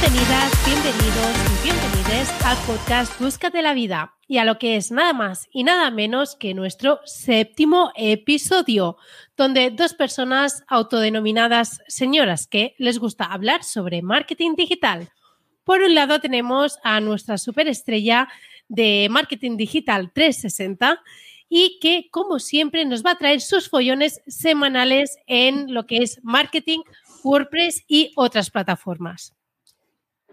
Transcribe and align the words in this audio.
Bienvenidas, 0.00 0.52
bienvenidos 0.64 1.36
y 1.58 1.64
bienvenides 1.64 2.30
al 2.44 2.56
podcast 2.58 3.20
Búscate 3.20 3.62
la 3.62 3.74
vida 3.74 4.14
y 4.28 4.38
a 4.38 4.44
lo 4.44 4.56
que 4.56 4.76
es 4.76 4.92
nada 4.92 5.12
más 5.12 5.48
y 5.50 5.64
nada 5.64 5.90
menos 5.90 6.36
que 6.36 6.54
nuestro 6.54 7.00
séptimo 7.04 7.90
episodio, 7.96 8.96
donde 9.36 9.72
dos 9.72 9.94
personas 9.94 10.62
autodenominadas 10.68 11.80
señoras 11.88 12.46
que 12.46 12.76
les 12.78 13.00
gusta 13.00 13.24
hablar 13.24 13.64
sobre 13.64 14.00
marketing 14.00 14.54
digital. 14.54 15.08
Por 15.64 15.82
un 15.82 15.96
lado 15.96 16.20
tenemos 16.20 16.78
a 16.84 17.00
nuestra 17.00 17.36
superestrella 17.36 18.28
de 18.68 19.08
marketing 19.10 19.56
digital 19.56 20.12
360 20.12 21.02
y 21.48 21.80
que, 21.80 22.08
como 22.12 22.38
siempre, 22.38 22.84
nos 22.84 23.04
va 23.04 23.12
a 23.12 23.18
traer 23.18 23.40
sus 23.40 23.68
follones 23.68 24.22
semanales 24.28 25.18
en 25.26 25.74
lo 25.74 25.86
que 25.86 25.96
es 25.96 26.20
marketing, 26.22 26.82
WordPress 27.24 27.82
y 27.88 28.12
otras 28.14 28.50
plataformas. 28.50 29.34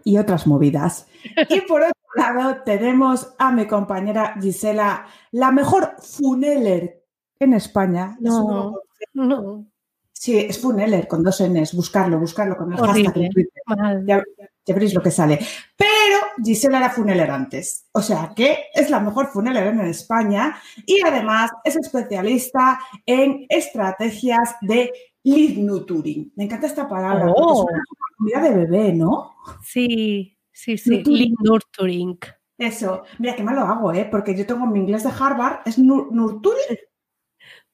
Y 0.05 0.17
otras 0.19 0.45
movidas. 0.45 1.07
Y 1.49 1.61
por 1.61 1.81
otro 1.81 1.93
lado, 2.15 2.61
tenemos 2.63 3.33
a 3.39 3.51
mi 3.51 3.65
compañera 3.65 4.35
Gisela, 4.39 5.07
la 5.31 5.51
mejor 5.51 5.95
funeller 5.99 7.03
en 7.39 7.53
España. 7.53 8.15
No, 8.19 8.75
no. 9.13 9.65
Sí, 10.13 10.37
es 10.37 10.59
funeller 10.59 11.07
con 11.07 11.23
dos 11.23 11.41
Ns. 11.41 11.73
Buscarlo, 11.73 12.19
buscarlo 12.19 12.55
con 12.55 12.71
el 12.71 12.79
hashtag 12.79 13.17
en 13.17 13.29
Twitter. 13.31 13.63
Ya, 14.05 14.23
ya, 14.65 14.73
veréis 14.73 14.93
lo 14.93 15.01
que 15.01 15.11
sale. 15.11 15.39
Pero 15.75 16.17
Gisela 16.43 16.77
era 16.77 16.89
funeller 16.89 17.29
antes. 17.29 17.87
O 17.91 18.01
sea 18.01 18.31
que 18.35 18.65
es 18.73 18.89
la 18.89 18.99
mejor 18.99 19.27
funeller 19.27 19.67
en 19.67 19.81
España 19.81 20.55
y 20.85 21.01
además 21.05 21.51
es 21.63 21.75
especialista 21.75 22.79
en 23.05 23.45
estrategias 23.49 24.55
de 24.61 24.91
lead 25.23 25.57
nurturing. 25.57 26.31
Me 26.35 26.45
encanta 26.45 26.67
esta 26.67 26.87
palabra. 26.87 27.31
Oh. 27.35 27.65
Porque 27.65 27.79
comida 28.17 28.41
de 28.41 28.55
bebé, 28.55 28.93
¿no? 28.93 29.35
Sí, 29.63 30.37
sí, 30.51 30.77
sí. 30.77 31.03
Nurturing. 31.43 32.17
Eso. 32.57 33.03
Mira, 33.19 33.35
qué 33.35 33.43
mal 33.43 33.55
lo 33.55 33.61
hago, 33.63 33.93
¿eh? 33.93 34.07
Porque 34.09 34.35
yo 34.37 34.45
tengo 34.45 34.65
mi 34.65 34.79
inglés 34.79 35.03
de 35.03 35.09
Harvard. 35.17 35.59
¿Es 35.65 35.77
nur- 35.77 36.09
nurturing? 36.11 36.77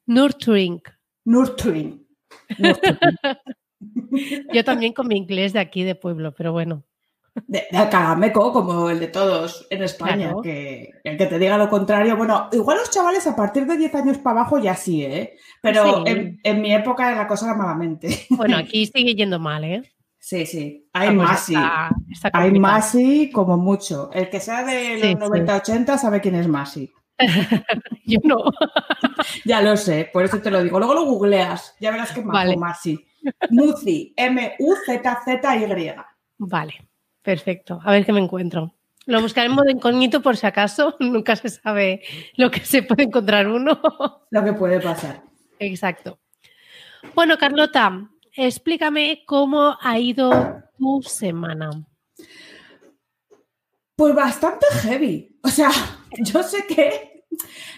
Nurturing. 0.08 0.82
Nurturing. 1.26 2.08
Nurturing. 2.58 2.98
Yo 4.54 4.64
también 4.64 4.94
con 4.94 5.08
mi 5.08 5.16
inglés 5.18 5.54
de 5.54 5.60
aquí 5.60 5.84
de 5.84 5.96
pueblo, 5.96 6.34
pero 6.36 6.52
bueno. 6.52 6.84
De, 7.48 7.64
de 7.72 7.78
Alcalameco, 7.78 8.52
como 8.52 8.90
el 8.90 9.00
de 9.00 9.08
todos 9.08 9.66
en 9.70 9.84
España, 9.84 10.26
Claro. 10.28 10.42
que 10.42 10.90
el 11.04 11.18
que 11.18 11.26
te 11.28 11.40
diga 11.40 11.58
lo 11.58 11.70
contrario. 11.70 12.18
Bueno, 12.18 12.50
igual 12.52 12.78
los 12.80 12.92
chavales 12.92 13.26
a 13.26 13.36
partir 13.36 13.66
de 13.66 13.78
10 13.78 13.96
años 13.96 14.18
para 14.18 14.42
abajo 14.42 14.60
ya 14.60 14.76
sí, 14.76 15.04
¿eh? 15.04 15.38
Pero 15.62 16.04
Sí. 16.06 16.12
en, 16.12 16.40
en 16.44 16.62
mi 16.62 16.74
época 16.74 17.16
la 17.16 17.26
cosa 17.28 17.46
era 17.48 17.56
malamente. 17.56 18.26
Bueno, 18.32 18.58
aquí 18.58 18.86
sigue 18.86 19.16
yendo 19.16 19.40
mal, 19.40 19.64
¿eh? 19.64 19.82
Sí, 20.32 20.46
sí. 20.46 20.88
Hay 20.94 21.10
está- 21.10 21.90
está 22.10 22.30
Hay 22.32 22.82
sí 22.84 23.30
como 23.34 23.58
mucho. 23.58 24.10
El 24.14 24.30
que 24.30 24.40
sea 24.40 24.64
de 24.64 24.98
los 24.98 25.08
sí. 25.10 25.16
90-80 25.16 25.98
sabe 25.98 26.22
quién 26.22 26.36
es 26.36 26.48
Masi. 26.48 26.90
Yo 28.06 28.20
no. 28.24 28.38
Ya 29.46 29.62
lo 29.62 29.76
sé, 29.76 30.10
por 30.14 30.24
eso 30.24 30.40
te 30.42 30.50
lo 30.50 30.64
digo. 30.64 30.80
Luego 30.80 30.94
lo 30.94 31.04
googleas, 31.04 31.76
ya 31.82 31.92
verás 31.92 32.14
que 32.14 32.22
Vale. 32.22 32.56
Masi. 32.56 33.06
Muzi, 33.50 34.14
M-U-Z-Z-Y. 34.16 35.96
Vale, 36.38 36.88
perfecto. 37.22 37.82
A 37.84 37.92
ver 37.92 38.06
qué 38.06 38.14
me 38.14 38.22
encuentro. 38.22 38.74
Lo 39.08 39.22
buscaré 39.22 39.48
en 39.48 39.56
modo 39.56 39.70
incógnito 39.70 40.22
por 40.22 40.38
si 40.38 40.48
acaso. 40.48 40.96
Nunca 41.02 41.36
se 41.36 41.50
sabe 41.50 42.04
lo 42.38 42.50
que 42.50 42.62
se 42.62 42.84
puede 42.84 43.04
encontrar 43.04 43.50
uno. 43.50 43.82
Lo 44.30 44.44
que 44.46 44.54
puede 44.54 44.80
pasar. 44.80 45.24
Exacto. 45.60 46.20
Bueno, 47.16 47.38
Carlota, 47.38 48.08
explícame 48.36 49.24
cómo 49.26 49.78
ha 49.82 50.00
ido 50.00 50.30
tu 50.78 51.02
semana. 51.04 51.70
Pues 53.96 54.16
bastante 54.16 54.66
heavy. 54.82 55.40
O 55.44 55.50
sea, 55.50 55.70
yo 56.20 56.44
sé 56.44 56.66
que 56.68 57.26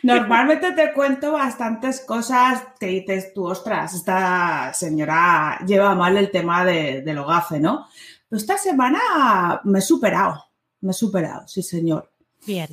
normalmente 0.04 0.72
te 0.72 0.94
cuento 0.94 1.34
bastantes 1.34 2.02
cosas 2.02 2.64
que 2.80 2.88
dices 2.88 3.34
tú, 3.34 3.46
ostras, 3.46 3.94
esta 3.94 4.72
señora 4.74 5.60
lleva 5.66 5.96
mal 5.96 6.18
el 6.18 6.32
tema 6.32 6.66
de, 6.66 7.02
de 7.02 7.14
lo 7.14 7.26
gafe, 7.26 7.60
¿no? 7.60 7.88
Pero 8.30 8.40
esta 8.40 8.58
semana 8.58 9.62
me 9.64 9.80
he 9.80 9.82
superado, 9.82 10.44
me 10.82 10.92
he 10.92 10.94
superado, 10.94 11.48
sí, 11.48 11.62
señor. 11.62 12.12
Bien. 12.46 12.68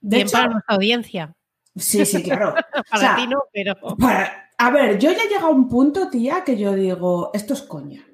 De 0.00 0.16
Bien 0.16 0.26
hecho, 0.26 0.32
para 0.36 0.48
nuestra 0.48 0.74
audiencia. 0.76 1.34
sí, 1.76 2.04
sí, 2.04 2.22
claro. 2.22 2.54
Para 2.90 2.98
sea, 3.00 3.16
ti 3.16 3.26
no, 3.26 3.44
pero. 3.52 3.74
Para- 3.96 4.41
a 4.66 4.70
ver, 4.70 4.98
yo 4.98 5.10
ya 5.10 5.24
he 5.24 5.28
llegado 5.28 5.48
a 5.48 5.50
un 5.50 5.68
punto, 5.68 6.08
tía, 6.08 6.42
que 6.44 6.56
yo 6.56 6.72
digo, 6.74 7.30
esto 7.34 7.54
es 7.54 7.62
coña. 7.62 8.04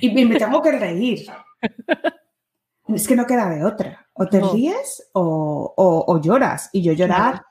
Y 0.00 0.10
me 0.24 0.36
tengo 0.36 0.60
que 0.62 0.72
reír. 0.72 1.26
Es 2.88 3.06
que 3.08 3.16
no 3.16 3.26
queda 3.26 3.48
de 3.50 3.64
otra. 3.64 4.06
O 4.14 4.26
te 4.26 4.40
No. 4.40 4.52
ríes 4.52 5.08
o, 5.12 5.74
o- 5.76 6.04
o 6.12 6.20
lloras. 6.20 6.70
Y 6.72 6.82
yo 6.82 6.92
llorar, 6.92 7.42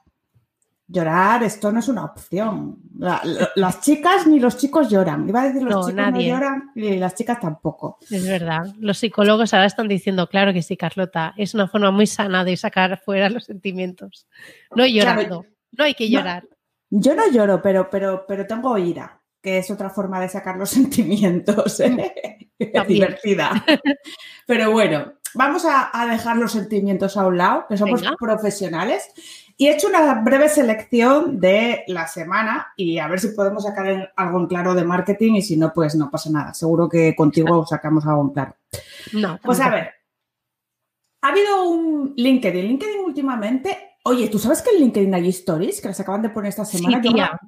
llorar, 0.87 1.43
esto 1.43 1.71
no 1.71 1.79
es 1.79 1.87
una 1.89 2.05
opción. 2.05 2.77
La- 2.97 3.21
la- 3.23 3.49
las 3.55 3.81
chicas 3.81 4.25
ni 4.27 4.39
los 4.39 4.57
chicos 4.57 4.89
lloran. 4.89 5.27
Iba 5.27 5.41
a 5.41 5.45
decir 5.47 5.63
los 5.63 5.73
No, 5.73 5.81
chicos 5.81 5.93
nadie. 5.95 6.29
no 6.31 6.35
lloran 6.39 6.71
y 6.75 6.95
las 6.97 7.15
chicas 7.15 7.39
tampoco. 7.39 7.97
Es 8.09 8.25
verdad. 8.25 8.65
Los 8.79 8.97
psicólogos 8.97 9.53
ahora 9.53 9.65
están 9.65 9.87
diciendo, 9.87 10.27
claro 10.29 10.53
que 10.53 10.61
sí, 10.61 10.77
Carlota. 10.77 11.33
Es 11.37 11.53
una 11.53 11.67
forma 11.67 11.91
muy 11.91 12.07
sana 12.07 12.43
de 12.45 12.55
sacar 12.57 13.01
fuera 13.03 13.29
los 13.29 13.45
sentimientos. 13.45 14.27
No 14.75 14.85
llorando. 14.85 15.45
no 15.71 15.83
hay 15.83 15.93
que 15.93 16.09
llorar. 16.09 16.47
Yo 16.97 17.13
no 17.13 17.29
lloro, 17.29 17.61
pero, 17.61 17.89
pero, 17.89 18.25
pero 18.25 18.47
tengo 18.47 18.77
ira, 18.77 19.21
que 19.41 19.57
es 19.57 19.69
otra 19.69 19.89
forma 19.89 20.19
de 20.21 20.29
sacar 20.29 20.55
los 20.55 20.69
sentimientos. 20.79 21.79
¿eh? 21.81 22.51
También. 22.73 22.87
Divertida. 22.87 23.51
Pero 24.47 24.71
bueno, 24.71 25.13
vamos 25.33 25.65
a, 25.65 25.89
a 25.91 26.07
dejar 26.07 26.37
los 26.37 26.53
sentimientos 26.53 27.17
a 27.17 27.27
un 27.27 27.37
lado, 27.37 27.65
que 27.67 27.75
somos 27.75 28.01
Venga. 28.01 28.15
profesionales. 28.17 29.09
Y 29.57 29.67
he 29.67 29.73
hecho 29.73 29.87
una 29.87 30.21
breve 30.21 30.47
selección 30.47 31.39
de 31.39 31.83
la 31.87 32.07
semana 32.07 32.67
y 32.77 32.97
a 32.97 33.07
ver 33.07 33.19
si 33.19 33.29
podemos 33.29 33.63
sacar 33.63 34.13
algo 34.15 34.39
en 34.39 34.47
claro 34.47 34.73
de 34.73 34.85
marketing 34.85 35.33
y 35.35 35.41
si 35.41 35.57
no, 35.57 35.73
pues 35.73 35.95
no 35.95 36.09
pasa 36.09 36.29
nada. 36.29 36.53
Seguro 36.53 36.87
que 36.87 37.13
contigo 37.15 37.65
sacamos 37.65 38.05
algo 38.05 38.21
en 38.21 38.29
claro. 38.29 38.55
No. 39.13 39.39
Pues 39.43 39.59
a 39.59 39.69
ver, 39.69 39.91
ha 41.21 41.27
habido 41.29 41.69
un 41.69 42.13
LinkedIn. 42.15 42.65
LinkedIn 42.67 42.99
últimamente, 43.05 43.94
oye, 44.05 44.29
¿tú 44.29 44.39
sabes 44.39 44.61
que 44.61 44.69
en 44.69 44.81
LinkedIn 44.81 45.13
hay 45.13 45.29
stories 45.29 45.81
que 45.81 45.87
las 45.87 45.99
acaban 45.99 46.21
de 46.21 46.29
poner 46.29 46.49
esta 46.49 46.63
semana? 46.63 47.01
Sí, 47.01 47.09
tía. 47.09 47.39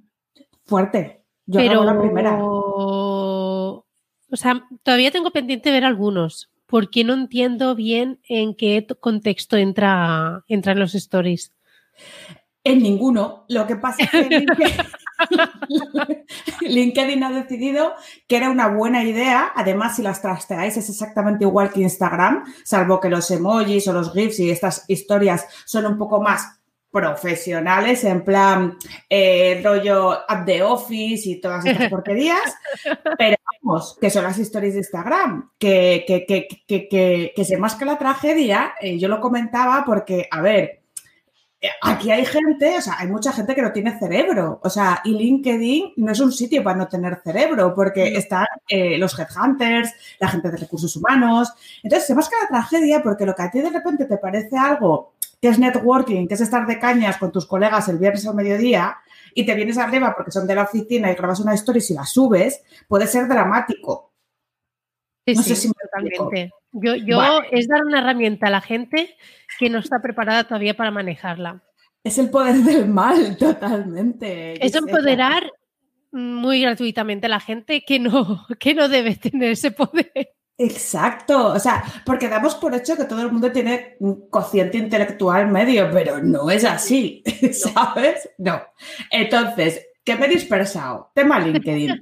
Fuerte. 0.65 1.23
Yo 1.45 1.59
Pero, 1.59 1.83
la 1.83 1.97
primera. 1.97 2.37
o 2.41 3.85
sea, 4.33 4.67
todavía 4.83 5.11
tengo 5.11 5.31
pendiente 5.31 5.71
ver 5.71 5.85
algunos, 5.85 6.51
porque 6.65 7.03
no 7.03 7.13
entiendo 7.13 7.75
bien 7.75 8.19
en 8.27 8.55
qué 8.55 8.85
contexto 8.99 9.55
entra, 9.55 10.43
entran 10.47 10.79
los 10.79 10.95
stories. 10.95 11.53
En 12.63 12.83
ninguno. 12.83 13.45
Lo 13.47 13.65
que 13.65 13.77
pasa 13.77 14.03
es 14.03 14.09
que 14.11 14.45
LinkedIn, 16.61 17.23
ha 17.23 17.31
decidido 17.31 17.93
que 18.27 18.37
era 18.37 18.49
una 18.49 18.67
buena 18.67 19.03
idea. 19.03 19.51
Además, 19.55 19.95
si 19.95 20.01
las 20.01 20.21
trasteáis 20.21 20.77
es 20.77 20.89
exactamente 20.89 21.45
igual 21.45 21.71
que 21.71 21.81
Instagram, 21.81 22.43
salvo 22.63 22.99
que 22.99 23.09
los 23.09 23.29
emojis 23.31 23.87
o 23.87 23.93
los 23.93 24.13
GIFs 24.13 24.39
y 24.39 24.49
estas 24.49 24.85
historias 24.87 25.47
son 25.65 25.85
un 25.85 25.97
poco 25.97 26.21
más 26.21 26.57
profesionales, 26.91 28.03
en 28.05 28.23
plan 28.23 28.77
eh, 29.09 29.61
rollo 29.63 30.13
app 30.27 30.45
de 30.45 30.63
office 30.63 31.29
y 31.29 31.41
todas 31.41 31.65
estas 31.65 31.89
porquerías. 31.91 32.55
Pero 33.17 33.37
vamos, 33.61 33.97
que 33.99 34.09
son 34.09 34.23
las 34.23 34.39
stories 34.39 34.73
de 34.73 34.79
Instagram, 34.79 35.51
que, 35.59 36.05
que, 36.07 36.25
que, 36.25 37.33
que, 37.35 37.45
se 37.45 37.57
más 37.57 37.75
que 37.75 37.85
la 37.85 37.97
tragedia, 37.97 38.73
eh, 38.81 38.97
yo 38.97 39.09
lo 39.09 39.19
comentaba 39.19 39.83
porque, 39.85 40.27
a 40.31 40.41
ver, 40.41 40.76
aquí 41.81 42.11
hay 42.11 42.25
gente, 42.25 42.77
o 42.77 42.81
sea, 42.81 42.95
hay 42.99 43.07
mucha 43.07 43.31
gente 43.31 43.55
que 43.55 43.61
no 43.61 43.71
tiene 43.71 43.97
cerebro, 43.97 44.59
o 44.63 44.69
sea, 44.69 45.01
y 45.03 45.13
LinkedIn 45.13 45.93
no 45.97 46.11
es 46.11 46.19
un 46.19 46.31
sitio 46.31 46.63
para 46.63 46.77
no 46.77 46.87
tener 46.87 47.21
cerebro, 47.23 47.73
porque 47.73 48.15
están 48.15 48.45
eh, 48.67 48.97
los 48.97 49.17
headhunters, 49.17 49.93
la 50.19 50.27
gente 50.27 50.49
de 50.51 50.57
recursos 50.57 50.95
humanos. 50.95 51.53
Entonces, 51.83 52.07
se 52.07 52.15
más 52.15 52.29
que 52.29 52.35
la 52.41 52.47
tragedia 52.47 53.01
porque 53.01 53.25
lo 53.25 53.35
que 53.35 53.43
a 53.43 53.51
ti 53.51 53.59
de 53.59 53.69
repente 53.69 54.05
te 54.05 54.17
parece 54.17 54.57
algo 54.57 55.13
que 55.41 55.49
es 55.49 55.59
networking, 55.59 56.27
que 56.27 56.33
es 56.33 56.41
estar 56.41 56.65
de 56.65 56.79
cañas 56.79 57.17
con 57.17 57.31
tus 57.31 57.45
colegas 57.45 57.87
el 57.89 57.97
viernes 57.97 58.25
al 58.25 58.35
mediodía 58.35 58.97
y 59.33 59.45
te 59.45 59.53
vienes 59.53 59.77
arriba 59.77 60.13
porque 60.15 60.31
son 60.31 60.47
de 60.47 60.55
la 60.55 60.63
oficina 60.63 61.11
y 61.11 61.15
grabas 61.15 61.39
una 61.39 61.53
historia 61.53 61.79
y 61.79 61.81
si 61.81 61.93
la 61.93 62.05
subes, 62.05 62.63
puede 62.87 63.05
ser 63.05 63.27
dramático. 63.27 64.13
Sí, 65.27 65.35
No 65.35 65.43
sí, 65.43 65.49
sé 65.49 65.55
si 65.55 65.67
me 65.67 65.73
totalmente. 65.81 66.51
Yo, 66.71 66.95
yo 66.95 67.17
Vale. 67.17 67.47
es 67.51 67.67
dar 67.67 67.83
una 67.83 67.99
herramienta 67.99 68.47
a 68.47 68.49
la 68.49 68.61
gente 68.61 69.15
que 69.57 69.69
no 69.69 69.79
está 69.79 70.01
preparada 70.01 70.43
todavía 70.43 70.75
para 70.75 70.91
manejarla. 70.91 71.63
Es 72.03 72.17
el 72.17 72.29
poder 72.29 72.55
del 72.57 72.87
mal, 72.87 73.37
totalmente. 73.39 74.65
Es 74.65 74.75
empoderar 74.75 75.51
muy 76.11 76.61
gratuitamente 76.61 77.25
a 77.25 77.29
la 77.29 77.39
gente 77.39 77.83
que 77.85 77.99
no, 77.99 78.45
que 78.59 78.73
no 78.73 78.87
debe 78.87 79.15
tener 79.15 79.51
ese 79.51 79.71
poder. 79.71 80.37
Exacto, 80.59 81.53
o 81.53 81.59
sea, 81.59 81.83
porque 82.03 82.27
damos 82.27 82.55
por 82.55 82.73
hecho 82.73 82.97
que 82.97 83.05
todo 83.05 83.21
el 83.21 83.31
mundo 83.31 83.51
tiene 83.51 83.95
un 83.99 84.27
cociente 84.27 84.79
intelectual 84.79 85.47
medio, 85.51 85.87
pero 85.91 86.19
no 86.19 86.49
es 86.49 86.65
así, 86.65 87.23
¿sabes? 87.51 88.27
No. 88.39 88.59
Entonces, 89.11 89.85
¿qué 90.03 90.15
me 90.15 90.25
he 90.25 90.29
dispersado? 90.29 91.11
Tema 91.13 91.39
LinkedIn. 91.41 92.01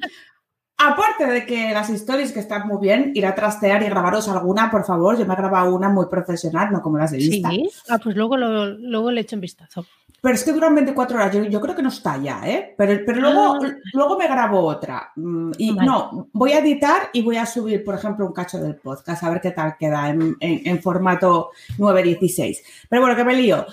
Aparte 0.77 1.25
de 1.25 1.45
que 1.45 1.72
las 1.72 1.89
stories 1.89 2.31
que 2.33 2.42
están 2.42 2.68
muy 2.68 2.80
bien, 2.81 3.12
ir 3.16 3.25
a 3.25 3.33
trastear 3.33 3.81
y 3.81 3.86
grabaros 3.86 4.27
alguna, 4.27 4.69
por 4.69 4.83
favor. 4.86 5.18
Yo 5.18 5.25
me 5.25 5.33
he 5.33 5.38
grabado 5.38 5.74
una 5.74 5.88
muy 5.89 6.07
profesional, 6.07 6.69
no 6.72 6.81
como 6.81 6.98
las 6.98 7.12
de 7.12 7.24
Insta. 7.24 7.50
Sí. 7.50 7.69
Ah, 7.89 7.98
pues 8.04 8.16
luego, 8.16 8.36
lo, 8.36 8.68
luego 8.68 9.10
le 9.12 9.22
echo 9.22 9.36
un 9.38 9.42
vistazo. 9.42 9.86
Pero 10.19 10.36
es 10.36 10.44
que 10.44 10.51
duran 10.51 10.74
24 10.75 11.18
horas. 11.18 11.33
Yo, 11.33 11.44
yo 11.44 11.62
creo 11.62 11.75
que 11.75 11.83
no 11.83 11.89
está 11.89 12.18
ya, 12.18 12.42
¿eh? 12.45 12.74
Pero, 12.77 13.00
pero 13.06 13.22
luego, 13.22 13.56
Ah. 13.63 13.72
luego 13.94 14.18
me 14.18 14.27
grabo 14.27 14.60
otra. 14.66 15.12
Mm, 15.16 15.51
Y 15.57 15.72
Vale. 15.75 15.86
no, 15.88 16.30
voy 16.33 16.51
a 16.51 16.60
editar 16.60 17.10
y 17.13 17.21
voy 17.21 17.38
a 17.38 17.45
subir, 17.45 17.83
por 17.83 17.95
ejemplo, 17.95 18.25
un 18.25 18.33
cacho 18.33 18.57
del 18.60 18.75
podcast, 18.75 19.24
a 19.24 19.30
ver 19.30 19.39
qué 19.39 19.51
tal 19.51 19.78
queda 19.78 20.10
en, 20.10 20.36
en- 20.39 20.62
en 20.68 20.81
formato 20.81 21.51
916. 21.78 22.63
Pero 22.89 23.01
bueno, 23.04 23.16
que 23.16 23.24
me 23.24 23.36
lío. 23.36 23.66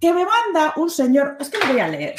Que 0.00 0.12
me 0.14 0.24
manda 0.24 0.72
un 0.76 0.88
señor, 0.88 1.36
es 1.40 1.50
que 1.50 1.58
lo 1.58 1.72
voy 1.72 1.80
a 1.80 1.88
leer. 1.88 2.14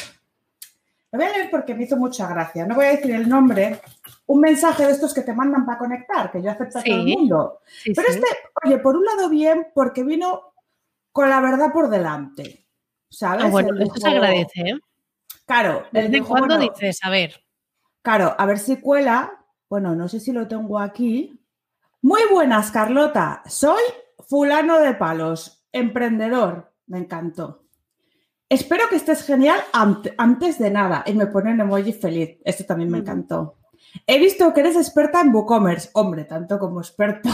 Lo 1.12 1.18
voy 1.18 1.26
a 1.26 1.32
leer 1.32 1.50
porque 1.50 1.74
me 1.74 1.84
hizo 1.84 1.96
mucha 1.96 2.28
gracia. 2.28 2.66
No 2.66 2.76
voy 2.76 2.86
a 2.86 2.90
decir 2.90 3.10
el 3.10 3.28
nombre. 3.28 3.80
Un 4.26 4.40
mensaje 4.40 4.86
de 4.86 4.92
estos 4.92 5.12
que 5.12 5.22
te 5.22 5.32
mandan 5.32 5.66
para 5.66 5.78
conectar, 5.78 6.30
que 6.30 6.40
yo 6.40 6.50
acepto 6.50 6.78
a 6.78 6.82
todo 6.82 6.94
el 6.94 7.06
mundo. 7.06 7.60
Sí, 7.66 7.92
Pero 7.94 8.08
sí. 8.12 8.14
este, 8.14 8.26
oye, 8.64 8.78
por 8.78 8.96
un 8.96 9.04
lado 9.04 9.28
bien, 9.28 9.68
porque 9.74 10.04
vino 10.04 10.52
con 11.10 11.28
la 11.28 11.40
verdad 11.40 11.72
por 11.72 11.90
delante. 11.90 12.68
¿Sabes? 13.08 13.46
Ah, 13.46 13.48
bueno, 13.48 13.76
esto 13.82 14.00
se 14.00 14.08
agradece, 14.08 14.60
¿eh? 14.60 14.80
Claro, 15.46 15.84
¿Desde 15.90 16.22
cuándo 16.22 16.56
dices? 16.58 17.00
A 17.02 17.10
ver. 17.10 17.42
Claro, 18.02 18.36
a 18.38 18.46
ver 18.46 18.60
si 18.60 18.76
cuela. 18.76 19.44
Bueno, 19.68 19.96
no 19.96 20.08
sé 20.08 20.20
si 20.20 20.30
lo 20.30 20.46
tengo 20.46 20.78
aquí. 20.78 21.40
Muy 22.02 22.20
buenas, 22.30 22.70
Carlota. 22.70 23.42
Soy 23.46 23.82
fulano 24.28 24.78
de 24.78 24.94
palos, 24.94 25.64
emprendedor. 25.72 26.72
Me 26.86 26.98
encantó. 26.98 27.64
Espero 28.50 28.84
que 28.90 28.96
estés 28.96 29.22
genial 29.24 29.60
ant- 29.72 30.12
antes 30.18 30.58
de 30.58 30.70
nada. 30.70 31.02
Y 31.06 31.14
me 31.14 31.26
pone 31.28 31.52
un 31.52 31.60
emoji 31.60 31.92
feliz. 31.94 32.36
Esto 32.44 32.64
también 32.66 32.90
me 32.90 32.98
Ujú. 32.98 33.02
encantó. 33.06 33.56
He 34.06 34.18
visto 34.20 34.52
que 34.52 34.60
eres 34.60 34.76
experta 34.76 35.20
en 35.20 35.34
WooCommerce. 35.34 35.90
Hombre, 35.94 36.24
tanto 36.24 36.58
como 36.58 36.80
experta. 36.80 37.30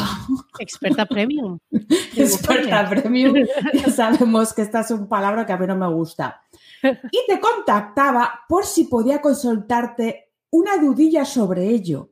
Experta 0.58 1.04
premium. 1.06 1.58
experta 2.16 2.88
premium. 2.88 3.34
Ya 3.74 3.90
sabemos 3.90 4.54
que 4.54 4.62
esta 4.62 4.80
es 4.80 4.90
un 4.90 5.08
palabra 5.08 5.44
que 5.44 5.52
a 5.52 5.56
mí 5.58 5.66
no 5.66 5.76
me 5.76 5.88
gusta. 5.92 6.40
Y 6.82 7.18
te 7.26 7.40
contactaba 7.40 8.40
por 8.48 8.64
si 8.64 8.84
podía 8.84 9.20
consultarte 9.20 10.32
una 10.50 10.76
dudilla 10.76 11.24
sobre 11.24 11.64
ello, 11.68 12.10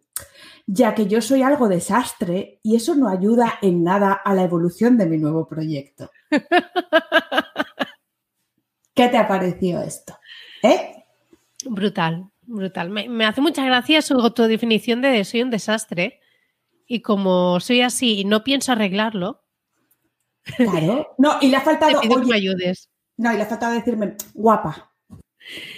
ya 0.66 0.94
que 0.94 1.06
yo 1.06 1.20
soy 1.22 1.42
algo 1.42 1.68
desastre 1.68 2.58
y 2.62 2.74
eso 2.76 2.94
no 2.94 3.08
ayuda 3.08 3.54
en 3.62 3.84
nada 3.84 4.12
a 4.12 4.34
la 4.34 4.42
evolución 4.42 4.96
de 4.98 5.06
mi 5.06 5.16
nuevo 5.18 5.46
proyecto. 5.46 6.10
¿Qué 8.94 9.08
te 9.08 9.16
ha 9.16 9.26
parecido 9.28 9.82
esto? 9.82 10.16
¿Eh? 10.62 11.04
Brutal, 11.66 12.30
brutal. 12.42 12.90
Me, 12.90 13.08
me 13.08 13.24
hace 13.24 13.40
mucha 13.40 13.64
gracia 13.64 14.02
su 14.02 14.14
autodefinición 14.14 15.02
de 15.02 15.24
soy 15.24 15.42
un 15.42 15.50
desastre. 15.50 16.20
Y 16.86 17.00
como 17.00 17.60
soy 17.60 17.80
así 17.80 18.20
y 18.20 18.24
no 18.24 18.44
pienso 18.44 18.72
arreglarlo, 18.72 19.44
Claro. 20.56 21.14
No, 21.18 21.38
y 21.40 21.48
le 21.48 21.56
ha 21.56 21.60
te 21.60 21.64
faltado, 21.64 22.00
que 22.00 22.08
me 22.08 22.36
ayudes. 22.36 22.90
no, 23.16 23.32
y 23.32 23.36
le 23.36 23.42
ha 23.42 23.46
faltado 23.46 23.72
decirme, 23.72 24.14
guapa. 24.34 24.92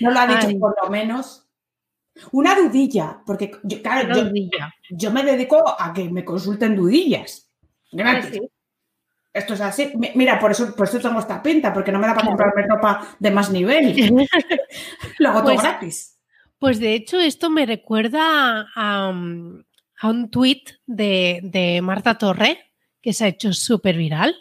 No 0.01 0.11
lo 0.11 0.19
ha 0.19 0.27
dicho 0.27 0.49
Ay. 0.49 0.59
por 0.59 0.75
lo 0.83 0.91
menos. 0.91 1.49
Una 2.33 2.55
dudilla, 2.59 3.23
porque 3.27 3.53
yo, 3.63 3.83
claro, 3.83 4.15
yo, 4.15 4.25
dudilla. 4.25 4.75
yo 4.91 5.11
me 5.11 5.23
dedico 5.23 5.63
a 5.79 5.93
que 5.93 6.09
me 6.09 6.25
consulten 6.25 6.75
dudillas. 6.75 7.53
Sí. 7.91 8.41
Esto 9.37 9.55
es 9.55 9.61
así. 9.61 9.93
Mi- 9.97 10.11
Mira, 10.15 10.39
por 10.39 10.51
eso, 10.51 10.75
por 10.75 10.87
eso 10.89 10.99
tengo 10.99 11.19
esta 11.21 11.43
pinta, 11.43 11.73
porque 11.73 11.93
no 11.93 11.99
me 11.99 12.07
da 12.07 12.15
para 12.15 12.27
Claro. 12.29 12.37
comprarme 12.39 12.67
ropa 12.75 13.17
de 13.19 13.31
más 13.31 13.51
nivel. 13.51 13.95
Lo 15.19 15.29
hago 15.31 15.41
todo 15.41 15.51
Pues- 15.53 15.63
gratis. 15.63 16.13
Pues 16.59 16.81
de 16.81 16.95
hecho, 16.95 17.21
esto 17.21 17.51
me 17.51 17.67
recuerda 17.67 18.67
a, 18.75 19.09
um, 19.11 19.63
a 20.01 20.09
un 20.09 20.31
tuit 20.31 20.71
de, 20.87 21.41
de 21.43 21.83
Marta 21.83 22.17
Torre 22.17 22.59
que 23.03 23.13
se 23.13 23.25
ha 23.25 23.29
hecho 23.29 23.53
súper 23.53 23.97
viral. 23.99 24.35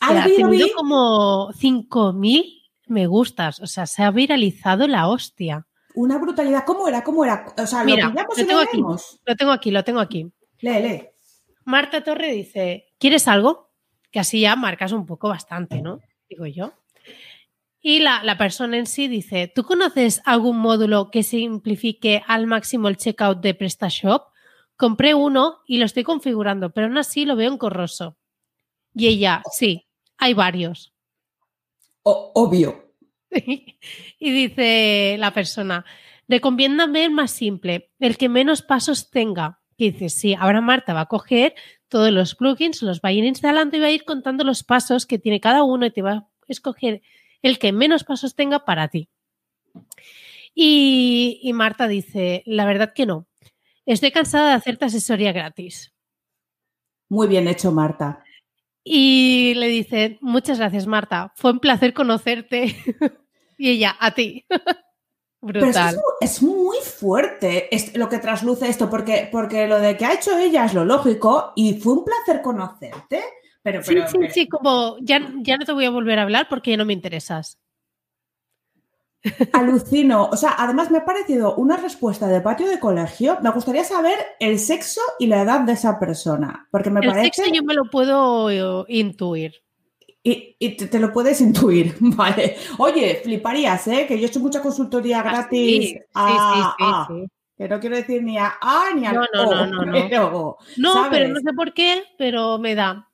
Ah, 0.00 0.20
ha 0.20 0.24
tenido 0.24 0.50
vi. 0.50 0.72
como 0.72 1.50
5.000 1.52 2.44
me 2.86 3.08
gustas. 3.08 3.58
O 3.60 3.66
sea, 3.66 3.86
se 3.86 4.04
ha 4.04 4.12
viralizado 4.12 4.86
la 4.86 5.08
hostia. 5.08 5.66
Una 5.96 6.16
brutalidad. 6.18 6.64
¿Cómo 6.64 6.86
era? 6.86 7.02
¿Cómo 7.02 7.24
era? 7.24 7.44
O 7.58 7.66
sea, 7.66 7.82
Mira, 7.82 8.06
lo 8.06 8.14
lo 8.14 8.46
tengo 8.46 8.60
aquí. 8.60 8.78
Lo 9.26 9.34
tengo 9.36 9.50
aquí, 9.52 9.70
lo 9.72 9.82
tengo 9.82 10.00
aquí. 10.00 10.30
Lee, 10.60 10.80
lee. 10.80 11.08
Marta 11.64 12.04
Torre 12.04 12.30
dice, 12.32 12.86
¿quieres 12.98 13.26
algo? 13.26 13.67
Que 14.10 14.20
así 14.20 14.40
ya 14.40 14.56
marcas 14.56 14.92
un 14.92 15.06
poco 15.06 15.28
bastante, 15.28 15.82
¿no? 15.82 16.00
Digo 16.28 16.46
yo. 16.46 16.72
Y 17.80 18.00
la, 18.00 18.22
la 18.24 18.36
persona 18.36 18.76
en 18.76 18.86
sí 18.86 19.06
dice, 19.08 19.50
¿tú 19.54 19.62
conoces 19.62 20.20
algún 20.24 20.58
módulo 20.58 21.10
que 21.10 21.22
simplifique 21.22 22.22
al 22.26 22.46
máximo 22.46 22.88
el 22.88 22.96
checkout 22.96 23.40
de 23.40 23.54
PrestaShop? 23.54 24.24
Compré 24.76 25.14
uno 25.14 25.58
y 25.66 25.78
lo 25.78 25.84
estoy 25.84 26.02
configurando, 26.04 26.70
pero 26.70 26.86
aún 26.86 26.98
así 26.98 27.24
lo 27.24 27.36
veo 27.36 27.52
engorroso. 27.52 28.16
Y 28.94 29.06
ella, 29.08 29.42
sí, 29.52 29.86
hay 30.16 30.34
varios. 30.34 30.92
O- 32.02 32.32
obvio. 32.34 32.92
y 33.30 34.30
dice 34.30 35.16
la 35.18 35.32
persona, 35.32 35.84
recomiéndame 36.26 37.04
el 37.04 37.10
más 37.10 37.30
simple, 37.30 37.92
el 38.00 38.16
que 38.16 38.28
menos 38.28 38.62
pasos 38.62 39.10
tenga. 39.10 39.60
Que 39.76 39.92
dice, 39.92 40.08
sí, 40.08 40.34
ahora 40.34 40.60
Marta 40.60 40.92
va 40.94 41.02
a 41.02 41.06
coger 41.06 41.54
todos 41.88 42.10
los 42.10 42.34
plugins, 42.34 42.82
los 42.82 43.00
va 43.00 43.10
a 43.10 43.12
ir 43.12 43.24
instalando 43.24 43.76
y 43.76 43.80
va 43.80 43.86
a 43.86 43.90
ir 43.92 44.04
contando 44.04 44.44
los 44.44 44.62
pasos 44.62 45.06
que 45.06 45.18
tiene 45.18 45.40
cada 45.40 45.62
uno 45.62 45.86
y 45.86 45.90
te 45.90 46.02
va 46.02 46.12
a 46.12 46.28
escoger 46.48 47.02
el 47.42 47.58
que 47.58 47.72
menos 47.72 48.04
pasos 48.04 48.34
tenga 48.34 48.64
para 48.64 48.88
ti. 48.88 49.08
Y, 50.54 51.40
y 51.42 51.52
Marta 51.52 51.88
dice, 51.88 52.42
la 52.46 52.64
verdad 52.64 52.92
que 52.94 53.06
no. 53.06 53.26
Estoy 53.86 54.10
cansada 54.10 54.48
de 54.48 54.54
hacerte 54.54 54.84
asesoría 54.84 55.32
gratis. 55.32 55.94
Muy 57.08 57.26
bien 57.26 57.48
hecho, 57.48 57.72
Marta. 57.72 58.22
Y 58.84 59.54
le 59.54 59.68
dice, 59.68 60.18
muchas 60.20 60.58
gracias, 60.58 60.86
Marta. 60.86 61.32
Fue 61.36 61.52
un 61.52 61.60
placer 61.60 61.94
conocerte. 61.94 62.76
y 63.58 63.70
ella, 63.70 63.96
a 63.98 64.12
ti. 64.12 64.46
Pero 65.40 65.60
es, 65.60 65.64
que 65.64 65.70
Brutal. 65.80 65.88
es, 65.88 65.96
mu- 65.96 66.02
es 66.20 66.42
muy 66.42 66.76
fuerte 66.78 67.74
es 67.74 67.96
lo 67.96 68.08
que 68.08 68.18
trasluce 68.18 68.68
esto, 68.68 68.90
porque, 68.90 69.28
porque 69.30 69.66
lo 69.68 69.78
de 69.78 69.96
que 69.96 70.04
ha 70.04 70.14
hecho 70.14 70.36
ella 70.36 70.64
es 70.64 70.74
lo 70.74 70.84
lógico 70.84 71.52
y 71.54 71.74
fue 71.80 71.92
un 71.94 72.04
placer 72.04 72.42
conocerte. 72.42 73.22
Pero, 73.62 73.82
Sí, 73.82 73.94
pero, 73.94 74.08
sí, 74.08 74.18
pero- 74.18 74.32
sí, 74.32 74.48
como 74.48 74.96
ya, 75.00 75.20
ya 75.42 75.56
no 75.56 75.64
te 75.64 75.72
voy 75.72 75.84
a 75.84 75.90
volver 75.90 76.18
a 76.18 76.22
hablar 76.22 76.46
porque 76.48 76.72
ya 76.72 76.76
no 76.76 76.84
me 76.84 76.92
interesas. 76.92 77.58
Alucino. 79.52 80.28
O 80.32 80.36
sea, 80.36 80.54
además 80.58 80.90
me 80.90 80.98
ha 80.98 81.04
parecido 81.04 81.54
una 81.56 81.76
respuesta 81.76 82.26
de 82.28 82.40
patio 82.40 82.68
de 82.68 82.78
colegio. 82.78 83.38
Me 83.42 83.50
gustaría 83.50 83.84
saber 83.84 84.16
el 84.40 84.58
sexo 84.58 85.00
y 85.18 85.26
la 85.26 85.42
edad 85.42 85.60
de 85.60 85.72
esa 85.72 85.98
persona. 85.98 86.68
Porque 86.70 86.90
me 86.90 87.00
El 87.00 87.08
parece. 87.08 87.32
sexo 87.34 87.52
yo 87.52 87.62
me 87.62 87.74
lo 87.74 87.84
puedo 87.90 88.50
eh, 88.50 88.84
intuir. 88.88 89.54
Y, 90.22 90.56
y 90.58 90.76
te, 90.76 90.86
te 90.88 90.98
lo 90.98 91.12
puedes 91.12 91.40
intuir, 91.40 91.94
¿vale? 92.00 92.56
Oye, 92.78 93.20
fliparías, 93.22 93.86
¿eh? 93.88 94.04
Que 94.06 94.18
yo 94.18 94.26
he 94.26 94.28
hecho 94.28 94.40
mucha 94.40 94.60
consultoría 94.60 95.20
Ah, 95.20 95.22
gratis. 95.22 95.50
sí, 95.82 95.88
sí, 95.88 95.98
a- 96.14 96.74
sí, 96.76 96.84
sí, 96.84 96.84
a-. 97.24 97.26
Que 97.56 97.68
no 97.68 97.80
quiero 97.80 97.96
decir 97.96 98.22
ni 98.22 98.38
a 98.38 98.54
A 98.60 98.94
ni 98.94 99.04
a 99.04 99.12
No, 99.12 99.22
no, 99.34 99.42
O, 99.48 99.54
no, 99.54 99.66
no, 99.66 99.84
no. 99.84 99.92
pero- 100.08 100.56
No, 100.76 101.06
pero 101.10 101.28
no 101.28 101.40
sé 101.40 101.52
por 101.56 101.72
qué, 101.74 102.02
pero 102.16 102.58
me 102.58 102.74
da. 102.76 103.04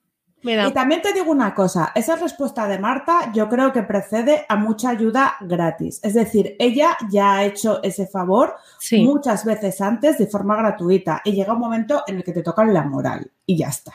Me 0.43 0.55
da. 0.55 0.67
Y 0.67 0.73
también 0.73 1.01
te 1.01 1.11
digo 1.11 1.31
una 1.31 1.55
cosa, 1.55 1.91
esa 1.95 2.15
respuesta 2.17 2.67
de 2.67 2.77
Marta 2.77 3.31
yo 3.33 3.49
creo 3.49 3.73
que 3.73 3.81
precede 3.81 4.45
a 4.47 4.55
mucha 4.55 4.89
ayuda 4.91 5.37
gratis. 5.41 5.99
Es 6.03 6.13
decir, 6.13 6.55
ella 6.59 6.95
ya 7.09 7.37
ha 7.37 7.45
hecho 7.45 7.81
ese 7.81 8.05
favor 8.05 8.55
Sí, 8.79 9.01
muchas 9.01 9.43
veces 9.43 9.81
antes 9.81 10.19
de 10.19 10.27
forma 10.27 10.55
gratuita 10.55 11.21
y 11.25 11.31
llega 11.31 11.53
un 11.53 11.59
momento 11.61 12.03
en 12.05 12.17
el 12.17 12.23
que 12.23 12.31
te 12.31 12.43
toca 12.43 12.63
la 12.65 12.83
moral 12.83 13.31
y 13.47 13.57
ya 13.57 13.69
está. 13.69 13.93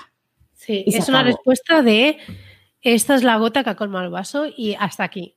sí. 0.57 0.83
y 0.85 0.97
Es 0.97 1.09
una 1.09 1.23
respuesta 1.23 1.83
de 1.83 2.19
esta 2.83 3.15
es 3.15 3.23
la 3.23 3.37
gota 3.37 3.65
que 3.65 3.71
ha 3.71 3.77
colmado 3.77 4.05
el 4.05 4.11
vaso 4.11 4.47
y 4.47 4.75
hasta 4.79 5.05
aquí. 5.05 5.37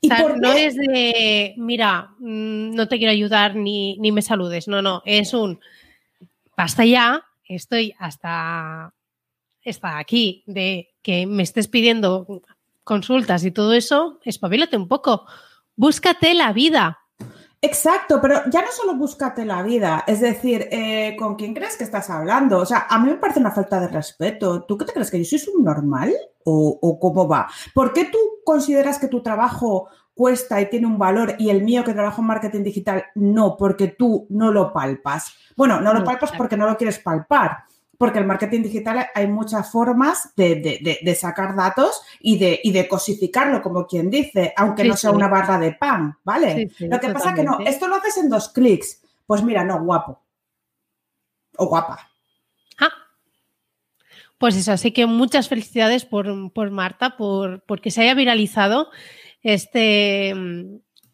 ¿Y 0.00 0.08
O 0.10 0.14
sea, 0.14 0.22
por 0.22 0.40
no 0.40 0.52
qué? 0.52 0.66
es 0.66 0.76
de, 0.76 1.54
mira, 1.56 2.10
mm, 2.18 2.74
no 2.74 2.88
te 2.88 2.98
quiero 2.98 3.12
ayudar 3.12 3.54
ni, 3.54 3.96
ni 3.98 4.12
me 4.12 4.22
saludes. 4.22 4.68
No, 4.68 4.82
no, 4.82 5.02
es 5.04 5.34
un, 5.34 5.60
basta 6.56 6.84
ya, 6.84 7.24
estoy 7.46 7.94
hasta, 7.98 8.92
hasta 9.64 9.98
aquí 9.98 10.42
de 10.46 10.94
que 11.02 11.26
me 11.26 11.42
estés 11.42 11.68
pidiendo 11.68 12.42
consultas 12.82 13.44
y 13.44 13.50
todo 13.50 13.72
eso, 13.72 14.18
espabilate 14.24 14.76
un 14.76 14.88
poco. 14.88 15.26
Búscate 15.76 16.34
la 16.34 16.52
vida. 16.52 16.98
Exacto, 17.60 18.20
pero 18.20 18.42
ya 18.50 18.60
no 18.60 18.70
solo 18.70 18.94
búscate 18.94 19.46
la 19.46 19.62
vida, 19.62 20.04
es 20.06 20.20
decir, 20.20 20.68
eh, 20.70 21.16
¿con 21.18 21.34
quién 21.34 21.54
crees 21.54 21.78
que 21.78 21.84
estás 21.84 22.10
hablando? 22.10 22.58
O 22.58 22.66
sea, 22.66 22.86
a 22.90 22.98
mí 22.98 23.08
me 23.08 23.16
parece 23.16 23.40
una 23.40 23.52
falta 23.52 23.80
de 23.80 23.88
respeto. 23.88 24.64
¿Tú 24.64 24.76
qué 24.76 24.84
te 24.84 24.92
crees 24.92 25.10
que 25.10 25.24
yo 25.24 25.38
soy 25.38 25.54
un 25.56 25.64
normal? 25.64 26.12
¿O, 26.44 26.78
o 26.82 27.00
cómo 27.00 27.26
va? 27.26 27.48
¿Por 27.72 27.92
qué 27.94 28.04
tú 28.04 28.18
consideras 28.44 28.98
que 28.98 29.08
tu 29.08 29.22
trabajo 29.22 29.88
cuesta 30.14 30.60
y 30.60 30.68
tiene 30.68 30.86
un 30.86 30.98
valor 30.98 31.34
y 31.38 31.48
el 31.50 31.62
mío 31.62 31.82
que 31.84 31.94
trabajo 31.94 32.20
en 32.20 32.26
marketing 32.28 32.62
digital 32.62 33.04
no, 33.14 33.56
porque 33.56 33.88
tú 33.88 34.26
no 34.28 34.52
lo 34.52 34.72
palpas? 34.72 35.34
Bueno, 35.56 35.80
no 35.80 35.92
lo 35.94 36.00
No, 36.00 36.04
palpas 36.04 36.32
porque 36.36 36.56
no 36.56 36.66
lo 36.68 36.76
quieres 36.76 36.98
palpar. 36.98 37.64
Porque 37.96 38.18
el 38.18 38.26
marketing 38.26 38.62
digital 38.62 39.06
hay 39.14 39.26
muchas 39.28 39.70
formas 39.70 40.32
de, 40.36 40.56
de- 40.56 40.80
de- 40.82 40.98
de 41.02 41.14
sacar 41.14 41.54
datos 41.54 42.02
y 42.20 42.36
de, 42.38 42.60
y 42.62 42.72
de 42.72 42.88
cosificarlo, 42.88 43.62
como 43.62 43.86
quien 43.86 44.10
dice, 44.10 44.52
aunque 44.56 44.82
Sí, 44.82 44.88
no 44.88 44.96
sea 44.96 45.10
sí. 45.10 45.16
una 45.16 45.28
barra 45.28 45.58
de 45.58 45.72
pan, 45.72 46.18
¿vale? 46.24 46.68
Sí, 46.76 46.86
lo 46.86 46.98
que 47.00 47.08
pasa 47.10 47.32
que 47.34 47.44
no, 47.44 47.58
esto 47.64 47.86
lo 47.88 47.94
haces 47.94 48.18
en 48.18 48.28
dos 48.28 48.48
clics. 48.50 49.00
Pues 49.26 49.42
mira, 49.44 49.64
no, 49.64 49.82
guapo. 49.82 50.20
o 51.56 51.66
guapa. 51.68 51.98
Pues 54.38 54.56
eso, 54.56 54.72
así 54.72 54.92
que 54.92 55.06
muchas 55.06 55.48
felicidades 55.48 56.04
por, 56.04 56.52
por 56.52 56.70
Marta, 56.70 57.16
por 57.16 57.62
porque 57.64 57.90
se 57.90 58.02
haya 58.02 58.14
viralizado 58.14 58.90
este, 59.42 60.34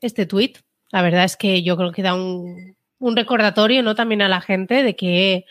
este 0.00 0.26
tweet. 0.26 0.54
La 0.90 1.02
verdad 1.02 1.24
es 1.24 1.36
que 1.36 1.62
yo 1.62 1.76
creo 1.76 1.92
que 1.92 2.02
da 2.02 2.14
un, 2.14 2.76
un 2.98 3.16
recordatorio, 3.16 3.82
¿no? 3.82 3.94
También 3.94 4.22
a 4.22 4.28
la 4.28 4.40
gente 4.40 4.82
de 4.82 4.96
que 4.96 5.44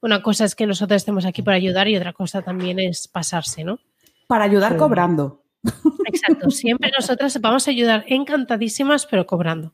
una 0.00 0.22
cosa 0.22 0.44
es 0.44 0.54
que 0.54 0.66
nosotros 0.66 0.96
estemos 0.96 1.24
aquí 1.24 1.42
para 1.42 1.56
ayudar 1.56 1.88
y 1.88 1.96
otra 1.96 2.12
cosa 2.12 2.42
también 2.42 2.78
es 2.78 3.08
pasarse, 3.08 3.64
¿no? 3.64 3.78
Para 4.26 4.44
ayudar 4.44 4.76
cobrando. 4.76 5.42
Exacto, 6.04 6.50
siempre 6.50 6.90
nosotras 6.96 7.40
vamos 7.40 7.66
a 7.66 7.70
ayudar 7.70 8.04
encantadísimas, 8.08 9.06
pero 9.06 9.26
cobrando. 9.26 9.72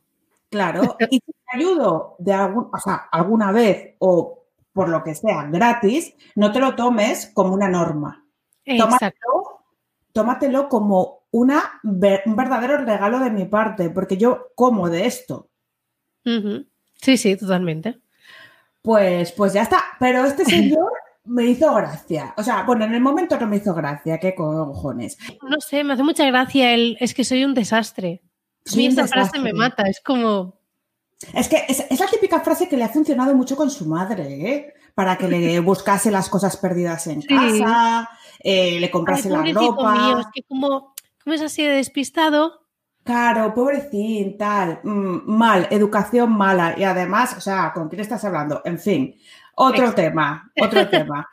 Claro, 0.51 0.97
y 1.11 1.17
si 1.17 1.33
te 1.33 1.57
ayudo 1.57 2.17
de 2.19 2.33
algún, 2.33 2.69
o 2.73 2.79
sea, 2.79 3.09
alguna 3.11 3.53
vez 3.53 3.95
o 3.99 4.40
por 4.73 4.89
lo 4.89 5.03
que 5.03 5.15
sea 5.15 5.45
gratis, 5.45 6.15
no 6.35 6.53
te 6.53 6.61
lo 6.61 6.75
tomes 6.75 7.31
como 7.35 7.55
una 7.55 7.69
norma. 7.69 8.25
Tómatelo, 8.65 9.65
tómatelo 10.13 10.69
como 10.69 11.25
una, 11.31 11.81
un 11.83 12.37
verdadero 12.37 12.79
regalo 12.79 13.19
de 13.21 13.31
mi 13.31 13.45
parte, 13.47 13.91
porque 13.91 14.17
yo 14.17 14.49
como 14.55 14.89
de 14.89 15.07
esto. 15.07 15.51
Sí, 16.25 17.17
sí, 17.17 17.37
totalmente. 17.37 18.01
Pues, 18.83 19.33
pues 19.33 19.53
ya 19.53 19.63
está. 19.63 19.83
Pero 19.99 20.25
este 20.25 20.45
señor 20.45 20.93
me 21.25 21.47
hizo 21.47 21.73
gracia. 21.75 22.35
O 22.37 22.43
sea, 22.43 22.63
bueno, 22.65 22.85
en 22.85 22.95
el 22.95 23.01
momento 23.01 23.39
no 23.39 23.47
me 23.47 23.57
hizo 23.57 23.75
gracia, 23.75 24.19
qué 24.19 24.35
cojones. 24.35 25.19
No 25.49 25.61
sé, 25.61 25.85
me 25.85 25.95
hace 25.95 26.03
mucha 26.03 26.27
gracia 26.27 26.75
el 26.75 26.97
es 27.01 27.15
que 27.15 27.25
soy 27.25 27.45
un 27.45 27.55
desastre. 27.55 28.23
Sí, 28.65 28.87
esa 28.87 29.07
frase 29.07 29.39
me 29.39 29.53
mata, 29.53 29.85
es 29.85 30.01
como. 30.01 30.60
Es 31.35 31.49
que 31.49 31.65
es, 31.69 32.01
la 32.01 32.07
típica 32.07 32.41
frase 32.41 32.69
que 32.69 32.77
le 32.77 32.85
ha 32.85 32.89
funcionado 32.89 33.35
mucho 33.35 33.57
con 33.57 33.71
su 33.71 33.87
madre, 33.87 34.53
¿eh? 34.53 34.75
Para 34.95 35.17
que 35.17 35.29
le 35.29 35.61
buscase 35.61 36.11
las 36.11 36.29
cosas 36.29 36.57
perdidas 36.57 37.07
en 37.07 37.23
casa, 37.23 38.09
eh, 38.41 38.81
le 38.81 38.91
comprase 38.91 39.31
la 39.31 39.43
ropa. 39.53 39.95
Mío, 39.95 40.21
es 40.21 40.27
que 40.35 40.43
como, 40.43 40.95
como 41.23 41.35
es 41.35 41.43
así 41.43 41.63
de 41.63 41.71
despistado, 41.71 42.61
Claro, 43.03 43.55
pobrecín, 43.55 44.37
tal, 44.37 44.81
mm, 44.83 45.23
mal, 45.27 45.67
educación 45.71 46.31
mala 46.37 46.75
y 46.77 46.85
además, 46.85 47.35
o 47.37 47.41
sea, 47.41 47.73
¿con 47.73 47.89
quién 47.89 48.01
estás 48.01 48.25
hablando? 48.25 48.61
En 48.65 48.79
fin, 48.79 49.17
otro 49.57 49.93
tema, 49.95 50.53
otro 50.61 50.89
tema, 50.91 51.29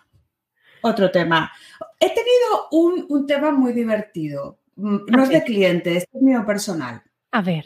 otro 0.82 1.12
tema. 1.12 1.52
He 2.00 2.08
tenido 2.08 2.70
un, 3.10 3.28
tema 3.28 3.52
muy 3.52 3.74
divertido, 3.74 4.60
mm, 4.78 4.98
no 5.08 5.24
es 5.24 5.30
de 5.30 5.44
cliente, 5.44 5.98
es 5.98 6.08
mío 6.14 6.46
personal. 6.46 7.04
A 7.32 7.42
ver. 7.42 7.66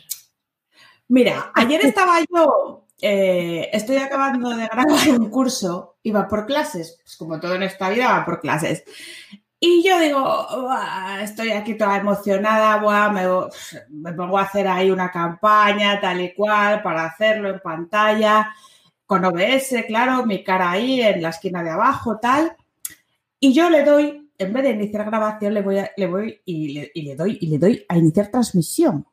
Mira, 1.12 1.52
ayer 1.56 1.82
estaba 1.86 2.20
yo, 2.22 2.88
eh, 3.02 3.70
estoy 3.74 3.98
acabando 3.98 4.50
de 4.52 4.66
grabar 4.66 5.20
un 5.20 5.30
curso, 5.30 5.98
iba 6.04 6.26
por 6.30 6.46
clases, 6.46 7.00
pues 7.04 7.18
como 7.18 7.38
todo 7.38 7.56
en 7.56 7.64
esta 7.64 7.90
vida 7.90 8.14
va 8.14 8.24
por 8.24 8.40
clases. 8.40 8.86
Y 9.60 9.84
yo 9.84 10.00
digo, 10.00 10.48
estoy 11.22 11.52
aquí 11.52 11.76
toda 11.76 11.98
emocionada, 11.98 12.82
me, 13.90 14.14
pongo 14.14 14.38
a 14.38 14.44
hacer 14.44 14.68
ahí 14.70 14.90
una 14.90 15.12
campaña 15.12 16.00
tal 16.00 16.22
y 16.22 16.34
cual 16.34 16.82
para 16.82 17.06
hacerlo 17.06 17.50
en 17.50 17.60
pantalla, 17.60 18.56
con 19.06 19.26
OBS, 19.26 19.84
claro, 19.88 20.26
mi 20.26 20.44
cara 20.46 20.72
ahí 20.72 21.02
en 21.02 21.22
la 21.22 21.30
esquina 21.30 21.62
de 21.62 21.72
abajo, 21.72 22.20
tal. 22.20 22.56
Y 23.38 23.54
yo 23.54 23.70
le 23.70 23.84
doy, 23.84 24.32
en 24.38 24.54
vez 24.54 24.64
de 24.64 24.70
iniciar 24.72 25.06
grabación, 25.06 25.54
le 25.54 25.62
voy, 25.62 25.78
le 25.98 26.08
voy 26.08 26.42
y, 26.46 26.74
le, 27.04 27.16
doy 27.16 27.38
y 27.42 27.48
le 27.48 27.58
doy 27.58 27.86
a 27.90 27.98
iniciar 27.98 28.30
transmisión. 28.32 29.06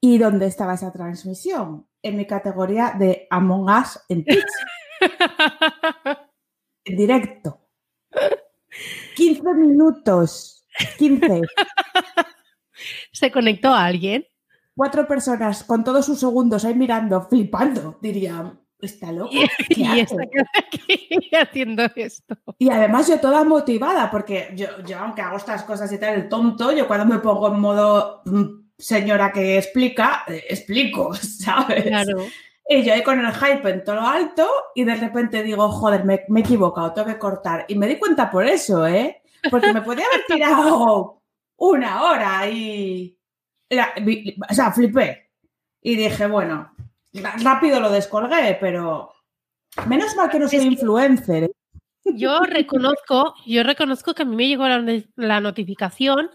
¿Y 0.00 0.18
dónde 0.18 0.46
estaba 0.46 0.74
esa 0.74 0.92
transmisión? 0.92 1.86
En 2.02 2.16
mi 2.16 2.26
categoría 2.26 2.94
de 2.98 3.26
Among 3.30 3.68
Us 3.70 4.00
en 4.08 4.24
Twitch. 4.24 4.44
en 6.84 6.96
directo. 6.96 7.60
15 9.16 9.54
minutos. 9.54 10.66
15. 10.98 11.42
¿Se 13.12 13.30
conectó 13.30 13.68
a 13.68 13.84
alguien? 13.84 14.26
Cuatro 14.74 15.06
personas 15.06 15.64
con 15.64 15.84
todos 15.84 16.06
sus 16.06 16.18
segundos 16.18 16.64
ahí 16.64 16.74
mirando, 16.74 17.20
flipando, 17.28 17.98
diría. 18.00 18.56
Está 18.80 19.12
loco. 19.12 19.30
¿Qué 19.68 19.82
y 19.82 20.00
está 20.00 20.22
aquí 20.22 21.10
haciendo 21.38 21.82
esto. 21.94 22.34
Y 22.56 22.70
además 22.70 23.08
yo 23.08 23.20
toda 23.20 23.44
motivada, 23.44 24.10
porque 24.10 24.54
yo, 24.56 24.68
yo, 24.86 24.98
aunque 24.98 25.20
hago 25.20 25.36
estas 25.36 25.64
cosas 25.64 25.92
y 25.92 25.98
tal, 25.98 26.14
el 26.14 26.28
tonto, 26.30 26.72
yo 26.72 26.88
cuando 26.88 27.04
me 27.04 27.18
pongo 27.18 27.48
en 27.48 27.60
modo 27.60 28.22
mm, 28.24 28.59
señora 28.80 29.32
que 29.32 29.58
explica, 29.58 30.24
eh, 30.26 30.44
explico, 30.48 31.14
¿sabes? 31.14 31.84
Claro. 31.84 32.26
Y 32.68 32.84
yo 32.84 32.94
ahí 32.94 33.02
con 33.02 33.18
el 33.18 33.32
hype 33.32 33.68
en 33.68 33.84
todo 33.84 33.96
lo 33.96 34.06
alto 34.06 34.48
y 34.74 34.84
de 34.84 34.94
repente 34.94 35.42
digo, 35.42 35.68
joder, 35.70 36.04
me, 36.04 36.14
he 36.14 36.40
equivocado, 36.40 36.92
tengo 36.92 37.08
que 37.08 37.18
cortar. 37.18 37.64
Y 37.68 37.74
me 37.74 37.88
di 37.88 37.98
cuenta 37.98 38.30
por 38.30 38.46
eso, 38.46 38.86
¿eh? 38.86 39.22
Porque 39.50 39.72
me 39.72 39.82
podía 39.82 40.06
haber 40.06 40.24
tirado 40.26 41.22
una 41.56 42.04
hora 42.04 42.48
y... 42.48 43.18
o 43.70 44.54
sea, 44.54 44.70
flipé. 44.70 45.30
Y 45.82 45.96
dije, 45.96 46.26
bueno, 46.26 46.72
rápido 47.42 47.80
lo 47.80 47.90
descolgué, 47.90 48.56
pero 48.60 49.12
menos 49.86 50.14
mal 50.14 50.30
que 50.30 50.38
no 50.38 50.48
soy 50.48 50.60
influencer. 50.60 51.44
¿eh? 51.44 51.50
Yo 52.04 52.40
reconozco, 52.40 53.34
yo 53.46 53.62
reconozco 53.62 54.14
que 54.14 54.22
a 54.22 54.26
mí 54.26 54.36
me 54.36 54.48
llegó 54.48 54.66
la, 55.16 55.40
notificación, 55.40 56.30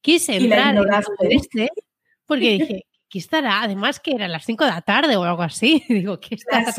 quise 0.00 0.36
entrar 0.36 0.76
en 0.76 1.32
este, 1.32 1.70
porque 2.26 2.50
dije, 2.58 2.86
¿qué 3.08 3.18
estará? 3.18 3.62
Además 3.62 4.00
que 4.00 4.12
eran 4.12 4.32
las 4.32 4.44
5 4.44 4.64
de 4.64 4.70
la 4.70 4.82
tarde 4.82 5.16
o 5.16 5.24
algo 5.24 5.42
así. 5.42 5.84
Digo, 5.88 6.18
¿qué 6.20 6.36
está? 6.36 6.62
Las 6.62 6.76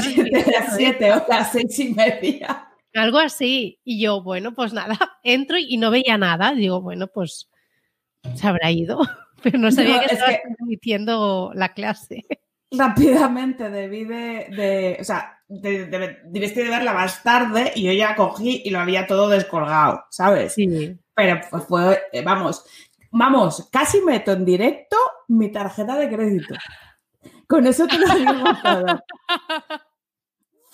7 0.76 1.14
o 1.14 1.26
las 1.28 1.52
6 1.52 1.80
y 1.80 1.94
media. 1.94 2.68
Algo 2.94 3.20
así. 3.20 3.80
Y 3.84 4.02
yo, 4.02 4.24
bueno, 4.24 4.54
pues 4.54 4.74
nada, 4.74 4.98
entro 5.24 5.58
y 5.58 5.78
no 5.78 5.92
veía 5.92 6.18
nada. 6.18 6.54
Digo, 6.54 6.82
bueno, 6.82 7.08
pues 7.08 7.50
se 8.36 8.48
habrá 8.48 8.72
ido. 8.72 9.00
Pero 9.44 9.58
no 9.58 9.72
sabía 9.72 10.00
que 10.02 10.14
estaba 10.14 10.38
transmitiendo 10.40 11.52
la 11.56 11.74
clase. 11.74 12.26
Rápidamente 12.70 13.72
debí 13.72 14.06
de, 14.06 14.98
o 15.00 15.04
sea, 15.04 15.40
de, 15.48 15.88
de, 15.88 16.70
verla 16.70 16.94
más 16.94 17.24
tarde 17.24 17.72
y 17.76 17.84
yo 17.84 17.92
ya 17.92 18.16
cogí 18.16 18.62
y 18.64 18.70
lo 18.70 18.80
había 18.80 19.08
todo 19.08 19.28
descolgado, 19.30 20.06
¿sabes? 20.12 20.54
Sí. 20.54 20.96
Pero 21.16 21.42
pues 21.50 21.64
fue, 21.66 22.00
vamos, 22.24 22.64
Vamos, 23.12 23.68
casi 23.72 24.02
meto 24.02 24.32
en 24.32 24.46
directo 24.46 24.98
mi 25.28 25.52
tarjeta 25.52 25.98
de 25.98 26.10
crédito. 26.10 26.56
Con 27.48 27.68
eso 27.68 27.86
te 27.86 28.00
lo 28.00 28.16
digo 28.16 28.34
todo. 28.64 28.86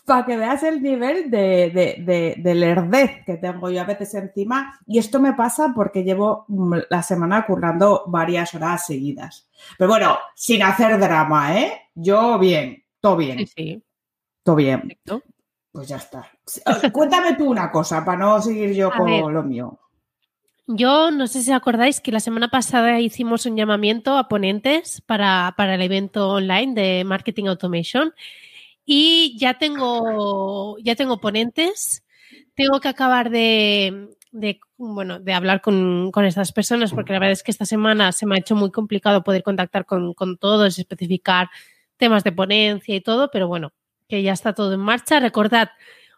Para 0.06 0.25
que 0.25 0.38
veas 0.38 0.63
el 0.63 0.82
nivel 0.82 1.29
de, 1.29 1.98
de, 2.06 2.36
de, 2.38 2.56
lerdez 2.56 3.25
que 3.25 3.36
tengo 3.36 3.70
yo 3.70 3.82
a 3.82 3.86
veces 3.86 4.13
encima. 4.13 4.79
Y 4.86 5.00
esto 5.00 5.20
me 5.20 5.34
pasa 5.34 5.74
porque 5.75 6.03
llevo 6.03 6.46
mm, 6.48 6.75
la 6.89 7.03
semana 7.03 7.46
currando 7.46 8.03
varias 8.08 8.53
horas 8.56 8.86
seguidas. 8.86 9.50
Pero 9.77 9.89
bueno, 9.89 10.17
sin 10.34 10.63
hacer 10.63 10.98
drama, 10.98 11.60
¿eh? 11.60 11.89
Yo 11.96 12.39
bien, 12.39 12.86
todo 13.01 13.17
bien. 13.17 13.39
Sí, 13.39 13.48
sí. 13.56 13.84
Todo 14.44 14.56
bien. 14.56 14.98
Pues 15.72 15.89
ya 15.89 15.98
está. 15.98 16.32
Cuéntame 16.94 17.34
tú 17.36 17.50
una 17.50 17.70
cosa 17.70 18.06
para 18.06 18.17
no 18.17 18.41
seguir 18.41 18.74
yo 18.74 18.91
con 18.91 19.34
lo 19.34 19.44
mío. 19.44 19.77
Yo 20.70 21.12
no 21.12 21.28
sé 21.28 21.44
si 21.44 21.52
acordáis 21.54 22.02
que 22.02 22.12
la 22.12 22.20
semana 22.20 22.50
pasada 22.50 23.00
hicimos 23.00 23.46
un 23.46 23.56
llamamiento 23.56 24.18
a 24.18 24.28
ponentes 24.28 25.00
para, 25.02 25.56
el 25.58 25.82
evento 25.82 26.30
online 26.30 26.74
de 26.74 27.04
Marketing 27.06 27.46
Automation 27.46 28.14
y 28.86 29.38
ya 29.40 29.58
tengo, 29.58 30.78
ya 30.80 30.96
tengo 30.96 31.22
ponentes. 31.22 32.04
Tengo 32.54 32.82
que 32.82 32.90
acabar 32.90 33.30
de, 33.30 34.10
bueno, 34.78 35.20
de 35.20 35.34
hablar 35.34 35.62
con, 35.62 36.12
estas 36.26 36.52
personas 36.52 36.92
porque 36.92 37.14
la 37.14 37.20
verdad 37.20 37.34
es 37.34 37.44
que 37.44 37.52
esta 37.52 37.66
semana 37.66 38.12
se 38.12 38.26
me 38.26 38.36
ha 38.36 38.40
hecho 38.40 38.56
muy 38.56 38.72
complicado 38.72 39.24
poder 39.24 39.44
contactar 39.44 39.86
con, 39.86 40.14
con 40.14 40.38
todos, 40.38 40.78
especificar 40.78 41.50
temas 41.96 42.26
de 42.26 42.34
ponencia 42.34 42.94
y 42.94 43.02
todo, 43.02 43.32
pero 43.32 43.48
bueno, 43.48 43.72
que 44.10 44.22
ya 44.22 44.34
está 44.34 44.54
todo 44.54 44.74
en 44.74 44.82
marcha. 44.82 45.22
Recordad, 45.22 45.70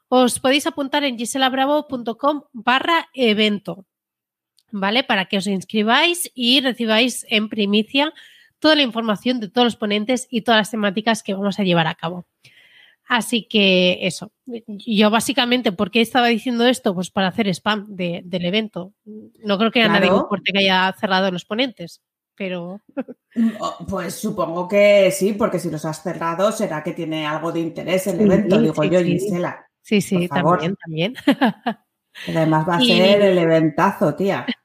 os 0.07 0.39
podéis 0.39 0.65
apuntar 0.65 1.03
en 1.03 1.19
giselabravo.com 1.19 2.43
barra 2.53 3.09
evento. 3.13 3.85
¿Vale? 4.71 5.03
Para 5.03 5.25
que 5.25 5.37
os 5.37 5.47
inscribáis 5.47 6.31
y 6.33 6.61
recibáis 6.61 7.25
en 7.29 7.49
primicia 7.49 8.13
toda 8.59 8.75
la 8.75 8.83
información 8.83 9.39
de 9.39 9.49
todos 9.49 9.65
los 9.65 9.75
ponentes 9.75 10.27
y 10.29 10.41
todas 10.41 10.59
las 10.59 10.71
temáticas 10.71 11.23
que 11.23 11.33
vamos 11.33 11.59
a 11.59 11.63
llevar 11.63 11.87
a 11.87 11.95
cabo. 11.95 12.25
Así 13.09 13.47
que 13.47 14.05
eso, 14.05 14.31
yo 14.67 15.09
básicamente, 15.09 15.71
¿por 15.71 15.89
qué 15.89 15.99
estaba 15.99 16.27
diciendo 16.27 16.67
esto? 16.67 16.93
Pues 16.93 17.09
para 17.09 17.29
hacer 17.29 17.47
spam 17.47 17.87
del 17.89 18.45
evento. 18.45 18.93
No 19.43 19.57
creo 19.57 19.71
que 19.71 19.81
a 19.81 19.87
nadie 19.87 20.09
importe 20.09 20.51
que 20.53 20.59
haya 20.59 20.93
cerrado 20.99 21.31
los 21.31 21.43
ponentes, 21.43 22.01
pero... 22.35 22.81
Mm, 23.33 23.49
oh, 23.59 23.77
pues 23.89 24.13
supongo 24.13 24.67
que 24.67 25.09
sí, 25.09 25.33
porque 25.33 25.57
si 25.57 25.71
los 25.71 25.85
has 25.85 26.03
cerrado 26.03 26.51
será 26.51 26.83
que 26.83 26.93
tiene 26.93 27.25
algo 27.25 27.51
de 27.51 27.61
interés 27.61 28.05
el 28.05 28.21
evento, 28.21 28.61
digo 28.61 28.83
yo, 28.83 29.01
Gisela. 29.01 29.67
Sí, 29.81 30.01
sí, 30.01 30.27
también, 30.27 30.75
también. 30.75 31.15
Además 32.27 32.67
va 32.67 32.75
a 32.75 32.81
ser 32.81 33.21
el 33.21 33.37
eventazo, 33.37 34.15
tía. 34.15 34.45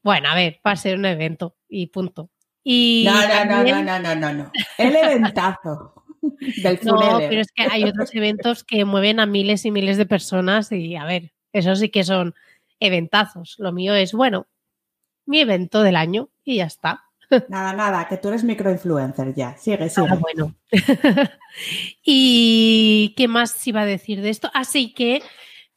Bueno, 0.00 0.28
a 0.30 0.34
ver, 0.36 0.60
va 0.66 0.70
a 0.70 0.76
ser 0.76 0.96
un 0.96 1.04
evento 1.04 1.56
y 1.68 1.88
punto. 1.88 2.30
Y 2.64 3.04
no, 3.04 3.44
no, 3.44 3.62
no, 3.62 3.82
no, 3.82 3.98
no, 3.98 4.14
no, 4.14 4.32
no, 4.32 4.52
El 4.78 4.96
eventazo. 4.96 6.04
Del 6.62 6.78
No, 6.82 6.96
funele. 6.96 7.28
pero 7.28 7.40
es 7.40 7.52
que 7.52 7.64
hay 7.64 7.84
otros 7.84 8.14
eventos 8.14 8.64
que 8.64 8.84
mueven 8.84 9.20
a 9.20 9.26
miles 9.26 9.64
y 9.66 9.70
miles 9.70 9.96
de 9.96 10.06
personas 10.06 10.70
y 10.72 10.96
a 10.96 11.04
ver, 11.04 11.32
eso 11.52 11.74
sí 11.76 11.90
que 11.90 12.04
son 12.04 12.34
eventazos. 12.80 13.56
Lo 13.58 13.72
mío 13.72 13.94
es, 13.94 14.12
bueno, 14.12 14.46
mi 15.26 15.40
evento 15.40 15.82
del 15.82 15.96
año 15.96 16.30
y 16.44 16.56
ya 16.56 16.66
está. 16.66 17.04
Nada, 17.48 17.74
nada, 17.74 18.08
que 18.08 18.16
tú 18.16 18.28
eres 18.28 18.44
microinfluencer 18.44 19.34
ya. 19.34 19.56
Sigue, 19.58 19.90
sigue. 19.90 20.06
Ah, 20.10 20.14
bueno. 20.14 20.54
¿Y 22.02 23.14
qué 23.16 23.28
más 23.28 23.66
iba 23.66 23.82
a 23.82 23.86
decir 23.86 24.22
de 24.22 24.30
esto? 24.30 24.50
Así 24.54 24.94
que 24.94 25.22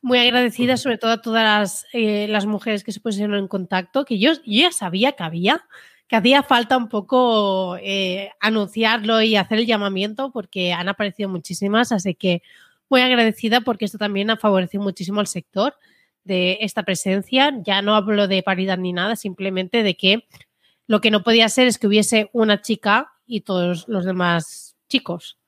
muy 0.01 0.19
agradecida 0.19 0.77
sobre 0.77 0.97
todo 0.97 1.11
a 1.11 1.21
todas 1.21 1.43
las, 1.43 1.85
eh, 1.93 2.27
las 2.27 2.45
mujeres 2.45 2.83
que 2.83 2.91
se 2.91 2.99
pusieron 2.99 3.35
en 3.35 3.47
contacto, 3.47 4.05
que 4.05 4.19
yo, 4.19 4.33
yo 4.33 4.61
ya 4.63 4.71
sabía 4.71 5.13
que 5.13 5.23
había, 5.23 5.65
que 6.07 6.15
hacía 6.15 6.43
falta 6.43 6.77
un 6.77 6.89
poco 6.89 7.77
eh, 7.77 8.31
anunciarlo 8.39 9.21
y 9.21 9.35
hacer 9.35 9.59
el 9.59 9.67
llamamiento 9.67 10.31
porque 10.31 10.73
han 10.73 10.89
aparecido 10.89 11.29
muchísimas, 11.29 11.91
así 11.91 12.15
que 12.15 12.41
muy 12.89 13.01
agradecida 13.01 13.61
porque 13.61 13.85
esto 13.85 13.97
también 13.97 14.29
ha 14.29 14.37
favorecido 14.37 14.83
muchísimo 14.83 15.21
al 15.21 15.27
sector 15.27 15.75
de 16.23 16.57
esta 16.61 16.83
presencia. 16.83 17.53
Ya 17.63 17.81
no 17.81 17.95
hablo 17.95 18.27
de 18.27 18.43
paridad 18.43 18.77
ni 18.77 18.93
nada, 18.93 19.15
simplemente 19.15 19.83
de 19.83 19.95
que 19.95 20.27
lo 20.87 20.99
que 20.99 21.11
no 21.11 21.23
podía 21.23 21.47
ser 21.47 21.67
es 21.67 21.77
que 21.77 21.87
hubiese 21.87 22.29
una 22.33 22.61
chica 22.61 23.13
y 23.25 23.41
todos 23.41 23.87
los 23.87 24.03
demás 24.03 24.75
chicos. 24.89 25.39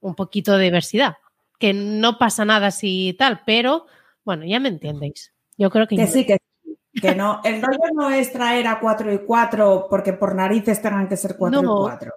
Un 0.00 0.14
poquito 0.14 0.56
de 0.56 0.64
diversidad. 0.64 1.16
Que 1.58 1.72
no 1.74 2.18
pasa 2.18 2.44
nada 2.44 2.70
si 2.70 3.14
tal, 3.18 3.42
pero 3.44 3.86
bueno, 4.24 4.44
ya 4.44 4.60
me 4.60 4.68
entendéis. 4.68 5.32
Yo 5.56 5.70
creo 5.70 5.86
que, 5.88 5.96
Que 5.96 6.06
sí, 6.06 6.24
que 6.24 7.14
no, 7.14 7.40
el 7.44 7.60
rollo 7.62 7.92
no 7.94 8.10
es 8.10 8.32
traer 8.32 8.66
a 8.66 8.80
4 8.80 9.12
y 9.12 9.18
4 9.18 9.86
porque 9.90 10.12
por 10.12 10.34
narices 10.34 10.80
tengan 10.82 11.08
que 11.08 11.16
ser 11.16 11.36
4 11.36 11.62
No. 11.62 11.72
y 11.78 11.82
4. 11.82 12.12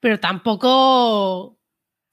pero 0.00 0.18
tampoco 0.20 1.58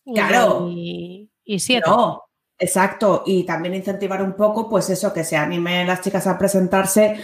Claro. 0.05 0.67
y, 0.69 1.29
y 1.43 1.59
siete. 1.59 1.89
No, 1.89 2.24
exacto. 2.57 3.24
Y 3.25 3.43
también 3.45 3.75
incentivar 3.75 4.21
un 4.24 4.33
poco, 4.33 4.69
pues 4.69 4.89
eso, 4.89 5.13
que 5.13 5.24
se 5.24 5.38
animen 5.38 5.86
las 5.88 6.01
chicas 6.01 6.25
a 6.27 6.38
presentarse, 6.38 7.19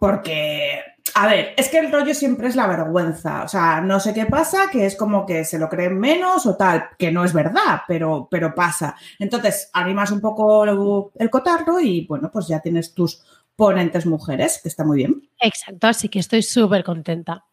porque, 0.00 0.80
a 1.18 1.26
ver, 1.26 1.54
es 1.56 1.70
que 1.70 1.78
el 1.78 1.90
rollo 1.90 2.12
siempre 2.12 2.46
es 2.46 2.56
la 2.56 2.66
vergüenza. 2.66 3.42
O 3.42 3.48
sea, 3.48 3.80
no 3.80 4.00
sé 4.00 4.12
qué 4.12 4.26
pasa, 4.26 4.68
que 4.70 4.84
es 4.84 4.96
como 4.96 5.24
que 5.24 5.46
se 5.46 5.58
lo 5.58 5.66
creen 5.70 5.98
menos 5.98 6.44
o 6.44 6.58
tal, 6.58 6.90
que 6.98 7.10
no 7.10 7.24
es 7.24 7.32
verdad, 7.32 7.80
pero, 7.88 8.28
pero 8.30 8.54
pasa. 8.54 8.94
Entonces, 9.18 9.70
animas 9.72 10.10
un 10.10 10.20
poco 10.20 11.10
el, 11.14 11.30
cotarro 11.30 11.80
y 11.80 12.06
bueno, 12.06 12.30
pues 12.30 12.48
ya 12.48 12.60
tienes 12.60 12.92
tus 12.92 13.24
ponentes 13.56 14.04
mujeres, 14.04 14.60
que 14.62 14.68
está 14.68 14.84
muy 14.84 14.98
bien. 14.98 15.26
Exacto, 15.40 15.86
así 15.86 16.10
que 16.10 16.18
estoy 16.18 16.42
súper 16.42 16.84
contenta. 16.84 17.46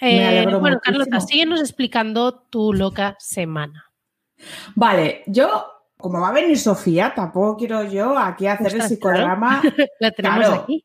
Me 0.00 0.42
Eh, 0.42 0.56
bueno. 0.58 0.80
Carlota, 0.82 1.20
síguenos 1.20 1.60
explicando 1.60 2.34
tu 2.50 2.72
loca 2.72 3.14
semana. 3.20 3.92
Vale, 4.74 5.22
yo, 5.28 5.64
como 5.96 6.20
va 6.20 6.30
a 6.30 6.32
venir 6.32 6.58
Sofía, 6.58 7.12
tampoco 7.14 7.58
quiero 7.58 7.84
yo 7.84 8.18
aquí 8.18 8.48
hacer 8.48 8.74
el 8.74 8.82
psicodrama. 8.82 9.62
La 10.00 10.10
tenemos 10.10 10.38
Claro. 10.38 10.62
aquí. 10.62 10.84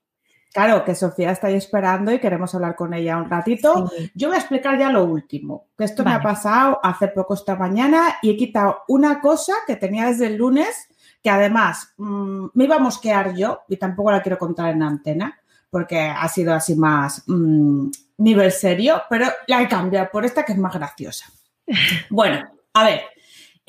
Claro, 0.52 0.84
que 0.84 0.96
Sofía 0.96 1.32
está 1.32 1.48
ahí 1.48 1.56
esperando 1.56 2.12
y 2.12 2.20
queremos 2.20 2.56
hablar 2.56 2.76
con 2.76 2.94
ella 2.94 3.18
un 3.18 3.30
ratito. 3.30 3.88
Sí. 3.96 4.12
Yo 4.16 4.30
voy 4.30 4.38
a 4.38 4.40
explicar 4.40 4.80
ya 4.80 4.92
lo 4.92 5.06
último, 5.06 5.68
que 5.78 5.84
esto 5.84 6.04
me 6.04 6.12
ha 6.12 6.22
pasado 6.22 6.80
hace 6.82 7.08
poco 7.10 7.36
esta 7.36 7.56
mañana 7.56 8.18
y 8.24 8.32
he 8.32 8.38
quitado 8.38 8.80
una 8.88 9.22
cosa 9.22 9.54
que 9.68 9.76
tenía 9.76 10.08
desde 10.08 10.26
el 10.26 10.38
lunes, 10.38 10.88
que 11.22 11.30
además 11.30 11.94
mm, 11.98 12.48
me 12.54 12.64
iba 12.64 12.78
a 12.78 12.80
mosquear 12.80 13.36
yo 13.36 13.62
y 13.68 13.78
tampoco 13.78 14.12
la 14.12 14.24
quiero 14.24 14.40
contar 14.40 14.74
en 14.74 14.82
antena, 14.82 15.40
porque 15.70 16.00
ha 16.00 16.28
sido 16.28 16.54
así 16.56 16.76
más 16.76 17.24
mm, 17.28 17.90
nivel 18.18 18.52
serio, 18.52 19.04
pero 19.08 19.28
la 19.46 19.62
he 19.62 19.68
cambiado 19.68 20.10
por 20.12 20.26
esta 20.26 20.44
que 20.44 20.54
es 20.54 20.58
más 20.58 20.74
graciosa. 20.74 21.26
Bueno, 22.10 22.50
a 22.74 22.84
ver, 22.84 23.02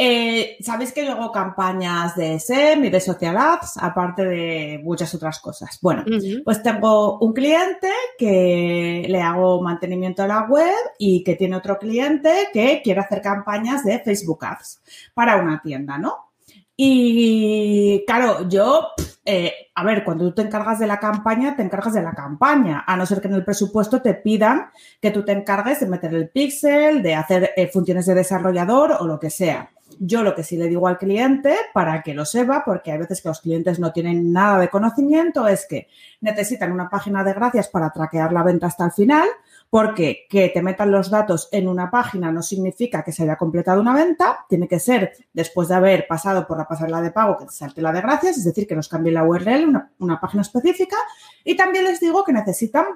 eh, 0.02 0.56
sabéis 0.62 0.92
que 0.92 1.04
yo 1.04 1.12
hago 1.12 1.30
campañas 1.30 2.16
de 2.16 2.40
SEM 2.40 2.86
y 2.86 2.88
de 2.88 3.00
Social 3.00 3.36
Ads, 3.36 3.76
aparte 3.76 4.24
de 4.24 4.80
muchas 4.82 5.14
otras 5.14 5.40
cosas. 5.40 5.78
Bueno, 5.82 6.04
pues 6.42 6.62
tengo 6.62 7.18
un 7.18 7.34
cliente 7.34 7.90
que 8.16 9.04
le 9.06 9.20
hago 9.20 9.60
mantenimiento 9.60 10.22
a 10.22 10.26
la 10.26 10.46
web 10.48 10.72
y 10.98 11.22
que 11.22 11.36
tiene 11.36 11.56
otro 11.56 11.78
cliente 11.78 12.48
que 12.50 12.80
quiere 12.82 13.02
hacer 13.02 13.20
campañas 13.20 13.84
de 13.84 13.98
Facebook 13.98 14.42
Ads 14.42 14.80
para 15.12 15.36
una 15.36 15.60
tienda, 15.60 15.98
¿no? 15.98 16.30
Y 16.74 18.02
claro, 18.06 18.48
yo, 18.48 18.92
eh, 19.26 19.52
a 19.74 19.84
ver, 19.84 20.02
cuando 20.02 20.24
tú 20.24 20.36
te 20.36 20.40
encargas 20.40 20.78
de 20.78 20.86
la 20.86 20.98
campaña, 20.98 21.54
te 21.54 21.62
encargas 21.62 21.92
de 21.92 22.00
la 22.00 22.14
campaña, 22.14 22.84
a 22.86 22.96
no 22.96 23.04
ser 23.04 23.20
que 23.20 23.28
en 23.28 23.34
el 23.34 23.44
presupuesto 23.44 24.00
te 24.00 24.14
pidan 24.14 24.70
que 24.98 25.10
tú 25.10 25.26
te 25.26 25.32
encargues 25.32 25.80
de 25.80 25.88
meter 25.88 26.14
el 26.14 26.30
pixel, 26.30 27.02
de 27.02 27.16
hacer 27.16 27.50
eh, 27.54 27.66
funciones 27.66 28.06
de 28.06 28.14
desarrollador 28.14 28.96
o 28.98 29.06
lo 29.06 29.20
que 29.20 29.28
sea. 29.28 29.68
Yo 29.98 30.22
lo 30.22 30.34
que 30.34 30.44
sí 30.44 30.56
le 30.56 30.68
digo 30.68 30.86
al 30.86 30.98
cliente, 30.98 31.54
para 31.72 32.02
que 32.02 32.14
lo 32.14 32.24
sepa, 32.24 32.62
porque 32.64 32.92
hay 32.92 32.98
veces 32.98 33.20
que 33.20 33.28
los 33.28 33.40
clientes 33.40 33.78
no 33.78 33.92
tienen 33.92 34.32
nada 34.32 34.58
de 34.58 34.68
conocimiento, 34.68 35.46
es 35.48 35.66
que 35.66 35.88
necesitan 36.20 36.72
una 36.72 36.88
página 36.88 37.24
de 37.24 37.32
gracias 37.32 37.68
para 37.68 37.90
traquear 37.90 38.32
la 38.32 38.42
venta 38.42 38.66
hasta 38.66 38.84
el 38.84 38.92
final, 38.92 39.28
porque 39.68 40.26
que 40.28 40.48
te 40.48 40.62
metan 40.62 40.90
los 40.90 41.10
datos 41.10 41.48
en 41.52 41.68
una 41.68 41.90
página 41.90 42.32
no 42.32 42.42
significa 42.42 43.02
que 43.02 43.12
se 43.12 43.22
haya 43.22 43.36
completado 43.36 43.80
una 43.80 43.94
venta, 43.94 44.44
tiene 44.48 44.66
que 44.66 44.80
ser 44.80 45.12
después 45.32 45.68
de 45.68 45.74
haber 45.74 46.06
pasado 46.06 46.46
por 46.46 46.58
la 46.58 46.66
pasarela 46.66 47.00
de 47.00 47.12
pago 47.12 47.36
que 47.36 47.46
te 47.46 47.52
salte 47.52 47.80
la 47.80 47.92
de 47.92 48.00
gracias, 48.00 48.38
es 48.38 48.44
decir, 48.44 48.66
que 48.66 48.76
nos 48.76 48.88
cambie 48.88 49.12
la 49.12 49.24
URL, 49.24 49.68
una, 49.68 49.90
una 49.98 50.20
página 50.20 50.42
específica, 50.42 50.96
y 51.44 51.56
también 51.56 51.84
les 51.84 52.00
digo 52.00 52.24
que 52.24 52.32
necesitan 52.32 52.86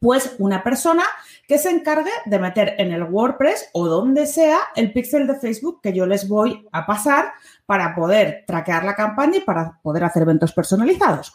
pues 0.00 0.36
una 0.38 0.62
persona 0.62 1.02
que 1.46 1.58
se 1.58 1.70
encargue 1.70 2.10
de 2.24 2.38
meter 2.38 2.74
en 2.78 2.92
el 2.92 3.04
WordPress 3.04 3.70
o 3.72 3.86
donde 3.86 4.26
sea 4.26 4.58
el 4.74 4.92
pixel 4.92 5.26
de 5.26 5.38
Facebook 5.38 5.80
que 5.80 5.92
yo 5.92 6.06
les 6.06 6.28
voy 6.28 6.66
a 6.72 6.86
pasar 6.86 7.32
para 7.66 7.94
poder 7.94 8.44
traquear 8.46 8.84
la 8.84 8.96
campaña 8.96 9.38
y 9.38 9.42
para 9.42 9.80
poder 9.82 10.04
hacer 10.04 10.22
eventos 10.22 10.52
personalizados. 10.52 11.32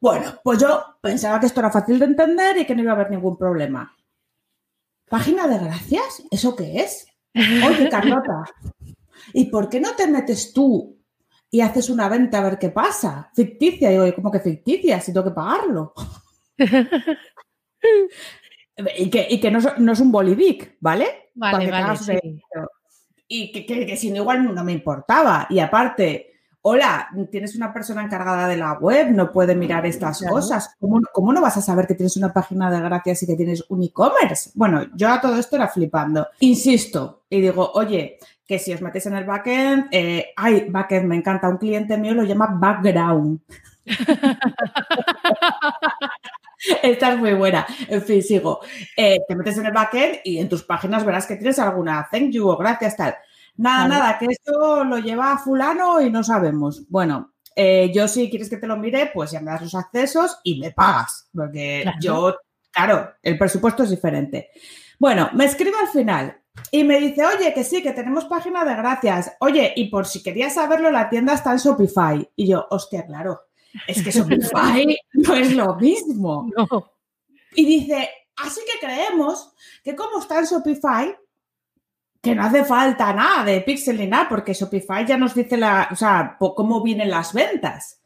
Bueno, 0.00 0.34
pues 0.44 0.60
yo 0.60 0.98
pensaba 1.00 1.40
que 1.40 1.46
esto 1.46 1.60
era 1.60 1.70
fácil 1.70 1.98
de 1.98 2.04
entender 2.04 2.58
y 2.58 2.66
que 2.66 2.74
no 2.74 2.82
iba 2.82 2.92
a 2.92 2.94
haber 2.94 3.10
ningún 3.10 3.36
problema. 3.36 3.96
¿Página 5.08 5.48
de 5.48 5.58
gracias? 5.58 6.22
¿Eso 6.30 6.54
qué 6.54 6.80
es? 6.80 7.06
Oye, 7.34 7.88
Carlota, 7.90 8.44
¿y 9.32 9.46
por 9.46 9.68
qué 9.68 9.80
no 9.80 9.96
te 9.96 10.06
metes 10.06 10.52
tú 10.52 10.98
y 11.50 11.62
haces 11.62 11.88
una 11.88 12.08
venta 12.08 12.38
a 12.38 12.42
ver 12.42 12.58
qué 12.58 12.68
pasa? 12.68 13.30
Ficticia. 13.34 13.90
Y 13.90 13.94
digo, 13.94 14.14
¿cómo 14.14 14.30
que 14.30 14.40
ficticia? 14.40 15.00
Si 15.00 15.12
tengo 15.12 15.28
que 15.28 15.34
pagarlo. 15.34 15.94
Y 18.96 19.10
que, 19.10 19.26
y 19.28 19.40
que 19.40 19.50
no, 19.50 19.58
es- 19.58 19.78
no 19.78 19.92
es 19.92 20.00
un 20.00 20.12
bolivic, 20.12 20.76
¿vale? 20.80 21.30
Vale, 21.34 21.64
que 21.64 21.70
vale, 21.70 21.96
sí. 21.98 22.18
Y 23.26 23.52
que, 23.52 23.66
que- 23.66 23.86
que 23.86 23.96
si 23.96 24.10
no, 24.10 24.16
igual 24.18 24.54
no 24.54 24.64
me 24.64 24.72
importaba. 24.72 25.46
Y 25.50 25.58
aparte, 25.58 26.32
hola, 26.62 27.08
tienes 27.30 27.54
una 27.56 27.72
persona 27.72 28.02
encargada 28.04 28.46
de 28.48 28.56
la 28.56 28.74
web, 28.74 29.10
no 29.10 29.32
puede 29.32 29.54
mirar 29.56 29.84
estas 29.86 30.18
Claro. 30.18 30.34
cosas. 30.34 30.74
¿Cómo, 30.80 31.00
cómo 31.12 31.32
no 31.32 31.40
vas 31.40 31.56
a 31.56 31.60
saber 31.62 31.86
que 31.86 31.94
tienes 31.94 32.16
una 32.16 32.32
página 32.32 32.70
de 32.70 32.80
gracias 32.80 33.22
y 33.22 33.26
que 33.26 33.36
tienes 33.36 33.64
un 33.68 33.82
e-commerce? 33.82 34.50
Bueno, 34.54 34.86
yo 34.94 35.08
a 35.10 35.20
todo 35.20 35.36
esto 35.38 35.56
era 35.56 35.68
flipando. 35.68 36.26
Insisto 36.40 37.24
y 37.28 37.40
digo, 37.40 37.70
oye, 37.74 38.18
que 38.46 38.58
si 38.58 38.72
os 38.72 38.80
metéis 38.80 39.06
en 39.06 39.14
el 39.16 39.24
backend, 39.24 39.88
eh, 39.90 40.26
ay, 40.36 40.66
backend, 40.70 41.06
me 41.06 41.16
encanta, 41.16 41.48
un 41.48 41.58
cliente 41.58 41.98
mío 41.98 42.14
lo 42.14 42.22
llama 42.24 42.46
background. 42.58 43.40
Esta 46.82 47.12
es 47.12 47.18
muy 47.18 47.34
buena. 47.34 47.66
En 47.88 48.02
fin, 48.02 48.22
sigo. 48.22 48.60
Eh, 48.96 49.18
te 49.26 49.34
metes 49.36 49.58
en 49.58 49.66
el 49.66 49.72
backend 49.72 50.20
y 50.24 50.38
en 50.38 50.48
tus 50.48 50.62
páginas 50.64 51.04
verás 51.04 51.26
que 51.26 51.36
tienes 51.36 51.58
alguna 51.58 52.08
thank 52.10 52.30
you 52.30 52.48
o 52.48 52.56
gracias, 52.56 52.96
tal. 52.96 53.14
Nada, 53.56 53.82
Vale. 53.88 53.94
nada, 53.94 54.18
que 54.18 54.26
esto 54.26 54.84
lo 54.84 54.98
lleva 54.98 55.32
a 55.32 55.38
fulano 55.38 56.00
y 56.00 56.10
no 56.10 56.22
sabemos. 56.22 56.82
Bueno, 56.88 57.32
eh, 57.56 57.90
yo 57.92 58.06
si 58.06 58.30
quieres 58.30 58.48
que 58.48 58.56
te 58.58 58.66
lo 58.68 58.76
mire, 58.76 59.10
pues 59.12 59.32
ya 59.32 59.40
me 59.40 59.50
das 59.50 59.62
los 59.62 59.74
accesos 59.74 60.38
y 60.44 60.60
me 60.60 60.70
pagas. 60.70 61.28
Porque 61.34 61.80
Claro. 61.82 61.98
yo, 62.00 62.36
claro, 62.70 63.12
el 63.22 63.36
presupuesto 63.36 63.82
es 63.82 63.90
diferente. 63.90 64.50
Bueno, 64.98 65.30
me 65.32 65.44
escribe 65.46 65.76
al 65.80 65.88
final 65.88 66.40
y 66.70 66.84
me 66.84 67.00
dice, 67.00 67.24
oye, 67.24 67.52
que 67.52 67.64
sí, 67.64 67.82
que 67.82 67.92
tenemos 67.92 68.26
página 68.26 68.64
de 68.64 68.74
gracias. 68.76 69.32
Oye, 69.40 69.72
y 69.76 69.88
por 69.88 70.06
si 70.06 70.22
querías 70.22 70.54
saberlo, 70.54 70.90
la 70.90 71.08
tienda 71.08 71.34
está 71.34 71.50
en 71.52 71.58
Shopify. 71.58 72.30
Y 72.36 72.48
yo, 72.48 72.66
hostia, 72.70 73.06
claro, 73.06 73.42
es 73.86 74.02
que 74.02 74.10
Shopify 74.10 74.96
no 75.14 75.34
es 75.34 75.52
lo 75.54 75.74
mismo. 75.76 76.48
No. 76.56 76.92
Y 77.54 77.64
dice, 77.64 78.08
así 78.36 78.60
que 78.70 78.86
creemos 78.86 79.52
que 79.82 79.94
como 79.96 80.20
está 80.20 80.38
en 80.40 80.44
Shopify, 80.46 81.16
que 82.20 82.34
no 82.34 82.42
hace 82.44 82.64
falta 82.64 83.12
nada 83.12 83.44
de 83.44 83.60
Pixel 83.60 83.96
ni 83.98 84.06
nada, 84.06 84.28
porque 84.28 84.52
Shopify 84.52 85.06
ya 85.06 85.16
nos 85.16 85.34
dice 85.34 85.56
la, 85.56 85.88
o 85.90 85.96
sea, 85.96 86.36
cómo 86.38 86.82
vienen 86.82 87.10
las 87.10 87.32
ventas. 87.32 88.02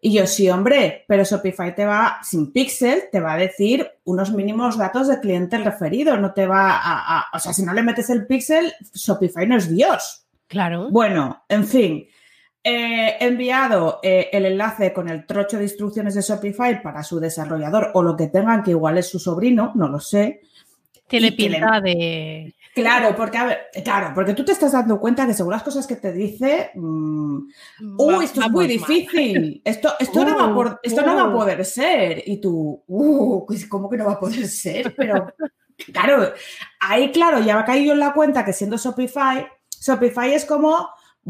Y 0.00 0.12
yo, 0.12 0.26
sí, 0.26 0.48
hombre, 0.48 1.04
pero 1.08 1.24
Shopify 1.24 1.74
te 1.74 1.84
va, 1.84 2.18
sin 2.22 2.52
Pixel, 2.52 3.04
te 3.10 3.18
va 3.18 3.32
a 3.32 3.36
decir 3.38 3.90
unos 4.04 4.30
mínimos 4.30 4.76
datos 4.78 5.08
de 5.08 5.18
cliente 5.18 5.58
referido, 5.58 6.16
no 6.16 6.32
te 6.32 6.46
va 6.46 6.70
a, 6.76 7.18
a- 7.18 7.26
o 7.32 7.38
sea, 7.40 7.52
si 7.52 7.64
no 7.64 7.72
le 7.72 7.82
metes 7.82 8.08
el 8.10 8.26
Pixel, 8.26 8.72
Shopify 8.94 9.46
no 9.48 9.56
es 9.56 9.68
Dios. 9.74 10.26
Claro. 10.46 10.88
Bueno, 10.90 11.42
en 11.48 11.66
fin, 11.66 12.06
eh, 12.68 13.16
enviado 13.20 14.00
eh, 14.02 14.28
el 14.32 14.44
enlace 14.44 14.92
con 14.92 15.08
el 15.08 15.24
trocho 15.24 15.56
de 15.56 15.62
instrucciones 15.62 16.14
de 16.14 16.22
Shopify 16.22 16.82
para 16.82 17.04
su 17.04 17.20
desarrollador 17.20 17.92
o 17.94 18.02
lo 18.02 18.16
que 18.16 18.26
tengan, 18.26 18.64
que 18.64 18.72
igual 18.72 18.98
es 18.98 19.08
su 19.08 19.20
sobrino, 19.20 19.70
no 19.76 19.86
lo 19.88 20.00
sé. 20.00 20.40
Tiene 21.06 21.30
le- 21.30 21.36
pinta 21.36 21.80
de. 21.80 22.52
Claro, 22.74 23.14
porque, 23.16 23.38
a 23.38 23.44
ver, 23.44 23.58
claro, 23.84 24.10
porque 24.14 24.34
tú 24.34 24.44
te 24.44 24.50
estás 24.50 24.72
dando 24.72 24.98
cuenta 24.98 25.26
que 25.28 25.32
según 25.32 25.52
las 25.52 25.62
cosas 25.62 25.86
que 25.86 25.94
te 25.96 26.12
dice, 26.12 26.72
mm, 26.74 27.38
uy, 27.96 28.24
esto 28.24 28.40
es 28.42 28.50
muy 28.50 28.66
difícil, 28.66 29.62
esto, 29.64 29.94
esto, 30.00 30.24
no 30.24 30.36
va 30.36 30.52
por, 30.52 30.80
esto 30.82 31.00
no 31.02 31.14
va 31.14 31.22
a 31.22 31.32
poder 31.32 31.64
ser. 31.64 32.24
Y 32.26 32.38
tú, 32.40 32.82
uh, 32.86 33.46
pues, 33.46 33.66
¿cómo 33.66 33.88
que 33.88 33.96
no 33.96 34.06
va 34.06 34.14
a 34.14 34.20
poder 34.20 34.46
ser? 34.48 34.92
Pero, 34.96 35.32
claro, 35.92 36.32
ahí, 36.80 37.12
claro, 37.12 37.38
ya 37.38 37.54
me 37.54 37.60
ha 37.60 37.64
caído 37.64 37.92
en 37.92 38.00
la 38.00 38.12
cuenta 38.12 38.44
que 38.44 38.52
siendo 38.52 38.76
Shopify, 38.76 39.46
Shopify 39.80 40.34
es 40.34 40.44
como, 40.44 40.88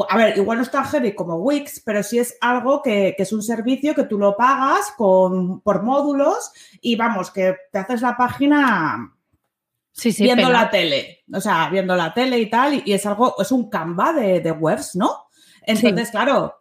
a 0.09 0.17
ver, 0.17 0.37
igual 0.37 0.59
no 0.59 0.63
es 0.65 0.71
tan 0.71 0.85
heavy 0.85 1.15
como 1.15 1.37
Wix, 1.37 1.81
pero 1.85 2.03
sí 2.03 2.19
es 2.19 2.37
algo 2.41 2.83
que, 2.83 3.15
que, 3.17 3.23
es 3.23 3.33
un 3.33 3.43
servicio 3.43 3.95
que 3.95 4.05
tú 4.05 4.19
lo 4.19 4.37
pagas 4.37 4.93
con, 4.97 5.61
por 5.61 5.83
módulos 5.83 6.51
y 6.81 6.97
vamos, 6.97 7.31
que 7.31 7.55
te 7.73 7.79
haces 7.79 8.03
la 8.03 8.17
página 8.17 9.13
Sí, 9.93 10.13
sí, 10.13 10.25
viendo 10.25 10.49
pena. 10.49 10.65
la 10.65 10.71
tele, 10.71 11.25
o 11.33 11.41
sea, 11.41 11.71
viendo 11.71 11.97
la 11.97 12.13
tele 12.13 12.39
y 12.39 12.51
tal, 12.51 12.83
y 12.85 12.93
es 12.93 13.07
algo, 13.07 13.35
es 13.41 13.51
un 13.51 13.71
Canva 13.71 14.13
de, 14.13 14.41
de 14.41 14.53
webs, 14.53 14.95
¿no? 14.97 15.29
Entonces, 15.63 16.09
Sí. 16.09 16.13
claro, 16.13 16.55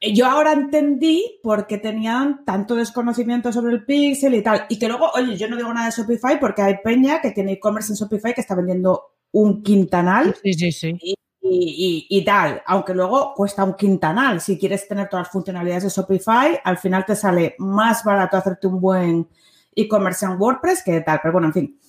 yo 0.00 0.24
ahora 0.26 0.52
entendí 0.54 1.38
por 1.42 1.66
qué 1.66 1.76
tenían 1.76 2.42
tanto 2.46 2.74
desconocimiento 2.74 3.52
sobre 3.52 3.74
el 3.74 3.84
pixel 3.84 4.34
y 4.34 4.42
tal, 4.42 4.64
y 4.70 4.78
que 4.78 4.88
luego, 4.88 5.10
oye, 5.14 5.36
yo 5.36 5.46
no 5.48 5.56
digo 5.56 5.70
nada 5.74 5.86
de 5.86 5.92
Shopify 5.92 6.40
porque 6.40 6.62
hay 6.62 6.76
peña 6.82 7.20
que 7.20 7.32
tiene 7.32 7.52
e-commerce 7.52 7.92
en 7.92 7.96
Shopify 7.98 8.32
que 8.32 8.40
está 8.40 8.54
vendiendo 8.54 9.10
un 9.32 9.62
quintanal 9.62 10.34
Sí, 10.42 10.54
sí, 10.54 10.72
sí. 10.72 10.96
y, 11.02 11.14
y- 11.42 12.06
y 12.10 12.24
tal, 12.24 12.62
aunque 12.66 12.94
luego 12.94 13.32
cuesta 13.34 13.64
un 13.64 13.74
quintanal. 13.74 14.40
Si 14.40 14.58
quieres 14.58 14.86
tener 14.86 15.08
todas 15.08 15.26
las 15.26 15.32
funcionalidades 15.32 15.84
de 15.84 15.88
Shopify, 15.90 16.60
al 16.62 16.78
final 16.78 17.04
te 17.06 17.16
sale 17.16 17.54
más 17.58 18.04
barato 18.04 18.36
hacerte 18.36 18.66
un 18.66 18.80
buen 18.80 19.28
e-commerce 19.74 20.26
en 20.26 20.32
WordPress 20.40 20.82
que 20.84 21.00
tal. 21.00 21.18
Pero 21.22 21.32
bueno, 21.32 21.46
en 21.48 21.52
fin, 21.54 21.80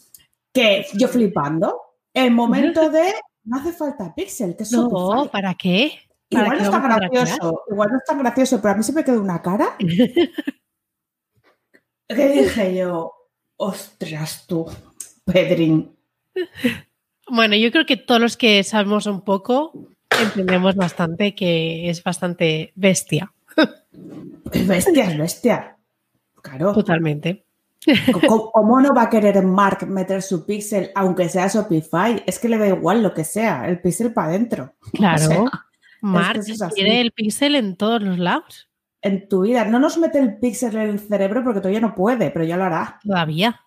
que 0.53 0.85
yo 0.93 1.07
flipando, 1.07 1.81
el 2.13 2.31
momento 2.31 2.89
de 2.89 3.13
no 3.43 3.57
hace 3.57 3.73
falta 3.73 4.13
pixel, 4.13 4.55
que 4.55 4.63
es 4.63 4.71
No, 4.71 4.89
Shopify. 4.89 5.29
¿para 5.31 5.53
qué? 5.55 5.93
¿Para 6.29 6.43
Igual 6.45 6.57
qué 6.57 6.63
no 6.63 6.69
es 6.69 6.71
tan 6.81 6.83
gracioso, 6.99 7.63
igual 7.69 7.89
no 7.91 7.97
es 7.97 8.03
tan 8.05 8.19
gracioso, 8.19 8.61
pero 8.61 8.73
a 8.73 8.77
mí 8.77 8.83
se 8.83 8.93
me 8.93 9.03
quedó 9.03 9.21
una 9.21 9.41
cara 9.41 9.75
que 12.07 12.27
dije 12.29 12.75
yo, 12.75 13.13
ostras 13.57 14.45
tú, 14.47 14.65
Pedrín. 15.25 15.97
Bueno, 17.33 17.55
yo 17.55 17.71
creo 17.71 17.85
que 17.85 17.95
todos 17.95 18.19
los 18.19 18.35
que 18.35 18.61
sabemos 18.65 19.05
un 19.05 19.21
poco 19.21 19.71
entendemos 20.21 20.75
bastante 20.75 21.33
que 21.33 21.89
es 21.89 22.03
bastante 22.03 22.73
bestia, 22.75 23.31
Es 24.51 24.67
bestia, 24.67 25.05
es 25.05 25.17
bestia. 25.17 25.77
Claro. 26.41 26.73
totalmente. 26.73 27.45
¿Cómo, 28.53 28.81
no 28.81 28.93
va 28.93 29.03
a 29.03 29.09
querer 29.09 29.41
Mark 29.43 29.87
meter 29.87 30.21
su 30.21 30.45
pixel 30.45 30.91
aunque 30.93 31.29
sea 31.29 31.47
Shopify? 31.47 32.21
Es 32.25 32.37
que 32.37 32.49
le 32.49 32.57
da 32.57 32.67
igual 32.67 33.01
lo 33.01 33.13
que 33.13 33.23
sea, 33.23 33.65
el 33.69 33.79
pixel 33.79 34.11
para 34.13 34.27
adentro. 34.27 34.73
Claro. 34.91 35.23
O 35.23 35.29
sea, 35.29 35.51
Mark 36.01 36.41
es 36.45 36.61
quiere 36.75 36.99
el 36.99 37.13
pixel 37.13 37.55
en 37.55 37.77
todos 37.77 38.03
los 38.03 38.19
lados, 38.19 38.67
en 39.01 39.29
tu 39.29 39.43
vida. 39.43 39.63
No 39.63 39.79
nos 39.79 39.97
mete 39.97 40.19
el 40.19 40.37
pixel 40.37 40.75
en 40.75 40.89
el 40.89 40.99
cerebro 40.99 41.45
porque 41.45 41.61
todavía 41.61 41.79
no 41.79 41.95
puede, 41.95 42.29
pero 42.29 42.43
ya 42.43 42.57
lo 42.57 42.65
hará. 42.65 42.99
todavía. 43.01 43.61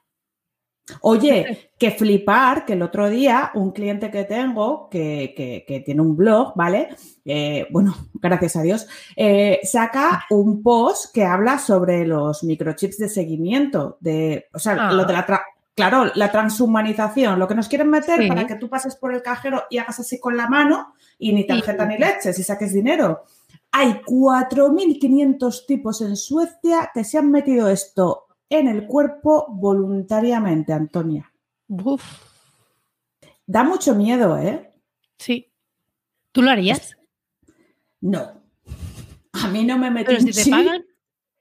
Oye, 1.01 1.70
que 1.79 1.90
flipar, 1.92 2.66
que 2.66 2.75
el 2.75 2.83
otro 2.83 3.09
día 3.09 3.51
un 3.55 3.73
cliente 3.73 4.11
que 4.11 4.25
tengo, 4.25 4.88
que, 4.90 5.33
que- 5.37 5.64
que 5.66 5.81
tiene 5.81 6.03
un 6.03 6.14
blog, 6.16 6.53
¿vale? 6.57 6.88
Eh, 7.25 7.66
bueno, 7.70 7.94
gracias 8.14 8.57
a 8.57 8.62
Dios, 8.62 8.87
eh, 9.16 9.61
saca 9.64 10.25
un 10.31 10.62
post 10.62 11.12
que 11.14 11.25
habla 11.25 11.59
sobre 11.59 12.07
los 12.07 12.44
microchips 12.44 12.99
de 12.99 13.09
seguimiento, 13.09 13.97
de, 14.01 14.47
o 14.53 14.59
sea, 14.59 14.88
Ah. 14.88 14.92
lo 14.92 15.05
de 15.05 15.12
la... 15.12 15.27
tra- 15.27 15.42
Claro, 15.77 16.05
la 16.14 16.31
transhumanización, 16.31 17.40
lo 17.40 17.49
que 17.49 17.57
nos 17.57 17.66
quieren 17.68 17.90
meter 17.90 18.20
Sí. 18.23 18.29
para 18.29 18.47
que 18.47 18.55
tú 18.55 18.68
pases 18.68 18.94
por 18.94 19.12
el 19.12 19.23
cajero 19.23 19.64
y 19.70 19.79
hagas 19.79 19.99
así 19.99 20.20
con 20.20 20.37
la 20.37 20.49
mano 20.49 20.94
y 21.18 21.33
ni 21.33 21.44
tarjeta 21.49 21.83
Sí. 21.83 21.88
ni 21.88 21.99
leches 21.99 22.38
y 22.38 22.44
saques 22.44 22.73
dinero. 22.73 23.25
Hay 23.73 24.01
4.500 24.07 25.66
tipos 25.66 26.01
en 26.01 26.14
Suecia 26.16 26.90
que 26.94 27.03
se 27.03 27.18
han 27.18 27.31
metido 27.31 27.68
esto 27.68 28.27
en 28.49 28.69
el 28.69 28.87
cuerpo 28.87 29.47
voluntariamente, 29.51 30.73
Antonia. 30.73 31.31
Uf, 31.69 32.03
Da 33.47 33.63
mucho 33.63 33.95
miedo, 33.95 34.39
¿eh? 34.39 34.73
sí. 35.19 35.51
¿Tú 36.33 36.43
lo 36.43 36.51
harías? 36.51 36.97
No. 38.01 38.43
A 39.33 39.49
mí 39.49 39.65
no 39.65 39.79
me 39.79 39.91
meten 39.91 40.17
Pero 40.17 40.33
si 40.33 40.45
te 40.45 40.51
pagan, 40.51 40.85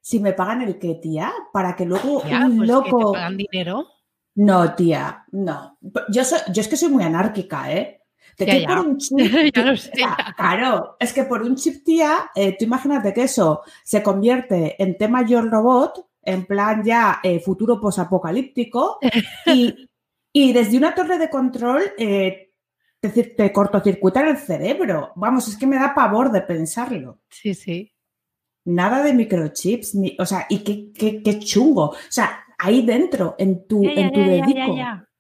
Si 0.01 0.19
me 0.19 0.33
pagan 0.33 0.61
el 0.61 0.77
qué, 0.79 0.95
tía, 0.95 1.31
para 1.51 1.75
que 1.75 1.85
luego 1.85 2.21
un 2.21 2.57
pues 2.57 2.59
que 2.59 2.65
loco. 2.73 3.11
te 3.11 3.17
pagan 3.17 3.37
dinero. 3.37 3.87
No, 4.35 4.73
tía, 4.75 5.25
no. 5.31 5.77
Yo, 6.09 6.23
soy- 6.25 6.39
yo 6.51 6.61
es 6.61 6.67
que 6.67 6.75
soy 6.77 6.89
muy 6.89 7.03
anárquica, 7.03 7.71
¿eh? 7.71 8.01
De 8.37 8.45
Ya, 8.61 8.67
por 8.67 8.79
un 8.87 8.97
chip. 8.99 9.17
Ya 9.55 9.63
lo 9.65 9.77
sé, 9.77 9.91
o 9.93 9.95
sea, 9.95 10.17
ya. 10.17 10.33
Claro, 10.35 10.95
es 10.99 11.13
que 11.13 11.23
por 11.23 11.41
un 11.43 11.55
chip, 11.55 11.83
tía, 11.83 12.31
eh, 12.35 12.55
tú 12.57 12.65
imagínate 12.65 13.13
que 13.13 13.23
eso 13.23 13.61
se 13.83 14.01
convierte 14.03 14.81
en 14.81 14.97
tema 14.97 15.25
Yo 15.25 15.41
Robot, 15.41 16.07
en 16.23 16.45
plan 16.45 16.83
ya 16.83 17.19
eh, 17.23 17.39
futuro 17.39 17.79
posapocalíptico, 17.79 18.99
y, 19.45 19.89
y 20.31 20.53
desde 20.53 20.77
una 20.77 20.95
torre 20.95 21.17
de 21.17 21.29
control 21.29 21.81
eh, 21.97 22.51
te, 22.99 23.13
cir- 23.13 23.35
te 23.35 23.51
cortocircuitan 23.51 24.27
el 24.27 24.37
cerebro. 24.37 25.11
Vamos, 25.15 25.47
es 25.47 25.57
que 25.57 25.67
me 25.67 25.75
da 25.77 25.93
pavor 25.93 26.31
de 26.31 26.41
pensarlo. 26.41 27.19
Sí, 27.29 27.53
sí. 27.53 27.93
Nada 28.65 29.03
de 29.03 29.13
microchips, 29.13 29.95
ni, 29.95 30.15
o 30.17 30.25
sea, 30.25 30.45
y 30.49 30.59
qué, 30.63 30.91
qué, 30.93 31.21
qué 31.21 31.39
chungo. 31.39 31.89
O 31.89 31.95
sea, 32.09 32.45
ahí 32.57 32.85
dentro, 32.85 33.35
en 33.37 33.67
tu, 33.67 33.83
Ya, 33.83 33.93
ya, 33.93 34.01
en 34.01 34.11
tu 34.13 34.19
ya, 34.21 34.27
dedico. 34.27 34.75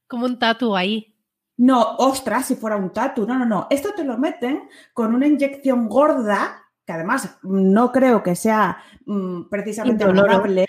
Como 0.07 0.25
un 0.25 0.39
tatu 0.39 0.75
ahí. 0.75 1.13
No, 1.57 1.95
ostras, 1.97 2.45
si 2.47 2.55
fuera 2.55 2.77
un 2.77 2.91
tatu. 2.93 3.27
No, 3.27 3.37
no, 3.37 3.45
no. 3.45 3.67
Esto 3.69 3.89
te 3.95 4.03
lo 4.05 4.17
meten 4.17 4.69
con 4.93 5.13
una 5.13 5.27
inyección 5.27 5.89
gorda, 5.89 6.62
que 6.85 6.93
además 6.93 7.37
no 7.43 7.91
creo 7.91 8.23
que 8.23 8.35
sea 8.35 8.77
mm, 9.05 9.43
precisamente 9.49 10.03
agradable, 10.03 10.65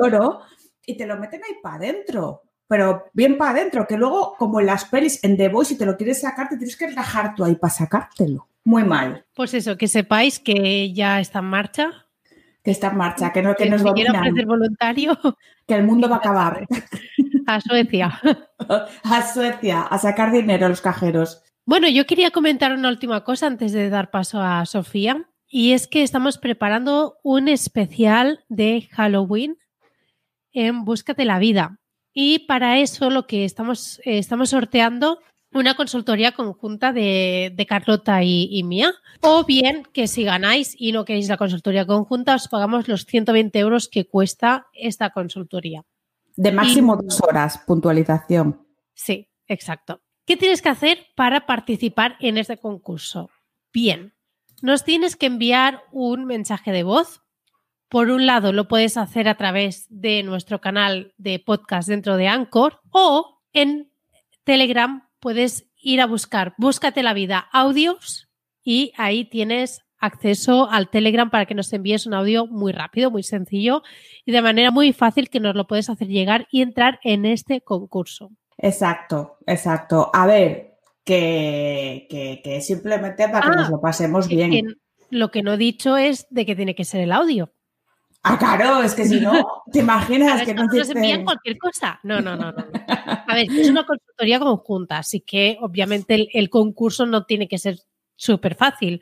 oro, 0.00 0.42
y 0.84 0.96
te 0.96 1.06
lo 1.06 1.16
meten 1.18 1.42
ahí 1.44 1.56
para 1.62 1.76
adentro. 1.76 2.42
Pero 2.68 3.04
bien 3.12 3.38
para 3.38 3.52
adentro, 3.52 3.86
que 3.86 3.96
luego, 3.96 4.34
como 4.36 4.58
en 4.58 4.66
las 4.66 4.86
pelis, 4.86 5.22
en 5.22 5.36
The 5.36 5.48
Voice, 5.48 5.74
si 5.74 5.78
te 5.78 5.86
lo 5.86 5.96
quieres 5.96 6.20
sacar, 6.20 6.48
te 6.48 6.56
tienes 6.56 6.76
que 6.76 6.90
rajar 6.90 7.34
tú 7.36 7.44
ahí 7.44 7.54
para 7.54 7.72
sacártelo. 7.72 8.48
Muy 8.64 8.82
mal. 8.82 9.24
Pues 9.34 9.54
eso, 9.54 9.76
que 9.76 9.86
sepáis 9.86 10.40
que 10.40 10.92
ya 10.92 11.20
está 11.20 11.38
en 11.38 11.44
marcha. 11.44 12.06
Que 12.64 12.72
está 12.72 12.88
en 12.88 12.96
marcha, 12.96 13.32
que 13.32 13.42
no, 13.42 13.54
que 13.54 13.64
Que 13.64 13.70
nos 13.70 13.82
si 13.82 13.86
dominan, 13.86 14.16
ofrecer 14.16 14.46
voluntario 14.46 15.16
que 15.66 15.74
el 15.74 15.84
mundo 15.84 16.08
va 16.10 16.16
a 16.16 16.18
acabar. 16.18 16.66
a 17.46 17.60
Suecia. 17.60 18.20
A 19.04 19.32
Suecia, 19.32 19.82
a 19.82 19.98
sacar 19.98 20.32
dinero 20.32 20.66
a 20.66 20.68
los 20.68 20.80
cajeros. 20.80 21.42
Bueno, 21.64 21.88
yo 21.88 22.06
quería 22.06 22.32
comentar 22.32 22.72
una 22.72 22.88
última 22.88 23.22
cosa 23.22 23.46
antes 23.46 23.70
de 23.72 23.88
dar 23.90 24.10
paso 24.10 24.40
a 24.40 24.66
Sofía. 24.66 25.28
Y 25.48 25.72
es 25.72 25.86
que 25.86 26.02
estamos 26.02 26.38
preparando 26.38 27.18
un 27.22 27.48
especial 27.48 28.44
de 28.48 28.88
Halloween 28.90 29.58
en 30.52 30.84
Búscate 30.84 31.24
la 31.24 31.38
Vida. 31.38 31.78
Y 32.12 32.40
para 32.40 32.78
eso 32.78 33.10
lo 33.10 33.26
que 33.26 33.44
estamos, 33.44 34.00
eh, 34.04 34.18
estamos 34.18 34.50
sorteando 34.50 35.20
una 35.52 35.74
consultoría 35.74 36.32
conjunta 36.32 36.92
de, 36.92 37.52
de 37.54 37.66
Carlota 37.66 38.22
y, 38.22 38.48
y 38.50 38.62
mía. 38.62 38.92
O 39.20 39.44
bien 39.44 39.84
que 39.92 40.08
si 40.08 40.24
ganáis 40.24 40.74
y 40.78 40.92
no 40.92 41.04
queréis 41.04 41.28
la 41.28 41.36
consultoría 41.36 41.86
conjunta, 41.86 42.34
os 42.34 42.48
pagamos 42.48 42.88
los 42.88 43.04
120 43.06 43.58
euros 43.58 43.88
que 43.88 44.06
cuesta 44.06 44.66
esta 44.72 45.10
consultoría. 45.10 45.82
De 46.36 46.52
máximo 46.52 46.98
Y- 47.00 47.04
dos 47.06 47.20
horas, 47.22 47.58
puntualización. 47.66 48.66
Sí, 48.94 49.28
exacto. 49.46 50.00
¿Qué 50.26 50.36
tienes 50.36 50.60
que 50.60 50.68
hacer 50.70 51.06
para 51.14 51.46
participar 51.46 52.16
en 52.20 52.36
este 52.36 52.58
concurso? 52.58 53.30
Bien, 53.72 54.12
nos 54.62 54.84
tienes 54.84 55.16
que 55.16 55.26
enviar 55.26 55.82
un 55.92 56.24
mensaje 56.24 56.72
de 56.72 56.82
voz. 56.82 57.22
Por 57.88 58.10
un 58.10 58.26
lado, 58.26 58.52
lo 58.52 58.68
puedes 58.68 58.96
hacer 58.96 59.28
a 59.28 59.36
través 59.36 59.86
de 59.88 60.22
nuestro 60.22 60.60
canal 60.60 61.14
de 61.18 61.38
podcast 61.38 61.88
dentro 61.88 62.16
de 62.16 62.28
Anchor 62.28 62.80
o 62.90 63.40
en 63.52 63.90
Telegram 64.44 65.08
puedes 65.20 65.66
ir 65.76 66.00
a 66.00 66.06
buscar 66.06 66.54
Búscate 66.58 67.02
la 67.02 67.14
vida 67.14 67.48
audios 67.52 68.28
y 68.62 68.92
ahí 68.96 69.24
tienes 69.24 69.82
acceso 69.98 70.68
al 70.70 70.88
Telegram 70.90 71.30
para 71.30 71.46
que 71.46 71.54
nos 71.54 71.72
envíes 71.72 72.06
un 72.06 72.14
audio 72.14 72.46
muy 72.46 72.72
rápido, 72.72 73.10
muy 73.10 73.22
sencillo 73.22 73.82
y 74.24 74.32
de 74.32 74.42
manera 74.42 74.70
muy 74.70 74.92
fácil 74.92 75.30
que 75.30 75.40
nos 75.40 75.54
lo 75.54 75.66
puedes 75.66 75.88
hacer 75.88 76.08
llegar 76.08 76.46
y 76.50 76.62
entrar 76.62 77.00
en 77.02 77.24
este 77.24 77.60
concurso. 77.60 78.30
Exacto, 78.58 79.38
exacto. 79.46 80.10
A 80.12 80.26
ver, 80.26 80.75
que, 81.06 82.06
que, 82.10 82.40
que 82.42 82.60
simplemente 82.60 83.28
para 83.28 83.40
que 83.40 83.52
Ah, 83.52 83.60
nos 83.62 83.70
lo 83.70 83.80
pasemos 83.80 84.28
bien. 84.28 84.50
que 84.50 84.62
lo 85.10 85.30
que 85.30 85.42
no 85.42 85.54
he 85.54 85.56
dicho 85.56 85.96
es 85.96 86.26
de 86.30 86.44
que 86.44 86.56
tiene 86.56 86.74
que 86.74 86.84
ser 86.84 87.00
el 87.00 87.12
audio. 87.12 87.52
Ah, 88.24 88.36
claro, 88.36 88.82
es 88.82 88.92
que 88.94 89.04
si 89.06 89.20
no, 89.20 89.32
te 89.72 89.78
imaginas 89.78 90.42
que 90.42 90.52
no 90.52 90.64
nos 90.64 90.90
envían 90.90 91.24
cualquier 91.24 91.58
cosa. 91.58 92.00
No, 92.02 92.20
no, 92.20 92.34
no, 92.34 92.50
no. 92.50 92.58
no. 92.58 92.80
A 93.28 93.34
ver, 93.34 93.46
es 93.48 93.70
una 93.70 93.86
consultoría 93.86 94.40
conjunta, 94.40 94.98
así 94.98 95.20
que 95.20 95.56
obviamente 95.60 96.16
el, 96.16 96.28
el 96.32 96.50
concurso 96.50 97.06
no 97.06 97.24
tiene 97.24 97.46
que 97.46 97.58
ser 97.58 97.78
súper 98.16 98.56
fácil. 98.56 99.00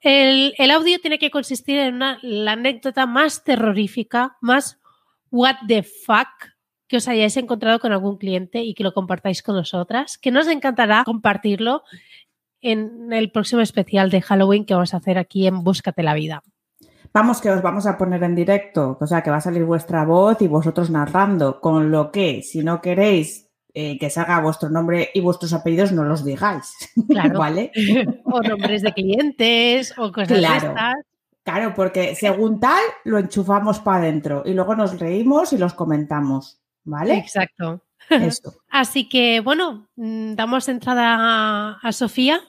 El, 0.00 0.54
el 0.58 0.70
audio 0.72 0.98
tiene 0.98 1.20
que 1.20 1.30
consistir 1.30 1.78
en 1.78 1.94
una, 1.94 2.18
la 2.22 2.52
anécdota 2.52 3.06
más 3.06 3.44
terrorífica, 3.44 4.36
más 4.40 4.80
what 5.30 5.54
the 5.68 5.84
fuck 5.84 6.51
que 6.92 6.98
os 6.98 7.08
hayáis 7.08 7.38
encontrado 7.38 7.78
con 7.78 7.90
algún 7.92 8.18
cliente 8.18 8.60
y 8.64 8.74
que 8.74 8.84
lo 8.84 8.92
compartáis 8.92 9.42
con 9.42 9.56
nosotras, 9.56 10.18
que 10.18 10.30
nos 10.30 10.46
encantará 10.46 11.04
compartirlo 11.04 11.84
en 12.60 13.10
el 13.14 13.32
próximo 13.32 13.62
especial 13.62 14.10
de 14.10 14.20
Halloween 14.20 14.66
que 14.66 14.74
vamos 14.74 14.92
a 14.92 14.98
hacer 14.98 15.16
aquí 15.16 15.46
en 15.46 15.64
Búscate 15.64 16.02
la 16.02 16.12
vida. 16.12 16.42
Vamos 17.14 17.40
que 17.40 17.48
os 17.48 17.62
vamos 17.62 17.86
a 17.86 17.96
poner 17.96 18.22
en 18.24 18.34
directo, 18.34 18.98
o 19.00 19.06
sea 19.06 19.22
que 19.22 19.30
va 19.30 19.38
a 19.38 19.40
salir 19.40 19.64
vuestra 19.64 20.04
voz 20.04 20.42
y 20.42 20.48
vosotros 20.48 20.90
narrando, 20.90 21.62
con 21.62 21.90
lo 21.90 22.12
que 22.12 22.42
si 22.42 22.62
no 22.62 22.82
queréis 22.82 23.48
eh, 23.72 23.98
que 23.98 24.10
salga 24.10 24.40
vuestro 24.40 24.68
nombre 24.68 25.08
y 25.14 25.22
vuestros 25.22 25.54
apellidos, 25.54 25.92
no 25.92 26.04
los 26.04 26.22
digáis. 26.26 26.74
Claro. 27.08 27.38
¿Vale? 27.38 27.72
o 28.24 28.42
nombres 28.42 28.82
de 28.82 28.92
clientes 28.92 29.94
o 29.96 30.12
cosas 30.12 30.36
claro. 30.36 30.68
estas. 30.68 30.94
Claro, 31.42 31.72
porque 31.74 32.14
según 32.14 32.60
tal, 32.60 32.82
lo 33.04 33.18
enchufamos 33.18 33.80
para 33.80 34.02
adentro 34.02 34.42
y 34.44 34.52
luego 34.52 34.76
nos 34.76 35.00
reímos 35.00 35.54
y 35.54 35.56
los 35.58 35.72
comentamos. 35.72 36.61
¿Vale? 36.84 37.14
Exacto. 37.16 37.82
Eso. 38.10 38.54
Así 38.68 39.08
que, 39.08 39.40
bueno, 39.40 39.88
mm, 39.96 40.34
damos 40.34 40.68
entrada 40.68 41.16
a, 41.18 41.78
a 41.82 41.92
Sofía. 41.92 42.40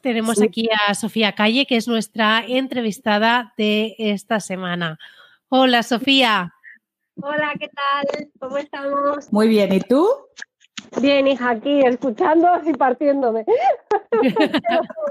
Tenemos 0.00 0.38
Sí. 0.38 0.44
aquí 0.44 0.68
a 0.88 0.94
Sofía 0.94 1.34
Calle, 1.34 1.66
que 1.66 1.76
es 1.76 1.86
nuestra 1.88 2.42
entrevistada 2.46 3.52
de 3.58 3.94
esta 3.98 4.40
semana. 4.40 4.98
Hola, 5.48 5.82
Sofía. 5.82 6.54
Hola, 7.22 7.52
¿qué 7.58 7.68
tal? 7.68 8.30
¿Cómo 8.38 8.56
estamos? 8.56 9.30
Muy 9.32 9.48
bien, 9.48 9.72
¿y 9.74 9.80
tú? 9.80 10.08
Bien, 11.02 11.26
hija, 11.26 11.50
aquí 11.50 11.80
escuchando 11.84 12.48
y 12.64 12.72
partiéndome. 12.72 13.44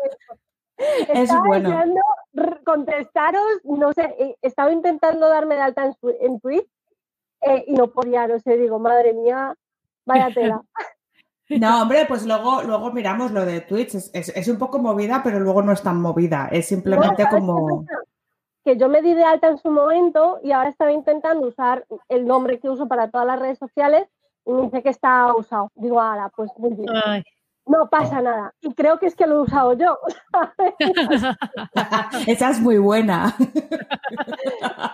Es 1.10 1.24
Estaba 1.24 1.46
bueno. 1.46 1.94
contestaros, 2.64 3.44
no 3.66 3.92
sé, 3.92 4.16
estaba 4.42 4.72
intentando 4.72 5.28
darme 5.28 5.56
de 5.56 5.62
alta 5.62 5.86
en, 5.86 5.96
en 6.22 6.40
Twitch 6.40 6.66
eh, 7.42 7.64
y 7.68 7.74
no 7.74 7.88
podía, 7.88 8.28
no 8.28 8.40
sé, 8.40 8.58
digo, 8.58 8.80
madre 8.80 9.14
mía, 9.14 9.56
vaya 10.06 10.30
tela. 10.34 10.62
No, 11.52 11.82
hombre, 11.82 12.06
pues 12.08 12.28
luego, 12.28 12.62
luego 12.62 12.92
miramos 12.92 13.32
lo 13.32 13.44
de 13.44 13.62
Twitch. 13.62 13.96
Es, 13.96 14.12
es- 14.14 14.30
es 14.36 14.48
un 14.48 14.60
poco 14.60 14.78
movida, 14.78 15.22
pero 15.24 15.40
luego 15.40 15.64
no 15.64 15.72
es 15.72 15.82
tan 15.82 16.00
movida. 16.00 16.48
Es 16.52 16.68
simplemente 16.68 17.24
No, 17.24 17.30
¿sabes 17.30 17.42
qué 17.44 17.48
como. 17.48 17.86
Que 18.64 18.78
yo 18.78 18.88
me 18.88 19.02
di 19.02 19.16
de 19.16 19.24
alta 19.24 19.48
en 19.48 19.58
su 19.58 19.72
momento 19.72 20.40
y 20.44 20.52
ahora 20.52 20.70
estaba 20.70 20.92
intentando 20.92 21.48
usar 21.48 21.88
el 22.08 22.28
nombre 22.28 22.60
que 22.60 22.70
uso 22.70 22.88
para 22.88 23.10
todas 23.10 23.26
las 23.26 23.40
redes 23.40 23.58
sociales 23.58 24.08
y 24.46 24.52
me 24.52 24.62
dice 24.64 24.84
que 24.84 24.90
está 24.90 25.34
usado. 25.34 25.72
Digo, 25.74 26.00
ahora, 26.00 26.30
pues 26.36 26.52
muy 26.60 26.70
bien. 26.76 26.90
Ay. 27.04 27.24
No 27.70 27.88
pasa 27.90 28.20
nada. 28.22 28.54
Y 28.62 28.74
creo 28.74 28.98
que 28.98 29.06
es 29.06 29.16
que 29.16 29.28
lo 29.28 29.36
he 29.36 29.42
usado 29.42 29.74
yo. 29.74 29.98
Esa 32.28 32.50
es 32.50 32.60
muy 32.60 32.78
buena. 32.80 33.36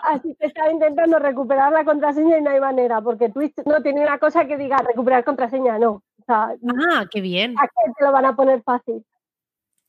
Así 0.04 0.36
que 0.40 0.48
estaba 0.48 0.72
intentando 0.72 1.18
recuperar 1.20 1.72
la 1.72 1.86
contraseña 1.86 2.38
y 2.38 2.42
no 2.42 2.50
hay 2.52 2.60
manera, 2.60 3.02
porque 3.02 3.30
Twitch 3.30 3.56
no 3.66 3.82
tiene 3.82 4.02
una 4.02 4.18
cosa 4.20 4.46
que 4.46 4.58
diga 4.58 4.78
recuperar 4.80 5.24
contraseña, 5.24 5.80
no. 5.80 5.92
O 5.92 6.24
sea, 6.26 6.50
Ah, 6.92 7.06
qué 7.10 7.22
bien. 7.22 7.56
¿a 7.58 7.64
qué 7.68 7.92
te 7.98 8.04
lo 8.06 8.12
van 8.12 8.26
a 8.26 8.36
poner 8.36 8.62
fácil? 8.64 9.06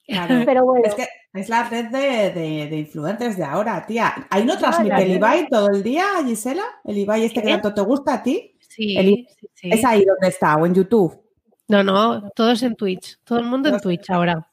Claro. 0.07 0.43
Pero 0.45 0.65
bueno, 0.65 0.85
Es 0.87 0.95
que 0.95 1.09
es 1.33 1.49
la 1.49 1.69
red 1.69 1.87
de, 1.87 2.31
de, 2.31 2.69
de 2.69 2.77
influencers 2.79 3.37
de 3.37 3.43
ahora, 3.45 3.85
tía. 3.85 4.15
¿Ahí 4.31 4.45
no 4.45 4.57
transmite 4.57 4.95
la 4.95 5.03
el. 5.03 5.11
Ibai 5.17 5.49
todo 5.49 5.71
el 5.71 5.83
día, 5.83 6.05
Gisela? 6.25 6.63
¿El 6.85 6.99
Ibai 6.99 7.25
este 7.25 7.43
que 7.43 7.49
tanto 7.49 7.75
te 7.75 7.81
gusta 7.81 8.15
a 8.15 8.23
ti? 8.23 8.57
Sí, 8.61 8.97
El- 8.97 9.27
sí, 9.41 9.49
sí. 9.55 9.71
¿Es 9.73 9.85
ahí 9.85 10.05
donde 10.05 10.29
está? 10.29 10.55
¿O 10.57 10.65
en 10.67 10.75
YouTube? 10.75 11.21
No, 11.69 11.83
no, 11.83 12.31
todos 12.31 12.63
en 12.63 12.77
Twitch. 12.77 13.19
Todo 13.25 13.39
el 13.41 13.47
mundo 13.47 13.69
en 13.69 13.81
Twitch 13.81 14.09
ahora. 14.11 14.47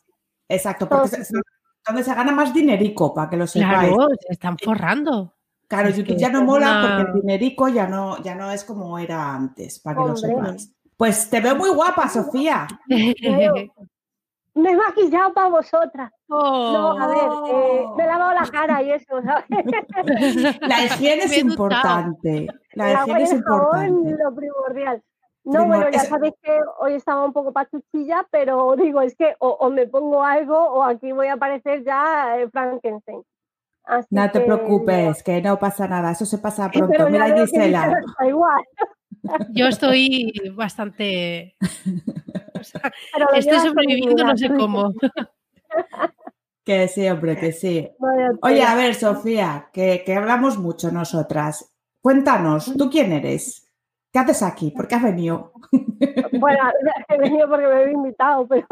Exacto, 0.50 0.88
porque 0.90 1.16
es 1.18 1.32
donde 1.86 2.04
se 2.04 2.14
gana 2.16 2.32
más 2.32 2.54
dinerico, 2.54 3.14
para 3.14 3.30
que 3.30 3.38
lo 3.38 3.46
sepáis. 3.48 3.94
Claro, 3.94 4.08
se 4.20 4.34
están 4.34 4.58
forrando. 4.58 5.34
Claro, 5.68 5.90
Es 5.90 5.98
YouTube 5.98 6.16
que 6.16 6.20
ya 6.22 6.30
no 6.30 6.44
mola 6.44 6.72
una- 6.72 6.98
porque 6.98 7.12
el 7.12 7.22
dinerico 7.22 7.68
ya 7.68 7.88
no, 7.88 8.22
ya 8.22 8.36
no 8.36 8.52
es 8.52 8.64
como 8.64 8.98
era 9.00 9.34
antes, 9.36 9.80
para 9.80 9.96
que 9.96 10.02
lo 10.02 10.14
Hombre. 10.14 10.30
sepáis. 10.30 10.74
Pues 10.98 11.30
te 11.30 11.42
veo 11.42 11.56
muy 11.56 11.70
guapa, 11.72 12.08
Sofía. 12.08 12.68
me 12.88 14.72
he 14.72 14.76
maquillado 14.78 15.34
para 15.34 15.50
vosotras. 15.50 16.12
No, 16.28 16.92
a 17.00 17.08
ver, 17.08 17.18
eh, 17.18 17.22
Oh. 17.86 17.96
me 17.98 18.04
he 18.04 18.08
lavado 18.08 18.34
la 18.34 18.48
cara 18.50 18.82
y 18.84 18.92
eso, 18.92 19.22
¿sabes? 19.24 19.46
La 20.62 20.84
higiene 20.86 21.24
es 21.24 21.38
importante. 21.40 22.48
La 22.74 22.94
higiene 22.94 23.24
es 23.24 23.30
jabón, 23.44 23.88
importante. 23.88 24.24
lo 24.24 24.36
primordial. 24.36 25.04
No, 25.46 25.66
bueno, 25.66 25.90
ya 25.90 26.00
es- 26.02 26.08
sabéis 26.08 26.34
que 26.42 26.58
hoy 26.80 26.94
estaba 26.94 27.26
un 27.26 27.34
poco 27.34 27.52
pachuchilla, 27.52 28.26
pero 28.32 28.76
digo, 28.78 29.02
es 29.02 29.16
que 29.16 29.36
o, 29.40 29.50
o 29.50 29.70
me 29.70 29.88
pongo 29.88 30.24
algo 30.24 30.58
o 30.58 30.84
aquí 30.84 31.12
voy 31.12 31.28
a 31.28 31.34
aparecer 31.34 31.84
ya 31.84 32.38
eh, 32.40 32.50
Frankenstein. 32.50 33.22
Así 33.86 34.08
No 34.12 34.32
te 34.32 34.40
que, 34.40 34.46
preocupes, 34.46 35.22
que 35.24 35.42
no 35.42 35.60
pasa 35.60 35.88
nada, 35.88 36.12
eso 36.12 36.26
se 36.26 36.38
pasa 36.38 36.70
pronto. 36.72 37.10
Mira, 37.10 37.36
Gisela. 37.36 38.02
Igual. 38.28 38.64
Yo 39.52 39.68
estoy 39.68 40.34
bastante. 40.56 41.56
o 42.60 42.64
sea, 42.64 42.92
estoy 43.36 43.60
sobreviviendo, 43.60 44.24
no 44.26 44.38
sé 44.38 44.50
cómo. 44.54 44.94
Que 46.66 46.88
sí, 46.88 47.08
hombre, 47.10 47.38
que 47.38 47.52
sí. 47.52 47.90
Oye, 48.42 48.56
tela. 48.56 48.72
a 48.72 48.76
ver, 48.76 48.96
Sofía, 48.96 49.70
que, 49.74 50.04
que 50.06 50.16
hablamos 50.16 50.58
mucho 50.58 50.92
nosotras. 50.92 51.74
Cuéntanos, 52.02 52.74
¿tú 52.78 52.90
quién 52.90 53.12
eres? 53.12 53.63
¿Qué 54.14 54.20
haces 54.20 54.44
aquí? 54.44 54.70
¿Por 54.70 54.88
qué 54.88 54.96
has 54.96 55.04
venido? 55.04 55.52
Bueno, 56.40 56.60
he 57.10 57.18
venido 57.18 57.50
porque 57.50 57.66
me 57.68 57.74
había 57.74 57.92
invitado, 57.92 58.48
pero. 58.48 58.68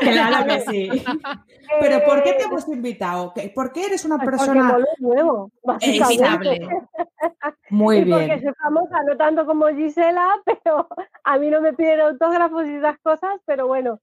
Claro 0.00 0.46
que 0.46 0.60
sí. 0.60 1.04
Pero 1.80 2.04
¿por 2.04 2.22
qué 2.22 2.32
te 2.34 2.42
eh, 2.42 2.46
hemos 2.46 2.68
invitado? 2.68 3.32
¿Qué- 3.34 3.50
¿Por 3.54 3.72
qué 3.72 3.86
eres 3.86 4.04
una 4.04 4.16
Porque 4.16 4.30
persona 4.30 4.78
nuevo, 4.98 5.50
básicamente. 5.62 6.60
Muy 7.70 7.98
y 7.98 8.04
porque 8.04 8.26
bien? 8.26 8.42
soy 8.42 8.52
famosa, 8.54 9.02
no 9.04 9.16
tanto 9.16 9.46
como 9.46 9.68
Gisela, 9.68 10.28
pero 10.44 10.86
a 11.24 11.38
mí 11.38 11.50
no 11.50 11.60
me 11.60 11.72
piden 11.72 12.00
autógrafos 12.00 12.66
y 12.66 12.74
esas 12.76 12.98
cosas, 13.00 13.40
pero 13.46 13.66
bueno. 13.66 14.00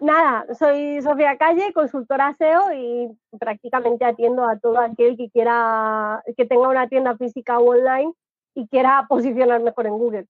Nada, 0.00 0.46
soy 0.54 1.00
Sofía 1.02 1.36
Calle, 1.38 1.72
consultora 1.72 2.34
SEO 2.34 2.72
y 2.72 3.08
prácticamente 3.38 4.04
atiendo 4.04 4.44
a 4.48 4.58
todo 4.58 4.78
aquel 4.78 5.16
que 5.16 5.30
quiera, 5.30 6.22
que 6.36 6.44
tenga 6.46 6.68
una 6.68 6.88
tienda 6.88 7.16
física 7.16 7.58
o 7.58 7.70
online 7.70 8.12
y 8.58 8.66
quiera 8.66 9.06
posicionar 9.08 9.62
mejor 9.62 9.86
en 9.86 9.98
Google 9.98 10.26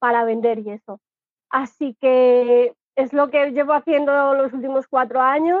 para 0.00 0.24
vender 0.24 0.58
y 0.58 0.70
eso. 0.70 1.00
Así 1.48 1.96
que 2.00 2.74
es 2.96 3.12
lo 3.12 3.30
que 3.30 3.52
llevo 3.52 3.72
haciendo 3.72 4.34
los 4.34 4.52
últimos 4.52 4.88
cuatro 4.88 5.20
años 5.20 5.60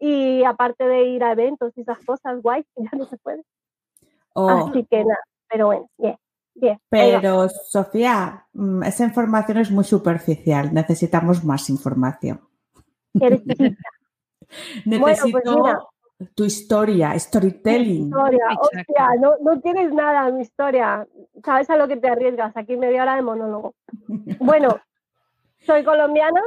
y 0.00 0.42
aparte 0.42 0.84
de 0.84 1.04
ir 1.04 1.22
a 1.22 1.30
eventos 1.30 1.72
y 1.76 1.82
esas 1.82 2.04
cosas, 2.04 2.42
guay, 2.42 2.66
ya 2.76 2.90
no 2.98 3.04
se 3.04 3.16
puede. 3.18 3.44
Oh, 4.32 4.48
Así 4.48 4.84
que 4.90 5.04
nada, 5.04 5.20
pero 5.48 5.66
bueno, 5.66 5.88
bien, 5.96 6.18
va. 6.56 6.80
pero, 6.88 7.48
Sofía, 7.48 8.48
mm, 8.52 8.82
esa 8.82 9.04
información 9.04 9.58
es 9.58 9.70
muy 9.70 9.84
superficial. 9.84 10.74
Necesitamos 10.74 11.44
más 11.44 11.70
información. 11.70 12.40
Bueno, 14.84 15.00
pues 15.04 15.44
Necesito 15.44 15.62
mira. 15.62 15.78
Tu 16.34 16.44
historia, 16.44 17.18
storytelling. 17.18 18.06
historia, 18.06 18.46
hostia, 18.60 19.08
no, 19.20 19.34
no 19.40 19.60
tienes 19.60 19.92
nada 19.92 20.30
mi 20.30 20.42
historia. 20.42 21.06
Sabes 21.44 21.68
a 21.70 21.76
lo 21.76 21.88
que 21.88 21.96
te 21.96 22.08
arriesgas, 22.08 22.56
aquí 22.56 22.76
media 22.76 23.02
hora 23.02 23.16
de 23.16 23.22
monólogo. 23.22 23.74
Bueno, 24.38 24.80
soy 25.60 25.84
colombiana. 25.84 26.40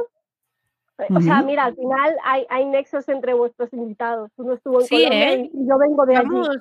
O 1.14 1.20
sea, 1.20 1.36
Ujú. 1.38 1.46
mira, 1.46 1.64
al 1.66 1.76
final 1.76 2.16
hay, 2.24 2.44
hay 2.50 2.64
nexos 2.64 3.08
entre 3.08 3.32
vuestros 3.34 3.72
invitados. 3.72 4.30
Uno 4.36 4.54
estuvo 4.54 4.80
en 4.80 4.86
Sí, 4.86 4.94
Colombia 4.96 5.32
¿eh? 5.34 5.50
y 5.52 5.68
yo 5.68 5.78
vengo 5.78 6.06
de 6.06 6.16
allí. 6.16 6.28
Vamos, 6.28 6.58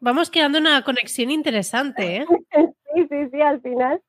vamos 0.00 0.30
creando 0.30 0.58
una 0.58 0.82
conexión 0.82 1.30
interesante, 1.30 2.16
¿eh? 2.16 2.26
Sí, 2.94 3.06
sí, 3.10 3.28
sí, 3.30 3.40
al 3.42 3.60
final. 3.60 4.00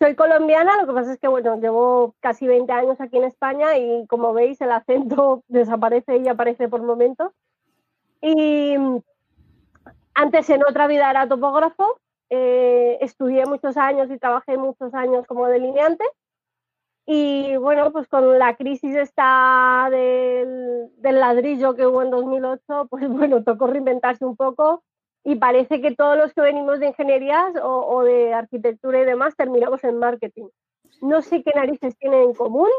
Soy 0.00 0.14
colombiana, 0.16 0.80
lo 0.80 0.86
que 0.86 0.92
pasa 0.94 1.12
es 1.12 1.18
que, 1.18 1.28
bueno, 1.28 1.60
llevo 1.60 2.14
casi 2.20 2.46
20 2.48 2.72
años 2.72 3.00
aquí 3.00 3.18
en 3.18 3.24
España 3.24 3.76
y 3.76 4.06
como 4.06 4.32
veis 4.32 4.60
el 4.60 4.72
acento 4.72 5.44
desaparece 5.48 6.16
y 6.16 6.26
aparece 6.28 6.68
por 6.68 6.82
momentos. 6.82 7.30
Y 8.22 8.78
mm, 8.78 9.00
antes 10.14 10.48
en 10.48 10.62
otra 10.62 10.86
vida 10.86 11.10
era 11.10 11.28
topógrafo, 11.28 12.00
eh, 12.30 12.96
estudié 13.02 13.44
muchos 13.44 13.76
años 13.76 14.10
y 14.10 14.18
trabajé 14.18 14.56
muchos 14.56 14.94
años 14.94 15.26
como 15.26 15.48
delineante. 15.48 16.04
Y 17.04 17.56
bueno, 17.56 17.92
pues 17.92 18.06
con 18.08 18.38
la 18.38 18.56
crisis 18.56 18.94
esta 18.94 19.88
del, 19.90 20.88
del 20.98 21.20
ladrillo 21.20 21.74
que 21.74 21.86
hubo 21.86 22.00
en 22.00 22.10
2008, 22.10 22.86
pues 22.90 23.08
bueno, 23.08 23.42
tocó 23.42 23.66
reinventarse 23.66 24.24
un 24.24 24.36
poco 24.36 24.82
y 25.24 25.36
parece 25.36 25.80
que 25.80 25.94
todos 25.94 26.16
los 26.16 26.32
que 26.32 26.40
venimos 26.40 26.80
de 26.80 26.88
ingenierías 26.88 27.54
o, 27.62 27.86
o 27.86 28.02
de 28.04 28.32
arquitectura 28.32 29.00
y 29.00 29.04
demás 29.04 29.36
terminamos 29.36 29.82
en 29.84 29.98
marketing. 29.98 30.46
No 31.00 31.22
sé 31.22 31.42
qué 31.42 31.52
narices 31.54 31.96
tienen 31.98 32.22
en 32.22 32.34
común, 32.34 32.70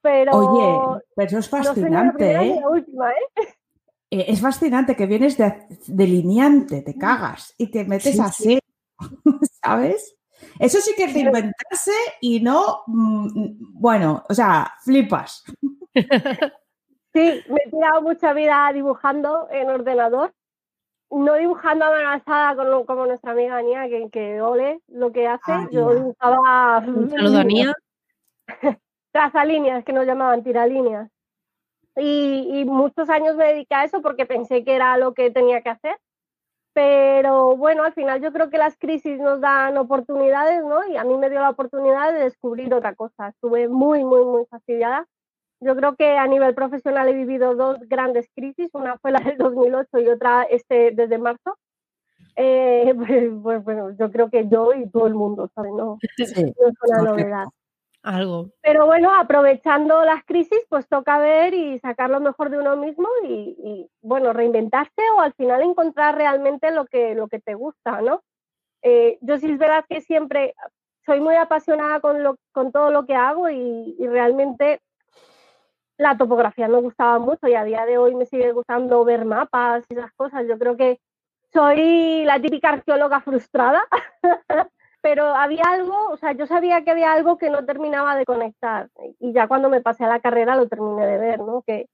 pero 0.00 0.32
Oye, 0.32 1.02
pero 1.16 1.38
es 1.38 1.52
no 1.52 1.58
la 1.58 1.64
fascinante, 1.64 2.38
ni 2.38 2.50
¿eh? 2.50 2.60
la 2.60 2.68
última, 2.68 3.10
¿eh? 3.10 3.54
Eh, 4.10 4.26
Es 4.28 4.40
fascinante 4.40 4.96
que 4.96 5.06
vienes 5.06 5.36
de 5.38 5.66
delineante, 5.86 6.82
te 6.82 6.96
cagas 6.96 7.54
y 7.58 7.70
te 7.70 7.84
metes 7.84 8.14
Sí, 8.14 8.20
así, 8.20 8.58
¿sabes? 9.62 10.16
Eso 10.58 10.78
sí 10.80 10.94
que 10.96 11.04
es 11.04 11.14
reinventarse 11.14 11.92
y 12.20 12.40
no, 12.40 12.82
mm, 12.86 13.80
bueno, 13.80 14.24
o 14.28 14.34
sea, 14.34 14.72
flipas. 14.84 15.44
Sí, 17.12 17.42
me 17.48 17.56
he 17.66 17.70
tirado 17.70 18.02
mucha 18.02 18.32
vida 18.32 18.70
dibujando 18.72 19.48
en 19.50 19.68
ordenador 19.68 20.32
no 21.10 21.34
dibujando 21.34 21.84
a 21.84 21.90
mano 21.90 22.08
alzada 22.08 22.56
como, 22.56 22.86
como 22.86 23.06
nuestra 23.06 23.32
amiga 23.32 23.56
Ania, 23.56 23.88
que, 23.88 24.08
que 24.10 24.40
ole 24.40 24.80
lo 24.88 25.12
que 25.12 25.26
hace. 25.26 25.52
Ah, 25.52 25.68
Yo 25.70 25.94
dibujaba 25.94 26.84
saludo 26.84 27.38
a 27.38 27.44
Nia. 27.44 27.72
trazalíneas, 29.12 29.84
que 29.84 29.92
nos 29.92 30.06
llamaban 30.06 30.44
tiralíneas. 30.44 31.10
Y, 31.96 32.60
y 32.60 32.64
muchos 32.64 33.10
años 33.10 33.36
me 33.36 33.46
dediqué 33.46 33.74
a 33.74 33.84
eso 33.84 34.00
porque 34.00 34.26
pensé 34.26 34.64
que 34.64 34.74
era 34.74 34.96
lo 34.96 35.12
que 35.14 35.30
tenía 35.30 35.60
que 35.62 35.70
hacer. 35.70 35.96
Pero 36.72 37.56
bueno, 37.56 37.82
al 37.82 37.92
final 37.92 38.22
yo 38.22 38.32
creo 38.32 38.48
que 38.48 38.58
las 38.58 38.76
crisis 38.78 39.18
nos 39.18 39.40
dan 39.40 39.76
oportunidades, 39.76 40.62
¿no? 40.64 40.86
Y 40.86 40.96
a 40.96 41.04
mí 41.04 41.16
me 41.16 41.28
dio 41.28 41.40
la 41.40 41.50
oportunidad 41.50 42.12
de 42.12 42.20
descubrir 42.20 42.72
otra 42.72 42.94
cosa. 42.94 43.28
Estuve 43.28 43.68
muy, 43.68 44.04
muy, 44.04 44.24
muy 44.24 44.46
fastidiada. 44.46 45.06
Yo 45.60 45.76
creo 45.76 45.96
que 45.96 46.16
a 46.16 46.26
nivel 46.26 46.54
profesional 46.54 47.08
he 47.08 47.12
vivido 47.12 47.54
dos 47.56 47.78
grandes 47.88 48.30
crisis. 48.34 48.70
Una 48.72 48.98
fue 48.98 49.10
la 49.10 49.20
del 49.20 49.36
2008 49.36 49.98
y 49.98 50.08
otra 50.08 50.44
este 50.44 50.92
desde 50.92 51.18
marzo. 51.18 51.58
Eh, 52.36 52.94
pues, 52.96 53.30
pues, 53.42 53.64
bueno, 53.64 53.90
yo 53.98 54.10
creo 54.10 54.30
que 54.30 54.48
yo 54.48 54.72
y 54.72 54.88
todo 54.88 55.06
el 55.06 55.14
mundo, 55.14 55.50
¿sabes? 55.54 55.72
No, 55.72 55.98
Sí, 56.16 56.24
no 56.44 56.68
es 56.68 56.74
una 56.88 57.02
novedad. 57.02 57.46
Algo. 58.02 58.50
Pero 58.62 58.86
bueno, 58.86 59.14
aprovechando 59.14 60.04
las 60.04 60.24
crisis, 60.24 60.60
pues 60.68 60.88
toca 60.88 61.18
ver 61.18 61.52
y 61.52 61.78
sacar 61.80 62.08
lo 62.08 62.20
mejor 62.20 62.48
de 62.48 62.58
uno 62.58 62.76
mismo 62.76 63.08
y, 63.24 63.56
y, 63.62 63.90
bueno, 64.00 64.32
reinventarse 64.32 65.02
o 65.16 65.20
al 65.20 65.34
final 65.34 65.62
encontrar 65.62 66.16
realmente 66.16 66.70
lo 66.70 66.86
que, 66.86 67.14
lo 67.14 67.28
que 67.28 67.40
te 67.40 67.54
gusta, 67.54 68.00
¿no? 68.00 68.22
Eh, 68.82 69.18
yo 69.20 69.36
sí 69.38 69.50
es 69.50 69.58
verdad 69.58 69.84
que 69.88 70.00
siempre 70.00 70.54
soy 71.04 71.20
muy 71.20 71.34
apasionada 71.34 72.00
con, 72.00 72.22
lo, 72.22 72.36
con 72.52 72.72
todo 72.72 72.90
lo 72.90 73.04
que 73.04 73.14
hago 73.14 73.50
y, 73.50 73.96
y 73.98 74.06
realmente 74.06 74.80
la 75.98 76.16
topografía 76.16 76.66
me 76.66 76.80
gustaba 76.80 77.18
mucho 77.18 77.46
y 77.46 77.54
a 77.54 77.64
día 77.64 77.84
de 77.84 77.98
hoy 77.98 78.14
me 78.14 78.24
sigue 78.24 78.52
gustando 78.52 79.04
ver 79.04 79.26
mapas 79.26 79.84
y 79.90 79.94
esas 79.94 80.12
cosas. 80.14 80.46
Yo 80.48 80.58
creo 80.58 80.76
que 80.76 80.98
soy 81.52 82.24
la 82.24 82.40
típica 82.40 82.70
arqueóloga 82.70 83.20
frustrada, 83.20 83.82
pero 85.02 85.34
había 85.34 85.62
algo, 85.64 86.10
o 86.10 86.16
sea, 86.16 86.32
yo 86.32 86.46
sabía 86.46 86.82
que 86.84 86.90
había 86.90 87.12
algo 87.12 87.38
que 87.38 87.50
no 87.50 87.64
terminaba 87.64 88.16
de 88.16 88.24
conectar 88.24 88.88
y 89.18 89.32
ya 89.32 89.48
cuando 89.48 89.68
me 89.68 89.80
pasé 89.80 90.04
a 90.04 90.08
la 90.08 90.20
carrera 90.20 90.56
lo 90.56 90.68
terminé 90.68 91.06
de 91.06 91.18
ver, 91.18 91.38
¿no? 91.40 91.62
Que, 91.62 91.88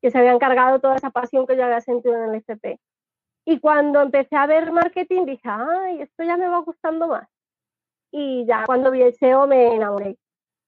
que 0.00 0.10
se 0.10 0.18
había 0.18 0.32
encargado 0.32 0.80
toda 0.80 0.96
esa 0.96 1.10
pasión 1.10 1.46
que 1.46 1.56
yo 1.56 1.64
había 1.64 1.80
sentido 1.80 2.16
en 2.16 2.30
el 2.30 2.34
FP. 2.36 2.78
Y 3.44 3.58
cuando 3.58 4.00
empecé 4.00 4.36
a 4.36 4.46
ver 4.46 4.70
marketing 4.70 5.26
dije, 5.26 5.48
ay, 5.48 6.02
esto 6.02 6.22
ya 6.22 6.36
me 6.36 6.48
va 6.48 6.58
gustando 6.58 7.08
más. 7.08 7.28
Y 8.12 8.44
ya 8.46 8.64
cuando 8.66 8.90
vi 8.90 9.02
el 9.02 9.14
SEO 9.14 9.46
me 9.46 9.74
enamoré. 9.74 10.16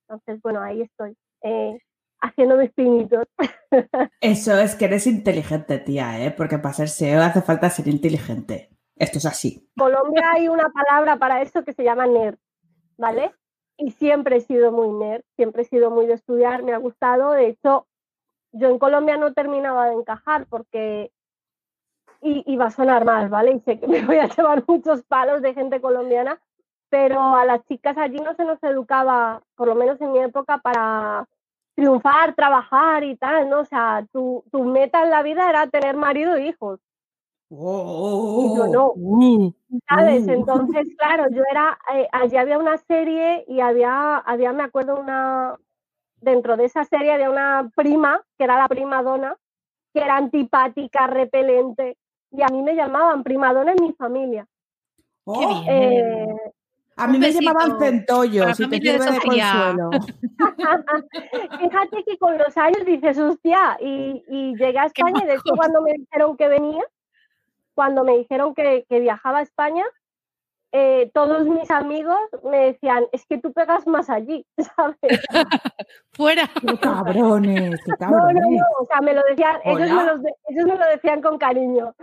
Entonces, 0.07 0.41
bueno, 0.41 0.61
ahí 0.61 0.81
estoy, 0.81 1.15
eh, 1.43 1.77
haciendo 2.21 2.57
mis 2.57 2.71
pinitos. 2.73 3.25
Eso 4.21 4.57
es 4.59 4.75
que 4.75 4.85
eres 4.85 5.07
inteligente, 5.07 5.79
tía, 5.79 6.19
¿eh? 6.19 6.31
Porque 6.31 6.57
para 6.57 6.73
ser 6.73 6.89
SEO 6.89 7.21
hace 7.21 7.41
falta 7.41 7.69
ser 7.69 7.87
inteligente. 7.87 8.74
Esto 8.97 9.17
es 9.17 9.25
así. 9.25 9.67
En 9.75 9.83
Colombia 9.83 10.31
hay 10.33 10.47
una 10.47 10.69
palabra 10.69 11.17
para 11.17 11.41
eso 11.41 11.63
que 11.63 11.73
se 11.73 11.83
llama 11.83 12.07
nerd, 12.07 12.37
¿vale? 12.97 13.33
Y 13.77 13.91
siempre 13.91 14.37
he 14.37 14.41
sido 14.41 14.71
muy 14.71 14.89
nerd, 14.89 15.23
siempre 15.35 15.63
he 15.63 15.65
sido 15.65 15.91
muy 15.91 16.05
de 16.05 16.13
estudiar, 16.13 16.63
me 16.63 16.73
ha 16.73 16.77
gustado. 16.77 17.31
De 17.31 17.47
hecho, 17.47 17.87
yo 18.53 18.69
en 18.69 18.79
Colombia 18.79 19.17
no 19.17 19.33
terminaba 19.33 19.87
de 19.87 19.95
encajar 19.95 20.45
porque 20.47 21.11
y 22.21 22.55
va 22.55 22.65
a 22.65 22.71
sonar 22.71 23.05
mal, 23.05 23.29
¿vale? 23.29 23.51
Y 23.51 23.59
sé 23.59 23.79
que 23.79 23.87
me 23.87 24.03
voy 24.03 24.17
a 24.17 24.27
llevar 24.27 24.63
muchos 24.67 25.03
palos 25.03 25.41
de 25.41 25.53
gente 25.53 25.79
colombiana, 25.79 26.41
pero 26.89 27.35
a 27.35 27.45
las 27.45 27.63
chicas 27.65 27.97
allí 27.97 28.17
no 28.17 28.33
se 28.35 28.45
nos 28.45 28.61
educaba, 28.63 29.43
por 29.55 29.67
lo 29.67 29.75
menos 29.75 29.99
en 30.01 30.11
mi 30.11 30.19
época, 30.19 30.57
para 30.57 31.27
triunfar, 31.75 32.33
trabajar 32.35 33.03
y 33.03 33.15
tal, 33.15 33.49
¿no? 33.49 33.59
O 33.59 33.65
sea, 33.65 34.05
tu, 34.11 34.43
tu 34.51 34.63
meta 34.63 35.03
en 35.03 35.11
la 35.11 35.21
vida 35.21 35.49
era 35.49 35.67
tener 35.67 35.97
marido 35.97 36.35
e 36.35 36.47
hijos. 36.47 36.79
Y 37.49 37.55
yo 37.55 38.67
no, 38.71 38.93
Uh, 38.95 39.53
¿sabes? 39.87 40.25
Uh. 40.27 40.31
Entonces, 40.31 40.87
claro, 40.97 41.25
yo 41.31 41.43
era, 41.49 41.77
eh, 41.93 42.07
allí 42.11 42.37
había 42.37 42.57
una 42.57 42.77
serie 42.77 43.45
y 43.47 43.59
había, 43.59 44.17
había, 44.17 44.51
me 44.53 44.63
acuerdo, 44.63 44.99
una, 44.99 45.55
dentro 46.21 46.57
de 46.57 46.65
esa 46.65 46.83
serie 46.85 47.11
había 47.11 47.29
una 47.29 47.71
prima, 47.75 48.21
que 48.37 48.43
era 48.45 48.57
la 48.57 48.67
prima 48.67 49.03
dona, 49.03 49.35
que 49.93 50.01
era 50.01 50.17
antipática, 50.17 51.07
repelente, 51.07 51.97
y 52.31 52.41
a 52.41 52.47
mí 52.47 52.61
me 52.61 52.75
llamaban 52.75 53.23
prima 53.23 53.53
dona 53.53 53.73
en 53.73 53.83
mi 53.83 53.93
familia. 53.93 54.47
Oh, 55.25 55.39
Qué 55.39 55.45
bien. 55.45 55.63
Eh, 55.67 56.35
a 56.97 57.07
mí 57.07 57.19
me 57.19 57.31
llamaban 57.31 57.77
centollo, 57.77 58.53
si 58.53 58.69
te 58.69 58.77
sirve 58.77 59.11
de 59.11 59.19
consuelo. 59.19 59.89
fíjate 61.59 62.03
que 62.05 62.17
con 62.17 62.37
los 62.37 62.57
años 62.57 62.85
dices, 62.85 63.17
hostia, 63.19 63.77
y, 63.81 64.23
y 64.29 64.55
llegué 64.55 64.79
a 64.79 64.85
España, 64.85 65.21
y 65.23 65.27
de 65.27 65.33
hecho 65.33 65.55
cuando 65.55 65.81
me 65.81 65.93
dijeron 65.93 66.37
que 66.37 66.47
venía, 66.47 66.83
cuando 67.75 68.03
me 68.03 68.17
dijeron 68.17 68.55
que, 68.55 68.85
que 68.89 68.99
viajaba 68.99 69.39
a 69.39 69.43
España, 69.43 69.85
eh, 70.71 71.09
todos 71.13 71.45
mis 71.45 71.69
amigos 71.71 72.19
me 72.43 72.57
decían, 72.71 73.05
es 73.13 73.25
que 73.27 73.37
tú 73.37 73.53
pegas 73.53 73.85
más 73.87 74.09
allí, 74.09 74.45
¿sabes? 74.75 74.97
fuera. 76.11 76.49
¡Qué 76.67 76.77
cabrones! 76.79 77.79
¡Qué 77.83 77.91
No, 77.91 77.97
cabrones! 77.97 78.43
no, 78.43 78.49
no, 78.49 78.65
o 78.81 78.85
sea, 78.85 78.99
me 79.01 79.13
lo 79.13 79.21
decían, 79.29 79.57
ellos 79.63 79.89
me, 79.91 80.03
los 80.05 80.21
de- 80.23 80.35
ellos 80.49 80.65
me 80.65 80.75
lo 80.75 80.85
decían 80.87 81.21
con 81.21 81.37
cariño, 81.37 81.93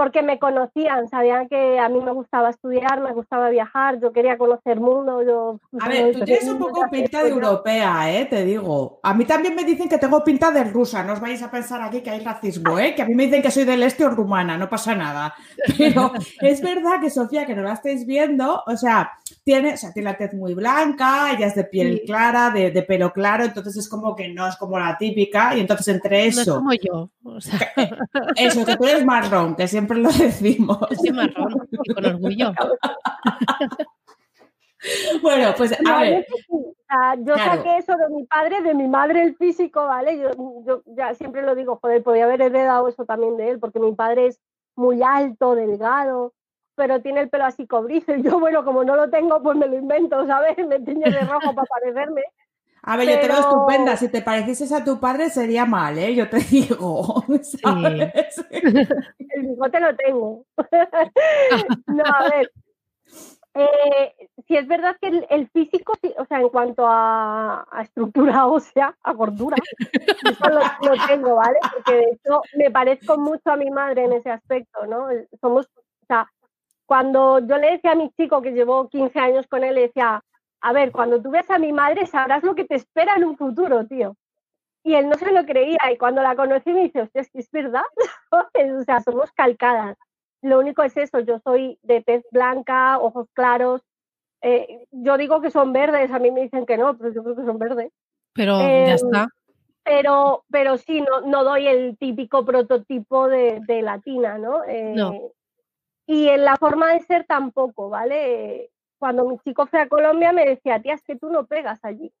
porque 0.00 0.22
me 0.22 0.38
conocían, 0.38 1.10
sabían 1.10 1.46
que 1.46 1.78
a 1.78 1.90
mí 1.90 2.00
me 2.00 2.12
gustaba 2.12 2.48
estudiar, 2.48 3.02
me 3.02 3.12
gustaba 3.12 3.50
viajar, 3.50 4.00
yo 4.00 4.14
quería 4.14 4.38
conocer 4.38 4.80
mundo, 4.80 5.22
yo... 5.22 5.60
A 5.78 5.90
ver, 5.90 6.14
tú 6.14 6.24
tienes 6.24 6.48
un 6.48 6.58
poco 6.58 6.88
pinta 6.90 7.22
de 7.22 7.28
europea, 7.28 8.10
¿eh? 8.10 8.24
Te 8.24 8.42
digo. 8.46 8.98
A 9.02 9.12
mí 9.12 9.26
también 9.26 9.54
me 9.54 9.62
dicen 9.62 9.90
que 9.90 9.98
tengo 9.98 10.24
pinta 10.24 10.50
de 10.52 10.64
rusa. 10.64 11.04
No 11.04 11.12
os 11.12 11.20
vais 11.20 11.42
a 11.42 11.50
pensar 11.50 11.82
aquí 11.82 12.00
que 12.00 12.08
hay 12.08 12.20
racismo, 12.20 12.78
¿eh? 12.78 12.94
Que 12.94 13.02
a 13.02 13.04
mí 13.04 13.14
me 13.14 13.26
dicen 13.26 13.42
que 13.42 13.50
soy 13.50 13.64
del 13.64 13.82
este 13.82 14.06
o 14.06 14.08
rumana, 14.08 14.56
no 14.56 14.70
pasa 14.70 14.94
nada. 14.94 15.34
Pero 15.76 16.12
es 16.40 16.62
verdad 16.62 16.98
que 16.98 17.10
Sofía, 17.10 17.44
que 17.44 17.54
no 17.54 17.60
la 17.60 17.74
estáis 17.74 18.06
viendo, 18.06 18.62
o 18.66 18.76
sea, 18.78 19.12
tiene, 19.44 19.74
o 19.74 19.76
sea, 19.76 19.92
tiene 19.92 20.12
la 20.12 20.16
tez 20.16 20.32
muy 20.32 20.54
blanca, 20.54 21.30
ella 21.30 21.46
es 21.48 21.54
de 21.54 21.64
piel 21.64 21.98
Sí. 21.98 22.06
clara, 22.06 22.48
de, 22.48 22.70
de 22.70 22.82
pelo 22.84 23.12
claro, 23.12 23.44
entonces 23.44 23.76
es 23.76 23.86
como 23.86 24.16
que 24.16 24.28
no 24.30 24.48
es 24.48 24.56
como 24.56 24.78
la 24.78 24.96
típica. 24.96 25.54
Y 25.54 25.60
entonces 25.60 25.88
entre 25.88 26.22
No 26.22 26.24
es 26.24 26.38
eso, 26.38 26.54
como 26.54 26.72
yo. 26.72 27.10
O 27.22 27.40
sea, 27.40 27.72
eso, 28.36 28.64
que 28.64 28.76
tú 28.76 28.84
eres 28.84 29.04
marrón, 29.04 29.54
que 29.54 29.68
siempre 29.68 29.98
lo 29.98 30.10
decimos. 30.10 30.78
yo 30.90 30.96
soy 30.96 31.10
marrón 31.12 31.68
y 31.70 31.94
con 31.94 32.04
orgullo. 32.06 32.52
Bueno, 35.22 35.52
pues 35.56 35.72
a 35.86 36.00
ver. 36.00 36.26
sí, 36.26 36.54
o 36.54 36.74
sea, 36.88 37.14
yo 37.16 37.34
Claro. 37.34 37.56
saqué 37.56 37.76
eso 37.76 37.96
de 37.98 38.08
mi 38.08 38.24
padre, 38.24 38.62
de 38.62 38.74
mi 38.74 38.88
madre 38.88 39.22
el 39.22 39.36
físico, 39.36 39.84
¿vale? 39.84 40.18
Yo, 40.18 40.30
yo 40.64 40.82
ya 40.86 41.14
siempre 41.14 41.42
lo 41.42 41.54
digo, 41.54 41.78
joder, 41.82 42.02
podía 42.02 42.24
haber 42.24 42.40
heredado 42.40 42.88
eso 42.88 43.04
también 43.04 43.36
de 43.36 43.50
él, 43.50 43.60
porque 43.60 43.78
mi 43.78 43.92
padre 43.94 44.28
es 44.28 44.40
muy 44.76 45.02
alto, 45.02 45.54
delgado, 45.54 46.32
pero 46.76 47.02
tiene 47.02 47.20
el 47.20 47.28
pelo 47.28 47.44
así 47.44 47.66
cobrizo, 47.66 48.14
y 48.14 48.22
yo, 48.22 48.40
bueno, 48.40 48.64
como 48.64 48.82
no 48.82 48.96
lo 48.96 49.10
tengo, 49.10 49.42
pues 49.42 49.56
me 49.58 49.66
lo 49.66 49.76
invento, 49.76 50.26
¿sabes? 50.26 50.56
Me 50.66 50.80
tiño 50.80 51.10
de 51.10 51.20
rojo 51.20 51.54
para 51.54 51.68
parecerme. 51.68 52.22
A 52.82 52.96
ver, 52.96 53.08
yo 53.08 53.20
te 53.20 53.28
veo 53.28 53.40
estupenda. 53.40 53.96
Si 53.96 54.08
te 54.08 54.22
parecieses 54.22 54.72
a 54.72 54.84
tu 54.84 54.98
padre 54.98 55.30
sería 55.30 55.66
mal, 55.66 55.98
¿eh? 55.98 56.14
Yo 56.14 56.28
te 56.28 56.38
digo. 56.50 57.24
¿sabes? 57.42 58.44
El 58.50 59.42
bigote 59.42 59.80
lo 59.80 59.96
tengo. 59.96 60.44
no, 61.86 62.04
a 62.04 62.30
ver. 62.30 62.50
Eh, 63.52 64.28
si 64.46 64.56
es 64.56 64.68
verdad 64.68 64.96
que 65.00 65.08
el, 65.08 65.26
el 65.28 65.48
físico, 65.48 65.94
sí, 66.00 66.14
o 66.16 66.24
sea, 66.24 66.40
en 66.40 66.50
cuanto 66.50 66.86
a, 66.86 67.66
a 67.68 67.82
estructura 67.82 68.46
ósea, 68.46 68.96
a 69.02 69.12
gordura, 69.12 69.56
eso 70.24 70.48
lo, 70.48 70.60
lo 70.60 71.06
tengo, 71.08 71.34
¿vale? 71.34 71.58
Porque 71.72 71.94
de 71.94 72.04
hecho 72.12 72.42
me 72.56 72.70
parezco 72.70 73.18
mucho 73.18 73.50
a 73.50 73.56
mi 73.56 73.68
madre 73.70 74.04
en 74.04 74.12
ese 74.12 74.30
aspecto, 74.30 74.86
¿no? 74.86 75.08
Somos, 75.40 75.66
o 75.66 76.06
sea, 76.06 76.30
cuando 76.86 77.40
yo 77.40 77.56
le 77.56 77.72
decía 77.72 77.92
a 77.92 77.96
mi 77.96 78.10
chico 78.10 78.40
que 78.40 78.52
llevó 78.52 78.88
15 78.88 79.18
años 79.18 79.46
con 79.48 79.64
él, 79.64 79.74
le 79.74 79.82
decía, 79.82 80.22
a 80.60 80.72
ver, 80.72 80.92
cuando 80.92 81.20
tú 81.22 81.30
ves 81.30 81.50
a 81.50 81.58
mi 81.58 81.72
madre 81.72 82.06
sabrás 82.06 82.42
lo 82.42 82.54
que 82.54 82.64
te 82.64 82.74
espera 82.74 83.14
en 83.16 83.24
un 83.24 83.36
futuro, 83.36 83.86
tío. 83.86 84.16
Y 84.82 84.94
él 84.94 85.08
no 85.08 85.14
se 85.16 85.30
lo 85.30 85.44
creía 85.44 85.78
y 85.92 85.98
cuando 85.98 86.22
la 86.22 86.34
conocí 86.34 86.72
me 86.72 86.82
dice, 86.84 87.02
hostia, 87.02 87.20
es 87.20 87.30
que 87.30 87.40
es 87.40 87.50
verdad, 87.50 87.82
o 88.32 88.84
sea, 88.84 89.00
somos 89.00 89.30
calcadas. 89.32 89.96
Lo 90.42 90.58
único 90.58 90.82
es 90.82 90.96
eso, 90.96 91.20
yo 91.20 91.38
soy 91.40 91.78
de 91.82 92.02
tez 92.02 92.24
blanca, 92.30 92.98
ojos 92.98 93.28
claros. 93.34 93.82
eh, 94.42 94.86
yo 94.90 95.18
digo 95.18 95.42
que 95.42 95.50
son 95.50 95.72
verdes, 95.72 96.10
a 96.10 96.18
mí 96.18 96.30
me 96.30 96.40
dicen 96.42 96.64
que 96.64 96.78
no, 96.78 96.96
pero 96.96 97.12
yo 97.12 97.22
creo 97.22 97.36
que 97.36 97.44
son 97.44 97.58
verdes. 97.58 97.92
Pero 98.32 98.58
Eh, 98.60 98.84
ya 98.86 98.94
está. 98.94 99.28
Pero, 99.84 100.44
pero 100.50 100.76
sí, 100.78 101.00
no, 101.02 101.22
no 101.22 101.44
doy 101.44 101.66
el 101.66 101.98
típico 101.98 102.44
prototipo 102.44 103.28
de, 103.28 103.60
de 103.66 103.82
latina, 103.82 104.38
¿no? 104.38 104.64
Eh, 104.64 104.94
No. 104.94 105.14
Y 106.06 106.28
en 106.28 106.44
la 106.44 106.56
forma 106.56 106.92
de 106.92 107.00
ser 107.00 107.24
tampoco, 107.24 107.88
¿vale? 107.88 108.70
Cuando 109.00 109.24
mi 109.28 109.36
chico 109.40 109.66
fue 109.66 109.80
a 109.80 109.88
Colombia 109.88 110.32
me 110.32 110.44
decía, 110.46 110.80
tía, 110.80 110.94
es 110.94 111.02
que 111.02 111.16
tú 111.16 111.28
no 111.30 111.46
pegas 111.46 111.84
allí. 111.84 112.12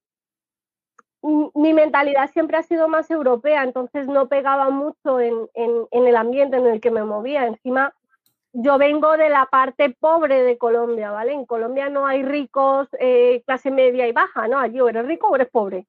Mi 1.54 1.74
mentalidad 1.74 2.30
siempre 2.30 2.56
ha 2.56 2.62
sido 2.62 2.88
más 2.88 3.10
europea, 3.10 3.62
entonces 3.62 4.06
no 4.06 4.28
pegaba 4.28 4.70
mucho 4.70 5.20
en, 5.20 5.34
en- 5.54 5.86
en 5.90 6.06
el 6.06 6.16
ambiente 6.16 6.56
en 6.56 6.66
el 6.66 6.80
que 6.80 6.90
me 6.90 7.04
movía. 7.04 7.46
Encima, 7.46 7.94
yo 8.52 8.78
vengo 8.78 9.16
de 9.18 9.30
la 9.30 9.46
parte 9.46 9.90
pobre 10.00 10.42
de 10.44 10.58
Colombia, 10.58 11.10
¿vale? 11.10 11.32
En 11.34 11.46
Colombia 11.46 11.88
no 11.90 12.06
hay 12.06 12.22
ricos, 12.22 12.88
eh, 13.00 13.42
clase 13.46 13.70
media 13.70 14.08
y 14.08 14.12
baja, 14.12 14.48
¿no? 14.48 14.58
Allí 14.58 14.80
o 14.80 14.88
eres 14.88 15.06
rico 15.06 15.28
o 15.28 15.36
eres 15.36 15.50
pobre. 15.50 15.86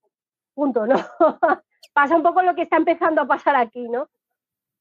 Punto, 0.55 0.87
¿no? 0.87 0.95
Pasa 1.93 2.15
un 2.17 2.23
poco 2.23 2.41
lo 2.43 2.55
que 2.55 2.63
está 2.63 2.77
empezando 2.77 3.21
a 3.21 3.27
pasar 3.27 3.55
aquí, 3.57 3.89
¿no? 3.89 4.09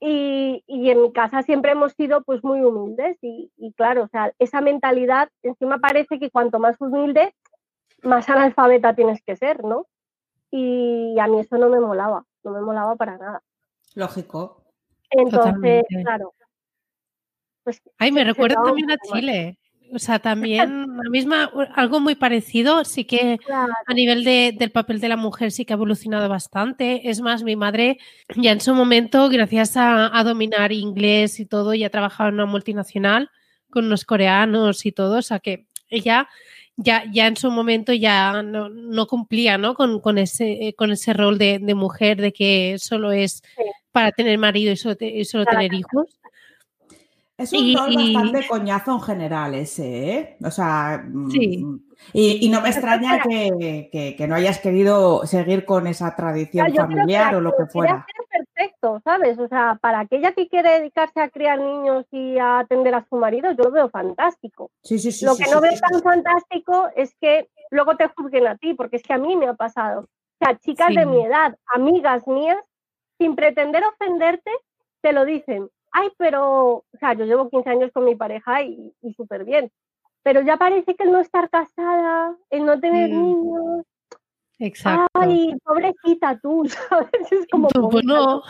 Y, 0.02 0.64
en 0.66 1.02
mi 1.02 1.12
casa 1.12 1.42
siempre 1.42 1.72
hemos 1.72 1.92
sido 1.92 2.22
pues 2.22 2.42
muy 2.42 2.62
humildes 2.62 3.18
y, 3.20 3.50
claro, 3.76 4.04
o 4.04 4.08
sea, 4.08 4.32
esa 4.38 4.62
mentalidad 4.62 5.28
encima 5.42 5.78
parece 5.78 6.18
que 6.18 6.30
cuanto 6.30 6.58
más 6.58 6.80
humilde, 6.80 7.34
más 8.02 8.28
analfabeta 8.30 8.94
tienes 8.94 9.22
que 9.22 9.36
ser, 9.36 9.62
¿no? 9.62 9.86
Y 10.50 11.18
a 11.20 11.26
mí 11.26 11.40
eso 11.40 11.58
no 11.58 11.68
me 11.68 11.80
molaba, 11.80 12.24
no 12.42 12.52
me 12.52 12.62
molaba 12.62 12.96
para 12.96 13.18
nada. 13.18 13.42
Lógico. 13.94 14.64
Entonces, 15.10 15.82
claro. 16.02 16.32
Pues, 17.62 17.82
Ay, 17.98 18.10
me 18.10 18.24
recuerda 18.24 18.62
también 18.64 18.90
a 18.90 18.96
Chile. 18.96 19.58
O 19.92 19.98
sea, 19.98 20.18
también 20.18 20.86
la 21.02 21.10
misma, 21.10 21.50
algo 21.74 22.00
muy 22.00 22.14
parecido, 22.14 22.84
sí 22.84 23.04
que 23.04 23.38
a 23.86 23.94
nivel 23.94 24.24
de, 24.24 24.54
del 24.56 24.70
papel 24.70 25.00
de 25.00 25.08
la 25.08 25.16
mujer 25.16 25.52
sí 25.52 25.64
que 25.64 25.72
ha 25.72 25.76
evolucionado 25.76 26.28
bastante. 26.28 27.08
Es 27.10 27.20
más, 27.20 27.42
mi 27.42 27.56
madre 27.56 27.98
ya 28.36 28.52
en 28.52 28.60
su 28.60 28.74
momento, 28.74 29.28
gracias 29.28 29.72
a, 29.76 30.22
dominar 30.24 30.72
inglés 30.72 31.40
y 31.40 31.46
todo, 31.46 31.74
ya 31.74 31.90
trabajaba 31.90 32.28
en 32.28 32.34
una 32.34 32.46
multinacional 32.46 33.30
con 33.70 33.86
unos 33.86 34.04
coreanos 34.04 34.84
y 34.84 34.92
todo, 34.92 35.18
o 35.18 35.22
sea 35.22 35.38
que 35.38 35.66
ella 35.88 36.28
ya, 36.76 37.04
ya 37.12 37.26
en 37.26 37.36
su 37.36 37.50
momento 37.50 37.92
ya 37.92 38.42
no, 38.42 39.06
cumplía 39.06 39.58
¿no? 39.58 39.74
Con, 39.74 40.00
con, 40.00 40.18
ese, 40.18 40.74
con 40.76 40.90
ese 40.90 41.12
rol 41.12 41.38
de, 41.38 41.60
mujer 41.74 42.20
de 42.20 42.32
que 42.32 42.76
solo 42.78 43.12
es 43.12 43.42
para 43.92 44.12
tener 44.12 44.38
marido 44.38 44.72
y 44.72 44.76
solo, 44.76 44.96
tener 44.96 45.74
hijos. 45.74 46.06
Es 47.40 47.54
un 47.54 47.74
rol 47.74 47.96
bastante 47.96 48.46
coñazo 48.46 48.92
en 48.92 49.00
general 49.00 49.54
ese, 49.54 50.10
¿eh? 50.10 50.36
O 50.44 50.50
sea, 50.50 51.02
mm, 51.02 51.80
y, 52.12 52.50
no 52.50 52.60
me 52.60 52.68
extraña 52.68 53.22
que, 53.22 54.26
no 54.28 54.34
hayas 54.34 54.58
querido 54.58 55.24
seguir 55.26 55.64
con 55.64 55.86
esa 55.86 56.14
tradición 56.14 56.74
familiar 56.74 57.34
o 57.34 57.40
lo 57.40 57.56
que 57.56 57.64
fuera. 57.64 58.04
perfecto, 58.28 59.00
¿sabes? 59.04 59.38
O 59.38 59.48
sea, 59.48 59.78
para 59.80 60.00
aquella 60.00 60.32
que 60.32 60.48
quiere 60.48 60.80
dedicarse 60.80 61.18
a 61.20 61.30
criar 61.30 61.58
niños 61.58 62.04
y 62.10 62.36
a 62.36 62.58
atender 62.58 62.94
a 62.94 63.06
su 63.08 63.16
marido, 63.16 63.52
yo 63.52 63.64
lo 63.64 63.70
veo 63.70 63.88
fantástico. 63.88 64.70
Sí, 64.82 64.98
sí, 64.98 65.10
sí. 65.10 65.24
Lo 65.24 65.34
que 65.34 65.50
no 65.50 65.62
veo 65.62 65.72
tan 65.72 66.02
fantástico 66.02 66.88
es 66.94 67.14
que 67.22 67.48
luego 67.70 67.96
te 67.96 68.08
juzguen 68.08 68.48
a 68.48 68.56
ti, 68.58 68.74
porque 68.74 68.96
es 68.96 69.02
que 69.02 69.14
a 69.14 69.18
mí 69.18 69.34
me 69.34 69.48
ha 69.48 69.54
pasado. 69.54 70.02
O 70.02 70.44
sea, 70.44 70.58
chicas 70.58 70.94
de 70.94 71.06
mi 71.06 71.24
edad, 71.24 71.56
amigas 71.74 72.26
mías, 72.26 72.58
sin 73.16 73.34
pretender 73.34 73.82
ofenderte, 73.84 74.50
te 75.00 75.14
lo 75.14 75.24
dicen 75.24 75.70
ay, 75.92 76.08
pero, 76.16 76.76
o 76.76 76.98
sea, 76.98 77.14
yo 77.14 77.24
llevo 77.24 77.48
15 77.48 77.70
años 77.70 77.90
con 77.92 78.04
mi 78.04 78.14
pareja 78.14 78.62
y, 78.62 78.92
súper 79.16 79.44
bien, 79.44 79.70
pero 80.22 80.42
ya 80.42 80.56
parece 80.56 80.94
que 80.94 81.04
el 81.04 81.12
no 81.12 81.20
estar 81.20 81.48
casada, 81.50 82.36
el 82.50 82.64
no 82.64 82.80
tener 82.80 83.10
mm. 83.10 83.22
niños, 83.22 83.86
Exacto. 84.62 85.08
Ay, 85.14 85.54
pobrecita 85.64 86.38
tú, 86.38 86.64
¿sabes? 86.90 87.32
Es 87.32 87.46
como. 87.50 87.68
Pues 87.68 88.04
no. 88.04 88.42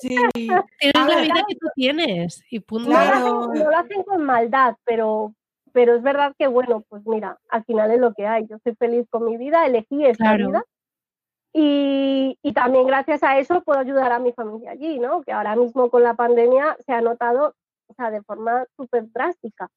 sí. 0.00 0.08
Tienes 0.34 0.62
la 0.94 1.20
vida 1.22 1.44
que 1.48 1.54
tú 1.54 1.66
tienes 1.74 2.44
y 2.50 2.60
punto. 2.60 2.90
No, 2.90 3.54
lo 3.54 3.76
hacen, 3.76 4.02
con 4.02 4.22
maldad, 4.22 4.76
pero, 4.84 5.32
pero 5.72 5.96
es 5.96 6.02
verdad 6.02 6.34
que, 6.38 6.46
bueno, 6.46 6.84
pues 6.90 7.06
mira, 7.06 7.38
al 7.48 7.64
final 7.64 7.90
es 7.90 8.00
lo 8.00 8.12
que 8.12 8.26
hay. 8.26 8.46
Yo 8.48 8.58
soy 8.62 8.74
feliz 8.74 9.06
con 9.08 9.24
mi 9.24 9.38
vida, 9.38 9.64
elegí 9.64 10.04
esta 10.04 10.36
vida 10.36 10.62
y, 11.52 12.52
también 12.54 12.86
gracias 12.86 13.22
a 13.22 13.38
eso 13.38 13.62
puedo 13.62 13.78
ayudar 13.78 14.12
a 14.12 14.18
mi 14.18 14.32
familia 14.32 14.72
allí, 14.72 14.98
¿no? 14.98 15.22
Que 15.22 15.32
ahora 15.32 15.54
mismo 15.56 15.90
con 15.90 16.02
la 16.02 16.14
pandemia 16.14 16.76
se 16.84 16.92
ha 16.92 17.00
notado, 17.00 17.54
o 17.86 17.94
sea, 17.94 18.10
de 18.10 18.22
forma 18.22 18.64
súper 18.76 19.10
drástica. 19.12 19.70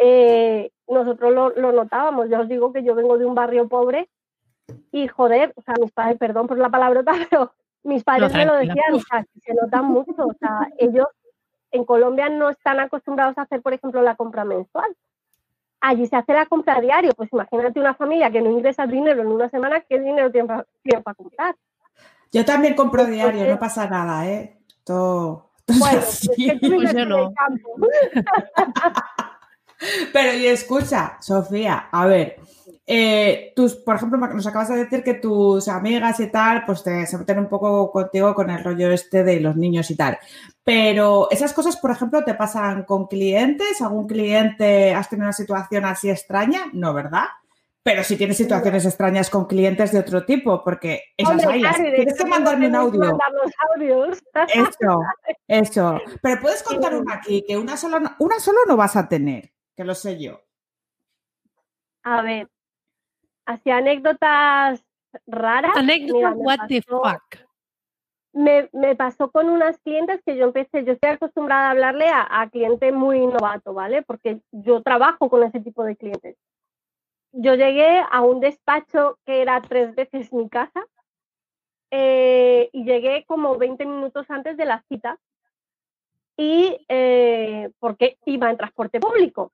Eh, 0.00 0.70
nosotros 0.86 1.32
lo, 1.32 1.72
notábamos, 1.72 2.28
ya 2.28 2.40
os 2.40 2.48
digo 2.48 2.72
que 2.72 2.84
yo 2.84 2.94
vengo 2.94 3.18
de 3.18 3.26
un 3.26 3.34
barrio 3.34 3.68
pobre 3.68 4.08
y 4.92 5.08
joder, 5.08 5.52
o 5.56 5.62
sea, 5.62 5.74
mis 5.80 5.92
padres, 5.92 6.18
perdón 6.18 6.46
por 6.46 6.58
la 6.58 6.70
palabrota, 6.70 7.12
pero 7.30 7.52
mis 7.82 8.04
padres 8.04 8.32
me 8.32 8.46
lo 8.46 8.54
decían, 8.54 8.94
o 8.94 9.00
sea, 9.00 9.24
se 9.44 9.54
nota 9.54 9.82
mucho, 9.82 10.26
o 10.26 10.34
sea, 10.38 10.68
ellos 10.78 11.06
en 11.70 11.84
Colombia 11.84 12.28
no 12.28 12.50
están 12.50 12.80
acostumbrados 12.80 13.36
a 13.38 13.42
hacer, 13.42 13.60
por 13.60 13.74
ejemplo, 13.74 14.02
la 14.02 14.16
compra 14.16 14.44
mensual 14.44 14.94
allí 15.80 16.06
se 16.06 16.16
hace 16.16 16.32
la 16.32 16.46
compra 16.46 16.80
diario. 16.80 17.12
Pues 17.16 17.32
imagínate 17.32 17.80
una 17.80 17.94
familia 17.94 18.30
que 18.30 18.40
no 18.40 18.50
ingresa 18.50 18.86
dinero 18.86 19.22
en 19.22 19.28
una 19.28 19.48
semana, 19.48 19.80
¿qué 19.88 19.98
dinero 19.98 20.30
tiene 20.30 20.48
para, 20.48 20.66
comprar? 21.14 21.56
Yo 22.32 22.44
también 22.44 22.74
compro 22.74 23.06
diario, 23.06 23.46
no 23.46 23.58
pasa 23.58 23.88
nada, 23.88 24.28
¿eh? 24.28 24.58
Todo. 24.84 25.50
bueno, 25.66 25.98
es 25.98 26.30
que 26.36 26.58
pues 26.60 26.94
yo 26.94 27.06
no. 27.06 27.32
Pero 30.12 30.36
y 30.36 30.46
escucha, 30.46 31.16
Sofía, 31.20 31.88
a 31.92 32.06
ver, 32.06 32.40
eh, 32.90 33.52
tus, 33.54 33.74
por 33.74 33.96
ejemplo, 33.96 34.18
nos 34.18 34.46
acabas 34.46 34.70
de 34.70 34.78
decir 34.78 35.04
que 35.04 35.12
tus 35.12 35.68
amigas 35.68 36.18
y 36.20 36.28
tal, 36.28 36.64
pues 36.64 36.82
te, 36.82 37.06
se 37.06 37.18
meten 37.18 37.40
un 37.40 37.48
poco 37.48 37.90
contigo 37.90 38.34
con 38.34 38.48
el 38.48 38.64
rollo 38.64 38.90
este 38.90 39.24
de 39.24 39.40
los 39.40 39.56
niños 39.56 39.90
y 39.90 39.96
tal. 39.96 40.18
Pero 40.64 41.28
esas 41.30 41.52
cosas, 41.52 41.76
por 41.76 41.90
ejemplo, 41.90 42.24
te 42.24 42.32
pasan 42.32 42.84
con 42.84 43.06
clientes. 43.06 43.82
¿Algún 43.82 44.06
cliente 44.06 44.94
has 44.94 45.10
tenido 45.10 45.26
una 45.26 45.34
situación 45.34 45.84
así 45.84 46.08
extraña? 46.08 46.62
No, 46.72 46.94
¿verdad? 46.94 47.26
Pero 47.82 48.02
si 48.02 48.16
tienes 48.16 48.38
situaciones 48.38 48.86
extrañas 48.86 49.28
con 49.28 49.44
clientes 49.44 49.92
de 49.92 49.98
otro 49.98 50.24
tipo, 50.24 50.64
porque 50.64 51.12
esas 51.14 51.44
hay. 51.44 51.62
Tienes 51.94 52.16
que 52.16 52.24
mandarme 52.24 52.68
un 52.68 52.74
audio. 52.74 53.18
Eso, 54.54 55.02
eso. 55.46 56.00
Pero 56.22 56.40
puedes 56.40 56.62
contar 56.62 56.94
una 56.94 57.16
aquí, 57.16 57.44
que 57.46 57.58
una 57.58 57.76
sola, 57.76 58.16
una 58.18 58.38
solo 58.38 58.60
no 58.66 58.76
vas 58.76 58.96
a 58.96 59.08
tener, 59.08 59.52
que 59.76 59.84
lo 59.84 59.94
sé 59.94 60.18
yo. 60.18 60.40
A 62.04 62.22
ver, 62.22 62.48
hacia 63.48 63.78
anécdotas 63.78 64.84
raras. 65.26 65.76
Anécdotas, 65.76 66.34
what 66.36 66.58
the 66.68 66.82
fuck. 66.82 67.48
Me, 68.32 68.68
pasó 68.94 69.30
con 69.30 69.48
unas 69.48 69.78
clientes 69.80 70.20
que 70.24 70.36
yo 70.36 70.44
empecé, 70.44 70.84
yo 70.84 70.92
estoy 70.92 71.10
acostumbrada 71.10 71.68
a 71.68 71.70
hablarle 71.70 72.06
a, 72.08 72.40
a 72.40 72.48
cliente 72.50 72.92
muy 72.92 73.26
novato, 73.26 73.72
¿vale? 73.72 74.02
Porque 74.02 74.40
yo 74.52 74.82
trabajo 74.82 75.28
con 75.28 75.42
ese 75.42 75.60
tipo 75.60 75.82
de 75.82 75.96
clientes. 75.96 76.36
Yo 77.32 77.54
llegué 77.54 78.00
a 78.10 78.20
un 78.20 78.40
despacho 78.40 79.18
que 79.24 79.42
era 79.42 79.60
tres 79.62 79.94
veces 79.94 80.32
mi 80.32 80.48
casa 80.48 80.86
eh, 81.90 82.68
y 82.72 82.84
llegué 82.84 83.24
como 83.26 83.56
20 83.56 83.86
minutos 83.86 84.30
antes 84.30 84.56
de 84.56 84.64
la 84.66 84.84
cita 84.88 85.18
y 86.36 86.84
eh, 86.88 87.70
porque 87.80 88.18
iba 88.26 88.50
en 88.50 88.56
transporte 88.58 89.00
público. 89.00 89.52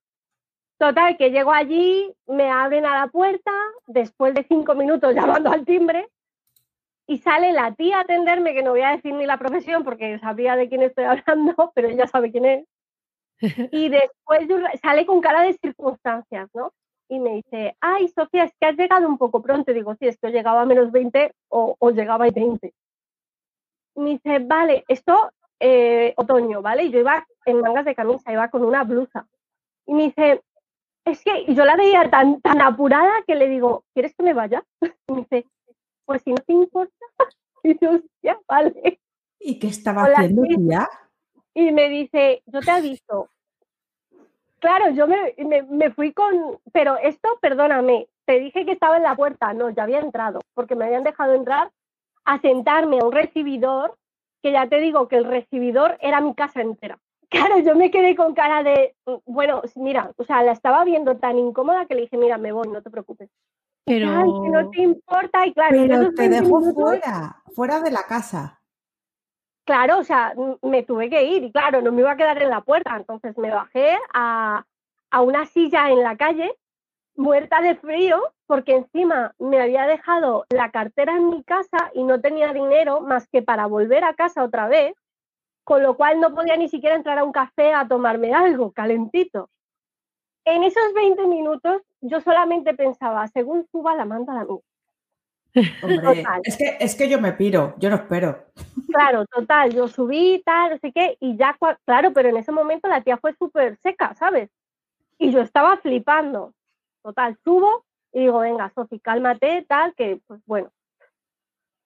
Total, 0.78 1.16
que 1.16 1.30
llego 1.30 1.52
allí, 1.52 2.12
me 2.26 2.50
abren 2.50 2.84
a 2.84 2.98
la 2.98 3.06
puerta, 3.08 3.52
después 3.86 4.34
de 4.34 4.44
cinco 4.44 4.74
minutos 4.74 5.14
llamando 5.14 5.50
al 5.50 5.64
timbre, 5.64 6.08
y 7.06 7.18
sale 7.18 7.52
la 7.52 7.74
tía 7.74 7.98
a 7.98 8.00
atenderme, 8.00 8.54
que 8.54 8.62
no 8.62 8.70
voy 8.70 8.82
a 8.82 8.96
decir 8.96 9.12
ni 9.14 9.26
la 9.26 9.38
profesión 9.38 9.84
porque 9.84 10.18
sabría 10.18 10.56
de 10.56 10.68
quién 10.68 10.82
estoy 10.82 11.04
hablando, 11.26 11.72
pero 11.74 11.88
ella 11.88 12.06
sabe 12.06 12.30
quién 12.30 12.44
es. 12.44 12.66
Y 13.72 13.88
después 13.88 14.48
sale 14.80 15.04
con 15.04 15.20
cara 15.20 15.42
de 15.42 15.54
circunstancias, 15.54 16.48
¿no? 16.54 16.72
Y 17.08 17.18
me 17.18 17.34
dice, 17.34 17.76
ay, 17.80 18.08
Sofía, 18.08 18.44
es 18.44 18.52
que 18.58 18.66
has 18.66 18.76
llegado 18.76 19.06
un 19.06 19.18
poco 19.18 19.42
pronto. 19.42 19.70
Y 19.70 19.74
digo, 19.74 19.94
sí, 19.96 20.06
es 20.06 20.18
que 20.18 20.30
llegaba 20.30 20.62
a 20.62 20.66
menos 20.66 20.90
20 20.90 21.32
o, 21.48 21.76
o 21.78 21.90
llegaba 21.90 22.24
a 22.24 22.30
20. 22.30 22.72
Y 23.96 24.00
me 24.00 24.10
dice, 24.10 24.38
vale, 24.38 24.84
esto 24.88 25.30
eh, 25.60 26.14
otoño, 26.16 26.62
¿vale? 26.62 26.84
Y 26.84 26.90
yo 26.90 27.00
iba 27.00 27.26
en 27.44 27.60
mangas 27.60 27.84
de 27.84 27.94
camisa, 27.94 28.32
iba 28.32 28.48
con 28.48 28.64
una 28.64 28.84
blusa. 28.84 29.26
Y 29.86 29.94
me 29.94 30.04
dice, 30.04 30.42
es 31.05 31.22
que 31.22 31.52
yo 31.55 31.64
la 31.64 31.76
veía 31.76 32.09
tan, 32.11 32.40
tan 32.40 32.61
apurada 32.61 33.22
que 33.26 33.34
le 33.34 33.48
digo, 33.48 33.84
¿quieres 33.92 34.14
que 34.14 34.22
me 34.22 34.34
vaya? 34.34 34.64
Y 34.80 35.12
me 35.12 35.20
dice, 35.20 35.46
pues 36.05 36.22
si 36.22 36.32
no 36.32 36.38
te 36.38 36.52
importa. 36.52 36.94
Y 37.66 37.78
yo, 37.82 37.98
ya, 38.22 38.38
vale. 38.46 39.00
¿Y 39.40 39.59
qué 39.59 39.68
estaba 39.68 40.02
haciendo 40.02 40.42
ya? 40.68 40.86
Y 41.55 41.72
me 41.72 41.88
dice, 41.88 42.42
yo 42.44 42.61
te 42.61 42.70
aviso. 42.70 43.30
Claro, 44.59 44.90
yo 44.90 45.07
me, 45.07 45.34
me, 45.70 45.90
fui 45.90 46.12
con, 46.12 46.59
pero 46.74 46.98
esto, 46.98 47.38
perdóname, 47.40 48.07
te 48.26 48.38
dije 48.38 48.66
que 48.66 48.72
estaba 48.72 48.98
en 48.98 49.02
la 49.02 49.16
puerta, 49.16 49.55
no, 49.55 49.70
ya 49.70 49.84
había 49.84 50.00
entrado, 50.00 50.40
porque 50.52 50.74
me 50.74 50.84
habían 50.84 51.05
dejado 51.05 51.32
entrar 51.32 51.70
a 52.26 52.38
sentarme 52.40 52.98
a 52.98 53.07
un 53.07 53.12
recibidor, 53.12 53.96
que 54.42 54.52
ya 54.52 54.68
te 54.68 54.80
digo 54.80 55.09
que 55.09 55.16
el 55.16 55.24
recibidor 55.24 55.96
era 56.02 56.20
mi 56.20 56.34
casa 56.34 56.61
entera. 56.61 56.98
Claro, 57.35 57.59
yo 57.59 57.74
me 57.74 57.91
quedé 57.91 58.14
con 58.14 58.32
cara 58.32 58.62
de, 58.62 58.95
bueno, 59.24 59.62
mira, 59.74 60.12
o 60.16 60.24
sea, 60.24 60.45
la 60.45 60.53
estaba 60.53 60.85
viendo 60.85 61.16
tan 61.16 61.37
incómoda 61.37 61.85
que 61.87 61.97
le 61.97 62.03
dije, 62.03 62.16
mira, 62.16 62.39
me 62.39 62.53
voy, 62.53 62.68
no 62.68 62.80
te 62.80 62.91
preocupes. 62.91 63.28
Pero 63.85 64.09
Ay, 64.09 64.30
que 64.41 64.49
no 64.51 64.70
te 64.70 64.82
importa 64.82 65.45
y 65.45 65.53
claro, 65.53 65.76
pero 65.76 66.14
te 66.14 66.28
dejó 66.28 66.62
fuera, 66.72 67.43
fuera 67.53 67.80
de 67.80 67.91
la 67.91 68.05
casa. 68.05 68.61
Claro, 69.66 69.99
o 69.99 70.05
sea, 70.05 70.32
me 70.62 70.85
tuve 70.85 71.11
que 71.11 71.24
ir 71.24 71.43
y 71.43 71.51
claro, 71.51 71.82
no 71.82 71.91
me 71.91 72.03
iba 72.03 72.12
a 72.12 72.16
quedar 72.16 72.41
en 72.41 72.51
la 72.51 72.61
puerta, 72.61 72.97
entonces 72.97 73.37
me 73.37 73.51
bajé 73.51 73.97
a, 74.12 74.64
a 75.11 75.20
una 75.20 75.45
silla 75.47 75.91
en 75.91 76.05
la 76.05 76.16
calle, 76.16 76.57
muerta 77.16 77.61
de 77.62 77.74
frío, 77.74 78.32
porque 78.47 78.76
encima 78.76 79.35
me 79.41 79.61
había 79.61 79.87
dejado 79.87 80.47
la 80.51 80.70
cartera 80.70 81.16
en 81.16 81.30
mi 81.30 81.43
casa 81.43 81.91
y 81.95 82.05
no 82.05 82.20
tenía 82.20 82.53
dinero 82.53 83.01
más 83.01 83.26
que 83.26 83.43
para 83.43 83.66
volver 83.66 84.05
a 84.05 84.14
casa 84.14 84.45
otra 84.45 84.68
vez 84.68 84.95
con 85.64 85.82
lo 85.82 85.96
cual 85.96 86.20
no 86.20 86.34
podía 86.34 86.56
ni 86.56 86.68
siquiera 86.68 86.94
entrar 86.94 87.18
a 87.18 87.24
un 87.24 87.32
café 87.32 87.72
a 87.72 87.88
tomarme 87.88 88.32
algo 88.32 88.72
calentito. 88.72 89.50
En 90.44 90.62
esos 90.62 90.92
20 90.94 91.26
minutos 91.26 91.82
yo 92.02 92.20
solamente 92.20 92.74
pensaba, 92.74 93.26
según 93.28 93.66
suba 93.72 93.96
la 93.96 94.04
manda 94.04 94.40
a 94.40 94.44
mí. 94.44 94.60
Hombre, 95.82 96.24
es 96.42 96.56
que, 96.56 96.76
es 96.80 96.94
que 96.96 97.08
yo 97.08 97.20
me 97.20 97.32
piro, 97.32 97.74
yo 97.78 97.88
no 97.88 97.96
espero. 97.96 98.44
Claro, 98.88 99.24
total, 99.26 99.72
yo 99.72 99.88
subí, 99.88 100.42
tal, 100.44 100.72
no 100.72 100.78
sé 100.78 100.92
qué, 100.92 101.16
y 101.20 101.36
ya, 101.36 101.56
claro, 101.84 102.12
pero 102.12 102.28
en 102.28 102.36
ese 102.36 102.52
momento 102.52 102.88
la 102.88 103.02
tía 103.02 103.16
fue 103.16 103.34
súper 103.34 103.76
seca, 103.78 104.14
¿sabes? 104.14 104.50
Y 105.16 105.30
yo 105.30 105.40
estaba 105.40 105.76
flipando. 105.78 106.52
Total, 107.02 107.38
subo 107.44 107.84
y 108.12 108.20
digo, 108.20 108.40
venga, 108.40 108.70
Sofi, 108.74 108.98
cálmate, 108.98 109.64
tal, 109.68 109.94
que, 109.94 110.20
pues 110.26 110.40
bueno. 110.46 110.70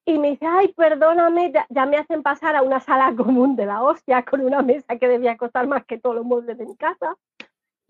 Y 0.08 0.18
me 0.18 0.30
dice, 0.30 0.46
ay, 0.46 0.68
perdóname, 0.68 1.52
ya, 1.68 1.84
me 1.84 1.98
hacen 1.98 2.22
pasar 2.22 2.56
a 2.56 2.62
una 2.62 2.80
sala 2.80 3.14
común 3.14 3.56
de 3.56 3.66
la 3.66 3.82
hostia 3.82 4.24
con 4.24 4.40
una 4.40 4.62
mesa 4.62 4.96
que 4.98 5.06
debía 5.06 5.36
costar 5.36 5.66
más 5.66 5.84
que 5.84 5.98
todos 5.98 6.16
los 6.16 6.24
muebles 6.24 6.56
de 6.56 6.64
mi 6.64 6.74
casa. 6.76 7.14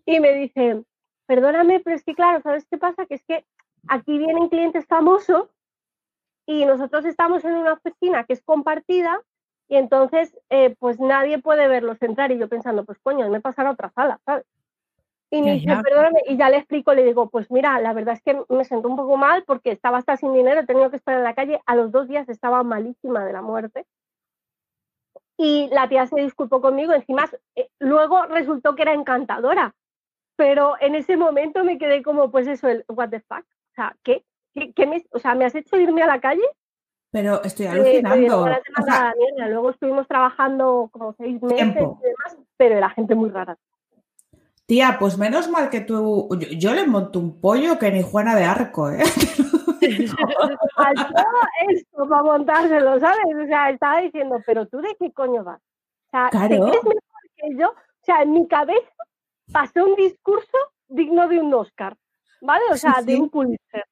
Y 0.05 0.19
me 0.19 0.33
dice, 0.33 0.83
perdóname, 1.27 1.79
pero 1.79 1.95
es 1.95 2.03
que 2.03 2.15
claro, 2.15 2.41
¿sabes 2.41 2.67
qué 2.69 2.77
pasa? 2.77 3.05
Que 3.05 3.15
es 3.15 3.23
que 3.23 3.45
aquí 3.87 4.17
vienen 4.17 4.49
clientes 4.49 4.85
famosos 4.85 5.47
y 6.45 6.65
nosotros 6.65 7.05
estamos 7.05 7.45
en 7.45 7.53
una 7.53 7.71
oficina 7.71 8.25
que 8.25 8.33
es 8.33 8.41
compartida 8.41 9.21
y 9.69 9.77
entonces 9.77 10.37
eh, 10.49 10.75
pues 10.77 10.99
nadie 10.99 11.39
puede 11.39 11.69
verlos 11.69 12.01
entrar 12.01 12.33
y 12.33 12.37
yo 12.37 12.49
pensando, 12.49 12.83
pues 12.83 12.99
coño, 12.99 13.29
me 13.29 13.39
pasará 13.39 13.69
a 13.69 13.73
otra 13.73 13.91
sala, 13.91 14.19
¿sabes? 14.25 14.45
Y 15.31 15.43
me 15.43 15.53
dice, 15.53 15.77
perdóname, 15.83 16.21
y 16.27 16.37
ya 16.37 16.49
le 16.49 16.57
explico, 16.57 16.93
le 16.93 17.03
digo, 17.03 17.29
pues 17.29 17.51
mira, 17.51 17.79
la 17.79 17.93
verdad 17.93 18.15
es 18.15 18.21
que 18.23 18.41
me 18.49 18.65
siento 18.65 18.87
un 18.87 18.95
poco 18.95 19.15
mal 19.15 19.43
porque 19.45 19.71
estaba 19.71 19.99
hasta 19.99 20.17
sin 20.17 20.33
dinero, 20.33 20.61
he 20.61 20.65
tenido 20.65 20.89
que 20.89 20.95
estar 20.95 21.15
en 21.15 21.23
la 21.23 21.35
calle, 21.35 21.61
a 21.67 21.75
los 21.75 21.91
dos 21.91 22.07
días 22.07 22.27
estaba 22.29 22.63
malísima 22.63 23.23
de 23.23 23.33
la 23.33 23.43
muerte. 23.43 23.85
Y 25.37 25.69
la 25.71 25.87
tía 25.87 26.07
se 26.07 26.19
disculpó 26.19 26.61
conmigo, 26.61 26.93
encima 26.93 27.29
eh, 27.55 27.69
luego 27.79 28.25
resultó 28.25 28.75
que 28.75 28.81
era 28.81 28.93
encantadora, 28.93 29.75
pero 30.35 30.75
en 30.81 30.95
ese 30.95 31.15
momento 31.15 31.63
me 31.63 31.77
quedé 31.77 32.01
como, 32.01 32.31
pues 32.31 32.47
eso, 32.47 32.67
el 32.67 32.83
what 32.87 33.09
the 33.09 33.19
fuck, 33.19 33.45
o 33.45 33.75
sea, 33.75 33.95
¿qué? 34.03 34.25
¿Qué, 34.75 34.87
me, 34.87 35.05
o 35.11 35.19
sea, 35.19 35.35
¿me 35.35 35.45
has 35.45 35.53
hecho 35.53 35.77
irme 35.77 36.01
a 36.01 36.07
la 36.07 36.19
calle? 36.19 36.43
Pero 37.11 37.41
estoy 37.43 37.67
eh, 37.67 37.69
alucinando. 37.69 38.47
Luego 39.47 39.69
estuvimos 39.69 40.07
trabajando 40.07 40.89
como 40.91 41.13
seis 41.13 41.41
meses 41.41 41.75
y 41.75 42.03
demás, 42.03 42.37
pero 42.57 42.75
era 42.77 42.89
gente 42.89 43.15
muy 43.15 43.29
rara. 43.29 43.57
Tía, 44.69 44.97
pues 44.99 45.17
menos 45.17 45.49
mal 45.49 45.71
que 45.71 45.81
tú. 45.81 46.29
Yo, 46.55 46.75
le 46.75 46.85
monto 46.85 47.17
un 47.17 47.41
pollo 47.41 47.79
que 47.79 47.89
ni 47.89 48.03
Juana 48.03 48.35
de 48.35 48.43
Arco, 48.43 48.91
¿eh? 48.91 48.99
esto 51.69 52.07
para 52.07 52.21
montárselo, 52.21 52.99
¿sabes? 52.99 53.35
O 53.43 53.47
sea, 53.47 53.71
estaba 53.71 53.99
diciendo, 54.01 54.39
pero 54.45 54.67
tú 54.67 54.79
de 54.79 54.95
qué 54.99 55.11
coño 55.11 55.43
vas? 55.43 55.59
O 55.59 56.11
sea, 56.11 56.29
¿te 56.29 56.37
crees 56.37 56.59
mejor 56.59 57.01
que 57.35 57.55
yo? 57.57 57.69
O 57.69 58.03
sea, 58.03 58.21
en 58.21 58.31
mi 58.31 58.47
cabeza 58.47 58.91
pasó 59.51 59.85
un 59.85 59.95
discurso 59.95 60.57
digno 60.87 61.27
de 61.27 61.39
un 61.39 61.51
Oscar, 61.51 61.97
¿vale? 62.39 62.65
O 62.69 62.77
sea, 62.77 63.01
de 63.03 63.15
un 63.15 63.27
Pulitzer. 63.31 63.85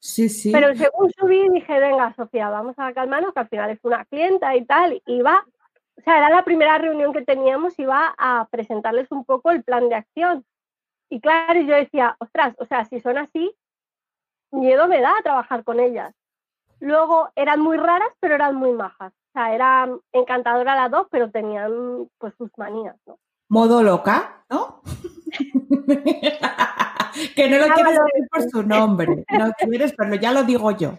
Sí, 0.00 0.28
sí. 0.28 0.50
Pero 0.50 0.74
según 0.74 1.08
subí 1.16 1.48
dije, 1.50 1.78
venga, 1.78 2.12
Sofía, 2.16 2.48
vamos 2.48 2.74
a 2.78 2.92
calmarnos, 2.92 3.32
que 3.32 3.38
al 3.38 3.48
final 3.48 3.70
es 3.70 3.78
una 3.84 4.04
clienta 4.06 4.56
y 4.56 4.64
tal, 4.64 5.00
y 5.06 5.22
va, 5.22 5.44
sea, 6.06 6.18
era 6.18 6.30
la 6.30 6.44
primera 6.44 6.78
reunión 6.78 7.12
que 7.12 7.22
teníamos, 7.22 7.78
iba 7.78 8.14
a 8.16 8.46
presentarles 8.50 9.10
un 9.10 9.24
poco 9.24 9.50
el 9.50 9.64
plan 9.64 9.88
de 9.88 9.96
acción. 9.96 10.44
Y 11.10 11.20
claro, 11.20 11.60
yo 11.60 11.74
decía, 11.74 12.16
ostras, 12.18 12.54
o 12.58 12.66
sea, 12.66 12.84
si 12.84 13.00
son 13.00 13.18
así, 13.18 13.54
miedo 14.52 14.86
me 14.88 15.00
da 15.00 15.10
a 15.18 15.22
trabajar 15.22 15.64
con 15.64 15.80
ellas. 15.80 16.14
Luego 16.78 17.30
eran 17.34 17.60
muy 17.60 17.76
raras, 17.76 18.10
pero 18.20 18.34
eran 18.34 18.54
muy 18.54 18.72
majas. 18.72 19.12
O 19.12 19.32
sea, 19.32 19.54
eran 19.54 20.00
encantadoras 20.12 20.76
las 20.76 20.90
dos, 20.90 21.08
pero 21.10 21.30
tenían 21.30 22.08
pues 22.18 22.34
sus 22.36 22.50
manías, 22.56 22.96
¿no? 23.06 23.18
Modo 23.48 23.82
loca, 23.82 24.44
¿no? 24.50 24.82
que 27.34 27.48
no 27.48 27.58
lo 27.58 27.74
quieres 27.74 27.98
decir 27.98 28.28
por 28.30 28.42
su 28.50 28.62
nombre. 28.62 29.24
No 29.30 29.52
quieres, 29.52 29.94
pero 29.96 30.14
ya 30.14 30.32
lo 30.32 30.44
digo 30.44 30.70
yo. 30.72 30.98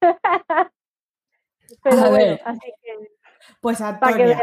Pero 1.82 2.10
bueno, 2.10 2.38
así 2.44 2.72
que. 2.82 3.11
Pues 3.60 3.80
Antonia. 3.80 4.40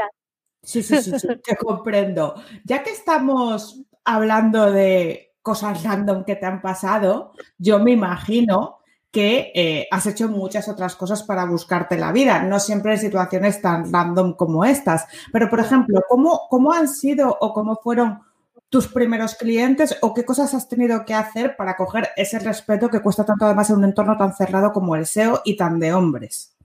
Sí, 0.61 0.83
sí, 0.83 1.01
sí, 1.01 1.17
sí, 1.19 1.27
te 1.43 1.55
comprendo. 1.55 2.35
Ya 2.63 2.83
que 2.83 2.91
estamos 2.91 3.81
hablando 4.03 4.71
de 4.71 5.33
cosas 5.41 5.83
random 5.83 6.25
que 6.25 6.35
te 6.35 6.45
han 6.45 6.61
pasado, 6.61 7.31
yo 7.57 7.79
me 7.79 7.91
imagino 7.91 8.79
que 9.11 9.51
eh, 9.55 9.87
has 9.89 10.05
hecho 10.05 10.27
muchas 10.27 10.69
otras 10.69 10.95
cosas 10.95 11.23
para 11.23 11.45
buscarte 11.45 11.97
la 11.97 12.11
vida, 12.11 12.43
no 12.43 12.59
siempre 12.59 12.93
en 12.93 12.99
situaciones 12.99 13.61
tan 13.61 13.91
random 13.91 14.33
como 14.33 14.65
estas. 14.65 15.07
Pero, 15.33 15.49
por 15.49 15.59
ejemplo, 15.59 16.01
¿cómo, 16.07 16.41
cómo 16.49 16.71
han 16.71 16.87
sido 16.87 17.35
o 17.39 17.53
cómo 17.53 17.77
fueron 17.77 18.21
tus 18.69 18.87
primeros 18.87 19.33
clientes 19.33 19.97
o 20.01 20.13
qué 20.13 20.23
cosas 20.25 20.53
has 20.53 20.69
tenido 20.69 21.03
que 21.05 21.15
hacer 21.15 21.55
para 21.55 21.75
coger 21.75 22.09
ese 22.15 22.37
respeto 22.37 22.89
que 22.89 23.01
cuesta 23.01 23.25
tanto 23.25 23.45
además 23.45 23.71
en 23.71 23.77
un 23.77 23.85
entorno 23.85 24.15
tan 24.15 24.35
cerrado 24.35 24.71
como 24.71 24.95
el 24.95 25.07
SEO 25.07 25.41
y 25.43 25.57
tan 25.57 25.79
de 25.79 25.93
hombres? 25.93 26.55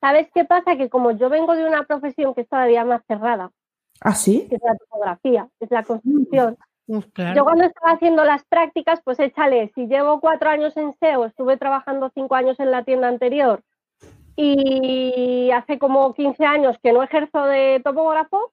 ¿Sabes 0.00 0.28
qué 0.32 0.44
pasa? 0.44 0.76
Que 0.76 0.88
como 0.88 1.10
yo 1.12 1.28
vengo 1.28 1.54
de 1.54 1.66
una 1.66 1.84
profesión 1.84 2.34
que 2.34 2.42
es 2.42 2.48
todavía 2.48 2.84
más 2.84 3.02
cerrada, 3.06 3.50
¿Ah, 4.00 4.14
sí? 4.14 4.46
que 4.48 4.56
es 4.56 4.62
la 4.62 4.76
fotografía, 4.76 5.48
es 5.60 5.70
la 5.70 5.82
construcción. 5.82 6.56
Mm, 6.86 7.00
yo 7.34 7.44
cuando 7.44 7.64
estaba 7.64 7.92
haciendo 7.92 8.24
las 8.24 8.44
prácticas, 8.44 9.00
pues 9.04 9.18
échale, 9.20 9.70
si 9.74 9.86
llevo 9.86 10.20
cuatro 10.20 10.48
años 10.48 10.76
en 10.76 10.94
SEO, 10.98 11.26
estuve 11.26 11.58
trabajando 11.58 12.10
cinco 12.14 12.34
años 12.34 12.58
en 12.60 12.70
la 12.70 12.84
tienda 12.84 13.08
anterior 13.08 13.62
y 14.40 15.50
hace 15.50 15.80
como 15.80 16.14
15 16.14 16.44
años 16.46 16.76
que 16.80 16.92
no 16.92 17.02
ejerzo 17.02 17.44
de 17.44 17.80
topógrafo, 17.84 18.52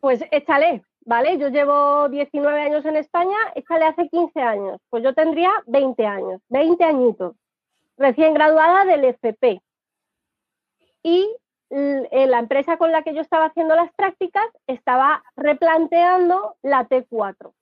pues 0.00 0.22
échale, 0.30 0.84
¿vale? 1.06 1.38
Yo 1.38 1.48
llevo 1.48 2.10
19 2.10 2.60
años 2.60 2.84
en 2.84 2.96
España, 2.96 3.36
échale 3.54 3.86
hace 3.86 4.06
15 4.08 4.38
años, 4.38 4.78
pues 4.90 5.02
yo 5.02 5.14
tendría 5.14 5.50
20 5.66 6.06
años, 6.06 6.42
20 6.50 6.84
añitos, 6.84 7.34
recién 7.96 8.34
graduada 8.34 8.84
del 8.84 9.06
FP. 9.06 9.62
Y 11.06 11.24
la 11.70 12.40
empresa 12.40 12.78
con 12.78 12.90
la 12.90 13.02
que 13.02 13.14
yo 13.14 13.20
estaba 13.20 13.44
haciendo 13.44 13.76
las 13.76 13.92
prácticas 13.92 14.44
estaba 14.66 15.22
replanteando 15.36 16.56
la 16.62 16.88
T4. 16.88 17.52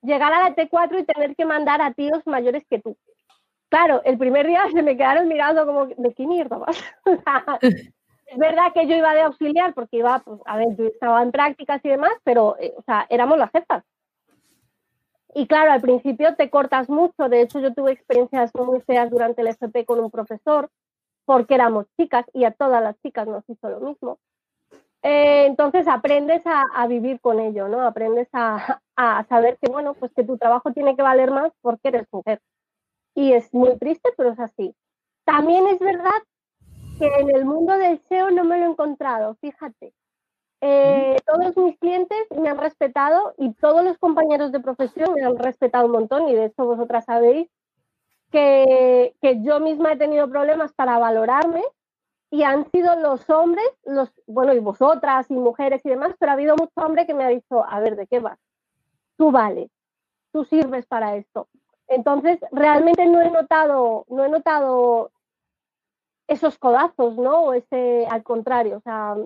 Llegar 0.00 0.32
a 0.32 0.48
la 0.48 0.56
T4 0.56 1.00
y 1.00 1.04
tener 1.04 1.36
que 1.36 1.44
mandar 1.44 1.82
a 1.82 1.92
tíos 1.92 2.26
mayores 2.26 2.64
que 2.70 2.78
tú. 2.78 2.96
Claro, 3.68 4.00
el 4.04 4.16
primer 4.16 4.46
día 4.46 4.62
se 4.72 4.82
me 4.82 4.96
quedaron 4.96 5.28
mirando 5.28 5.66
como, 5.66 5.86
¿de 5.86 6.14
qué 6.14 6.26
mierda 6.26 6.56
vas? 6.56 6.82
Es 8.30 8.36
verdad 8.36 8.74
que 8.74 8.86
yo 8.86 8.94
iba 8.94 9.14
de 9.14 9.22
auxiliar 9.22 9.72
porque 9.72 9.96
iba, 9.96 10.18
pues, 10.18 10.38
a 10.44 10.58
ver, 10.58 10.76
yo 10.76 10.84
estaba 10.84 11.22
en 11.22 11.32
prácticas 11.32 11.82
y 11.82 11.88
demás, 11.88 12.12
pero, 12.24 12.56
eh, 12.60 12.74
o 12.76 12.82
sea, 12.82 13.06
éramos 13.08 13.38
las 13.38 13.50
jefas. 13.50 13.82
Y 15.34 15.46
claro, 15.46 15.72
al 15.72 15.80
principio 15.80 16.34
te 16.36 16.50
cortas 16.50 16.90
mucho. 16.90 17.30
De 17.30 17.40
hecho, 17.40 17.58
yo 17.58 17.72
tuve 17.72 17.92
experiencias 17.92 18.54
muy 18.54 18.82
feas 18.82 19.08
durante 19.08 19.40
el 19.40 19.46
FP 19.46 19.86
con 19.86 20.00
un 20.00 20.10
profesor 20.10 20.70
porque 21.28 21.56
éramos 21.56 21.84
chicas 21.98 22.24
y 22.32 22.44
a 22.44 22.52
todas 22.52 22.82
las 22.82 22.98
chicas 23.02 23.28
nos 23.28 23.44
hizo 23.50 23.68
lo 23.68 23.80
mismo. 23.80 24.18
Eh, 25.02 25.44
entonces 25.44 25.86
aprendes 25.86 26.40
a, 26.46 26.86
vivir 26.86 27.20
con 27.20 27.38
ello, 27.38 27.68
¿no? 27.68 27.82
Aprendes 27.82 28.28
a, 28.32 28.80
a, 28.96 29.24
saber 29.24 29.58
que, 29.60 29.70
bueno, 29.70 29.92
pues 29.92 30.10
que 30.14 30.24
tu 30.24 30.38
trabajo 30.38 30.72
tiene 30.72 30.96
que 30.96 31.02
valer 31.02 31.30
más 31.30 31.52
porque 31.60 31.88
eres 31.88 32.06
mujer. 32.10 32.40
Y 33.14 33.34
es 33.34 33.52
muy 33.52 33.76
triste, 33.76 34.08
pero 34.16 34.30
es 34.30 34.40
así. 34.40 34.74
También 35.26 35.66
es 35.66 35.78
verdad 35.80 36.22
que 36.98 37.08
en 37.20 37.36
el 37.36 37.44
mundo 37.44 37.76
del 37.76 38.00
SEO 38.08 38.30
no 38.30 38.44
me 38.44 38.58
lo 38.58 38.64
he 38.64 38.70
encontrado, 38.70 39.34
fíjate. 39.42 39.92
Eh, 40.62 41.18
todos 41.26 41.58
mis 41.58 41.78
clientes 41.78 42.26
me 42.40 42.48
han 42.48 42.56
respetado 42.56 43.34
y 43.36 43.52
todos 43.52 43.84
los 43.84 43.98
compañeros 43.98 44.50
de 44.50 44.60
profesión 44.60 45.12
me 45.12 45.24
han 45.24 45.36
respetado 45.36 45.84
un 45.84 45.92
montón 45.92 46.26
y 46.30 46.34
de 46.34 46.46
hecho 46.46 46.64
vosotras 46.64 47.04
sabéis 47.04 47.50
que, 48.30 49.14
que 49.20 49.42
yo 49.42 49.60
misma 49.60 49.92
he 49.92 49.96
tenido 49.96 50.28
problemas 50.28 50.72
para 50.72 50.98
valorarme 50.98 51.62
y 52.30 52.42
han 52.42 52.70
sido 52.70 52.96
los 52.96 53.28
hombres, 53.30 53.66
los, 53.84 54.12
bueno, 54.26 54.52
y 54.52 54.58
vosotras 54.58 55.30
y 55.30 55.34
mujeres 55.34 55.80
y 55.84 55.88
demás, 55.88 56.14
pero 56.18 56.30
ha 56.30 56.34
habido 56.34 56.56
mucho 56.56 56.72
hombre 56.76 57.06
que 57.06 57.14
me 57.14 57.24
ha 57.24 57.28
dicho, 57.28 57.64
a 57.64 57.80
ver, 57.80 57.96
¿de 57.96 58.06
qué 58.06 58.20
vas? 58.20 58.38
Tú 59.16 59.30
vales, 59.30 59.70
tú 60.32 60.44
sirves 60.44 60.86
para 60.86 61.16
esto. 61.16 61.48
Entonces, 61.88 62.38
realmente 62.52 63.06
no 63.06 63.22
he 63.22 63.30
notado, 63.30 64.04
no 64.08 64.24
he 64.24 64.28
notado 64.28 65.10
esos 66.26 66.58
codazos, 66.58 67.16
¿no? 67.16 67.44
O 67.44 67.52
ese, 67.54 68.06
al 68.10 68.22
contrario, 68.22 68.76
o 68.76 68.80
sea, 68.80 69.16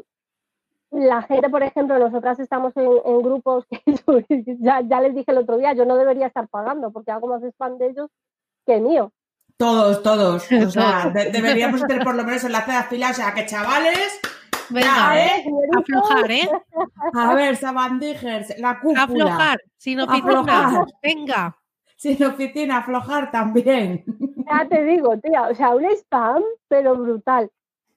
la 0.93 1.23
gente, 1.23 1.51
por 1.51 1.65
ejemplo, 1.65 1.99
nosotras 1.99 2.39
estamos 2.39 2.73
en, 2.77 3.23
grupos 3.23 3.67
que 4.29 4.45
ya, 4.61 4.83
ya, 4.83 5.01
les 5.01 5.15
dije 5.15 5.33
el 5.33 5.39
otro 5.39 5.57
día, 5.57 5.73
yo 5.73 5.85
no 5.85 5.97
debería 5.97 6.29
estar 6.29 6.47
pagando 6.49 6.93
porque 6.93 7.11
hago 7.11 7.27
más 7.27 7.43
spam 7.43 7.79
de 7.79 7.89
ellos 7.89 8.11
que 8.67 8.79
mío. 8.81 9.13
Todos, 9.57 10.03
todos. 10.03 10.51
O 10.51 10.71
sea, 10.71 11.11
deberíamos 11.11 11.83
tener 11.87 12.03
por 12.03 12.15
lo 12.15 12.25
menos 12.25 12.45
enlace 12.45 12.73
de 12.73 12.83
fila, 12.85 13.11
o 13.11 13.15
sea, 13.15 13.35
que 13.35 13.47
chavales. 13.47 14.21
Venga, 14.71 15.25
¿eh? 15.25 15.45
Aflojar, 15.77 16.31
¿eh? 16.31 16.51
A 17.15 17.35
ver, 17.35 17.57
Sabandijers, 17.57 18.59
la 18.59 18.81
cúpula. 18.81 19.03
Aflojar, 19.05 19.61
sin 19.77 20.01
oficina. 20.01 20.85
Venga 21.03 21.57
sin 22.03 22.25
oficina, 22.25 22.79
aflojar 22.79 23.31
también. 23.31 24.05
Ya 24.51 24.67
te 24.69 24.83
digo, 24.83 25.17
tía, 25.19 25.43
o 25.43 25.55
sea, 25.55 25.73
un 25.73 25.85
spam, 25.85 26.43
pero 26.67 26.97
brutal. 26.97 27.49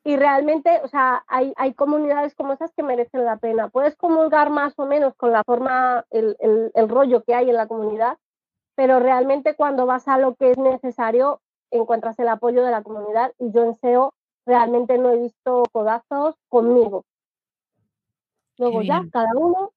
Y 0.03 0.16
realmente, 0.16 0.80
o 0.84 0.88
sea, 0.88 1.24
hay, 1.28 1.53
hay 1.57 1.74
comunidades 1.74 2.36
como 2.36 2.53
esas 2.53 2.72
que 2.74 2.84
merecen 2.84 3.26
la 3.26 3.38
pena. 3.38 3.70
Puedes 3.70 3.95
comulgar 3.95 4.51
más 4.51 4.78
o 4.78 4.86
menos 4.86 5.16
con 5.16 5.32
la 5.32 5.43
forma, 5.43 6.05
el, 6.11 6.38
el, 6.76 6.88
rollo 6.88 7.24
que 7.24 7.34
hay 7.34 7.49
en 7.49 7.55
la 7.55 7.68
comunidad, 7.68 8.20
pero 8.76 8.99
realmente 8.99 9.55
cuando 9.55 9.86
vas 9.86 10.07
a 10.07 10.17
lo 10.17 10.36
que 10.36 10.51
es 10.51 10.57
necesario, 10.57 11.41
encuentras 11.71 12.17
el 12.19 12.28
apoyo 12.28 12.63
de 12.63 12.71
la 12.71 12.84
comunidad 12.84 13.32
y 13.39 13.51
yo 13.51 13.63
en 13.63 13.76
SEO 13.76 14.13
realmente 14.45 14.97
no 14.97 15.11
he 15.11 15.17
visto 15.17 15.63
codazos 15.71 16.36
conmigo. 16.49 17.05
Luego 18.57 18.82
ya, 18.84 19.03
cada 19.11 19.32
uno. 19.36 19.71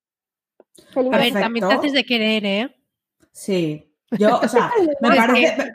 a 0.95 1.19
ver, 1.19 1.33
también 1.33 1.69
te 1.69 1.75
haces 1.75 1.93
de 1.93 2.05
querer, 2.05 2.45
¿eh? 2.45 2.77
Sí. 3.33 3.93
Yo, 4.13 4.39
o 4.39 4.49
sea, 4.49 4.71
me 5.01 5.09
parece, 5.09 5.73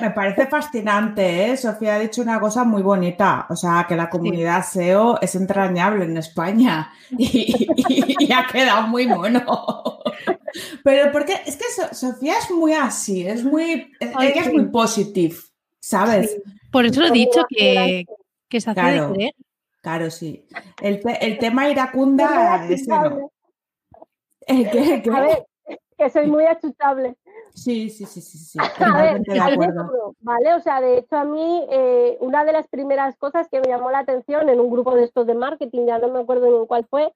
me 0.00 0.10
parece 0.10 0.46
fascinante, 0.46 1.50
¿eh? 1.50 1.56
Sofía 1.56 1.94
ha 1.94 1.98
dicho 1.98 2.22
una 2.22 2.40
cosa 2.40 2.64
muy 2.64 2.82
bonita, 2.82 3.46
o 3.48 3.56
sea, 3.56 3.86
que 3.88 3.96
la 3.96 4.10
comunidad 4.10 4.64
SEO 4.64 5.20
es 5.20 5.34
entrañable 5.34 6.04
en 6.04 6.16
España 6.16 6.92
y, 7.10 8.32
ha 8.32 8.46
quedado 8.46 8.88
muy 8.88 9.06
mono. 9.06 9.44
Pero 10.82 11.12
porque 11.12 11.34
es 11.46 11.56
que 11.56 11.64
Sofía 11.94 12.38
es 12.38 12.50
muy 12.50 12.72
así, 12.72 13.26
es 13.26 13.44
muy, 13.44 13.92
ella 14.00 14.42
es 14.42 14.52
muy 14.52 14.66
positive, 14.66 15.36
¿sabes? 15.80 16.40
Por 16.70 16.86
eso 16.86 17.00
lo 17.00 17.08
he 17.08 17.10
dicho 17.10 17.44
que, 17.48 18.04
que 18.48 18.60
se 18.60 18.70
hace 18.70 18.80
claro, 18.80 19.08
de 19.08 19.14
creer. 19.14 19.34
Claro, 19.80 20.10
sí. 20.10 20.46
El, 20.80 21.00
el 21.20 21.38
tema 21.38 21.68
iracunda 21.68 22.66
es 22.68 22.86
no. 22.88 23.30
¿El 24.46 24.70
qué? 24.70 25.02
A 25.12 25.20
ver, 25.20 25.46
que 25.96 26.10
soy 26.10 26.26
muy 26.26 26.44
achuchable. 26.44 27.16
Sí, 27.54 27.88
sí, 27.88 28.04
sí, 28.04 28.20
sí, 28.20 28.38
sí. 28.38 28.58
A 28.58 29.02
ver, 29.02 29.20
de 29.22 29.40
acuerdo. 29.40 30.14
¿vale? 30.20 30.54
O 30.54 30.60
sea, 30.60 30.80
de 30.80 30.98
hecho 30.98 31.16
a 31.16 31.24
mí 31.24 31.64
eh, 31.70 32.16
una 32.20 32.44
de 32.44 32.52
las 32.52 32.66
primeras 32.68 33.16
cosas 33.16 33.48
que 33.48 33.60
me 33.60 33.68
llamó 33.68 33.90
la 33.90 34.00
atención 34.00 34.48
en 34.48 34.58
un 34.60 34.70
grupo 34.70 34.94
de 34.94 35.04
estos 35.04 35.26
de 35.26 35.34
marketing, 35.34 35.86
ya 35.86 35.98
no 35.98 36.08
me 36.08 36.20
acuerdo 36.20 36.60
en 36.60 36.66
cuál 36.66 36.86
fue, 36.86 37.12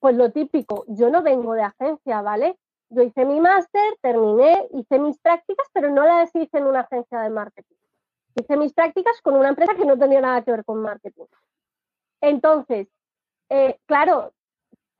pues 0.00 0.16
lo 0.16 0.30
típico, 0.30 0.84
yo 0.88 1.10
no 1.10 1.22
vengo 1.22 1.54
de 1.54 1.62
agencia, 1.62 2.22
¿vale? 2.22 2.58
Yo 2.90 3.02
hice 3.02 3.24
mi 3.24 3.40
máster, 3.40 3.96
terminé, 4.00 4.68
hice 4.72 4.98
mis 4.98 5.18
prácticas, 5.18 5.66
pero 5.72 5.90
no 5.90 6.04
las 6.04 6.34
hice 6.34 6.58
en 6.58 6.66
una 6.66 6.80
agencia 6.80 7.20
de 7.20 7.30
marketing. 7.30 7.76
Hice 8.36 8.56
mis 8.56 8.72
prácticas 8.72 9.20
con 9.22 9.34
una 9.34 9.48
empresa 9.48 9.74
que 9.74 9.86
no 9.86 9.98
tenía 9.98 10.20
nada 10.20 10.42
que 10.42 10.52
ver 10.52 10.64
con 10.64 10.82
marketing. 10.82 11.24
Entonces, 12.20 12.88
eh, 13.48 13.78
claro, 13.86 14.32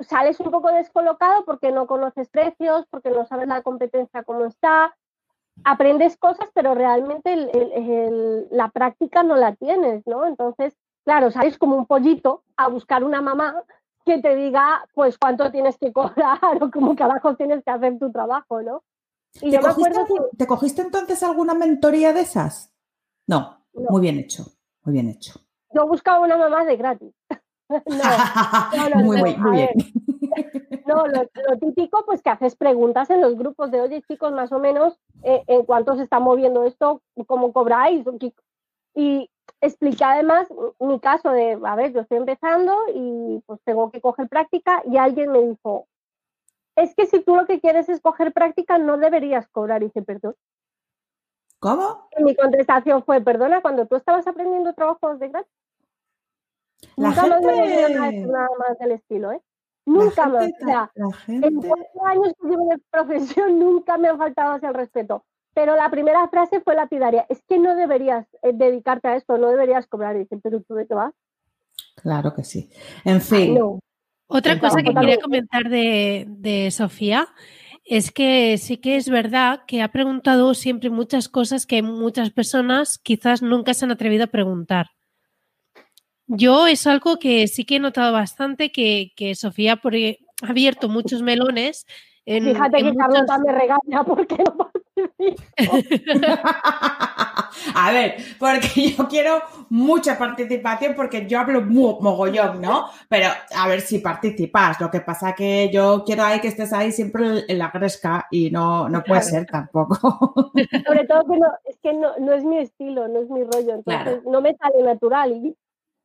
sales 0.01 0.41
un 0.41 0.51
poco 0.51 0.71
descolocado 0.73 1.45
porque 1.45 1.73
no 1.73 1.87
conoces 1.87 2.29
precios, 2.29 2.87
porque 2.91 3.11
no 3.11 3.25
sabes 3.27 3.49
la 3.49 3.63
competencia 3.63 4.25
cómo 4.25 4.47
está, 4.47 4.97
aprendes 5.65 6.17
cosas, 6.17 6.51
pero 6.55 6.75
realmente 6.75 7.35
la 8.51 8.69
práctica 8.71 9.23
no 9.23 9.37
la 9.37 9.55
tienes, 9.55 10.07
¿no? 10.07 10.27
Entonces, 10.27 10.77
claro, 11.05 11.31
sales 11.31 11.59
como 11.59 11.77
un 11.77 11.87
pollito 11.87 12.43
a 12.57 12.69
buscar 12.69 13.05
una 13.05 13.23
mamá 13.23 13.63
que 14.07 14.23
te 14.23 14.37
diga, 14.37 14.87
pues, 14.95 15.19
cuánto 15.19 15.51
tienes 15.51 15.77
que 15.77 15.93
cobrar 15.93 16.39
o 16.63 16.71
cómo 16.71 16.97
carajo 16.97 17.35
tienes 17.37 17.63
que 17.63 17.71
hacer 17.71 17.99
tu 17.99 18.11
trabajo, 18.11 18.63
¿no? 18.63 18.83
Y 19.43 19.51
¿Te, 19.51 19.61
cogiste, 19.61 20.01
¿Te 20.39 20.47
cogiste 20.47 20.83
entonces 20.83 21.23
alguna 21.23 21.53
mentoría 21.53 22.15
de 22.15 22.21
esas? 22.21 22.73
no, 23.27 23.67
muy 23.91 24.01
bien 24.01 24.19
hecho, 24.19 24.47
muy 24.85 24.95
bien 24.95 25.11
hecho. 25.11 25.41
Yo 25.75 25.87
buscaba 25.87 26.21
una 26.21 26.39
mamá 26.39 26.65
de 26.65 26.77
gratis. 26.77 27.13
no, 27.69 29.03
muy, 29.03 29.35
bien. 29.53 29.71
No, 30.87 31.07
lo, 31.09 31.27
típico, 31.59 32.05
pues 32.07 32.23
que 32.23 32.31
haces 32.31 32.55
preguntas 32.55 33.11
en 33.11 33.21
los 33.21 33.37
grupos 33.37 33.73
de, 33.73 33.81
oye, 33.81 34.03
chicos, 34.03 34.33
más 34.33 34.53
o 34.53 34.61
menos, 34.61 34.97
eh, 35.25 35.43
¿en 35.49 35.65
cuánto 35.65 35.97
se 35.97 36.05
está 36.05 36.21
moviendo 36.21 36.65
esto? 36.65 37.03
¿Cómo 37.27 37.53
cobráis? 37.53 38.07
Y 38.95 39.29
expliqué 39.61 40.05
además 40.05 40.49
mi 40.79 41.01
caso 41.01 41.31
de, 41.31 41.59
a 41.65 41.75
ver, 41.75 41.93
yo 41.93 42.01
estoy 42.01 42.19
empezando 42.19 42.77
y 42.95 43.43
pues 43.47 43.61
tengo 43.65 43.91
que 43.91 44.01
coger 44.01 44.29
práctica 44.29 44.83
y 44.85 44.97
alguien 44.97 45.33
me 45.33 45.41
dijo, 45.43 45.87
es 46.77 46.95
que 46.95 47.07
si 47.07 47.21
tú 47.21 47.37
lo 47.37 47.47
que 47.47 47.61
quieres 47.61 47.89
es 47.89 48.01
coger 48.01 48.33
práctica, 48.33 48.79
no 48.79 48.99
deberías 48.99 49.49
cobrar. 49.49 49.83
Y 49.83 49.87
dice, 49.87 50.03
perdón. 50.03 50.35
¿Cómo? 51.59 52.09
Y 52.19 52.23
mi 52.23 52.37
contestación 52.37 53.03
fue, 53.03 53.21
perdona, 53.23 53.63
cuando 53.63 53.87
tú 53.87 53.97
estabas 53.97 54.27
aprendiendo 54.27 54.75
trabajos 54.75 55.19
de 55.19 55.29
gratis, 55.29 55.53
Nunca 56.97 57.23
gente... 57.23 57.47
me 57.47 58.27
nada 58.27 58.49
más 58.59 58.79
del 58.79 58.93
estilo, 58.93 59.33
¿eh? 59.33 59.43
Nunca 59.87 60.27
más. 60.27 60.45
O 60.45 60.65
sea, 60.65 60.91
en 61.29 61.61
cuatro 61.61 62.07
años 62.07 62.33
que 62.41 62.49
llevo 62.49 62.69
de 62.69 62.79
profesión 62.91 63.59
nunca 63.59 63.97
me 63.99 64.09
han 64.09 64.19
faltado 64.19 64.55
hacia 64.55 64.69
el 64.69 64.75
respeto. 64.75 65.25
Pero 65.57 65.75
la 65.75 65.91
primera 65.91 66.29
frase 66.29 66.61
fue 66.61 66.75
lapidaria. 66.75 67.25
Es 67.31 67.43
que 67.49 67.59
no 67.59 67.75
deberías 67.75 68.27
eh, 68.43 68.53
dedicarte 68.53 69.09
a 69.09 69.17
esto, 69.17 69.39
no 69.39 69.49
deberías 69.49 69.87
cobrar. 69.87 70.15
Y 70.15 70.19
dicen, 70.19 70.43
pero 70.43 70.61
tú 70.61 70.75
de 70.75 70.87
qué 70.87 70.93
vas. 70.93 71.15
Claro 71.95 72.35
que 72.35 72.45
sí. 72.45 72.69
En 73.07 73.23
fin. 73.23 73.59
Otra 74.27 74.61
cosa 74.61 74.83
que 74.83 74.93
quería 74.93 75.19
comentar 75.19 75.71
de, 75.71 76.27
de 76.29 76.71
Sofía 76.71 77.29
es 77.87 78.13
que 78.13 78.59
sí 78.59 78.77
que 78.77 78.97
es 78.97 79.09
verdad 79.09 79.63
que 79.67 79.81
ha 79.81 79.89
preguntado 79.89 80.53
siempre 80.53 80.91
muchas 80.91 81.31
cosas 81.31 81.65
que 81.65 81.81
muchas 81.81 82.29
personas 82.29 82.99
quizás 82.99 83.41
nunca 83.41 83.73
se 83.73 83.87
han 83.87 83.93
atrevido 83.93 84.25
a 84.25 84.27
preguntar. 84.27 84.89
Yo 86.27 86.67
es 86.67 86.87
algo 86.87 87.19
que 87.19 87.49
sí 87.49 87.65
que 87.65 87.77
he 87.77 87.81
notado 87.81 88.13
bastante 88.13 88.73
que, 88.73 89.33
Sofía 89.35 89.81
ha 89.83 90.47
abierto 90.47 90.91
muchos 90.91 91.23
melones. 91.23 91.87
Fíjate 92.27 92.83
que 92.83 92.95
Carlota 92.95 93.39
me 93.39 93.53
regaña 93.53 94.05
porque 94.05 94.37
no. 94.37 94.71
A 97.75 97.93
ver, 97.93 98.17
porque 98.39 98.95
yo 98.97 99.09
quiero 99.09 99.41
mucha 99.71 100.17
participación 100.19 100.95
porque 100.95 101.27
yo 101.27 101.39
hablo 101.39 101.63
mogollón, 101.63 102.61
¿no? 102.61 102.87
Pero 103.09 103.29
a 103.55 103.69
ver 103.69 103.81
si 103.81 103.99
participas. 103.99 104.81
Lo 104.81 104.91
que 104.91 105.01
pasa 105.01 105.35
que 105.35 105.71
yo 105.73 106.03
quiero 106.05 106.25
ahí 106.25 106.41
que 106.41 106.49
estés 106.49 106.73
ahí 106.73 106.93
siempre 106.93 107.45
en 107.49 107.59
la 107.59 107.71
gresca 107.71 108.27
y 108.31 108.51
no, 108.51 108.89
no 108.89 109.03
puede 109.03 109.23
ser 109.23 109.47
tampoco. 109.47 109.97
Sobre 110.87 111.07
todo 111.07 111.25
que 111.25 111.39
no, 111.39 111.47
es 111.65 111.79
que 111.83 111.93
no, 111.93 112.33
es 112.33 112.45
mi 112.45 112.59
estilo, 112.59 113.09
no 113.09 113.21
es 113.21 113.31
mi 113.31 113.45
rollo, 113.45 113.75
entonces 113.75 114.25
no 114.25 114.41
me 114.41 114.57
sale 114.57 114.83
natural. 114.83 115.33
Y 115.33 115.55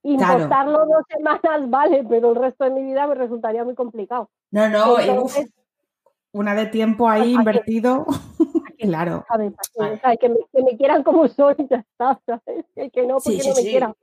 Importarlo 0.03 0.79
dos 0.87 1.05
semanas 1.09 1.69
vale, 1.69 2.03
pero 2.09 2.31
el 2.31 2.35
resto 2.35 2.63
de 2.63 2.71
mi 2.71 2.81
vida 2.81 3.05
me 3.05 3.13
resultaría 3.13 3.63
muy 3.63 3.75
complicado. 3.75 4.31
No, 4.49 4.67
no, 4.67 4.95
una 6.33 6.55
de 6.55 6.65
tiempo 6.67 7.09
ahí 7.09 7.33
invertido. 7.33 8.05
Claro. 8.87 9.25
que, 10.19 10.29
me, 10.29 10.77
quieran 10.77 11.03
como 11.03 11.27
soy, 11.27 11.55
ya 11.69 11.77
está, 11.77 12.19
¿sabes? 12.25 12.65
El 12.75 12.91
que 12.91 13.05
no, 13.05 13.17
porque 13.17 13.39
no 13.47 13.55
me 13.55 13.61
quieran. 13.61 13.95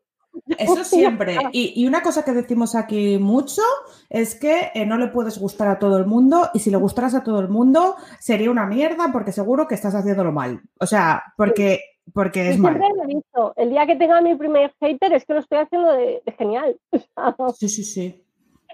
Eso 0.59 0.85
siempre. 0.85 1.37
Y, 1.53 1.87
una 1.87 2.03
cosa 2.03 2.25
que 2.25 2.33
decimos 2.33 2.75
aquí 2.75 3.19
mucho 3.19 3.63
es 4.09 4.35
que 4.35 4.71
eh, 4.75 4.87
no 4.87 4.97
le 4.99 5.09
puedes 5.09 5.39
gustar 5.39 5.69
a 5.69 5.79
todo 5.79 5.99
el 5.99 6.07
mundo 6.07 6.49
y 6.55 6.61
si 6.61 6.71
le 6.71 6.77
gustaras 6.77 7.15
a 7.15 7.23
todo 7.23 7.41
el 7.41 7.49
mundo 7.49 7.97
sería 8.21 8.51
una 8.51 8.67
mierda 8.67 9.11
porque 9.13 9.33
seguro 9.33 9.67
que 9.67 9.75
estás 9.75 9.95
haciéndolo 9.95 10.33
mal. 10.33 10.61
O 10.81 10.87
sea, 10.87 11.23
porque 11.37 11.81
porque 12.13 12.51
es 12.51 12.57
siempre 12.57 12.89
lo 12.97 13.05
he 13.05 13.07
visto. 13.07 13.53
El 13.57 13.71
día 13.71 13.87
que 13.87 13.97
tenga 13.97 14.21
mi 14.21 14.35
primer 14.35 14.73
hater 14.81 15.13
es 15.13 15.25
que 15.25 15.35
lo 15.35 15.41
estoy 15.41 15.59
haciendo 15.59 15.93
de, 15.93 16.23
genial. 16.37 16.79
sí, 17.59 17.69
sí, 17.69 17.85
sí. 17.85 18.25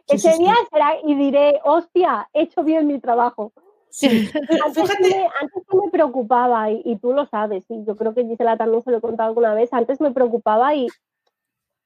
Ese 0.06 0.36
día 0.36 0.54
será 0.70 0.96
y 1.02 1.14
diré, 1.14 1.60
hostia, 1.64 2.28
he 2.34 2.42
hecho 2.42 2.62
bien 2.62 2.86
mi 2.86 3.00
trabajo. 3.00 3.52
Sí. 3.94 4.08
antes, 4.66 5.00
me, 5.00 5.28
antes 5.40 5.62
me 5.72 5.90
preocupaba, 5.92 6.68
y, 6.70 6.96
tú 6.96 7.12
lo 7.12 7.26
sabes, 7.26 7.64
y 7.68 7.84
yo 7.84 7.94
creo 7.94 8.12
que 8.12 8.24
Gisela 8.24 8.56
también 8.56 8.82
se 8.82 8.90
lo 8.90 8.96
he 8.96 9.00
contado 9.00 9.28
alguna 9.28 9.54
vez, 9.54 9.72
antes 9.72 10.00
me 10.00 10.10
preocupaba 10.10 10.74
y, 10.74 10.88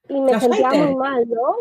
y 0.09 0.21
me 0.23 0.41
sentía 0.41 0.71
muy 0.71 0.97
mal, 0.97 1.29
¿no? 1.29 1.57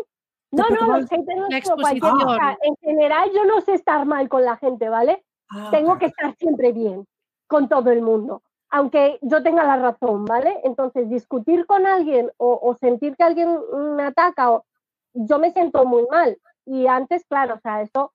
No, 0.50 0.64
no, 0.70 0.98
los 0.98 1.10
haters 1.10 1.36
no 1.36 1.48
es 1.50 2.58
En 2.62 2.76
general 2.80 3.30
yo 3.34 3.44
no 3.44 3.60
sé 3.60 3.74
estar 3.74 4.06
mal 4.06 4.30
con 4.30 4.42
la 4.42 4.56
gente, 4.56 4.88
¿vale? 4.88 5.22
Ah, 5.50 5.68
Tengo 5.70 5.98
que 5.98 6.06
estar 6.06 6.34
siempre 6.36 6.72
bien 6.72 7.06
con 7.46 7.68
todo 7.68 7.90
el 7.90 8.00
mundo 8.00 8.40
aunque 8.70 9.18
yo 9.22 9.42
tenga 9.42 9.64
la 9.64 9.76
razón, 9.76 10.24
¿vale? 10.24 10.60
Entonces, 10.64 11.08
discutir 11.08 11.66
con 11.66 11.86
alguien 11.86 12.30
o, 12.36 12.76
sentir 12.78 13.16
que 13.16 13.24
alguien 13.24 13.58
me 13.96 14.02
ataca, 14.02 14.52
o, 14.52 14.66
yo 15.14 15.38
me 15.38 15.52
siento 15.52 15.84
muy 15.84 16.06
mal. 16.10 16.38
Y 16.66 16.86
antes, 16.86 17.24
claro, 17.24 17.54
o 17.54 17.60
sea, 17.60 17.80
eso, 17.80 18.12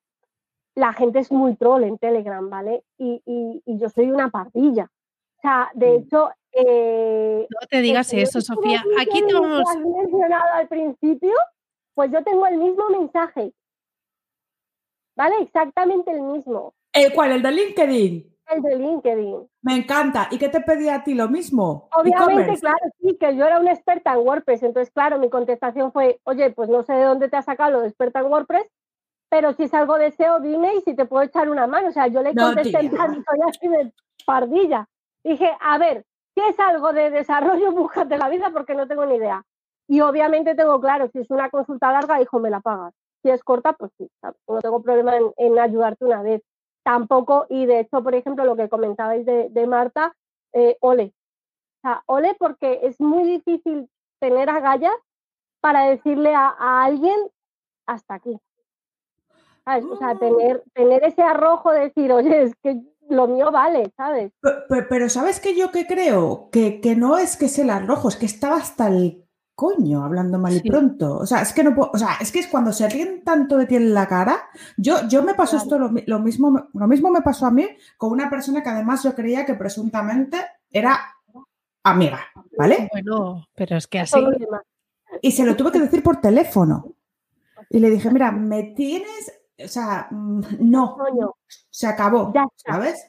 la 0.74 0.92
gente 0.92 1.20
es 1.20 1.30
muy 1.30 1.54
troll 1.56 1.84
en 1.84 1.98
Telegram, 1.98 2.48
¿vale? 2.48 2.84
Y, 2.98 3.62
yo 3.66 3.88
soy 3.88 4.10
una 4.10 4.30
pardilla. 4.30 4.90
O 5.38 5.40
sea, 5.40 5.70
de 5.74 5.86
mm. 5.86 6.02
hecho... 6.02 6.30
Eh, 6.52 7.46
no 7.50 7.66
te 7.68 7.80
digas 7.80 8.12
eso, 8.12 8.40
Sofía. 8.40 8.82
Aquí 9.00 9.24
te 9.26 9.34
vamos... 9.34 9.62
Has 9.68 9.78
mencionado 9.78 10.52
al 10.54 10.68
principio, 10.68 11.34
pues 11.94 12.10
yo 12.12 12.22
tengo 12.22 12.46
el 12.46 12.58
mismo 12.58 12.88
mensaje. 12.90 13.52
¿Vale? 15.16 15.36
Exactamente 15.42 16.10
el 16.10 16.22
mismo. 16.22 16.74
¿El 16.92 17.12
cuál? 17.12 17.32
¿El 17.32 17.42
de 17.42 17.52
LinkedIn? 17.52 18.34
El 18.48 18.62
de 18.62 18.76
LinkedIn. 18.76 19.48
Me 19.62 19.76
encanta. 19.76 20.28
¿Y 20.30 20.38
qué 20.38 20.48
te 20.48 20.60
pedía 20.60 20.96
a 20.96 21.04
ti 21.04 21.14
lo 21.14 21.28
mismo? 21.28 21.88
Obviamente, 21.96 22.58
claro, 22.60 22.78
sí, 23.00 23.16
que 23.18 23.36
yo 23.36 23.46
era 23.46 23.60
una 23.60 23.72
experta 23.72 24.12
en 24.12 24.26
WordPress. 24.26 24.64
Entonces, 24.64 24.92
claro, 24.92 25.18
mi 25.18 25.30
contestación 25.30 25.92
fue, 25.92 26.20
oye, 26.24 26.50
pues 26.50 26.68
no 26.68 26.82
sé 26.82 26.94
de 26.94 27.04
dónde 27.04 27.28
te 27.28 27.36
has 27.36 27.44
sacado 27.44 27.70
lo 27.70 27.80
de 27.80 27.88
experta 27.88 28.20
en 28.20 28.26
WordPress, 28.26 28.70
pero 29.28 29.52
si 29.54 29.64
es 29.64 29.74
algo 29.74 29.98
de 29.98 30.10
SEO, 30.12 30.40
dime 30.40 30.76
y 30.76 30.80
si 30.82 30.94
te 30.94 31.06
puedo 31.06 31.24
echar 31.24 31.48
una 31.48 31.66
mano. 31.66 31.88
O 31.88 31.92
sea, 31.92 32.06
yo 32.06 32.22
le 32.22 32.34
contesté 32.34 32.78
en 32.78 32.90
plan, 32.90 33.24
soy 33.24 33.40
así 33.48 33.68
de 33.68 33.92
pardilla. 34.24 34.88
Dije, 35.24 35.50
a 35.60 35.78
ver, 35.78 36.04
si 36.34 36.42
es 36.42 36.58
algo 36.60 36.92
de 36.92 37.10
desarrollo, 37.10 37.72
búscate 37.72 38.18
la 38.18 38.28
vida 38.28 38.50
porque 38.52 38.74
no 38.74 38.86
tengo 38.86 39.06
ni 39.06 39.16
idea. 39.16 39.44
Y 39.88 40.00
obviamente 40.00 40.54
tengo 40.54 40.80
claro, 40.80 41.08
si 41.12 41.18
es 41.18 41.30
una 41.30 41.50
consulta 41.50 41.92
larga, 41.92 42.20
hijo, 42.20 42.38
me 42.38 42.50
la 42.50 42.60
pagas. 42.60 42.94
Si 43.22 43.30
es 43.30 43.42
corta, 43.42 43.72
pues 43.72 43.90
sí, 43.98 44.08
no 44.48 44.60
tengo 44.60 44.82
problema 44.82 45.14
en 45.36 45.58
ayudarte 45.58 46.04
una 46.04 46.22
vez 46.22 46.42
tampoco, 46.84 47.46
y 47.48 47.66
de 47.66 47.80
hecho, 47.80 48.02
por 48.02 48.14
ejemplo, 48.14 48.44
lo 48.44 48.54
que 48.56 48.68
comentabais 48.68 49.26
de, 49.26 49.48
de 49.48 49.66
Marta, 49.66 50.14
eh, 50.52 50.76
ole. 50.80 51.14
O 51.78 51.80
sea, 51.80 52.02
ole 52.06 52.36
porque 52.38 52.80
es 52.82 53.00
muy 53.00 53.24
difícil 53.24 53.88
tener 54.20 54.48
agallas 54.48 54.94
para 55.60 55.86
decirle 55.86 56.34
a, 56.34 56.48
a 56.48 56.84
alguien 56.84 57.16
hasta 57.86 58.14
aquí. 58.14 58.38
O 59.66 59.96
sea, 59.96 60.10
Ah. 60.10 60.18
tener, 60.18 60.62
tener 60.74 61.04
ese 61.04 61.22
arrojo 61.22 61.70
de 61.72 61.80
decir, 61.80 62.12
oye, 62.12 62.42
es 62.42 62.52
que 62.62 62.80
lo 63.10 63.26
mío 63.26 63.50
vale, 63.50 63.92
¿sabes? 63.96 64.32
Pe- 64.40 64.50
pe- 64.68 64.82
Pero, 64.84 65.08
¿sabes 65.08 65.40
qué 65.40 65.54
yo 65.56 65.70
que 65.70 65.86
creo? 65.86 66.48
Que, 66.50 66.80
que 66.80 66.96
no 66.96 67.16
es 67.18 67.36
que 67.36 67.48
sea 67.48 67.64
el 67.64 67.70
arrojo, 67.70 68.08
es 68.08 68.16
que 68.16 68.26
estaba 68.26 68.56
hasta 68.56 68.88
el 68.88 69.22
coño 69.54 70.02
hablando 70.04 70.38
mal 70.38 70.56
y 70.56 70.68
pronto. 70.68 71.18
O 71.18 71.26
sea, 71.26 71.40
es 71.42 71.52
que 71.52 71.62
no 71.62 71.74
puedo- 71.74 71.90
o 71.94 71.98
sea, 71.98 72.16
es 72.20 72.32
que 72.32 72.40
es 72.40 72.48
cuando 72.48 72.72
se 72.72 72.88
ríen 72.88 73.22
tanto 73.22 73.56
de 73.56 73.66
ti 73.66 73.76
en 73.76 73.94
la 73.94 74.08
cara. 74.08 74.48
Yo, 74.76 75.06
yo 75.08 75.22
me 75.22 75.34
pasó 75.34 75.58
Claro. 75.58 75.64
esto, 75.64 75.78
lo, 75.78 76.02
lo 76.06 76.18
mismo, 76.18 76.50
me- 76.50 76.64
lo 76.72 76.86
mismo 76.88 77.10
me 77.10 77.20
pasó 77.22 77.46
a 77.46 77.50
mí 77.50 77.66
con 77.96 78.10
una 78.10 78.28
persona 78.28 78.62
que 78.62 78.70
además 78.70 79.02
yo 79.04 79.14
creía 79.14 79.44
que 79.46 79.54
presuntamente 79.54 80.38
era 80.70 80.98
amiga, 81.84 82.20
¿vale? 82.58 82.88
Bueno, 82.92 83.46
pero 83.54 83.76
es 83.76 83.86
que 83.86 84.00
así. 84.00 84.18
Y 85.22 85.30
se 85.32 85.44
lo 85.44 85.54
tuve 85.54 85.70
que 85.70 85.80
decir 85.80 86.02
por 86.02 86.20
teléfono. 86.20 86.86
Y 87.70 87.78
le 87.78 87.90
dije, 87.90 88.10
mira, 88.10 88.32
me 88.32 88.62
tienes, 88.74 89.32
o 89.62 89.68
sea, 89.68 90.08
mm, 90.10 90.40
no, 90.60 90.96
Coño, 90.96 91.34
se 91.70 91.86
acabó, 91.86 92.32
Ya 92.34 92.44
está. 92.56 92.72
¿sabes? 92.74 93.06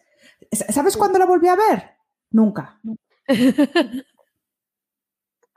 ¿Sabes 0.51 0.97
cuándo 0.97 1.17
la 1.19 1.25
volví 1.25 1.47
a 1.47 1.55
ver? 1.55 1.91
Nunca. 2.31 2.79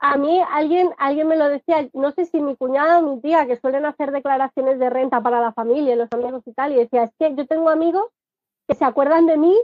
A 0.01 0.15
mí 0.15 0.41
alguien, 0.53 0.91
alguien 0.97 1.27
me 1.27 1.35
lo 1.35 1.49
decía, 1.49 1.89
no 1.93 2.11
sé 2.13 2.25
si 2.25 2.39
mi 2.39 2.55
cuñada 2.55 2.99
o 2.99 3.01
mi 3.01 3.19
tía, 3.21 3.45
que 3.45 3.59
suelen 3.59 3.85
hacer 3.85 4.11
declaraciones 4.11 4.79
de 4.79 4.89
renta 4.89 5.21
para 5.21 5.41
la 5.41 5.51
familia, 5.51 5.97
los 5.97 6.07
amigos 6.13 6.41
y 6.45 6.53
tal, 6.53 6.71
y 6.71 6.75
decía, 6.77 7.03
es 7.03 7.11
que 7.19 7.35
yo 7.35 7.45
tengo 7.47 7.69
amigos 7.69 8.05
que 8.65 8.75
se 8.75 8.85
acuerdan 8.85 9.25
de 9.25 9.37
mí 9.37 9.61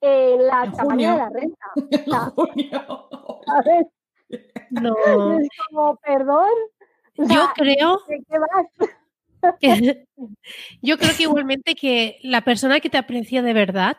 en 0.00 0.46
la 0.48 0.64
En 0.64 0.72
campaña 0.72 1.12
de 1.12 1.18
la 1.18 1.28
renta, 1.30 1.66
En 1.76 2.04
sea, 2.04 2.20
junio. 2.34 3.08
¿sabes? 3.46 3.86
No, 4.70 4.94
Es 5.38 5.48
como, 5.70 5.96
perdón, 5.96 6.48
o 7.18 7.22
yo 7.22 7.26
sea, 7.26 7.52
creo 7.54 8.00
¿de 8.08 8.24
qué 8.26 8.38
vas? 8.38 8.66
yo 10.82 10.98
creo 10.98 11.10
que 11.16 11.22
igualmente 11.24 11.74
que 11.74 12.18
la 12.22 12.42
persona 12.42 12.80
que 12.80 12.90
te 12.90 12.98
aprecia 12.98 13.42
de 13.42 13.52
verdad 13.52 13.98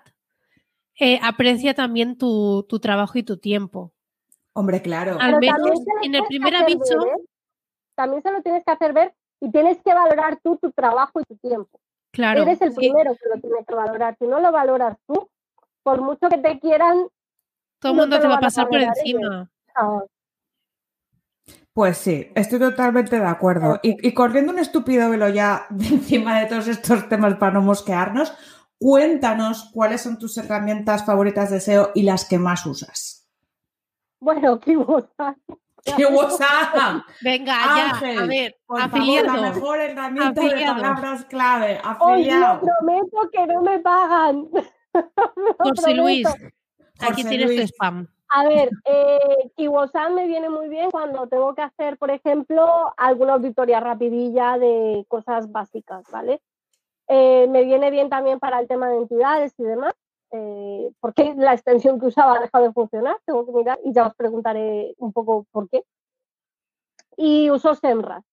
eh, 0.99 1.19
aprecia 1.21 1.73
también 1.73 2.17
tu, 2.17 2.65
tu 2.69 2.79
trabajo 2.79 3.17
y 3.17 3.23
tu 3.23 3.37
tiempo. 3.37 3.93
Hombre, 4.53 4.81
claro. 4.81 5.17
Al 5.19 5.37
Pero 5.39 5.57
menos 5.57 5.79
en 6.03 6.15
el 6.15 6.23
primer 6.25 6.55
aviso, 6.55 6.99
ver, 6.99 7.07
¿eh? 7.07 7.23
También 7.95 8.21
se 8.21 8.31
lo 8.31 8.41
tienes 8.41 8.63
que 8.63 8.71
hacer 8.71 8.93
ver 8.93 9.13
y 9.39 9.51
tienes 9.51 9.81
que 9.83 9.93
valorar 9.93 10.39
tú 10.43 10.57
tu 10.57 10.71
trabajo 10.71 11.19
y 11.19 11.23
tu 11.25 11.35
tiempo. 11.37 11.79
claro, 12.11 12.43
Eres 12.43 12.61
el 12.61 12.71
sí, 12.71 12.75
primero 12.77 13.15
que 13.15 13.29
lo 13.33 13.41
tienes 13.41 13.65
que 13.65 13.75
valorar. 13.75 14.15
Si 14.19 14.25
no 14.25 14.39
lo 14.39 14.51
valoras 14.51 14.97
tú, 15.07 15.29
por 15.83 16.01
mucho 16.01 16.29
que 16.29 16.37
te 16.37 16.59
quieran, 16.59 17.07
todo 17.79 17.91
el 17.91 17.97
no 17.97 18.03
mundo 18.03 18.19
te 18.19 18.27
va 18.27 18.35
a 18.35 18.39
pasar 18.39 18.69
por 18.69 18.79
encima. 18.79 19.51
ah, 19.75 20.01
Pues 21.73 21.97
sí, 21.97 22.31
estoy 22.35 22.59
totalmente 22.59 23.19
de 23.19 23.25
acuerdo. 23.25 23.79
Y, 23.81 24.07
y 24.07 24.13
corriendo 24.13 24.51
un 24.53 24.59
estúpido 24.59 25.09
velo 25.09 25.27
ya 25.29 25.65
de 25.69 25.87
encima 25.87 26.39
de 26.39 26.45
todos 26.47 26.67
estos 26.67 27.09
temas 27.09 27.35
para 27.35 27.53
no 27.53 27.61
mosquearnos, 27.61 28.33
cuéntanos 28.79 29.71
cuáles 29.73 30.01
son 30.01 30.19
tus 30.19 30.37
herramientas 30.37 31.05
favoritas 31.05 31.49
de 31.49 31.59
SEO 31.59 31.91
y 31.95 32.03
las 32.03 32.25
que 32.25 32.37
más 32.37 32.65
usas. 32.65 33.27
bueno, 34.19 34.59
qué 34.63 34.75
gusta. 34.75 35.35
¡Qué 35.97 36.05
WhatsApp! 36.05 37.03
Venga, 37.21 37.57
ya, 37.75 37.89
Ángel, 37.89 38.19
a 38.19 38.25
ver, 38.25 38.55
Por 38.65 38.79
favor, 38.79 38.95
afiliado. 39.01 39.33
la 39.35 39.51
mejor 39.51 39.79
herramienta 39.81 40.29
Afiliado. 40.41 40.75
de 40.75 40.81
palabras 40.81 41.25
clave. 41.25 41.77
Os 41.79 41.83
lo 41.83 41.89
Afiliado. 42.13 42.61
prometo 42.61 43.17
que 43.33 43.47
no 43.47 43.61
me 43.63 43.79
pagan. 43.79 44.47
José 45.59 45.93
Luis, 45.95 46.25
aquí 47.01 47.23
José 47.23 47.27
tienes 47.29 47.47
tu 47.49 47.55
Luis. 47.57 47.69
spam. 47.71 48.07
A 48.35 48.45
ver, 48.45 48.71
eh, 48.85 49.51
Kiwosan 49.55 50.15
me 50.15 50.25
viene 50.25 50.49
muy 50.49 50.67
bien 50.67 50.89
cuando 50.89 51.27
tengo 51.27 51.53
que 51.53 51.61
hacer, 51.61 51.99
por 51.99 52.09
ejemplo, 52.09 52.91
alguna 52.97 53.33
auditoría 53.33 53.79
rapidilla 53.79 54.57
de 54.57 55.05
cosas 55.07 55.51
básicas, 55.51 56.03
¿vale? 56.11 56.41
Eh, 57.07 57.47
me 57.47 57.63
viene 57.63 57.91
bien 57.91 58.09
también 58.09 58.39
para 58.39 58.59
el 58.59 58.67
tema 58.67 58.89
de 58.89 58.97
entidades 58.97 59.53
y 59.59 59.63
demás, 59.63 59.93
eh, 60.31 60.91
porque 60.99 61.35
la 61.37 61.53
extensión 61.53 61.99
que 61.99 62.07
usaba 62.07 62.37
ha 62.37 62.41
dejado 62.41 62.63
de 62.65 62.73
funcionar, 62.73 63.17
tengo 63.23 63.45
que 63.45 63.51
mirar 63.51 63.79
y 63.83 63.93
ya 63.93 64.07
os 64.07 64.15
preguntaré 64.15 64.95
un 64.97 65.13
poco 65.13 65.45
por 65.51 65.69
qué. 65.69 65.83
Y 67.15 67.51
uso 67.51 67.75
Semras, 67.75 68.23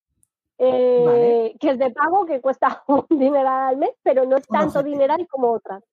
eh, 0.56 1.02
Vale. 1.04 1.56
que 1.60 1.70
es 1.72 1.78
de 1.78 1.90
pago, 1.90 2.24
que 2.24 2.40
cuesta 2.40 2.82
un 2.88 3.04
dineral 3.10 3.68
al 3.68 3.76
mes, 3.76 3.92
pero 4.02 4.24
no 4.24 4.38
es 4.38 4.48
tanto 4.48 4.82
dineral 4.82 5.26
como 5.28 5.52
otras. 5.52 5.84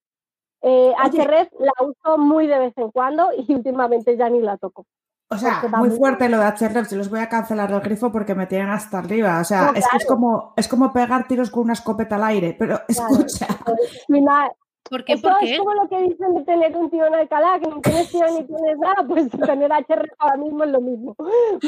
Eh. 0.61 0.93
HREF 0.97 1.49
la 1.59 1.71
uso 1.85 2.17
muy 2.17 2.47
de 2.47 2.57
vez 2.59 2.73
en 2.77 2.91
cuando 2.91 3.29
y 3.37 3.45
últimamente 3.53 4.17
ya 4.17 4.29
ni 4.29 4.41
la 4.41 4.57
toco. 4.57 4.85
O 5.29 5.37
sea, 5.37 5.61
muy 5.77 5.89
fuerte 5.89 6.29
lo 6.29 6.39
de 6.39 6.45
HRF, 6.45 6.87
se 6.87 6.95
los 6.95 7.09
voy 7.09 7.19
a 7.19 7.27
cancelar 7.27 7.69
del 7.69 7.81
grifo 7.81 8.13
porque 8.13 8.33
me 8.33 8.47
tienen 8.47 8.69
hasta 8.69 8.99
arriba. 8.99 9.41
O 9.41 9.43
sea, 9.43 9.63
No, 9.63 9.67
es 9.73 9.85
que 9.89 9.97
es 9.97 10.05
claro. 10.05 10.07
como, 10.07 10.53
es 10.55 10.67
como 10.69 10.93
pegar 10.93 11.27
tiros 11.27 11.51
con 11.51 11.63
una 11.63 11.73
escopeta 11.73 12.15
al 12.15 12.23
aire. 12.23 12.55
Pero 12.57 12.79
Claro. 12.87 13.13
escucha, 13.13 13.47
Y 14.07 14.21
nada, 14.21 14.51
¿Por 14.89 15.03
qué? 15.03 15.13
Eso 15.13 15.23
¿Por 15.23 15.43
es 15.43 15.57
como 15.59 15.73
lo 15.73 15.89
que 15.89 16.01
dicen 16.01 16.33
de 16.33 16.43
tener 16.45 16.73
un 16.77 16.89
tío 16.89 17.05
en 17.07 17.15
Alcalá, 17.15 17.59
que 17.59 17.67
ni 17.69 17.81
tienes 17.81 18.09
tío 18.09 18.23
ni 18.31 18.43
tienes 18.47 18.77
nada, 18.79 19.05
pues 19.05 19.29
tener 19.29 19.69
HR 19.69 20.09
ahora 20.17 20.37
mismo 20.37 20.63
es 20.63 20.69
lo 20.71 20.79
mismo. 20.79 21.13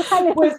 Vale, 0.10 0.34
Pues, 0.34 0.56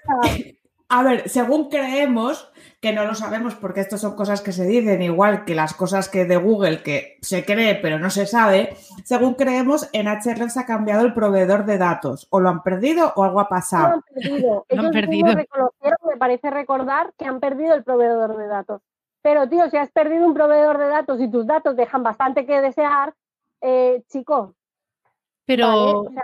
a 0.91 1.03
ver, 1.03 1.29
según 1.29 1.71
creemos, 1.71 2.51
que 2.81 2.93
no 2.93 3.05
lo 3.05 3.15
sabemos 3.15 3.55
porque 3.55 3.81
estas 3.81 4.01
son 4.01 4.17
cosas 4.17 4.41
que 4.41 4.53
se 4.53 4.65
dicen, 4.67 5.03
igual 5.03 5.45
que 5.45 5.55
las 5.55 5.75
cosas 5.75 6.09
que 6.09 6.25
de 6.25 6.37
Google 6.37 6.83
que 6.83 7.19
se 7.21 7.45
cree 7.45 7.75
pero 7.77 7.99
no 7.99 8.09
se 8.11 8.27
sabe, 8.27 8.75
según 9.05 9.35
creemos, 9.35 9.89
en 9.93 10.07
HRF 10.09 10.51
se 10.51 10.61
ha 10.61 10.67
cambiado 10.67 11.05
el 11.05 11.13
proveedor 11.15 11.65
de 11.67 11.79
datos. 11.79 12.27
O 12.31 12.41
lo 12.41 12.49
han 12.49 12.63
perdido 12.63 13.13
o 13.17 13.25
algo 13.25 13.41
ha 13.41 13.45
lo 13.45 13.49
pasado. 13.49 13.95
han 13.95 14.03
perdido. 14.03 14.67
Lo 14.71 14.81
han 14.81 14.87
Ellos 14.87 14.93
perdido. 14.93 15.35
reconocieron, 15.35 15.99
me 16.09 16.17
parece 16.17 16.51
recordar, 16.51 17.13
que 17.19 17.27
han 17.27 17.39
perdido 17.41 17.75
el 17.75 17.85
proveedor 17.85 18.37
de 18.37 18.47
datos. 18.47 18.83
Pero, 19.23 19.49
tío, 19.49 19.69
si 19.69 19.77
has 19.77 19.91
perdido 19.91 20.27
un 20.27 20.33
proveedor 20.35 20.79
de 20.79 20.89
datos 20.89 21.21
y 21.21 21.31
tus 21.31 21.47
datos 21.47 21.77
dejan 21.77 22.03
bastante 22.03 22.47
que 22.47 22.61
desear, 22.63 23.15
eh, 23.61 24.03
chico, 24.09 24.55
Pero 25.45 25.67
¿vale? 25.69 25.93
O 25.93 26.11
sea, 26.11 26.23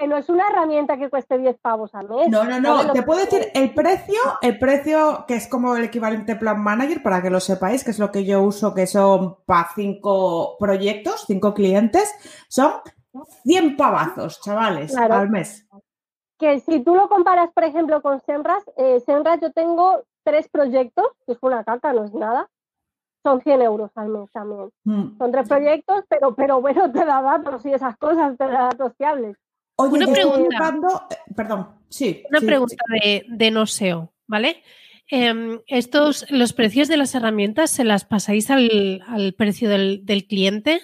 que 0.00 0.08
no 0.08 0.16
es 0.16 0.30
una 0.30 0.48
herramienta 0.48 0.96
que 0.96 1.10
cueste 1.10 1.36
10 1.36 1.58
pavos 1.60 1.94
al 1.94 2.08
mes. 2.08 2.28
No, 2.28 2.42
no, 2.44 2.50
¿sabes 2.50 2.86
no. 2.86 2.92
Te 2.92 3.02
puedo 3.02 3.20
decir 3.20 3.48
el 3.54 3.74
precio, 3.74 4.18
el 4.40 4.58
precio 4.58 5.26
que 5.28 5.34
es 5.34 5.46
como 5.46 5.76
el 5.76 5.84
equivalente 5.84 6.36
Plan 6.36 6.58
Manager, 6.62 7.02
para 7.02 7.20
que 7.20 7.28
lo 7.28 7.38
sepáis, 7.38 7.84
que 7.84 7.90
es 7.90 7.98
lo 7.98 8.10
que 8.10 8.24
yo 8.24 8.42
uso, 8.42 8.74
que 8.74 8.86
son 8.86 9.36
para 9.44 9.68
cinco 9.74 10.56
proyectos, 10.58 11.24
cinco 11.26 11.52
clientes, 11.52 12.10
son 12.48 12.72
100 13.44 13.76
pavazos, 13.76 14.40
chavales, 14.40 14.92
Claro. 14.92 15.14
al 15.16 15.28
mes. 15.30 15.66
que 16.38 16.58
si 16.60 16.80
tú 16.80 16.94
lo 16.94 17.10
comparas, 17.10 17.50
por 17.52 17.64
ejemplo, 17.64 18.00
con 18.00 18.18
Senras, 18.22 18.64
eh, 18.78 19.00
Senras 19.00 19.38
yo 19.42 19.52
tengo 19.52 20.04
tres 20.24 20.48
proyectos, 20.48 21.04
que 21.26 21.32
es 21.32 21.38
una 21.42 21.62
caca, 21.64 21.92
no 21.92 22.04
es 22.04 22.14
nada, 22.14 22.48
son 23.22 23.42
100 23.42 23.60
euros 23.60 23.90
al 23.94 24.08
mes 24.08 24.30
también. 24.32 24.70
Mm. 24.84 25.18
Son 25.18 25.30
tres 25.30 25.46
proyectos, 25.46 26.02
pero, 26.08 26.34
pero 26.34 26.62
bueno, 26.62 26.90
te 26.90 27.04
da 27.04 27.20
datos 27.20 27.66
y 27.66 27.74
esas 27.74 27.94
cosas, 27.98 28.38
te 28.38 28.46
da 28.46 28.70
datos 28.70 28.94
fiables. 28.96 29.36
Oye, 29.80 29.92
Una 30.04 30.12
pregunta. 30.12 30.40
buscando- 30.58 31.02
eh, 31.10 31.16
perdón, 31.34 31.68
sí. 31.88 32.22
una 32.30 32.40
sí, 32.40 32.46
pregunta 32.46 32.76
de, 33.02 33.24
de 33.28 33.50
no 33.50 33.66
SEO, 33.66 34.12
¿vale? 34.26 34.62
Em, 35.08 35.60
estos, 35.66 36.24
los 36.30 36.52
precios 36.52 36.86
de 36.88 36.96
las 36.96 37.14
herramientas, 37.14 37.70
¿se 37.70 37.82
las 37.84 38.04
pasáis 38.04 38.50
al, 38.50 39.02
al 39.08 39.32
precio 39.34 39.68
del, 39.68 40.04
del 40.06 40.26
cliente? 40.26 40.80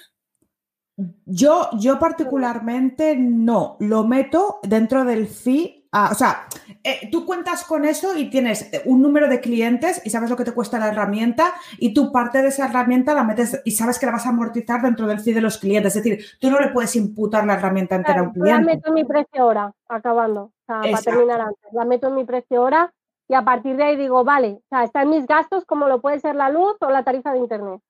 Yo, 1.26 1.68
yo 1.78 1.98
particularmente 1.98 3.16
no, 3.16 3.76
lo 3.80 4.04
meto 4.04 4.58
dentro 4.62 5.04
del 5.04 5.26
fee. 5.26 5.85
Ah, 5.96 6.08
o 6.12 6.14
sea, 6.14 6.46
eh, 6.84 7.08
tú 7.10 7.24
cuentas 7.24 7.64
con 7.64 7.84
eso 7.84 8.16
y 8.16 8.28
tienes 8.30 8.72
eh, 8.72 8.82
un 8.84 9.00
número 9.02 9.28
de 9.28 9.40
clientes 9.40 10.02
y 10.04 10.10
sabes 10.10 10.30
lo 10.30 10.36
que 10.36 10.44
te 10.44 10.52
cuesta 10.52 10.78
la 10.78 10.88
herramienta 10.88 11.52
y 11.78 11.94
tú 11.94 12.12
parte 12.12 12.42
de 12.42 12.48
esa 12.48 12.66
herramienta 12.66 13.14
la 13.14 13.24
metes 13.24 13.60
y 13.64 13.70
sabes 13.72 13.98
que 13.98 14.06
la 14.06 14.12
vas 14.12 14.26
a 14.26 14.28
amortizar 14.28 14.82
dentro 14.82 15.06
del 15.06 15.20
fee 15.20 15.32
de 15.32 15.40
los 15.40 15.58
clientes. 15.58 15.96
Es 15.96 16.02
decir, 16.04 16.24
tú 16.40 16.50
no 16.50 16.60
le 16.60 16.68
puedes 16.68 16.94
imputar 16.96 17.46
la 17.46 17.54
herramienta 17.54 17.94
entera 17.96 18.20
a 18.20 18.22
un 18.24 18.34
yo 18.34 18.44
la 18.44 18.56
cliente. 18.58 18.74
meto 18.76 18.88
en 18.88 18.94
mi 18.94 19.04
precio 19.04 19.46
hora, 19.46 19.72
acabando, 19.88 20.42
o 20.42 20.52
sea, 20.66 20.80
para 20.82 21.02
terminar 21.02 21.40
antes. 21.40 21.72
La 21.72 21.84
meto 21.84 22.08
en 22.08 22.14
mi 22.14 22.24
precio 22.24 22.62
hora 22.62 22.92
y 23.28 23.34
a 23.34 23.42
partir 23.42 23.76
de 23.76 23.82
ahí 23.84 23.96
digo, 23.96 24.22
vale, 24.22 24.60
o 24.64 24.68
sea, 24.68 24.84
están 24.84 25.08
mis 25.10 25.26
gastos 25.26 25.64
como 25.64 25.88
lo 25.88 26.00
puede 26.00 26.20
ser 26.20 26.36
la 26.36 26.48
luz 26.50 26.76
o 26.80 26.90
la 26.90 27.02
tarifa 27.02 27.32
de 27.32 27.38
internet. 27.38 27.80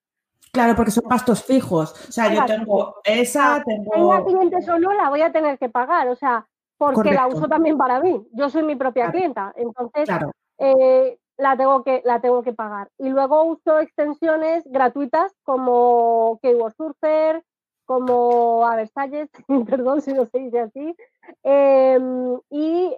Claro, 0.53 0.75
porque 0.75 0.91
son 0.91 1.05
gastos 1.07 1.45
fijos. 1.45 1.93
O 2.09 2.13
sea, 2.13 2.33
yo 2.33 2.45
tengo 2.47 2.97
esa, 3.05 3.63
Tenga 3.63 3.91
tengo. 3.91 4.25
clientes 4.25 4.67
o 4.69 4.79
no, 4.79 4.95
la 4.95 5.11
voy 5.11 5.21
a 5.21 5.31
tener 5.33 5.59
que 5.59 5.69
pagar, 5.69 6.09
o 6.09 6.17
sea, 6.17 6.47
porque 6.79 7.13
la 7.13 7.27
uso 7.27 7.49
también 7.49 7.77
para 7.79 8.01
mí. 8.01 8.27
Yo 8.33 8.49
soy 8.51 8.63
mi 8.63 8.77
propia 8.77 9.05
Claro. 9.05 9.13
clienta, 9.13 9.53
entonces 9.57 10.05
Claro. 10.07 10.31
eh, 10.59 11.19
la, 11.39 11.57
tengo 11.57 11.83
que, 11.85 12.03
la 12.05 12.21
tengo 12.21 12.43
que 12.43 12.53
pagar. 12.53 12.91
Y 12.99 13.09
luego 13.09 13.45
uso 13.45 13.79
extensiones 13.79 14.65
gratuitas 14.67 15.33
como 15.43 16.39
Keyword 16.43 16.75
Surfer, 16.77 17.45
como 17.85 18.67
a 18.67 18.77
Versalles, 18.77 19.29
perdón 19.81 20.01
si 20.01 20.13
no 20.13 20.27
se 20.27 20.39
dice 20.39 20.61
así, 20.61 20.97
em, 21.43 22.39
y 22.51 22.97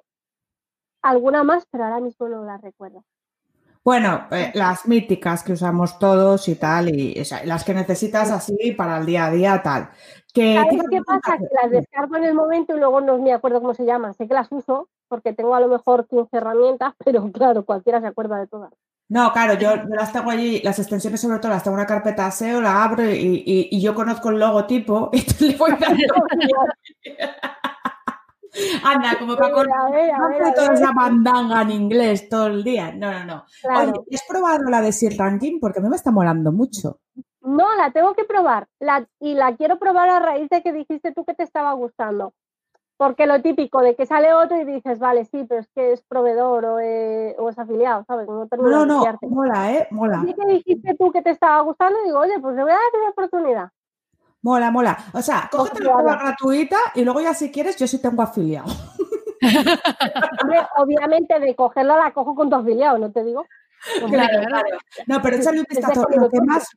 alguna 1.02 1.44
más, 1.44 1.66
pero 1.70 1.84
ahora 1.84 2.00
mismo 2.00 2.28
no 2.28 2.44
la 2.44 2.56
recuerdo. 2.58 3.04
Bueno, 3.84 4.26
eh, 4.30 4.50
las 4.54 4.86
míticas 4.86 5.42
que 5.42 5.52
usamos 5.52 5.98
todos 5.98 6.48
y 6.48 6.56
tal, 6.56 6.90
y 6.90 7.14
las 7.44 7.64
que 7.64 7.72
necesitas 7.72 8.30
así 8.30 8.72
para 8.72 8.98
el 8.98 9.06
día 9.06 9.26
a 9.26 9.30
día, 9.30 9.62
tal. 9.62 9.90
¿Sabes 10.34 10.82
qué 10.90 11.00
pasa? 11.02 11.38
Que 11.38 11.48
las 11.62 11.70
descargo 11.70 12.16
en 12.16 12.24
el 12.24 12.34
momento 12.34 12.76
y 12.76 12.78
luego 12.78 13.00
no 13.00 13.18
me 13.18 13.32
acuerdo 13.32 13.60
cómo 13.60 13.74
se 13.74 13.84
llaman. 13.84 14.14
Sé 14.14 14.28
que 14.28 14.34
las 14.34 14.50
uso 14.52 14.88
porque 15.08 15.32
tengo 15.32 15.54
a 15.54 15.60
lo 15.60 15.68
mejor 15.68 16.06
15 16.06 16.36
herramientas, 16.36 16.94
pero 17.04 17.30
claro, 17.32 17.64
cualquiera 17.64 18.00
se 18.00 18.06
acuerda 18.06 18.38
de 18.38 18.46
todas. 18.46 18.72
No, 19.10 19.32
claro, 19.32 19.54
yo, 19.54 19.74
las 19.88 20.12
tengo 20.12 20.30
allí, 20.30 20.60
las 20.62 20.78
extensiones 20.78 21.22
sobre 21.22 21.38
todo 21.38 21.50
las 21.50 21.62
tengo 21.62 21.76
en 21.76 21.80
una 21.80 21.86
carpeta 21.86 22.30
SEO, 22.30 22.60
la 22.60 22.84
abro 22.84 23.04
y, 23.10 23.80
yo 23.80 23.94
conozco 23.94 24.28
el 24.28 24.38
logotipo 24.38 25.08
y 25.14 25.24
le 25.44 25.56
voy 25.56 25.70
dando. 25.80 26.14
Anda, 28.82 29.18
como 29.18 29.36
para 29.36 29.52
conocer 29.52 30.54
toda 30.54 30.74
esa 30.74 30.92
bandanga 30.92 31.62
en 31.62 31.70
inglés 31.70 32.28
todo 32.28 32.48
el 32.48 32.64
día. 32.64 32.92
No, 32.92 33.12
no, 33.12 33.24
no. 33.24 33.44
Oye, 33.64 33.92
¿has 34.14 34.24
probado 34.28 34.64
la 34.64 34.82
de 34.82 34.92
Sir 34.92 35.16
Ranking? 35.16 35.58
Porque 35.60 35.78
a 35.78 35.82
mí 35.82 35.88
me 35.88 35.96
está 35.96 36.10
molando 36.10 36.50
mucho. 36.50 37.00
No, 37.48 37.74
la 37.76 37.90
tengo 37.92 38.14
que 38.14 38.24
probar. 38.24 38.68
La, 38.78 39.06
y 39.20 39.34
la 39.34 39.56
quiero 39.56 39.78
probar 39.78 40.10
a 40.10 40.20
raíz 40.20 40.50
de 40.50 40.62
que 40.62 40.70
dijiste 40.72 41.12
tú 41.12 41.24
que 41.24 41.32
te 41.32 41.44
estaba 41.44 41.72
gustando. 41.72 42.34
Porque 42.98 43.26
lo 43.26 43.40
típico 43.40 43.80
de 43.80 43.96
que 43.96 44.04
sale 44.04 44.34
otro 44.34 44.60
y 44.60 44.64
dices, 44.64 44.98
vale, 44.98 45.24
sí, 45.24 45.46
pero 45.48 45.60
es 45.60 45.68
que 45.74 45.92
es 45.92 46.02
proveedor 46.02 46.64
o, 46.66 46.80
eh, 46.80 47.34
es 47.48 47.58
afiliado, 47.58 48.04
¿sabes? 48.06 48.26
No, 48.26 48.46
no, 48.50 48.84
no, 48.84 49.18
mola, 49.22 49.72
¿eh? 49.72 49.88
Mola. 49.90 50.24
Y 50.26 50.34
que 50.34 50.46
dijiste 50.46 50.94
tú 50.98 51.10
que 51.10 51.22
te 51.22 51.30
estaba 51.30 51.62
gustando, 51.62 51.98
digo, 52.04 52.18
oye, 52.18 52.38
pues 52.40 52.54
le 52.54 52.62
voy 52.62 52.72
a 52.72 52.74
dar 52.74 53.00
una 53.00 53.10
oportunidad. 53.10 53.70
Mola, 54.42 54.70
mola. 54.70 54.98
O 55.14 55.22
sea, 55.22 55.48
cógete 55.50 55.84
la 55.84 55.94
prueba 55.94 56.16
gratuita 56.16 56.76
y 56.96 57.04
luego 57.04 57.20
ya 57.20 57.32
si 57.32 57.50
quieres, 57.50 57.76
yo 57.76 57.86
sí 57.86 58.02
tengo 58.02 58.20
afiliado. 58.20 58.68
obviamente 60.76 61.38
de 61.40 61.54
cogerla 61.54 61.96
la 61.96 62.12
cojo 62.12 62.34
con 62.34 62.50
tu 62.50 62.56
afiliado, 62.56 62.98
¿no 62.98 63.10
te 63.10 63.24
digo? 63.24 63.46
claro, 64.08 64.46
claro. 64.46 64.78
No, 65.06 65.22
pero 65.22 65.36
échale 65.36 65.60
un 65.60 65.66
vistazo. 65.68 66.06
Lo 66.10 66.28
que, 66.28 66.40
más, 66.40 66.68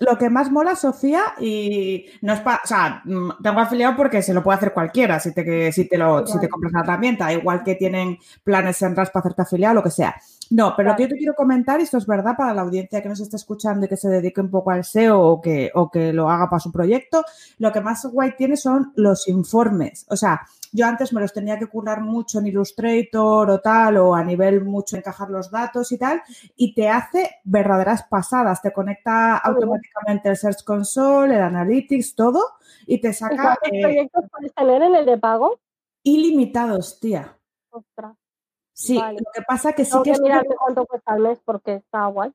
lo 0.00 0.16
que 0.16 0.30
más 0.30 0.50
mola, 0.50 0.76
Sofía, 0.76 1.22
y 1.38 2.06
no 2.22 2.32
es 2.32 2.40
para. 2.40 2.60
O 2.64 2.66
sea, 2.66 3.02
mm, 3.04 3.42
tengo 3.42 3.60
afiliado 3.60 3.96
porque 3.96 4.22
se 4.22 4.32
lo 4.32 4.42
puede 4.42 4.56
hacer 4.56 4.72
cualquiera 4.72 5.20
si 5.20 5.32
te, 5.32 5.70
si 5.72 5.88
te, 5.88 5.98
lo, 5.98 6.26
si 6.26 6.40
te 6.40 6.48
compras 6.48 6.72
la 6.72 6.80
herramienta, 6.80 7.32
igual 7.32 7.62
que 7.62 7.74
tienen 7.74 8.18
planes 8.42 8.80
en 8.82 8.96
RAS 8.96 9.10
para 9.10 9.20
hacerte 9.20 9.42
afiliado, 9.42 9.74
lo 9.74 9.82
que 9.82 9.90
sea. 9.90 10.14
No, 10.50 10.74
pero 10.76 10.90
lo 10.90 10.96
que 10.96 11.02
yo 11.04 11.08
te 11.10 11.16
quiero 11.16 11.34
comentar, 11.34 11.78
y 11.80 11.84
esto 11.84 11.98
es 11.98 12.06
verdad 12.06 12.34
para 12.36 12.54
la 12.54 12.62
audiencia 12.62 13.02
que 13.02 13.08
nos 13.08 13.20
está 13.20 13.36
escuchando 13.36 13.86
y 13.86 13.88
que 13.88 13.96
se 13.96 14.08
dedique 14.08 14.40
un 14.40 14.50
poco 14.50 14.70
al 14.70 14.84
SEO 14.84 15.20
o 15.20 15.40
que, 15.40 15.70
o 15.74 15.90
que 15.90 16.12
lo 16.12 16.30
haga 16.30 16.48
para 16.48 16.60
su 16.60 16.72
proyecto, 16.72 17.24
lo 17.58 17.70
que 17.70 17.80
más 17.80 18.04
guay 18.06 18.34
tiene 18.36 18.56
son 18.56 18.92
los 18.96 19.28
informes. 19.28 20.06
O 20.08 20.16
sea, 20.16 20.40
yo 20.72 20.86
antes 20.86 21.12
me 21.12 21.20
los 21.20 21.32
tenía 21.32 21.58
que 21.58 21.66
currar 21.66 22.00
mucho 22.00 22.38
en 22.38 22.46
Illustrator 22.46 23.50
o 23.50 23.60
tal, 23.60 23.96
o 23.98 24.14
a 24.14 24.24
nivel 24.24 24.64
mucho 24.64 24.96
encajar 24.96 25.30
los 25.30 25.50
datos 25.50 25.90
y 25.92 25.98
tal, 25.98 26.22
y 26.56 26.74
te 26.74 26.88
hace 26.88 27.38
verdaderas 27.44 28.04
pasadas. 28.04 28.62
Te 28.62 28.72
conecta 28.72 29.36
automáticamente 29.38 30.28
el 30.28 30.36
Search 30.36 30.64
Console, 30.64 31.34
el 31.34 31.42
Analytics, 31.42 32.14
todo, 32.14 32.42
y 32.86 33.00
te 33.00 33.12
saca. 33.12 33.36
¿Cuántos 33.36 33.72
eh, 33.72 33.82
proyectos 33.82 34.24
puedes 34.30 34.54
tener 34.54 34.82
en 34.82 34.94
el 34.94 35.06
de 35.06 35.18
pago? 35.18 35.58
Ilimitados, 36.02 37.00
tía. 37.00 37.36
Ostras. 37.70 38.16
Sí, 38.72 38.94
lo 38.94 39.30
que 39.34 39.42
pasa 39.46 39.74
que 39.74 39.84
sí 39.84 39.98
que, 40.02 40.12
es. 40.12 40.20
mirar 40.20 40.46
cuánto 40.46 40.86
cuesta 40.86 41.12
al 41.12 41.20
mes 41.20 41.38
porque 41.44 41.74
está 41.74 42.06
guay. 42.06 42.32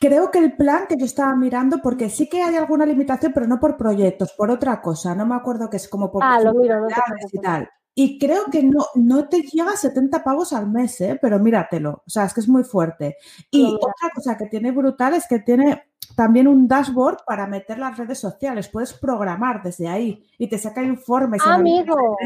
Creo 0.00 0.30
que 0.30 0.38
el 0.38 0.56
plan 0.56 0.86
que 0.88 0.96
yo 0.96 1.04
estaba 1.04 1.34
mirando, 1.34 1.78
porque 1.82 2.08
sí 2.08 2.28
que 2.28 2.42
hay 2.42 2.56
alguna 2.56 2.86
limitación, 2.86 3.32
pero 3.32 3.46
no 3.46 3.58
por 3.58 3.76
proyectos, 3.76 4.32
por 4.32 4.50
otra 4.50 4.80
cosa. 4.80 5.14
No 5.14 5.26
me 5.26 5.34
acuerdo 5.34 5.68
que 5.68 5.76
es 5.76 5.88
como 5.88 6.10
por 6.10 6.22
ah, 6.24 6.40
lo 6.40 6.54
miro, 6.54 6.86
y 7.32 7.38
tal. 7.40 7.68
Y 7.94 8.16
creo 8.16 8.44
que 8.44 8.62
no, 8.62 8.86
no 8.94 9.28
te 9.28 9.42
llega 9.42 9.72
a 9.72 9.76
70 9.76 10.22
pavos 10.22 10.52
al 10.52 10.70
mes, 10.70 11.00
¿eh? 11.00 11.18
pero 11.20 11.40
míratelo. 11.40 12.04
O 12.06 12.10
sea, 12.10 12.24
es 12.26 12.32
que 12.32 12.40
es 12.40 12.48
muy 12.48 12.62
fuerte. 12.62 13.16
Y 13.50 13.74
otra 13.74 14.10
cosa 14.14 14.36
que 14.36 14.46
tiene 14.46 14.70
brutal 14.70 15.14
es 15.14 15.26
que 15.26 15.40
tiene 15.40 15.82
también 16.14 16.46
un 16.46 16.68
dashboard 16.68 17.24
para 17.26 17.48
meter 17.48 17.78
las 17.78 17.96
redes 17.96 18.20
sociales. 18.20 18.68
Puedes 18.68 18.92
programar 18.92 19.62
desde 19.64 19.88
ahí 19.88 20.24
y 20.38 20.48
te 20.48 20.58
saca 20.58 20.80
informes. 20.80 21.42
Amigo. 21.44 22.16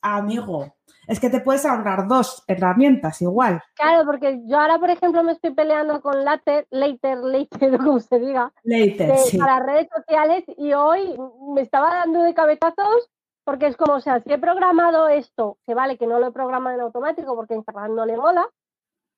Amigo 0.00 0.74
es 1.10 1.18
que 1.18 1.28
te 1.28 1.40
puedes 1.40 1.66
ahorrar 1.66 2.06
dos 2.06 2.44
herramientas 2.46 3.20
igual. 3.20 3.60
Claro, 3.74 4.06
porque 4.06 4.40
yo 4.46 4.60
ahora, 4.60 4.78
por 4.78 4.90
ejemplo, 4.90 5.24
me 5.24 5.32
estoy 5.32 5.50
peleando 5.52 6.00
con 6.00 6.24
Later, 6.24 6.68
Later, 6.70 7.18
Later, 7.18 7.78
como 7.78 7.98
se 7.98 8.20
diga, 8.20 8.52
Later, 8.62 9.16
sí. 9.18 9.36
para 9.36 9.58
redes 9.58 9.88
sociales 9.92 10.44
y 10.56 10.72
hoy 10.72 11.16
me 11.52 11.62
estaba 11.62 11.92
dando 11.96 12.22
de 12.22 12.32
cabezazos 12.32 13.10
porque 13.42 13.66
es 13.66 13.76
como, 13.76 13.94
o 13.94 14.00
sea, 14.00 14.20
si 14.20 14.32
he 14.32 14.38
programado 14.38 15.08
esto, 15.08 15.58
que 15.66 15.74
vale, 15.74 15.98
que 15.98 16.06
no 16.06 16.20
lo 16.20 16.28
he 16.28 16.32
programado 16.32 16.76
en 16.76 16.82
automático 16.82 17.34
porque 17.34 17.56
Instagram 17.56 17.96
no 17.96 18.06
le 18.06 18.16
mola, 18.16 18.48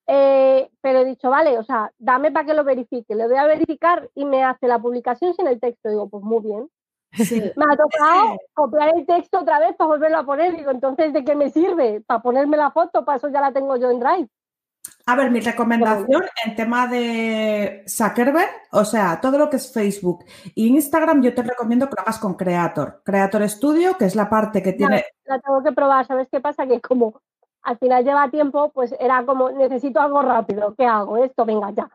eh, 0.07 0.71
pero 0.81 1.01
he 1.01 1.05
dicho, 1.05 1.29
vale, 1.29 1.59
o 1.59 1.65
sea, 1.65 1.93
dame 1.99 2.33
para 2.33 2.47
que 2.47 2.55
lo 2.55 2.65
verifique, 2.65 3.15
le 3.15 3.27
voy 3.27 3.37
a 3.37 3.45
verificar 3.45 4.09
y 4.15 4.25
me 4.25 4.45
hace 4.45 4.67
la 4.67 4.79
publicación 4.79 5.35
sin 5.35 5.47
el 5.47 5.61
texto. 5.61 5.91
Digo, 5.91 6.09
pues 6.09 6.25
muy 6.25 6.43
bien. 6.43 6.71
Me 7.57 7.65
ha 7.65 7.77
tocado 7.77 8.39
copiar 8.55 8.97
el 8.97 9.07
texto 9.07 9.41
otra 9.41 9.59
vez 9.59 9.77
para 9.77 9.89
volverlo 9.89 10.19
a 10.19 10.25
poner. 10.25 10.57
Digo, 10.57 10.71
entonces, 10.71 11.13
¿de 11.13 11.25
qué 11.25 11.35
me 11.35 11.51
sirve? 11.51 12.01
Para 12.01 12.23
ponerme 12.23 12.57
la 12.57 12.71
foto, 12.71 13.05
para 13.05 13.19
eso 13.19 13.29
ya 13.29 13.41
la 13.41 13.53
tengo 13.53 13.77
yo 13.77 13.91
en 13.91 14.01
Drive. 14.01 14.29
A 15.07 15.17
ver, 15.17 15.31
mi 15.31 15.41
recomendación 15.41 16.23
en 16.45 16.57
tema 16.57 16.87
de 16.87 17.85
Zuckerberg, 17.89 18.51
o 18.73 18.85
sea, 18.85 19.21
todo 19.21 19.39
lo 19.39 19.51
que 19.51 19.57
es 19.57 19.73
Facebook 19.73 20.25
e 20.45 20.63
Instagram, 20.63 21.23
yo 21.23 21.35
te 21.35 21.43
recomiendo 21.43 21.89
que 21.89 21.97
lo 21.97 22.03
hagas 22.03 22.19
con 22.19 22.35
Creator. 22.35 23.03
Creator 23.05 23.49
Studio, 23.49 23.97
que 23.97 24.07
es 24.07 24.17
la 24.17 24.29
parte 24.29 24.63
que 24.63 24.73
tiene. 24.73 25.05
La, 25.25 25.37
la 25.37 25.43
tengo 25.43 25.63
que 25.63 25.73
probar, 25.73 26.07
¿sabes 26.07 26.29
qué 26.31 26.41
pasa? 26.41 26.67
Que 26.67 26.81
como 26.81 27.21
al 27.63 27.79
final 27.79 28.05
lleva 28.05 28.31
tiempo, 28.31 28.71
pues 28.73 28.95
era 28.99 29.25
como, 29.25 29.51
necesito 29.51 30.01
algo 30.01 30.23
rápido, 30.23 30.75
¿qué 30.77 30.87
hago? 30.87 31.17
Esto, 31.17 31.45
venga, 31.45 31.71
ya. 31.71 31.89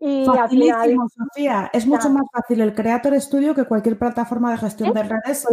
Y 0.00 0.24
Facilísimo, 0.24 1.08
Sofía. 1.08 1.70
Es 1.74 1.86
mucho 1.86 2.08
más 2.08 2.24
fácil 2.32 2.62
el 2.62 2.74
Creator 2.74 3.20
Studio 3.20 3.54
que 3.54 3.64
cualquier 3.64 3.98
plataforma 3.98 4.50
de 4.50 4.58
gestión 4.58 4.94
de 4.94 5.02
redes. 5.02 5.46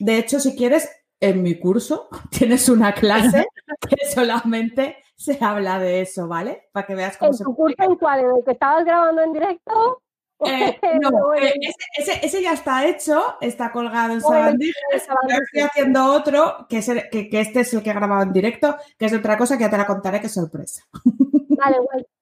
De 0.00 0.18
hecho, 0.18 0.40
si 0.40 0.56
quieres, 0.56 0.90
en 1.20 1.42
mi 1.42 1.58
curso 1.58 2.08
tienes 2.30 2.68
una 2.68 2.92
clase 2.92 3.46
que 3.88 4.06
solamente 4.12 4.96
se 5.16 5.38
habla 5.40 5.78
de 5.78 6.00
eso, 6.00 6.28
¿vale? 6.28 6.68
Para 6.72 6.86
que 6.86 6.94
veas 6.94 7.16
cómo 7.16 7.32
¿En 7.32 7.38
tu 7.38 7.54
curso 7.54 7.76
en 7.78 7.96
cuál? 7.96 8.20
¿En 8.20 8.36
el 8.36 8.44
que 8.44 8.52
estabas 8.52 8.84
grabando 8.84 9.22
en 9.22 9.32
directo? 9.32 10.02
Eh, 10.40 10.78
no, 11.02 11.34
eh, 11.34 11.54
ese, 11.96 12.42
ya 12.42 12.52
está 12.52 12.86
hecho, 12.86 13.36
está 13.40 13.72
colgado 13.72 14.14
en 14.14 14.20
Sabandijas. 14.20 14.76
Estoy 14.92 15.60
haciendo 15.60 16.12
otro, 16.12 16.66
que, 16.68 16.78
es 16.78 16.90
que, 17.10 17.28
que, 17.28 17.40
este 17.40 17.60
es 17.60 17.74
el 17.74 17.82
que 17.82 17.90
he 17.90 17.94
grabado 17.94 18.22
en 18.22 18.32
directo, 18.32 18.76
que 18.96 19.06
es 19.06 19.12
otra 19.12 19.36
cosa 19.36 19.56
que 19.56 19.64
ya 19.64 19.70
te 19.70 19.78
la 19.78 19.86
contaré, 19.86 20.20
que 20.20 20.26
es 20.26 20.34
sorpresa. 20.34 20.84
Vale, 21.02 21.78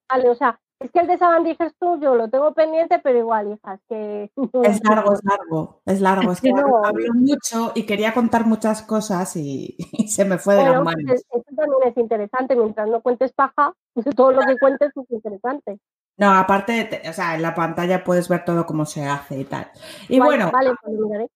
vale, 0.09 0.29
o 0.29 0.35
sea, 0.35 0.59
es 0.79 0.91
que 0.91 0.99
el 0.99 1.07
de 1.07 1.17
Sabandijas 1.17 1.73
tú 1.79 1.99
yo 1.99 2.15
lo 2.15 2.29
tengo 2.29 2.53
pendiente, 2.53 2.99
pero 2.99 3.17
igual, 3.17 3.53
hija, 3.53 3.73
es 3.73 3.81
que... 3.89 4.31
Es 4.63 4.83
largo, 4.83 5.13
es 5.13 5.23
largo, 5.23 5.81
es 5.85 6.01
largo. 6.01 6.31
Es 6.31 6.41
que 6.41 6.51
hablo 6.51 7.13
mucho 7.15 7.71
y 7.73 7.83
quería 7.83 8.13
contar 8.13 8.45
muchas 8.45 8.83
cosas 8.83 9.35
y, 9.35 9.75
se 10.07 10.23
me 10.25 10.37
fue 10.37 10.55
de 10.55 10.63
las 10.63 10.83
pues 10.83 10.85
manos. 10.85 11.25
Eso 11.31 11.55
también 11.55 11.79
es 11.85 11.97
interesante, 11.97 12.55
mientras 12.55 12.87
no 12.87 13.01
cuentes 13.01 13.33
paja, 13.33 13.73
todo 14.15 14.31
lo 14.31 14.41
que 14.41 14.57
cuentes 14.57 14.91
es 14.95 15.11
interesante. 15.11 15.79
No, 16.17 16.33
aparte, 16.33 17.01
o 17.07 17.13
sea, 17.13 17.35
en 17.35 17.41
la 17.41 17.55
pantalla 17.55 18.03
puedes 18.03 18.27
ver 18.29 18.45
todo 18.45 18.65
cómo 18.65 18.85
se 18.85 19.05
hace 19.05 19.39
y 19.39 19.45
tal. 19.45 19.71
Y 20.09 20.19
bueno, 20.19 20.51
pues 20.51 21.29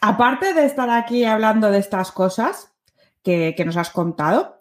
aparte 0.00 0.54
de 0.54 0.64
estar 0.64 0.88
aquí 0.90 1.24
hablando 1.24 1.70
de 1.70 1.78
estas 1.78 2.12
cosas 2.12 2.72
que, 3.22 3.54
que 3.56 3.64
nos 3.64 3.76
has 3.76 3.90
contado, 3.90 4.60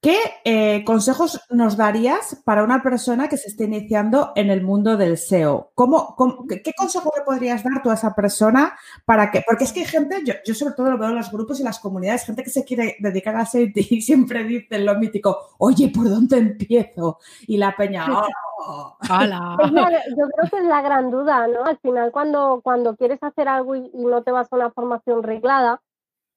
¿Qué 0.00 0.16
eh, 0.44 0.84
consejos 0.84 1.40
nos 1.50 1.76
darías 1.76 2.40
para 2.44 2.62
una 2.62 2.84
persona 2.84 3.28
que 3.28 3.36
se 3.36 3.48
esté 3.48 3.64
iniciando 3.64 4.30
en 4.36 4.48
el 4.48 4.62
mundo 4.62 4.96
del 4.96 5.18
SEO? 5.18 5.72
¿Cómo, 5.74 6.14
qué 6.48 6.72
consejo 6.72 7.12
le 7.16 7.24
podrías 7.24 7.64
dar 7.64 7.82
tú 7.82 7.90
a 7.90 7.94
esa 7.94 8.14
persona 8.14 8.78
para 9.04 9.32
que, 9.32 9.42
porque 9.44 9.64
es 9.64 9.72
que 9.72 9.80
hay 9.80 9.86
gente, 9.86 10.22
yo, 10.24 10.34
yo, 10.46 10.54
sobre 10.54 10.74
todo 10.74 10.92
lo 10.92 10.98
veo 10.98 11.08
en 11.08 11.16
los 11.16 11.32
grupos 11.32 11.58
y 11.58 11.64
las 11.64 11.80
comunidades, 11.80 12.24
gente 12.24 12.44
que 12.44 12.50
se 12.50 12.64
quiere 12.64 12.96
dedicar 13.00 13.34
a 13.34 13.44
SEO 13.44 13.66
y 13.74 14.00
siempre 14.02 14.44
dice 14.44 14.78
lo 14.78 14.94
mítico, 14.94 15.36
oye, 15.58 15.90
¿por 15.92 16.08
dónde 16.08 16.38
empiezo? 16.38 17.18
Y 17.48 17.56
la 17.56 17.74
peña, 17.74 18.06
¡oh! 18.08 18.96
yo 19.00 20.28
creo 20.28 20.50
que 20.50 20.58
es 20.58 20.64
la 20.64 20.80
gran 20.80 21.10
duda, 21.10 21.48
¿no? 21.48 21.64
Al 21.64 21.78
final, 21.78 22.12
cuando, 22.12 22.60
cuando 22.62 22.94
quieres 22.94 23.20
hacer 23.20 23.48
algo 23.48 23.74
y, 23.74 23.90
no 23.94 24.22
te 24.22 24.30
vas 24.30 24.52
a 24.52 24.56
una 24.56 24.70
formación 24.70 25.24
reglada, 25.24 25.82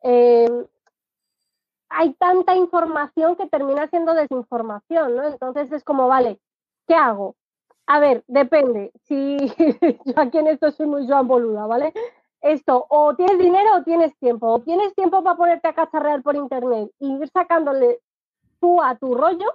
eh, 0.02 0.50
hay 1.92 2.14
tanta 2.14 2.56
información 2.56 3.36
que 3.36 3.48
termina 3.48 3.88
siendo 3.88 4.14
desinformación, 4.14 5.16
¿no? 5.16 5.24
Entonces 5.24 5.72
es 5.72 5.84
como, 5.84 6.08
vale, 6.08 6.40
¿qué 6.88 6.96
hago? 6.96 7.36
A 7.86 8.00
ver, 8.00 8.24
depende. 8.28 8.92
Si 9.04 9.38
yo 10.06 10.14
aquí 10.16 10.38
en 10.38 10.48
esto 10.48 10.72
soy 10.72 10.88
muy 10.88 11.08
Joan 11.08 11.28
Boluda, 11.28 11.66
¿vale? 11.68 11.94
Esto, 12.42 12.86
o 12.90 13.14
tienes 13.16 13.38
dinero 13.38 13.76
o 13.76 13.84
tienes 13.84 14.18
tiempo. 14.18 14.48
O 14.48 14.60
tienes 14.62 14.96
tiempo 14.96 15.22
para 15.24 15.36
ponerte 15.36 15.68
a 15.68 15.74
cacharrear 15.74 16.24
por 16.24 16.36
internet 16.36 16.90
y 17.00 17.14
ir 17.14 17.30
sacándole 17.30 18.00
tú 18.60 18.82
a 18.82 18.96
tu 18.96 19.14
rollo, 19.14 19.54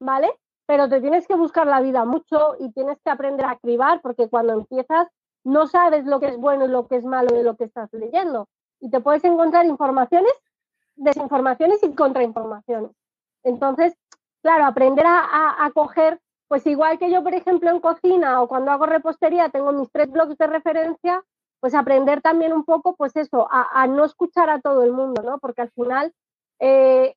¿vale? 0.00 0.32
Pero 0.66 0.88
te 0.88 1.00
tienes 1.00 1.28
que 1.28 1.36
buscar 1.36 1.66
la 1.68 1.80
vida 1.80 2.04
mucho 2.04 2.56
y 2.58 2.72
tienes 2.72 2.98
que 3.04 3.10
aprender 3.10 3.46
a 3.46 3.58
cribar 3.58 4.00
porque 4.02 4.28
cuando 4.28 4.54
empiezas 4.54 5.06
no 5.44 5.68
sabes 5.68 6.04
lo 6.04 6.18
que 6.18 6.26
es 6.26 6.36
bueno 6.36 6.64
y 6.64 6.68
lo 6.68 6.88
que 6.88 6.96
es 6.96 7.04
malo 7.04 7.34
de 7.34 7.44
lo 7.44 7.56
que 7.56 7.64
estás 7.64 7.92
leyendo. 7.92 8.48
Y 8.80 8.90
te 8.90 9.00
puedes 9.00 9.22
encontrar 9.22 9.64
informaciones 9.66 10.32
desinformaciones 10.96 11.82
y 11.82 11.94
contrainformaciones. 11.94 12.90
Entonces, 13.44 13.94
claro, 14.42 14.64
aprender 14.64 15.06
a, 15.06 15.70
coger 15.74 16.20
Pues 16.48 16.66
igual 16.66 16.98
que 16.98 17.10
yo, 17.10 17.22
por 17.22 17.34
ejemplo, 17.34 17.70
en 17.70 17.80
cocina 17.80 18.40
o 18.42 18.48
cuando 18.48 18.70
hago 18.70 18.86
repostería, 18.86 19.48
tengo 19.48 19.72
mis 19.72 19.90
tres 19.90 20.10
blogs 20.10 20.38
de 20.38 20.46
referencia, 20.46 21.22
pues 21.60 21.74
aprender 21.74 22.22
también 22.22 22.52
un 22.52 22.64
poco, 22.64 22.94
pues 22.96 23.16
eso, 23.16 23.48
a, 23.50 23.86
no 23.88 24.04
escuchar 24.04 24.50
a 24.50 24.60
todo 24.60 24.84
el 24.84 24.92
mundo, 24.92 25.22
¿no? 25.22 25.38
Porque 25.38 25.62
al 25.62 25.70
final 25.72 26.12
eh, 26.60 27.14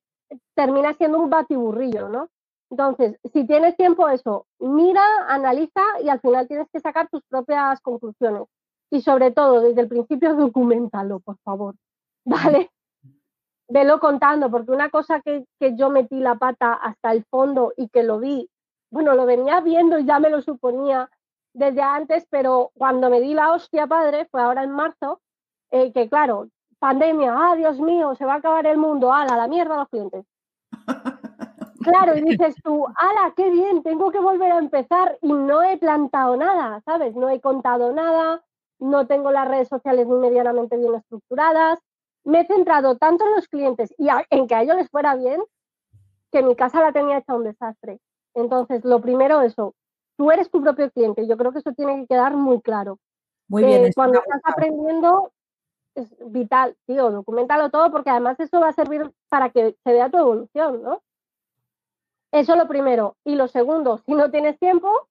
termina 0.54 0.94
siendo 0.94 1.18
un 1.20 1.30
batiburrillo, 1.30 2.08
¿no? 2.08 2.28
Entonces, 2.70 3.18
si 3.32 3.46
tienes 3.46 3.76
tiempo, 3.76 4.08
eso, 4.08 4.46
mira, 4.58 5.02
analiza 5.28 5.82
y 6.02 6.08
al 6.08 6.20
final 6.20 6.46
tienes 6.46 6.68
que 6.72 6.80
sacar 6.80 7.08
tus 7.08 7.22
propias 7.28 7.80
conclusiones. 7.80 8.44
Y 8.90 9.02
sobre 9.02 9.30
todo, 9.32 9.60
desde 9.60 9.82
el 9.82 9.88
principio, 9.88 10.34
documentalo, 10.34 11.20
por 11.20 11.38
favor. 11.38 11.74
¿Vale? 12.24 12.70
Velo 13.70 14.00
contando, 14.00 14.50
porque 14.50 14.72
una 14.72 14.90
cosa 14.90 15.20
que, 15.20 15.44
que 15.58 15.76
yo 15.76 15.90
metí 15.90 16.18
la 16.18 16.34
pata 16.34 16.74
hasta 16.74 17.12
el 17.12 17.24
fondo 17.24 17.72
y 17.76 17.88
que 17.88 18.02
lo 18.02 18.18
vi, 18.18 18.50
bueno, 18.90 19.14
lo 19.14 19.26
venía 19.26 19.60
viendo 19.60 19.98
y 19.98 20.04
ya 20.04 20.18
me 20.18 20.28
lo 20.28 20.42
suponía 20.42 21.08
desde 21.52 21.82
antes, 21.82 22.26
pero 22.30 22.70
cuando 22.74 23.10
me 23.10 23.20
di 23.20 23.34
la 23.34 23.52
hostia 23.52 23.86
padre, 23.86 24.26
fue 24.30 24.42
ahora 24.42 24.64
en 24.64 24.70
marzo, 24.70 25.20
eh, 25.70 25.92
que 25.92 26.08
claro, 26.08 26.48
pandemia, 26.78 27.32
ah, 27.36 27.56
Dios 27.56 27.80
mío, 27.80 28.14
se 28.16 28.24
va 28.24 28.34
a 28.34 28.36
acabar 28.36 28.66
el 28.66 28.76
mundo, 28.76 29.12
ala, 29.12 29.36
la 29.36 29.48
mierda 29.48 29.76
los 29.76 29.88
clientes. 29.88 30.24
Claro, 31.82 32.14
y 32.14 32.20
dices 32.20 32.56
tú, 32.62 32.84
ala, 32.94 33.32
qué 33.34 33.48
bien, 33.48 33.82
tengo 33.82 34.10
que 34.10 34.20
volver 34.20 34.52
a 34.52 34.58
empezar 34.58 35.16
y 35.22 35.32
no 35.32 35.62
he 35.62 35.78
plantado 35.78 36.36
nada, 36.36 36.82
¿sabes? 36.84 37.14
No 37.14 37.30
he 37.30 37.40
contado 37.40 37.94
nada, 37.94 38.44
no 38.78 39.06
tengo 39.06 39.30
las 39.30 39.48
redes 39.48 39.68
sociales 39.68 40.06
ni 40.06 40.14
medianamente 40.16 40.76
bien 40.76 40.94
estructuradas. 40.94 41.78
Me 42.24 42.40
he 42.40 42.46
centrado 42.46 42.96
tanto 42.96 43.24
en 43.26 43.34
los 43.34 43.48
clientes 43.48 43.94
y 43.98 44.08
en 44.30 44.46
que 44.46 44.54
a 44.54 44.62
ellos 44.62 44.76
les 44.76 44.90
fuera 44.90 45.14
bien, 45.14 45.40
que 46.30 46.42
mi 46.42 46.54
casa 46.54 46.80
la 46.80 46.92
tenía 46.92 47.18
hecha 47.18 47.34
un 47.34 47.44
desastre. 47.44 47.98
Entonces, 48.34 48.84
lo 48.84 49.00
primero, 49.00 49.40
eso, 49.40 49.74
tú 50.16 50.30
eres 50.30 50.50
tu 50.50 50.62
propio 50.62 50.90
cliente. 50.90 51.26
Yo 51.26 51.36
creo 51.36 51.52
que 51.52 51.58
eso 51.60 51.72
tiene 51.72 52.00
que 52.00 52.06
quedar 52.08 52.36
muy 52.36 52.60
claro. 52.60 52.98
Muy 53.48 53.64
bien. 53.64 53.86
Eh, 53.86 53.90
cuando 53.94 54.20
estás 54.20 54.40
aprendiendo, 54.44 55.32
es 55.94 56.14
vital, 56.26 56.76
tío, 56.86 57.10
documentalo 57.10 57.70
todo 57.70 57.90
porque 57.90 58.10
además 58.10 58.38
eso 58.38 58.60
va 58.60 58.68
a 58.68 58.72
servir 58.72 59.10
para 59.28 59.50
que 59.50 59.76
se 59.82 59.92
vea 59.92 60.10
tu 60.10 60.18
evolución, 60.18 60.82
¿no? 60.82 61.02
Eso 62.32 62.54
lo 62.54 62.68
primero. 62.68 63.16
Y 63.24 63.34
lo 63.34 63.48
segundo, 63.48 63.98
si 64.06 64.14
no 64.14 64.30
tienes 64.30 64.58
tiempo, 64.58 65.08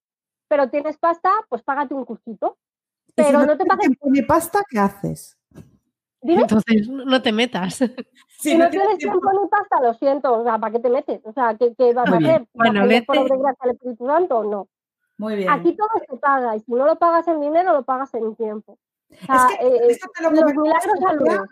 pero 0.47 0.69
tienes 0.69 0.97
pasta, 0.97 1.31
pues 1.49 1.63
págate 1.63 1.93
un 1.93 2.05
cursito. 2.05 2.57
Pero 3.15 3.45
no, 3.45 3.57
te 3.57 3.65
pagues. 3.65 3.89
pasta, 4.27 4.63
¿qué 4.69 4.79
haces? 4.79 5.38
Entonces, 6.21 6.87
no 6.89 7.21
te 7.21 7.31
metas. 7.31 7.79
Si, 8.39 8.57
no, 8.57 8.69
tienes 8.69 8.97
tiempo 8.99 9.19
ni 9.33 9.49
pasta, 9.49 9.81
lo 9.81 9.93
siento. 9.95 10.39
O 10.39 10.43
sea, 10.45 10.57
¿para 10.57 10.71
qué 10.71 10.79
te 10.79 10.89
metes? 10.89 11.19
O 11.25 11.33
sea, 11.33 11.57
¿qué, 11.57 11.93
vas 11.93 12.09
a 12.09 12.15
hacer? 12.15 12.47
Bueno, 12.53 12.87
vete. 12.87 13.05
por 13.05 13.17
gracia 13.17 13.57
al 13.59 13.71
Espíritu 13.71 14.07
Santo 14.07 14.43
no? 14.45 14.69
Muy 15.17 15.35
bien. 15.35 15.49
Aquí 15.49 15.75
todo 15.75 15.89
se 16.09 16.15
paga. 16.15 16.55
Y 16.55 16.61
si 16.61 16.71
no 16.71 16.85
lo 16.85 16.97
pagas 16.97 17.27
en 17.27 17.41
dinero, 17.41 17.73
lo 17.73 17.83
pagas 17.83 18.13
en 18.13 18.33
tiempo. 18.37 18.77
O 19.11 19.25
sea, 19.25 19.49
es 19.49 19.57
que, 19.57 19.65
eh, 19.65 19.99
te 20.15 20.23
lo 20.23 20.31
los 20.31 20.53
milagros 20.55 21.49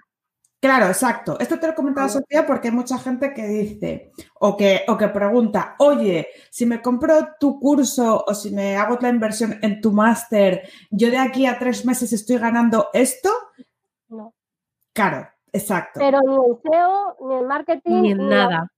Claro, 0.60 0.88
exacto. 0.88 1.38
Esto 1.40 1.60
te 1.60 1.68
lo 1.68 1.74
he 1.74 1.76
comentado, 1.76 2.10
Sofía, 2.10 2.48
porque 2.48 2.70
hay 2.70 2.74
mucha 2.74 2.98
gente 2.98 3.32
que 3.32 3.46
dice 3.46 4.12
o 4.40 4.58
que, 4.58 4.86
o 4.88 4.98
que 4.98 5.08
pregunta, 5.10 5.76
oye, 5.78 6.30
si 6.50 6.66
me 6.66 6.82
compro 6.82 7.36
tu 7.40 7.60
curso 7.60 8.24
o 8.26 8.34
si 8.34 8.50
me 8.52 8.76
hago 8.76 8.98
la 9.00 9.10
inversión 9.10 9.60
en 9.62 9.82
tu 9.82 9.92
máster, 9.92 10.68
¿yo 10.90 11.12
de 11.12 11.20
aquí 11.20 11.46
a 11.46 11.60
tres 11.60 11.86
meses 11.86 12.12
estoy 12.12 12.40
ganando 12.40 12.88
esto? 12.94 13.30
Claro, 14.98 15.28
exacto. 15.54 16.00
Pero 16.00 16.20
ni 16.22 16.36
en 16.36 16.58
SEO, 16.64 17.18
ni 17.22 17.36
en 17.36 17.48
marketing, 17.48 18.02
ni 18.02 18.12
en 18.14 18.30
nada. 18.30 18.72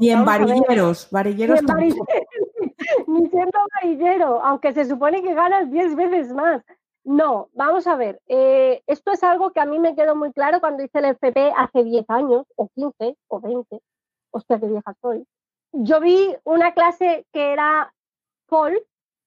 Ni 0.00 0.10
en 0.10 0.24
varilleros, 0.24 1.08
varilleros 1.12 1.60
ni 3.06 3.28
siendo 3.28 3.58
varillero, 3.76 4.42
aunque 4.42 4.72
se 4.72 4.84
supone 4.86 5.22
que 5.22 5.32
ganas 5.32 5.70
diez 5.70 5.94
veces 5.94 6.32
más. 6.32 6.60
No, 7.04 7.50
vamos 7.52 7.86
a 7.86 7.94
ver, 7.94 8.20
eh, 8.26 8.82
esto 8.88 9.12
es 9.12 9.22
algo 9.22 9.52
que 9.52 9.60
a 9.60 9.64
mí 9.64 9.78
me 9.78 9.94
quedó 9.94 10.16
muy 10.16 10.32
claro 10.32 10.58
cuando 10.58 10.82
hice 10.82 10.98
el 10.98 11.04
FP 11.04 11.52
hace 11.56 11.84
10 11.84 12.04
años, 12.08 12.46
o 12.56 12.68
15, 12.74 13.16
o 13.28 13.40
20, 13.40 13.80
hostia, 14.32 14.58
qué 14.58 14.66
vieja 14.66 14.94
soy. 15.00 15.24
Yo 15.70 16.00
vi 16.00 16.34
una 16.42 16.74
clase 16.74 17.26
que 17.32 17.52
era 17.52 17.94
Paul, 18.48 18.82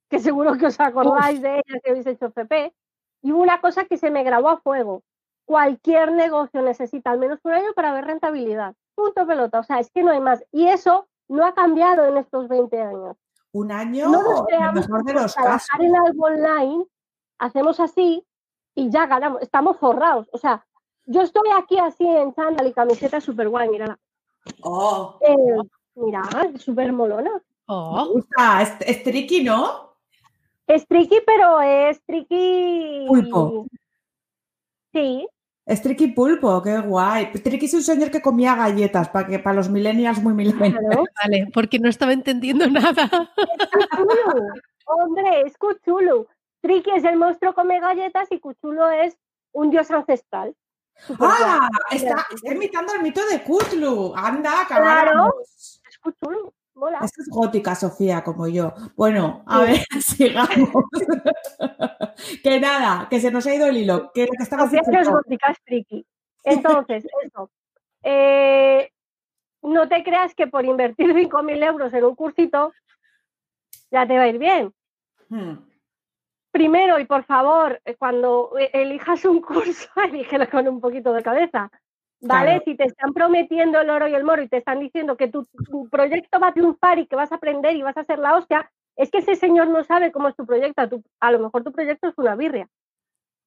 que 0.09 0.19
seguro 0.19 0.57
que 0.57 0.65
os 0.65 0.79
acordáis 0.79 1.41
de 1.41 1.53
ella 1.53 1.79
que 1.81 1.89
habéis 1.89 2.05
hecho 2.05 2.25
FP, 2.25 2.73
y 3.21 3.31
una 3.31 3.61
cosa 3.61 3.85
que 3.85 3.97
se 3.97 4.11
me 4.11 4.23
grabó 4.23 4.49
a 4.49 4.59
fuego. 4.59 5.03
Cualquier 5.45 6.11
negocio 6.11 6.61
necesita 6.61 7.11
al 7.11 7.19
menos 7.19 7.39
un 7.43 7.51
año 7.51 7.73
para 7.75 7.93
ver 7.93 8.05
rentabilidad. 8.05 8.75
Punto 8.95 9.25
pelota, 9.25 9.59
o 9.59 9.63
sea, 9.63 9.79
es 9.79 9.89
que 9.91 10.03
no 10.03 10.11
hay 10.11 10.21
más. 10.21 10.43
Y 10.51 10.67
eso 10.67 11.07
no 11.27 11.45
ha 11.45 11.53
cambiado 11.53 12.05
en 12.05 12.17
estos 12.17 12.47
20 12.47 12.81
años. 12.81 13.17
Un 13.51 13.71
año, 13.71 14.09
no 14.09 14.23
nos 14.23 14.43
mejor 14.73 15.03
de 15.03 15.13
los 15.13 15.35
casos. 15.35 15.67
en 15.79 15.95
algo 15.95 16.25
online 16.25 16.85
hacemos 17.37 17.79
así 17.79 18.25
y 18.75 18.89
ya 18.89 19.05
ganamos, 19.05 19.41
estamos 19.41 19.77
forrados. 19.77 20.27
O 20.31 20.37
sea, 20.37 20.65
yo 21.05 21.21
estoy 21.21 21.49
aquí 21.57 21.77
así 21.77 22.05
en 22.07 22.33
chándal 22.33 22.67
y 22.67 22.73
camiseta 22.73 23.21
súper 23.21 23.49
guay, 23.49 23.69
mira. 23.69 23.99
Oh. 24.61 25.19
Eh, 25.21 25.67
mira, 25.95 26.23
súper 26.57 26.91
molona. 26.93 27.41
Oh. 27.67 27.95
Me 27.95 28.13
gusta, 28.13 28.61
es, 28.79 29.03
tricky, 29.03 29.43
¿no? 29.43 29.95
Es 30.67 30.87
tricky, 30.87 31.19
pero 31.25 31.61
es 31.61 32.01
tricky. 32.05 33.05
Pulpo. 33.07 33.65
Sí. 34.93 35.27
Es 35.65 35.81
tricky 35.81 36.07
pulpo, 36.07 36.61
qué 36.61 36.79
guay. 36.79 37.31
Tricky 37.31 37.65
es 37.65 37.73
un 37.73 37.83
señor 37.83 38.11
que 38.11 38.21
comía 38.21 38.55
galletas 38.55 39.07
para 39.09 39.27
que 39.27 39.39
para 39.39 39.55
los 39.55 39.69
millennials 39.69 40.21
muy 40.21 40.33
millennials. 40.33 40.75
Vale, 41.23 41.47
porque 41.53 41.79
no 41.79 41.89
estaba 41.89 42.11
entendiendo 42.11 42.69
nada. 42.69 43.09
Es 43.37 44.63
Hombre, 44.85 45.43
es 45.45 45.57
cuchulo. 45.57 46.27
Triki 46.61 46.91
es 46.91 47.03
el 47.03 47.17
monstruo 47.17 47.53
come 47.53 47.79
galletas 47.79 48.31
y 48.31 48.39
Cuchulo 48.39 48.89
es 48.89 49.17
un 49.51 49.69
dios 49.69 49.91
ancestral. 49.91 50.55
¡Ah! 51.19 51.67
Está, 51.91 52.25
imitando 52.45 52.93
el 52.93 53.01
mito 53.01 53.21
de 53.27 53.41
Cthulhu. 53.41 54.13
Anda, 54.15 54.65
Claro, 54.67 55.33
es 55.41 55.81
Cthulhu. 56.01 56.53
Esta 56.75 57.21
es 57.21 57.29
gótica, 57.29 57.75
Sofía, 57.75 58.23
como 58.23 58.47
yo. 58.47 58.73
Bueno, 58.95 59.43
a 59.45 59.61
ver, 59.61 59.77
sigamos. 60.01 60.69
que 62.43 62.59
nada, 62.59 63.07
que 63.09 63.19
se 63.19 63.31
nos 63.31 63.45
ha 63.45 63.55
ido 63.55 63.67
el 63.67 63.77
hilo. 63.77 64.11
Que 64.13 64.25
lo 64.25 64.31
que 64.37 64.43
estamos 64.43 64.69
Sofía 64.69 65.01
es 65.01 65.09
gótica, 65.09 65.51
es 65.51 65.57
friki. 65.63 66.05
Entonces, 66.43 67.05
eso. 67.23 67.49
Eh, 68.03 68.91
no 69.61 69.87
te 69.87 70.03
creas 70.03 70.35
que 70.35 70.47
por 70.47 70.65
invertir 70.65 71.13
5.000 71.13 71.63
euros 71.65 71.93
en 71.93 72.03
un 72.03 72.15
cursito 72.15 72.73
ya 73.91 74.05
te 74.05 74.17
va 74.17 74.23
a 74.23 74.27
ir 74.27 74.39
bien. 74.39 74.73
Hmm 75.29 75.53
primero 76.53 76.99
y 76.99 77.05
por 77.05 77.25
favor, 77.25 77.81
eh, 77.83 77.95
cuando 77.95 78.51
eh, 78.57 78.69
elijas 78.71 79.25
un 79.25 79.41
curso, 79.49 79.89
elígelo 80.01 80.49
con 80.49 80.65
un 80.69 80.79
poquito 80.79 81.11
de 81.11 81.23
cabeza. 81.23 81.69
¿Vale? 82.25 82.61
Si 82.63 82.75
te 82.75 82.85
están 82.85 83.13
prometiendo 83.13 83.81
el 83.81 83.89
oro 83.89 84.07
y 84.07 84.15
el 84.15 84.23
moro 84.23 84.41
y 84.41 84.47
te 84.47 84.57
están 84.57 84.79
diciendo 84.79 85.17
que 85.17 85.27
tu, 85.27 85.45
proyecto 85.91 86.39
va 86.39 86.47
a 86.47 86.53
triunfar 86.53 86.99
y 86.99 87.05
que 87.05 87.15
vas 87.15 87.31
a 87.31 87.35
aprender 87.35 87.75
y 87.75 87.81
vas 87.81 87.97
a 87.97 88.01
hacer 88.01 88.19
la 88.19 88.35
hostia, 88.35 88.71
es 88.95 89.11
que 89.11 89.17
ese 89.17 89.35
señor 89.35 89.67
no 89.67 89.83
sabe 89.83 90.11
cómo 90.11 90.29
es 90.29 90.35
tu 90.35 90.45
proyecto. 90.45 90.81
a 91.19 91.31
lo 91.31 91.39
mejor 91.39 91.63
tu 91.63 91.71
proyecto 91.71 92.07
es 92.07 92.17
una 92.17 92.35
birria. 92.35 92.67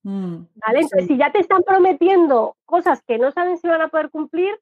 Mm, 0.02 0.44
¿Vale? 0.54 0.80
Entonces, 0.80 1.06
si 1.06 1.16
ya 1.16 1.32
te 1.32 1.40
están 1.40 1.62
prometiendo 1.62 2.56
cosas 2.64 3.02
que 3.02 3.18
no 3.18 3.32
saben 3.32 3.56
si 3.58 3.66
van 3.66 3.82
a 3.82 3.88
poder 3.88 4.10
cumplir, 4.10 4.58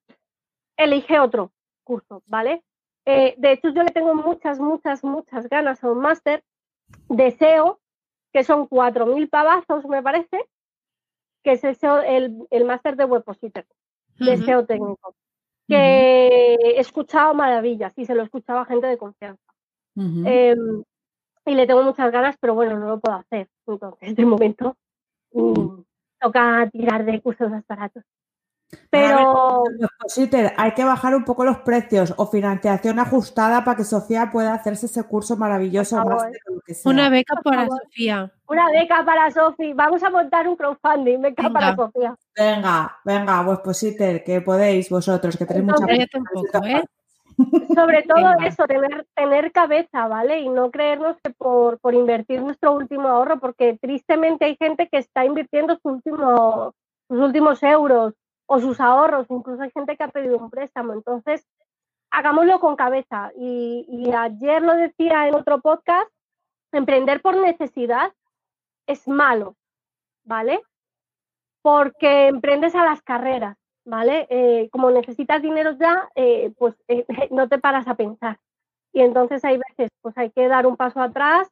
elige 0.77 1.19
otro 1.19 1.51
curso, 1.83 2.23
¿vale? 2.27 2.63
Eh, 3.05 3.35
de 3.37 3.53
hecho, 3.53 3.69
yo 3.71 3.83
le 3.83 3.91
tengo 3.91 4.15
muchas, 4.15 4.59
muchas, 4.59 5.05
muchas 5.05 5.49
ganas 5.49 5.83
a 5.83 5.91
un 5.91 5.99
máster. 5.99 6.43
Deseo 7.09 7.81
que 8.33 8.43
son 8.45 8.69
4.000 8.69 9.29
pavazos, 9.29 9.87
me 9.87 10.03
parece, 10.03 10.49
que 11.43 11.53
es 11.53 11.65
el, 11.65 12.47
el, 12.51 12.65
máster 12.65 12.97
de 12.97 13.05
Webpositor, 13.05 13.65
de 14.19 14.37
SEO 14.37 14.65
técnico, 14.67 15.15
que 15.69 16.55
he 16.55 16.81
escuchado 16.81 17.35
maravillas 17.35 17.93
y 17.97 18.05
se 18.05 18.15
lo 18.15 18.23
escuchaba 18.23 18.63
a 18.63 18.67
gente 18.67 18.87
de 18.87 18.99
confianza. 18.99 19.43
Em, 19.97 20.83
y 21.47 21.55
le 21.55 21.67
tengo 21.67 21.83
muchas 21.83 22.11
ganas, 22.11 22.37
pero 22.41 22.55
bueno, 22.55 22.79
no 22.79 22.89
lo 22.89 23.01
puedo 23.01 23.17
hacer. 23.17 23.49
Entonces, 23.67 24.17
de 24.17 24.25
momento, 24.25 24.77
mm, 25.33 25.83
toca 26.21 26.69
tirar 26.71 27.05
de 27.05 27.21
cursos 27.21 27.51
más 27.51 27.67
baratos. 27.67 28.05
Pero 28.91 29.65
hay 30.57 30.73
que 30.73 30.85
bajar 30.85 31.15
un 31.15 31.25
poco 31.25 31.45
los 31.45 31.59
precios 31.59 32.15
o 32.17 32.27
financiación 32.27 32.99
ajustada 32.99 33.65
para 33.65 33.77
que 33.77 33.85
Sofía 33.85 34.31
pueda 34.33 34.55
hacerse 34.55 34.87
ese 34.87 35.05
curso 35.05 35.37
maravilloso. 35.37 36.03
Una 36.85 37.09
beca 37.09 37.37
para 37.43 37.67
Sofía. 37.67 38.31
Una 38.47 38.71
beca 38.71 39.05
para 39.05 39.31
Sofía. 39.31 39.75
Vamos 39.75 40.03
a 40.03 40.11
montar 40.11 40.49
un 40.49 40.57
crowdfunding, 40.57 41.23
beca 41.23 41.51
para 41.51 41.75
Sofía. 41.75 42.15
Venga, 42.37 42.97
venga, 43.05 43.59
pues 43.63 43.95
que 44.25 44.43
podéis 44.45 44.91
vosotros, 44.91 45.37
que 45.37 45.47
tenéis 45.47 45.67
mucha 45.67 45.87
¿eh? 46.67 46.85
Sobre 47.75 48.03
todo 48.03 48.33
eso, 48.47 48.65
tener, 48.67 49.07
tener 49.15 49.53
cabeza, 49.53 50.07
¿vale? 50.07 50.41
Y 50.41 50.49
no 50.49 50.71
creernos 50.71 51.17
que 51.23 51.31
por, 51.31 51.79
por 51.79 51.95
invertir 51.95 52.41
nuestro 52.41 52.73
último 52.73 53.09
ahorro, 53.09 53.41
porque 53.41 53.77
tristemente 53.81 54.45
hay 54.45 54.57
gente 54.57 54.89
que 54.89 54.99
está 54.99 55.25
invirtiendo 55.25 55.79
su 55.83 55.89
último, 55.89 56.75
sus 57.09 57.19
últimos 57.19 57.63
euros 57.63 58.15
o 58.47 58.61
sus 58.61 58.81
ahorros, 58.81 59.27
incluso 59.31 59.63
hay 59.63 59.71
gente 59.71 59.97
que 59.97 60.05
ha 60.05 60.09
pedido 60.09 60.39
un 60.39 60.51
préstamo. 60.51 60.93
Entonces, 60.93 61.47
hagámoslo 62.11 62.61
con 62.61 62.77
cabeza. 62.77 63.33
Y, 63.37 64.11
ayer 64.17 64.63
lo 64.63 64.75
decía 64.75 65.29
en 65.29 65.35
otro 65.35 65.61
podcast, 65.61 66.11
emprender 66.73 67.21
por 67.21 67.37
necesidad 67.37 68.13
es 68.87 69.07
malo, 69.09 69.57
¿vale? 70.25 70.61
Porque 71.63 72.29
emprendes 72.29 72.75
a 72.75 72.85
las 72.85 73.03
carreras, 73.03 73.57
¿vale? 73.85 74.27
Eh, 74.31 74.69
como 74.71 74.91
necesitas 74.91 75.43
dinero 75.43 75.73
ya, 75.79 76.09
eh, 76.15 76.53
pues 76.59 76.75
eh, 76.89 77.05
no 77.31 77.49
te 77.49 77.59
paras 77.59 77.89
a 77.89 77.95
pensar. 77.95 78.39
Y 78.93 79.01
entonces 79.01 79.45
hay 79.45 79.59
veces, 79.59 79.91
pues 80.03 80.17
hay 80.17 80.31
que 80.31 80.47
dar 80.49 80.67
un 80.67 80.77
paso 80.77 81.01
atrás, 81.01 81.49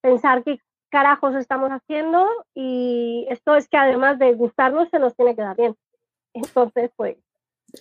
pensar 0.00 0.44
qué 0.44 0.60
carajos 0.90 1.34
estamos 1.34 1.70
haciendo 1.70 2.28
y 2.54 3.26
esto 3.28 3.56
es 3.56 3.68
que 3.68 3.76
además 3.76 4.16
de 4.20 4.32
gustarnos 4.34 4.88
se 4.90 5.00
nos 5.00 5.16
tiene 5.16 5.34
que 5.34 5.42
dar 5.42 5.56
bien. 5.56 5.74
Entonces, 6.34 6.90
pues. 6.96 7.16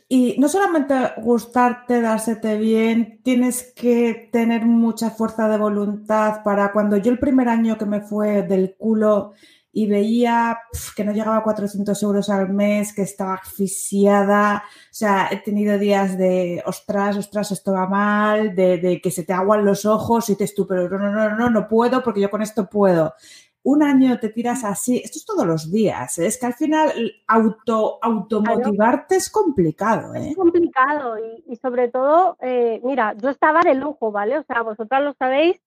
Y 0.10 0.36
no 0.40 0.50
solamente 0.50 0.96
gustarte, 1.18 2.02
dársete 2.02 2.58
bien, 2.58 3.22
tienes 3.24 3.74
que 3.76 4.30
tener 4.32 4.66
mucha 4.66 5.12
fuerza 5.12 5.48
de 5.48 5.58
voluntad 5.58 6.42
para 6.44 6.72
cuando 6.72 6.98
yo 6.98 7.12
el 7.12 7.20
primer 7.20 7.48
año 7.48 7.78
que 7.78 7.86
me 7.86 8.02
fue 8.02 8.42
del 8.42 8.76
culo 8.76 9.34
y 9.76 9.88
veía 9.88 10.60
que 10.96 11.04
no 11.04 11.12
llegaba 11.12 11.38
a 11.38 11.44
400 11.44 12.02
euros 12.04 12.30
al 12.30 12.50
mes, 12.50 12.94
que 12.94 13.02
estaba 13.02 13.34
asfixiada, 13.34 14.64
o 14.68 14.94
sea, 14.94 15.30
he 15.32 15.38
tenido 15.38 15.80
días 15.80 16.16
de, 16.16 16.62
ostras, 16.68 17.18
ostras, 17.18 17.52
esto 17.52 17.74
va 17.74 17.88
mal, 17.88 18.56
de, 18.56 19.00
que 19.02 19.10
se 19.10 19.24
te 19.24 19.34
aguan 19.34 19.66
los 19.66 19.86
ojos 19.86 20.30
y 20.30 20.36
te 20.36 20.48
tú, 20.48 20.68
no, 20.70 20.88
no, 20.88 21.12
no, 21.12 21.36
no, 21.36 21.50
no 21.50 21.68
puedo 21.68 22.04
porque 22.04 22.22
yo 22.22 22.30
con 22.30 22.44
esto 22.44 22.70
puedo 22.70 23.16
un 23.64 23.82
año 23.82 24.20
te 24.20 24.30
tiras 24.30 24.64
así, 24.66 25.02
esto 25.04 25.18
es 25.18 25.26
todos 25.26 25.48
los 25.48 25.72
días, 25.72 26.18
¿eh? 26.20 26.28
es 26.28 26.38
que 26.38 26.46
al 26.46 26.54
final 26.54 26.92
auto, 27.28 27.98
automotivarte 28.02 29.16
es 29.16 29.30
complicado. 29.30 30.14
¿eh? 30.16 30.30
Es 30.30 30.36
complicado 30.36 31.16
y, 31.48 31.56
sobre 31.56 31.88
todo, 31.88 32.38
eh, 32.42 32.82
mira, 32.84 33.14
yo 33.14 33.30
estaba 33.30 33.62
de 33.62 33.76
lujo, 33.76 34.12
¿vale? 34.12 34.38
O 34.38 34.44
sea, 34.44 34.62
vosotras 34.62 35.02
lo 35.02 35.14
sabéis, 35.14 35.62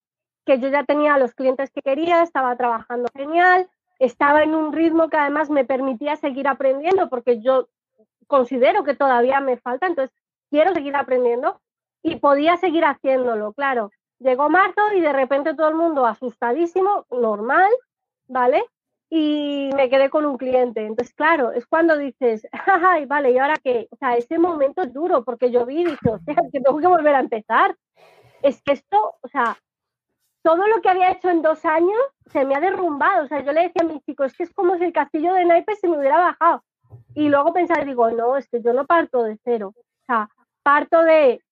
que 0.44 0.60
yo 0.60 0.68
ya 0.68 0.84
tenía 0.84 1.16
los 1.16 1.34
clientes 1.34 1.70
que 1.70 1.80
quería, 1.80 2.22
estaba 2.22 2.54
trabajando 2.56 3.08
genial, 3.14 3.68
estaba 3.98 4.42
en 4.42 4.54
un 4.54 4.72
ritmo 4.72 5.08
que 5.08 5.16
además 5.16 5.48
me 5.48 5.64
permitía 5.64 6.16
seguir 6.16 6.48
aprendiendo 6.48 7.08
porque 7.08 7.40
yo 7.40 7.68
considero 8.26 8.84
que 8.84 8.94
todavía 8.94 9.40
me 9.40 9.56
falta, 9.56 9.86
entonces 9.86 10.14
quiero 10.50 10.74
seguir 10.74 10.96
aprendiendo 10.96 11.60
y 12.02 12.16
podía 12.16 12.58
seguir 12.58 12.84
haciéndolo, 12.84 13.52
claro. 13.54 13.90
Llegó 14.18 14.48
marzo 14.48 14.80
y 14.94 15.00
de 15.00 15.12
repente 15.12 15.54
todo 15.54 15.68
el 15.68 15.74
mundo 15.74 16.06
asustadísimo, 16.06 17.06
normal, 17.10 17.70
¿vale? 18.28 18.64
Y 19.10 19.70
me 19.76 19.88
quedé 19.90 20.10
con 20.10 20.24
un 20.24 20.38
cliente. 20.38 20.84
Entonces, 20.84 21.14
claro, 21.14 21.52
es 21.52 21.66
cuando 21.66 21.96
dices, 21.96 22.46
ay, 22.66 23.04
vale, 23.06 23.30
¿y 23.30 23.38
ahora 23.38 23.56
qué? 23.62 23.88
O 23.90 23.96
sea, 23.96 24.16
ese 24.16 24.38
momento 24.38 24.82
es 24.82 24.92
duro 24.92 25.24
porque 25.24 25.50
yo 25.50 25.66
vi 25.66 25.82
y 25.82 25.84
dije, 25.84 26.10
o 26.10 26.18
sea, 26.18 26.34
que 26.34 26.60
tengo 26.60 26.78
que 26.78 26.86
volver 26.86 27.14
a 27.14 27.20
empezar. 27.20 27.76
Es 28.42 28.62
que 28.62 28.72
esto, 28.72 29.14
o 29.20 29.28
sea, 29.28 29.56
todo 30.42 30.66
lo 30.68 30.80
que 30.80 30.88
había 30.88 31.10
hecho 31.10 31.28
en 31.28 31.42
dos 31.42 31.64
años 31.64 31.98
se 32.26 32.44
me 32.44 32.54
ha 32.54 32.60
derrumbado. 32.60 33.24
O 33.24 33.28
sea, 33.28 33.42
yo 33.42 33.52
le 33.52 33.62
decía 33.62 33.82
a 33.82 33.92
mis 33.92 34.04
chicos, 34.04 34.26
es 34.26 34.36
que 34.36 34.44
es 34.44 34.54
como 34.54 34.76
si 34.78 34.84
el 34.84 34.92
castillo 34.92 35.34
de 35.34 35.44
naipes 35.44 35.80
se 35.80 35.88
me 35.88 35.98
hubiera 35.98 36.18
bajado. 36.18 36.62
Y 37.14 37.28
luego 37.28 37.52
pensar, 37.52 37.84
digo, 37.84 38.10
no, 38.10 38.36
es 38.36 38.48
que 38.48 38.62
yo 38.62 38.72
no 38.72 38.86
parto 38.86 39.24
de 39.24 39.38
cero. 39.42 39.72
O 39.76 40.04
sea, 40.06 40.28
parto 40.62 41.02
de 41.02 41.42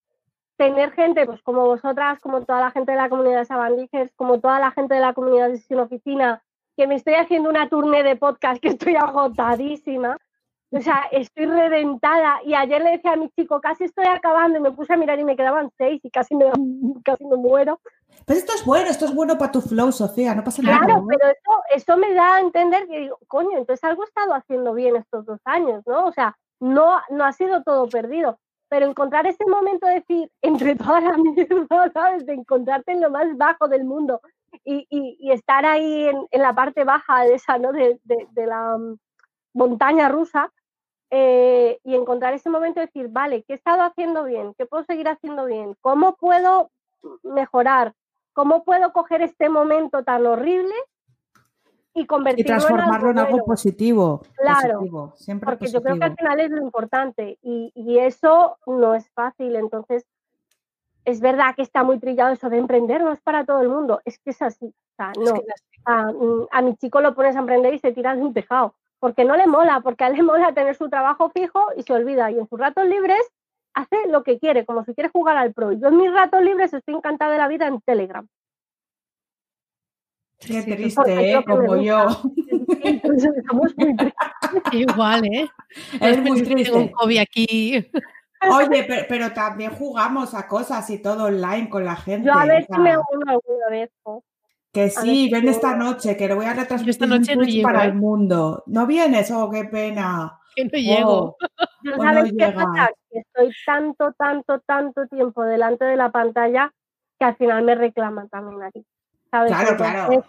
tener 0.56 0.92
gente, 0.92 1.26
pues 1.26 1.42
como 1.42 1.66
vosotras, 1.66 2.20
como 2.20 2.44
toda 2.44 2.60
la 2.60 2.70
gente 2.70 2.92
de 2.92 2.98
la 2.98 3.08
comunidad 3.08 3.40
de 3.40 3.44
Sabandijers, 3.44 4.12
como 4.16 4.40
toda 4.40 4.58
la 4.60 4.70
gente 4.70 4.94
de 4.94 5.00
la 5.00 5.12
comunidad 5.12 5.48
de 5.48 5.58
Sin 5.58 5.80
Oficina, 5.80 6.42
que 6.76 6.86
me 6.86 6.96
estoy 6.96 7.14
haciendo 7.14 7.48
una 7.48 7.68
tournée 7.68 8.02
de 8.02 8.16
podcast 8.16 8.60
que 8.60 8.68
estoy 8.68 8.96
agotadísima. 8.96 10.18
O 10.70 10.80
sea, 10.80 11.04
estoy 11.12 11.46
reventada. 11.46 12.40
Y 12.44 12.54
ayer 12.54 12.82
le 12.82 12.92
decía 12.92 13.12
a 13.12 13.16
mi 13.16 13.30
chico, 13.30 13.60
casi 13.60 13.84
estoy 13.84 14.06
acabando, 14.06 14.58
y 14.58 14.60
me 14.60 14.72
puse 14.72 14.92
a 14.92 14.96
mirar 14.96 15.20
y 15.20 15.24
me 15.24 15.36
quedaban 15.36 15.70
seis 15.78 16.00
y 16.02 16.10
casi 16.10 16.34
me, 16.34 16.46
casi 17.04 17.24
me 17.24 17.36
muero. 17.36 17.80
Pero 18.26 18.38
esto 18.38 18.52
es 18.54 18.64
bueno, 18.64 18.90
esto 18.90 19.04
es 19.04 19.14
bueno 19.14 19.38
para 19.38 19.52
tu 19.52 19.60
flow, 19.60 19.92
Sofía, 19.92 20.34
no 20.34 20.42
pasa 20.42 20.62
nada. 20.62 20.78
Claro, 20.78 21.06
pero 21.06 21.30
eso, 21.30 21.62
eso 21.74 21.96
me 21.96 22.12
da 22.14 22.36
a 22.36 22.40
entender 22.40 22.88
que 22.88 23.00
digo, 23.00 23.18
coño, 23.28 23.58
entonces 23.58 23.84
algo 23.84 24.02
he 24.02 24.06
estado 24.06 24.34
haciendo 24.34 24.74
bien 24.74 24.96
estos 24.96 25.24
dos 25.26 25.40
años, 25.44 25.82
¿no? 25.86 26.06
O 26.06 26.12
sea, 26.12 26.36
no, 26.60 27.00
no 27.10 27.24
ha 27.24 27.32
sido 27.32 27.62
todo 27.62 27.88
perdido. 27.88 28.38
Pero 28.68 28.86
encontrar 28.86 29.26
ese 29.26 29.44
momento 29.46 29.86
de 29.86 29.94
decir, 29.94 30.30
entre 30.42 30.74
todas 30.74 31.02
las 31.02 31.18
mierda, 31.18 31.90
¿sabes? 31.94 32.26
De 32.26 32.34
encontrarte 32.34 32.92
en 32.92 33.00
lo 33.00 33.10
más 33.10 33.36
bajo 33.36 33.68
del 33.68 33.84
mundo 33.84 34.20
y, 34.64 35.30
estar 35.30 35.66
ahí 35.66 36.08
en, 36.08 36.26
la 36.32 36.54
parte 36.54 36.84
baja 36.84 37.24
de 37.24 37.34
esa, 37.34 37.58
¿no? 37.58 37.72
De, 37.72 37.98
la 38.34 38.76
mm, 38.78 38.96
montaña 39.54 40.08
rusa 40.08 40.52
eh, 41.10 41.78
y 41.84 41.94
encontrar 41.94 42.34
ese 42.34 42.50
momento 42.50 42.80
de 42.80 42.86
decir, 42.86 43.08
vale, 43.08 43.42
¿qué 43.44 43.54
he 43.54 43.56
estado 43.56 43.82
haciendo 43.82 44.24
bien? 44.24 44.54
¿Qué 44.56 44.66
puedo 44.66 44.84
seguir 44.84 45.08
haciendo 45.08 45.46
bien? 45.46 45.76
¿Cómo 45.80 46.16
puedo 46.16 46.70
mejorar? 47.22 47.94
¿Cómo 48.32 48.64
puedo 48.64 48.92
coger 48.92 49.22
este 49.22 49.48
momento 49.48 50.02
tan 50.02 50.26
horrible 50.26 50.74
y 51.94 52.06
convertirlo 52.06 52.56
y 52.56 52.58
transformarlo 52.58 53.10
en 53.10 53.18
algo, 53.18 53.44
positivo. 53.44 54.22
Claro, 54.36 54.80
porque 55.44 55.68
yo 55.68 55.80
creo 55.80 55.98
que 55.98 56.04
al 56.04 56.16
final 56.16 56.40
es 56.40 56.50
lo 56.50 56.60
importante 56.60 57.38
y, 57.42 57.72
y, 57.74 57.98
eso 57.98 58.58
no 58.66 58.94
es 58.94 59.08
fácil. 59.10 59.54
Entonces, 59.54 60.04
es 61.04 61.20
verdad 61.20 61.54
que 61.54 61.62
está 61.62 61.84
muy 61.84 61.98
trillado 61.98 62.32
eso 62.32 62.50
de 62.50 62.58
emprender, 62.58 63.02
no 63.02 63.12
es 63.12 63.20
para 63.20 63.44
todo 63.44 63.60
el 63.60 63.68
mundo, 63.68 64.00
es 64.04 64.18
que 64.18 64.30
es 64.30 64.42
así. 64.42 64.66
O 64.66 64.96
sea, 64.96 65.12
no. 65.18 66.48
A, 66.50 66.62
mi 66.62 66.76
chico 66.76 67.00
lo 67.00 67.14
pones 67.14 67.36
a 67.36 67.40
emprender 67.40 67.74
y 67.74 67.78
se 67.78 67.92
tira 67.92 68.16
de 68.16 68.22
un 68.22 68.32
tejado, 68.32 68.74
porque 68.98 69.24
no 69.24 69.36
le 69.36 69.46
mola, 69.46 69.80
porque 69.80 70.04
a 70.04 70.08
él 70.08 70.16
le 70.16 70.22
mola 70.22 70.54
tener 70.54 70.74
su 70.76 70.88
trabajo 70.88 71.30
fijo 71.30 71.60
y 71.76 71.82
se 71.82 71.92
olvida. 71.92 72.30
Y 72.30 72.38
en 72.38 72.48
sus 72.48 72.58
ratos 72.58 72.86
libres 72.86 73.20
hace 73.74 73.96
lo 74.08 74.22
que 74.22 74.38
quiere, 74.38 74.64
como 74.64 74.84
si 74.84 74.94
quiere 74.94 75.10
jugar 75.10 75.36
al 75.36 75.52
pro. 75.52 75.72
Yo 75.72 75.88
en 75.88 75.98
mis 75.98 76.12
ratos 76.12 76.42
libres 76.42 76.72
estoy 76.72 76.94
encantada 76.94 77.32
de 77.32 77.38
la 77.38 77.48
vida 77.48 77.66
en 77.66 77.80
Telegram. 77.82 78.26
Qué 80.46 80.62
triste, 80.62 81.32
¿eh? 81.32 81.44
Como 81.44 81.76
yo. 81.76 82.06
Igual, 84.72 85.24
¿eh? 85.26 85.48
Es 86.00 86.22
muy 86.22 86.42
triste. 86.42 86.72
Un 86.72 86.92
hobby 86.92 87.18
aquí. 87.18 87.90
Oye, 88.50 89.04
pero, 89.08 89.32
también 89.32 89.70
jugamos 89.72 90.34
a 90.34 90.46
cosas 90.46 90.88
y 90.90 91.00
todo 91.00 91.24
online 91.24 91.68
con 91.68 91.84
la 91.84 91.96
gente. 91.96 92.26
Yo 92.28 92.34
a 92.34 92.44
ver 92.44 92.66
si 92.66 92.78
me 92.78 92.96
uno 92.96 93.22
alguna 93.26 93.68
vez. 93.70 93.90
Que 94.72 94.90
sí, 94.90 95.30
ven 95.30 95.48
esta 95.48 95.76
noche, 95.76 96.16
que 96.16 96.28
lo 96.28 96.36
voy 96.36 96.46
a 96.46 96.54
retransmitir 96.54 96.90
esta 96.90 97.06
noche 97.06 97.36
no 97.36 97.62
para 97.62 97.84
el 97.84 97.94
mundo. 97.94 98.64
¿No 98.66 98.86
vienes? 98.86 99.30
Oh, 99.30 99.48
qué 99.50 99.64
pena. 99.64 100.38
Que 100.56 100.64
no 100.64 100.70
llego. 100.72 101.36
Oh, 101.36 102.02
¿Sabes 102.02 102.32
qué 102.36 102.52
pasa? 102.52 102.90
Que 103.08 103.20
estoy 103.20 103.50
tanto, 103.64 104.12
tanto, 104.18 104.60
tanto 104.66 105.06
tiempo 105.06 105.42
delante 105.44 105.84
de 105.84 105.96
la 105.96 106.10
pantalla 106.10 106.72
que 107.18 107.24
al 107.24 107.36
final 107.36 107.62
me 107.62 107.76
reclaman 107.76 108.28
también 108.28 108.62
aquí. 108.62 108.84
¿Sabes? 109.34 109.52
Claro, 109.52 109.76
claro. 109.76 110.24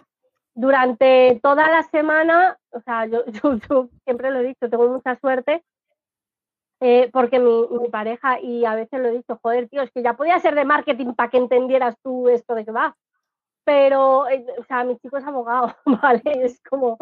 Durante 0.54 1.38
toda 1.42 1.68
la 1.68 1.82
semana, 1.84 2.58
o 2.70 2.80
sea, 2.80 3.06
yo, 3.06 3.24
yo 3.26 3.88
siempre 4.04 4.30
lo 4.30 4.40
he 4.40 4.44
dicho, 4.44 4.68
tengo 4.68 4.88
mucha 4.88 5.16
suerte 5.20 5.62
eh, 6.80 7.08
porque 7.12 7.40
mi, 7.40 7.88
pareja, 7.90 8.38
y 8.40 8.64
a 8.66 8.74
veces 8.74 9.00
lo 9.00 9.08
he 9.08 9.12
dicho, 9.12 9.38
joder, 9.42 9.68
tío, 9.68 9.82
es 9.82 9.90
que 9.92 10.02
ya 10.02 10.14
podía 10.14 10.38
ser 10.40 10.54
de 10.54 10.64
marketing 10.64 11.14
para 11.14 11.30
que 11.30 11.38
entendieras 11.38 11.96
tú 12.02 12.28
esto 12.28 12.54
de 12.54 12.64
que 12.64 12.72
va. 12.72 12.96
Pero, 13.64 14.28
eh, 14.28 14.46
o 14.58 14.64
sea, 14.64 14.84
mi 14.84 14.98
chico 14.98 15.16
es 15.16 15.24
abogado, 15.24 15.74
¿vale? 16.02 16.22
Es 16.44 16.60
como. 16.68 16.98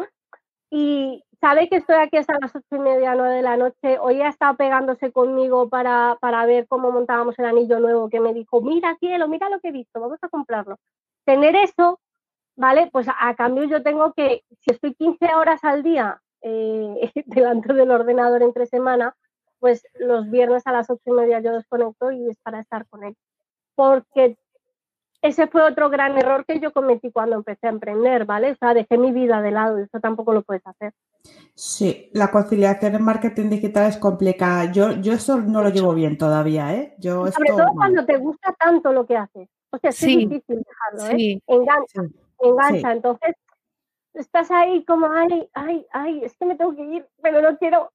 Y 0.71 1.23
sabe 1.41 1.69
que 1.69 1.77
estoy 1.77 1.97
aquí 1.97 2.17
hasta 2.17 2.39
las 2.41 2.55
ocho 2.55 2.65
y 2.71 2.79
media, 2.79 3.15
nueve 3.15 3.35
de 3.35 3.41
la 3.41 3.57
noche. 3.57 3.99
Hoy 3.99 4.21
ha 4.21 4.29
estado 4.29 4.55
pegándose 4.57 5.11
conmigo 5.11 5.69
para, 5.69 6.17
para 6.21 6.45
ver 6.45 6.67
cómo 6.67 6.91
montábamos 6.91 7.37
el 7.39 7.45
anillo 7.45 7.79
nuevo, 7.79 8.09
que 8.09 8.19
me 8.19 8.33
dijo, 8.33 8.61
mira, 8.61 8.95
cielo, 8.99 9.27
mira 9.27 9.49
lo 9.49 9.59
que 9.59 9.69
he 9.69 9.71
visto, 9.71 9.99
vamos 9.99 10.19
a 10.21 10.29
comprarlo. 10.29 10.77
Tener 11.25 11.55
eso, 11.55 11.99
¿vale? 12.55 12.89
Pues 12.91 13.07
a, 13.07 13.35
cambio 13.35 13.65
yo 13.65 13.83
tengo 13.83 14.13
que, 14.13 14.43
si 14.61 14.71
estoy 14.71 14.93
15 14.93 15.33
horas 15.35 15.63
al 15.63 15.83
día 15.83 16.21
eh, 16.41 17.11
delante 17.25 17.73
del 17.73 17.91
ordenador 17.91 18.43
entre 18.43 18.65
semana, 18.65 19.15
pues 19.59 19.83
los 19.95 20.29
viernes 20.29 20.65
a 20.65 20.71
las 20.71 20.89
ocho 20.89 21.01
y 21.05 21.11
media 21.11 21.39
yo 21.39 21.53
desconecto 21.53 22.11
y 22.11 22.29
es 22.29 22.37
para 22.43 22.59
estar 22.59 22.87
con 22.87 23.03
él. 23.03 23.15
Porque 23.75 24.37
ese 25.21 25.47
fue 25.47 25.63
otro 25.63 25.89
gran 25.89 26.17
error 26.17 26.45
que 26.45 26.59
yo 26.59 26.71
cometí 26.71 27.11
cuando 27.11 27.35
empecé 27.35 27.67
a 27.67 27.71
emprender, 27.71 28.25
¿vale? 28.25 28.51
O 28.51 28.55
sea, 28.55 28.73
dejé 28.73 28.97
mi 28.97 29.11
vida 29.11 29.41
de 29.41 29.51
lado 29.51 29.79
y 29.79 29.83
eso 29.83 29.99
tampoco 29.99 30.33
lo 30.33 30.43
puedes 30.43 30.65
hacer. 30.67 30.93
Sí, 31.55 32.09
la 32.13 32.29
conciliación 32.29 32.95
en 32.95 33.03
marketing 33.03 33.49
digital 33.49 33.89
es 33.89 33.97
complicada. 33.97 34.71
Yo, 34.71 34.91
yo 34.91 35.13
eso 35.13 35.37
no 35.37 35.63
lo 35.63 35.69
llevo 35.69 35.93
bien 35.93 36.17
todavía, 36.17 36.75
¿eh? 36.75 36.95
Yo 36.99 37.25
Sobre 37.31 37.49
todo 37.49 37.73
cuando 37.73 38.05
te 38.05 38.17
gusta 38.17 38.53
tanto 38.53 38.93
lo 38.93 39.05
que 39.05 39.17
haces. 39.17 39.49
O 39.75 39.79
sea, 39.79 39.89
es 39.89 39.99
difícil 39.99 40.63
dejarlo, 40.63 41.17
¿eh? 41.19 41.41
Engancha, 41.47 42.01
engancha. 42.39 42.91
Entonces, 42.91 43.35
estás 44.13 44.49
ahí 44.51 44.83
como, 44.85 45.07
ay, 45.11 45.49
ay, 45.53 45.85
ay, 45.91 46.21
es 46.23 46.35
que 46.37 46.45
me 46.45 46.55
tengo 46.55 46.75
que 46.75 46.83
ir, 46.83 47.05
pero 47.21 47.41
no 47.41 47.57
quiero. 47.57 47.91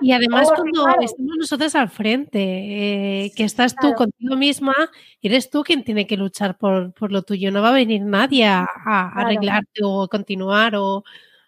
Y 0.00 0.12
además 0.12 0.48
cuando 0.56 0.86
estamos 1.00 1.36
nosotros 1.38 1.74
al 1.74 1.88
frente, 1.90 3.24
eh, 3.24 3.32
que 3.36 3.44
estás 3.44 3.74
tú 3.74 3.92
contigo 3.94 4.36
misma, 4.36 4.74
eres 5.20 5.50
tú 5.50 5.62
quien 5.62 5.84
tiene 5.84 6.06
que 6.06 6.16
luchar 6.16 6.56
por, 6.58 6.92
por, 6.94 7.12
lo 7.12 7.22
tuyo, 7.22 7.50
no 7.50 7.62
va 7.62 7.70
a 7.70 7.72
venir 7.72 8.02
nadie 8.02 8.46
a, 8.46 8.66
arreglarte 8.86 9.80
o 9.82 10.08
continuar 10.08 10.76
o, 10.76 11.04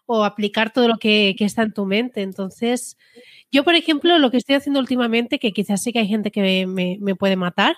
o 0.07 0.25
aplicar 0.25 0.73
todo 0.73 0.89
lo 0.89 0.99
que, 0.99 1.35
está 1.39 1.63
en 1.63 1.73
tu 1.73 1.87
mente. 1.87 2.23
Entonces, 2.23 2.99
yo, 3.55 3.65
por 3.65 3.75
ejemplo, 3.75 4.19
lo 4.19 4.31
que 4.31 4.37
estoy 4.37 4.57
haciendo 4.57 4.81
últimamente, 4.81 5.39
que 5.39 5.53
quizás 5.53 5.83
sí 5.83 5.93
que 5.93 6.01
hay 6.01 6.09
gente 6.09 6.31
que 6.31 6.67
me, 6.67 7.15
puede 7.15 7.37
matar, 7.37 7.77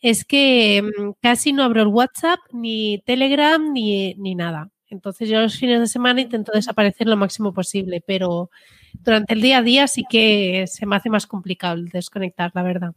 es 0.00 0.24
que 0.24 0.82
mm, 0.82 1.10
casi 1.20 1.52
no 1.52 1.64
abro 1.64 1.82
el 1.82 1.88
WhatsApp, 1.88 2.38
ni 2.52 3.02
Telegram, 3.04 3.72
ni, 3.72 4.14
ni 4.14 4.34
nada. 4.34 4.70
Entonces 4.88 5.28
yo 5.28 5.40
los 5.40 5.58
fines 5.58 5.80
de 5.80 5.88
semana 5.88 6.20
intento 6.20 6.52
desaparecer 6.52 7.08
lo 7.08 7.16
máximo 7.16 7.52
posible, 7.52 8.02
pero 8.06 8.50
durante 9.04 9.34
el 9.34 9.42
día 9.42 9.58
a 9.58 9.62
día 9.62 9.88
sí 9.88 10.04
que 10.08 10.64
se 10.68 10.86
me 10.86 10.96
hace 10.96 11.10
más 11.10 11.26
complicado 11.26 11.82
desconectar, 11.92 12.52
la 12.54 12.62
verdad 12.62 12.94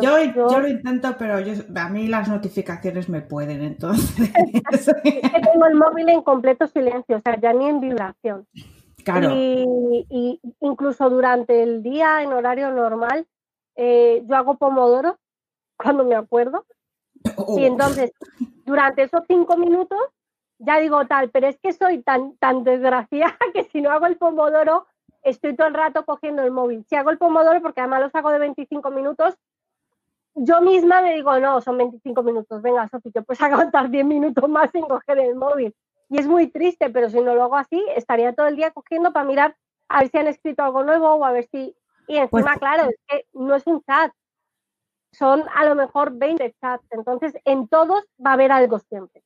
yo, 0.00 0.18
yo, 0.34 0.60
lo 0.60 0.68
intento, 0.68 1.14
pero 1.18 1.36
a 1.36 1.88
mí 1.88 2.08
las 2.08 2.28
notificaciones 2.28 3.08
me 3.08 3.20
pueden, 3.20 3.62
entonces. 3.62 4.30
tengo 5.02 5.66
el 5.66 5.74
móvil 5.74 6.08
en 6.08 6.22
completo 6.22 6.66
silencio, 6.66 7.16
o 7.16 7.20
sea, 7.20 7.40
ya 7.40 7.52
ni 7.52 7.66
en 7.66 7.80
vibración. 7.80 8.46
Claro. 9.04 9.30
Y, 9.34 10.40
incluso 10.60 11.08
durante 11.10 11.62
el 11.62 11.82
día, 11.82 12.22
en 12.22 12.32
horario 12.32 12.70
normal, 12.70 13.26
eh, 13.76 14.22
yo 14.26 14.36
hago 14.36 14.56
pomodoro 14.56 15.18
cuando 15.76 16.04
me 16.04 16.14
acuerdo. 16.14 16.64
Oh. 17.36 17.58
Y 17.58 17.64
entonces, 17.64 18.12
durante 18.64 19.02
esos 19.02 19.22
cinco 19.28 19.56
minutos, 19.56 20.00
ya 20.58 20.78
digo 20.78 21.06
tal, 21.06 21.30
pero 21.30 21.48
es 21.48 21.58
que 21.60 21.72
soy 21.72 22.02
tan, 22.02 22.36
tan 22.38 22.64
desgraciada 22.64 23.36
que 23.54 23.64
si 23.64 23.80
no 23.80 23.90
hago 23.90 24.06
el 24.06 24.16
pomodoro, 24.16 24.86
estoy 25.22 25.56
todo 25.56 25.68
el 25.68 25.74
rato 25.74 26.04
cogiendo 26.04 26.42
el 26.42 26.50
móvil. 26.50 26.84
Si 26.88 26.96
hago 26.96 27.10
el 27.10 27.18
pomodoro, 27.18 27.60
porque 27.60 27.80
además 27.80 28.02
los 28.02 28.14
hago 28.14 28.30
de 28.30 28.38
25 28.38 28.90
minutos, 28.90 29.34
yo 30.34 30.60
misma 30.62 31.02
me 31.02 31.14
digo, 31.14 31.38
no, 31.38 31.60
son 31.60 31.76
25 31.78 32.22
minutos, 32.22 32.62
venga, 32.62 32.88
Sofi, 32.88 33.12
que 33.12 33.22
puedes 33.22 33.42
aguantar 33.42 33.90
10 33.90 34.04
minutos 34.04 34.48
más 34.48 34.70
sin 34.70 34.84
coger 34.84 35.18
el 35.18 35.34
móvil. 35.34 35.74
Y 36.12 36.18
es 36.18 36.26
muy 36.26 36.48
triste, 36.48 36.90
pero 36.90 37.08
si 37.08 37.18
no 37.22 37.34
lo 37.34 37.44
hago 37.44 37.56
así, 37.56 37.82
estaría 37.96 38.34
todo 38.34 38.46
el 38.46 38.56
día 38.56 38.70
cogiendo 38.70 39.14
para 39.14 39.24
mirar 39.24 39.56
a 39.88 40.00
ver 40.00 40.10
si 40.10 40.18
han 40.18 40.26
escrito 40.26 40.62
algo 40.62 40.84
nuevo 40.84 41.08
o 41.14 41.24
a 41.24 41.32
ver 41.32 41.48
si... 41.50 41.74
Y 42.06 42.18
encima, 42.18 42.28
pues 42.28 42.58
claro, 42.58 42.90
es 42.90 42.96
que 43.08 43.26
no 43.32 43.54
es 43.54 43.66
un 43.66 43.82
chat, 43.84 44.12
son 45.12 45.42
a 45.54 45.64
lo 45.64 45.74
mejor 45.74 46.12
20 46.12 46.54
chats, 46.60 46.84
entonces 46.90 47.32
en 47.46 47.66
todos 47.66 48.04
va 48.24 48.30
a 48.30 48.34
haber 48.34 48.52
algo 48.52 48.78
siempre. 48.78 49.22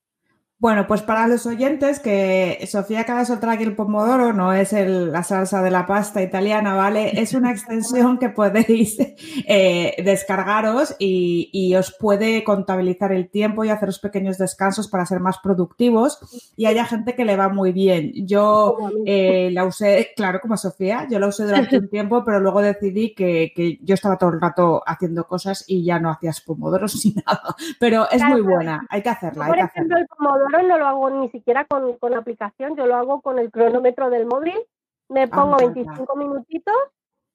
Bueno, 0.59 0.87
pues 0.87 1.03
para 1.03 1.29
los 1.29 1.45
oyentes, 1.45 2.01
que 2.01 2.67
Sofía 2.67 3.05
soltar 3.27 3.51
aquí 3.51 3.65
el 3.65 3.77
pomodoro, 3.77 4.33
no 4.33 4.55
es 4.55 4.73
la 4.73 5.23
salsa 5.23 5.63
de 5.63 5.71
la 5.71 5.87
pasta 5.87 6.23
italiana, 6.23 6.75
¿vale? 6.75 7.21
Es 7.21 7.35
una 7.35 7.51
extensión 7.51 8.19
que 8.19 8.31
podéis 8.31 8.97
eh, 9.47 9.95
descargaros 10.03 10.97
y, 10.99 11.75
os 11.77 11.95
puede 11.95 12.43
contabilizar 12.43 13.13
el 13.13 13.29
tiempo 13.29 13.65
y 13.65 13.69
haceros 13.69 13.99
pequeños 13.99 14.39
descansos 14.39 14.89
para 14.89 15.05
ser 15.05 15.21
más 15.21 15.39
productivos. 15.43 16.19
Y 16.57 16.65
hay 16.65 16.83
gente 16.87 17.15
que 17.15 17.27
le 17.27 17.37
va 17.37 17.51
muy 17.51 17.73
bien. 17.73 18.13
Yo 18.27 18.79
eh, 19.05 19.51
la 19.53 19.67
usé, 19.67 20.13
claro, 20.17 20.41
como 20.41 20.57
Sofía, 20.57 21.07
yo 21.11 21.19
la 21.19 21.27
usé 21.27 21.45
durante 21.45 21.77
un 21.77 21.91
tiempo, 21.91 22.25
pero 22.25 22.41
luego 22.41 22.63
decidí 22.63 23.15
que, 23.15 23.79
yo 23.83 23.95
estaba 23.95 24.17
todo 24.17 24.31
el 24.31 24.41
rato 24.41 24.83
haciendo 24.87 25.27
cosas 25.27 25.65
y 25.67 25.85
ya 25.85 25.99
no 25.99 26.11
hacías 26.11 26.41
pomodoros 26.41 26.95
ni 27.05 27.13
nada. 27.13 27.55
Pero 27.79 28.09
es 28.11 28.25
muy 28.25 28.41
buena, 28.41 28.87
hay 28.89 29.03
que 29.03 29.11
hacerla. 29.11 29.47
Hay 29.47 29.53
que 29.53 29.61
hacerla 29.61 30.07
no 30.49 30.79
lo 30.79 30.87
hago 30.87 31.11
ni 31.11 31.29
siquiera 31.31 31.65
con, 31.65 31.97
con 31.99 32.15
aplicación, 32.15 32.77
yo 32.77 32.87
lo 32.87 32.97
hago 32.97 33.21
con 33.21 33.39
el 33.39 33.51
cronómetro 33.51 34.11
del 34.11 34.27
móvil, 34.27 34.59
me 35.09 35.23
ah, 35.25 35.29
pongo 35.29 35.57
25 35.57 36.17
minutitos 36.17 36.75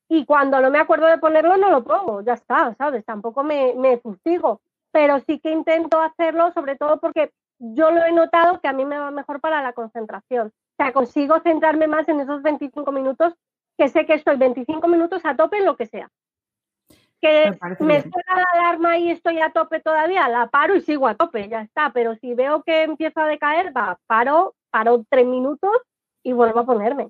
y 0.09 0.25
cuando 0.25 0.59
no 0.59 0.69
me 0.69 0.79
acuerdo 0.79 1.07
de 1.07 1.17
ponerlo 1.17 1.57
no 1.57 1.69
lo 1.69 1.83
pongo, 1.83 2.21
ya 2.21 2.33
está, 2.33 2.75
¿sabes? 2.75 3.05
Tampoco 3.05 3.43
me, 3.43 3.73
me 3.75 3.97
fustigo, 3.97 4.61
pero 4.91 5.19
sí 5.21 5.39
que 5.39 5.51
intento 5.51 6.01
hacerlo, 6.01 6.51
sobre 6.53 6.75
todo 6.75 6.99
porque 6.99 7.31
yo 7.59 7.91
lo 7.91 8.03
he 8.03 8.11
notado 8.11 8.59
que 8.59 8.67
a 8.67 8.73
mí 8.73 8.85
me 8.85 8.97
va 8.97 9.11
mejor 9.11 9.39
para 9.39 9.61
la 9.61 9.73
concentración. 9.73 10.47
O 10.47 10.83
sea, 10.83 10.91
consigo 10.91 11.39
centrarme 11.41 11.87
más 11.87 12.07
en 12.09 12.19
esos 12.19 12.41
25 12.41 12.91
minutos, 12.91 13.33
que 13.77 13.87
sé 13.87 14.05
que 14.05 14.15
estoy 14.15 14.37
25 14.37 14.87
minutos 14.87 15.21
a 15.23 15.35
tope 15.35 15.57
en 15.57 15.65
lo 15.65 15.77
que 15.77 15.85
sea 15.85 16.09
que 17.21 17.57
me, 17.79 18.01
suena 18.01 18.35
la 18.35 18.45
alarma 18.53 18.97
y 18.97 19.11
estoy 19.11 19.39
a 19.39 19.51
tope 19.51 19.79
todavía, 19.79 20.27
la 20.27 20.47
paro 20.47 20.75
y 20.75 20.81
sigo 20.81 21.07
a 21.07 21.15
tope, 21.15 21.47
ya 21.47 21.61
está. 21.61 21.91
Pero 21.93 22.15
si 22.15 22.33
veo 22.33 22.63
que 22.63 22.83
empieza 22.83 23.23
a 23.23 23.27
decaer, 23.27 23.75
va, 23.75 23.99
paro, 24.07 24.55
paro 24.71 25.05
tres 25.09 25.25
minutos 25.25 25.71
y 26.23 26.33
vuelvo 26.33 26.61
a 26.61 26.65
ponerme. 26.65 27.09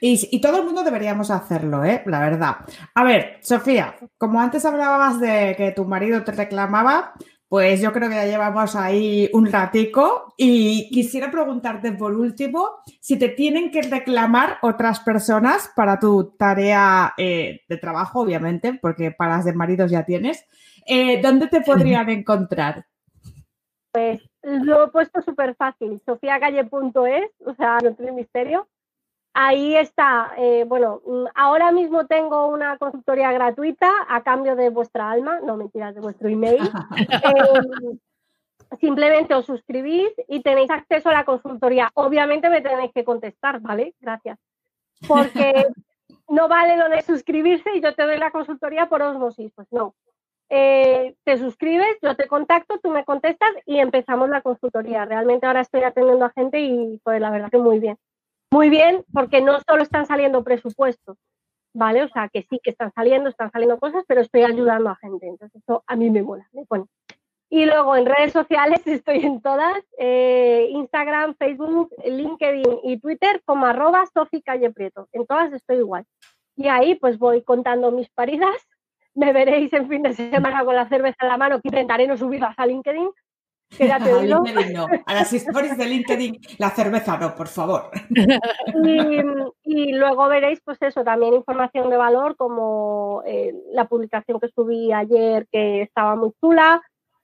Y, 0.00 0.40
todo 0.40 0.60
el 0.60 0.64
mundo 0.64 0.82
deberíamos 0.82 1.30
hacerlo, 1.30 1.84
¿eh? 1.84 2.02
La 2.06 2.20
verdad. 2.20 2.56
A 2.94 3.04
ver, 3.04 3.38
Sofía, 3.42 3.96
como 4.16 4.40
antes 4.40 4.64
hablabas 4.64 5.20
de 5.20 5.54
que 5.58 5.72
tu 5.72 5.84
marido 5.84 6.24
te 6.24 6.32
reclamaba, 6.32 7.12
pues 7.50 7.80
yo 7.80 7.92
creo 7.92 8.08
que 8.08 8.14
ya 8.14 8.26
llevamos 8.26 8.76
ahí 8.76 9.28
un 9.32 9.50
ratico 9.50 10.34
y 10.36 10.88
quisiera 10.90 11.32
preguntarte 11.32 11.90
por 11.90 12.14
último 12.14 12.76
si 13.00 13.18
te 13.18 13.28
tienen 13.28 13.72
que 13.72 13.82
reclamar 13.82 14.58
otras 14.62 15.00
personas 15.00 15.68
para 15.74 15.98
tu 15.98 16.36
tarea 16.38 17.12
eh, 17.18 17.62
de 17.68 17.76
trabajo, 17.76 18.20
obviamente, 18.20 18.74
porque 18.74 19.10
para 19.10 19.38
las 19.38 19.44
de 19.44 19.52
maridos 19.52 19.90
ya 19.90 20.04
tienes. 20.04 20.46
Eh, 20.86 21.20
¿Dónde 21.20 21.48
te 21.48 21.60
podrían 21.62 22.08
encontrar? 22.08 22.86
Pues 23.90 24.20
lo 24.42 24.84
he 24.84 24.88
puesto 24.92 25.20
súper 25.20 25.56
fácil, 25.56 26.00
sofiagalle.es, 26.06 27.30
o 27.44 27.54
sea, 27.56 27.78
no 27.82 27.94
tiene 27.96 28.12
misterio. 28.12 28.68
Ahí 29.32 29.76
está, 29.76 30.32
eh, 30.36 30.64
bueno, 30.66 31.02
mm, 31.06 31.26
ahora 31.36 31.70
mismo 31.70 32.06
tengo 32.06 32.48
una 32.48 32.76
consultoría 32.78 33.30
gratuita 33.30 33.88
a 34.08 34.22
cambio 34.22 34.56
de 34.56 34.70
vuestra 34.70 35.10
alma, 35.10 35.40
no 35.40 35.56
mentiras, 35.56 35.94
de 35.94 36.00
vuestro 36.00 36.28
email. 36.28 36.58
Em, 37.24 37.98
simplemente 38.80 39.34
os 39.34 39.46
suscribís 39.46 40.10
y 40.28 40.42
tenéis 40.42 40.70
acceso 40.70 41.08
a 41.08 41.12
la 41.12 41.24
consultoría. 41.24 41.90
Obviamente 41.94 42.50
me 42.50 42.60
tenéis 42.60 42.92
que 42.92 43.04
contestar, 43.04 43.60
¿vale? 43.60 43.94
Gracias. 44.00 44.38
Porque 45.06 45.52
no 46.28 46.48
vale 46.48 46.76
lo 46.76 46.88
de 46.88 47.02
suscribirse 47.02 47.70
y 47.74 47.80
yo 47.80 47.94
te 47.94 48.02
doy 48.02 48.18
la 48.18 48.32
consultoría 48.32 48.88
por 48.88 49.02
osmosis, 49.02 49.52
pues 49.54 49.68
no. 49.70 49.94
Eh, 50.48 51.14
te 51.22 51.38
suscribes, 51.38 51.98
yo 52.02 52.16
te 52.16 52.26
contacto, 52.26 52.80
tú 52.80 52.90
me 52.90 53.04
contestas 53.04 53.50
y 53.64 53.78
empezamos 53.78 54.28
la 54.28 54.42
consultoría. 54.42 55.04
Realmente 55.04 55.46
ahora 55.46 55.60
estoy 55.60 55.84
atendiendo 55.84 56.24
a 56.24 56.30
gente 56.30 56.58
y 56.60 57.00
pues 57.04 57.20
la 57.20 57.30
verdad 57.30 57.50
que 57.50 57.58
muy 57.58 57.78
bien 57.78 57.96
muy 58.50 58.68
bien 58.68 59.04
porque 59.12 59.40
no 59.40 59.58
solo 59.60 59.82
están 59.82 60.06
saliendo 60.06 60.42
presupuestos, 60.42 61.16
¿vale? 61.72 62.02
O 62.02 62.08
sea, 62.08 62.28
que 62.28 62.42
sí 62.50 62.60
que 62.62 62.70
están 62.70 62.92
saliendo, 62.92 63.28
están 63.28 63.50
saliendo 63.50 63.78
cosas, 63.78 64.04
pero 64.06 64.20
estoy 64.20 64.42
ayudando 64.42 64.90
a 64.90 64.96
gente. 64.96 65.28
Entonces, 65.28 65.62
eso 65.62 65.84
a 65.86 65.96
mí 65.96 66.10
me 66.10 66.22
mola, 66.22 66.48
me 66.52 66.64
pone. 66.66 66.86
Y 67.52 67.66
luego 67.66 67.96
en 67.96 68.06
redes 68.06 68.32
sociales 68.32 68.80
estoy 68.86 69.24
en 69.24 69.40
todas, 69.40 69.82
eh, 69.98 70.68
Instagram, 70.70 71.34
Facebook, 71.36 71.90
LinkedIn 72.04 72.80
y 72.84 72.98
Twitter 72.98 73.42
como 73.44 73.66
arroba 73.66 74.04
Sofi 74.12 74.42
Calle 74.42 74.70
Prieto. 74.70 75.08
En 75.12 75.26
todas 75.26 75.52
estoy 75.52 75.78
igual. 75.78 76.04
Y 76.56 76.68
ahí 76.68 76.94
pues 76.94 77.18
voy 77.18 77.42
contando 77.42 77.90
mis 77.90 78.10
paridas. 78.10 78.56
Me 79.14 79.32
veréis 79.32 79.72
en 79.72 79.88
fin 79.88 80.02
de 80.02 80.14
semana 80.14 80.64
con 80.64 80.76
la 80.76 80.88
cerveza 80.88 81.16
en 81.22 81.28
la 81.28 81.36
mano 81.36 81.60
que 81.60 81.68
intentaré 81.68 82.06
no 82.06 82.16
subirlas 82.16 82.54
a 82.56 82.66
LinkedIn, 82.66 83.10
a 85.06 85.14
las 85.14 85.32
historias 85.32 85.78
de 85.78 85.86
LinkedIn, 85.86 86.40
la 86.58 86.70
cerveza 86.70 87.16
no, 87.18 87.34
por 87.34 87.48
favor. 87.48 87.90
Y, 89.64 89.92
luego 89.92 90.28
veréis, 90.28 90.60
pues 90.64 90.78
eso, 90.82 91.04
también 91.04 91.34
información 91.34 91.88
de 91.90 91.96
valor, 91.96 92.36
como 92.36 93.22
eh, 93.26 93.54
la 93.72 93.86
publicación 93.86 94.40
que 94.40 94.48
subí 94.48 94.92
ayer, 94.92 95.46
que 95.50 95.82
estaba 95.82 96.16
muy 96.16 96.32
chula, 96.40 96.82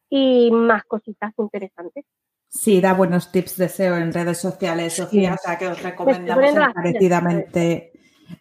y 0.08 0.50
más 0.52 0.84
cositas 0.84 1.32
interesantes. 1.38 2.04
Sí, 2.48 2.80
da 2.80 2.94
buenos 2.94 3.32
tips 3.32 3.56
de 3.56 3.68
SEO 3.68 3.96
en 3.96 4.12
redes 4.12 4.38
sociales, 4.38 4.94
Sofía, 4.94 5.34
o 5.34 5.36
sea 5.36 5.58
que 5.58 5.66
os 5.66 5.82
recomendamos 5.82 6.44
encarecidamente. 6.44 7.92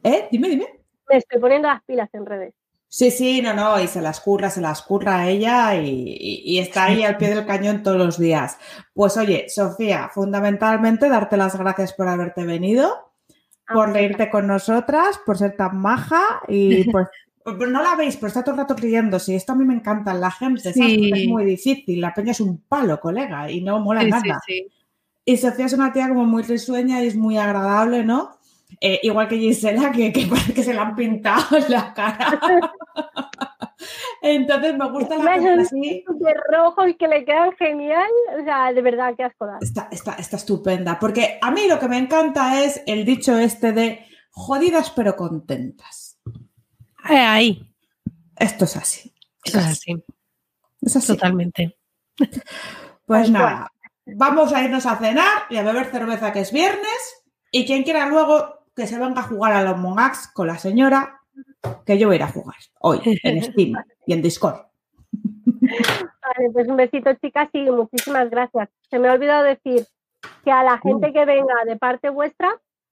¿Eh? 0.03 0.27
Dime, 0.32 0.49
dime. 0.49 0.68
Me 1.10 1.18
estoy 1.18 1.41
poniendo 1.41 1.68
las 1.68 1.84
pilas 1.84 2.10
en 2.14 2.26
redes. 2.26 2.53
Sí, 2.87 3.11
sí, 3.11 3.41
no, 3.41 3.53
no, 3.53 3.81
y 3.81 3.87
se 3.87 4.01
las 4.01 4.21
curra, 4.21 4.49
se 4.49 4.61
las 4.61 4.81
curra 4.81 5.27
ella 5.27 5.75
y, 5.75 6.57
está 6.59 6.85
ahí 6.85 7.03
al 7.03 7.17
pie 7.17 7.29
del 7.35 7.45
cañón 7.45 7.83
todos 7.83 7.97
los 7.97 8.17
días. 8.17 8.57
Pues 8.93 9.17
oye, 9.17 9.47
Sofía, 9.49 10.09
fundamentalmente 10.13 11.09
darte 11.09 11.35
las 11.35 11.57
gracias 11.57 11.93
por 11.93 12.07
haberte 12.07 12.45
venido, 12.45 13.11
ah, 13.67 13.73
por 13.73 13.91
reírte 13.91 14.29
con 14.29 14.47
nosotras, 14.47 15.19
por 15.25 15.37
ser 15.37 15.57
tan 15.57 15.77
maja 15.77 16.21
y 16.47 16.89
pues 17.45 17.69
no 17.69 17.83
la 17.83 17.95
veis, 17.95 18.15
pero 18.15 18.27
está 18.27 18.43
todo 18.43 18.55
el 18.55 18.61
rato 18.61 18.75
riéndose 18.75 19.35
esto 19.35 19.53
a 19.53 19.55
mí 19.55 19.65
me 19.65 19.75
encanta 19.75 20.13
la 20.15 20.31
gente, 20.31 20.69
es 20.69 21.27
muy 21.27 21.45
difícil, 21.45 22.01
la 22.01 22.13
peña 22.13 22.31
es 22.31 22.39
un 22.39 22.57
palo, 22.61 22.99
colega, 22.99 23.51
y 23.51 23.61
no 23.61 23.79
mola 23.79 24.03
nada. 24.03 24.41
y 25.25 25.37
Sofía 25.37 25.65
es 25.67 25.73
una 25.73 25.93
tía 25.93 26.07
como 26.07 26.25
muy 26.25 26.41
risueña 26.41 27.03
y 27.03 27.07
es 27.07 27.15
muy 27.15 27.37
agradable, 27.37 28.03
¿no? 28.03 28.34
Eh, 28.81 28.99
igual 29.03 29.27
que 29.27 29.38
Gisela, 29.38 29.91
que, 29.91 30.11
que 30.11 30.26
parece 30.27 30.53
que 30.56 30.64
se 30.64 30.73
le 30.73 30.80
han 30.80 30.95
pintado 30.95 31.57
en 31.57 31.72
la 31.72 31.93
cara. 31.93 32.39
Entonces 34.22 34.76
me 34.77 34.89
gusta 34.89 35.18
la 35.18 35.34
gente 35.34 35.61
así. 35.61 36.03
De 36.07 36.34
rojo 36.52 36.88
y 36.88 36.95
que 36.95 37.07
le 37.07 37.26
quedan 37.26 37.52
genial. 37.57 38.10
O 38.39 38.43
sea, 38.43 38.73
de 38.73 38.81
verdad, 38.81 39.14
qué 39.15 39.23
asco 39.23 39.47
Está, 39.61 39.88
está, 39.91 40.14
está 40.14 40.38
estupenda. 40.38 40.97
Porque 40.99 41.38
a 41.41 41.52
mí 41.52 41.68
lo 41.68 41.80
que 41.80 41.88
me 41.88 41.97
encanta 41.97 42.64
es 42.64 42.81
el 42.88 43.06
dicho 43.06 43.38
este 43.38 43.72
de 43.72 44.06
jodidas 44.31 44.91
pero 44.91 45.15
contentas. 45.15 46.19
Eh, 47.10 47.18
ahí. 47.18 47.72
Esto 48.35 48.65
es 48.65 48.76
así. 48.76 49.14
Es 49.43 49.56
así. 49.56 50.03
Es 50.81 50.95
así. 50.95 51.07
Totalmente. 51.07 51.77
Pues 53.06 53.30
nada, 53.30 53.72
vamos 54.06 54.53
a 54.53 54.64
irnos 54.64 54.85
a 54.85 54.97
cenar 54.97 55.43
y 55.49 55.57
a 55.57 55.64
beber 55.64 55.91
cerveza 55.91 56.31
que 56.31 56.39
es 56.39 56.52
viernes 56.52 57.23
Y 57.52 57.65
quien 57.65 57.84
quiera 57.84 58.07
luego 58.07 58.55
que 58.76 58.88
se 58.88 58.99
venga 58.99 59.22
a 59.22 59.27
jugar 59.27 59.53
a 59.53 59.64
los 59.64 59.77
Monax 59.77 60.31
con 60.34 60.47
la 60.47 60.57
señora, 60.57 61.22
que 61.85 61.97
yo 61.97 62.07
voy 62.07 62.15
a 62.15 62.18
ir 62.18 62.23
a 62.23 62.27
jugar 62.31 62.56
hoy 62.80 62.99
en 63.23 63.41
Steam 63.43 63.73
y 64.06 64.14
en 64.14 64.22
Discord. 64.22 64.65
Vale, 65.41 66.49
pues 66.53 66.68
un 66.68 66.76
besito, 66.77 67.14
chicas, 67.15 67.49
y 67.53 67.69
muchísimas 67.72 68.30
gracias. 68.30 68.69
Se 68.89 68.99
me 68.99 69.07
ha 69.07 69.14
olvidado 69.14 69.43
decir 69.43 69.85
que 70.43 70.52
a 70.52 70.64
la 70.64 70.77
gente 70.80 71.14
que 71.14 71.26
venga 71.26 71.53
de 71.65 71.77
parte 71.77 72.10
vuestra 72.10 72.49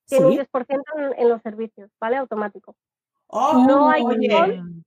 tiene 0.07 0.27
Sí. 0.29 0.39
un 0.39 0.45
10% 0.45 0.81
en, 0.97 1.19
en 1.19 1.29
los 1.29 1.41
servicios, 1.41 1.89
¿vale? 1.99 2.17
Automático. 2.17 2.75
Oh, 3.27 3.65
No 3.67 3.89
hay 3.89 4.03
oye. 4.03 4.27
cupón. 4.29 4.83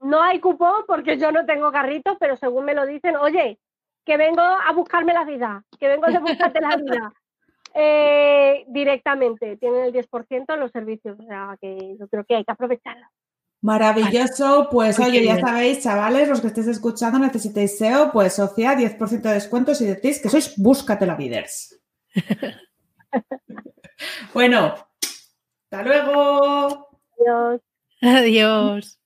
No 0.00 0.22
hay 0.22 0.38
cupón 0.38 0.82
porque 0.86 1.18
yo 1.18 1.32
no 1.32 1.44
tengo 1.44 1.72
carrito, 1.72 2.16
pero 2.20 2.36
según 2.36 2.64
me 2.64 2.74
lo 2.74 2.86
dicen, 2.86 3.16
oye, 3.16 3.58
que 4.04 4.16
vengo 4.16 4.40
a 4.42 4.72
buscarme 4.72 5.12
la 5.12 5.24
vida, 5.24 5.64
que 5.78 5.88
vengo 5.88 6.06
de 6.06 6.18
buscarte 6.18 6.60
la 6.60 6.76
vida. 6.76 7.12
Eh, 7.74 8.64
directamente, 8.68 9.56
tienen 9.56 9.84
el 9.84 9.92
10% 9.92 10.54
en 10.54 10.60
los 10.60 10.72
servicios, 10.72 11.18
o 11.18 11.22
sea 11.24 11.56
que 11.60 11.96
yo 11.98 12.08
creo 12.08 12.24
que 12.24 12.36
hay 12.36 12.44
que 12.44 12.52
aprovecharlo. 12.52 13.06
Maravilloso, 13.60 14.68
pues 14.70 15.00
oye, 15.00 15.24
ya 15.24 15.40
sabéis, 15.40 15.82
chavales, 15.82 16.28
los 16.28 16.40
que 16.40 16.46
estéis 16.46 16.68
escuchando, 16.68 17.18
necesitéis 17.18 17.76
SEO, 17.76 18.12
pues 18.12 18.34
Sofía, 18.34 18.76
10% 18.76 19.28
de 19.28 19.34
descuento 19.34 19.74
si 19.74 19.84
decís 19.84 20.22
que 20.22 20.28
sois 20.28 20.54
Búscate 20.56 21.06
la 21.06 21.16
Viders. 21.16 21.80
bueno, 24.34 24.74
hasta 25.64 25.82
luego. 25.82 26.88
Adiós. 27.18 27.60
Adiós. 28.00 29.00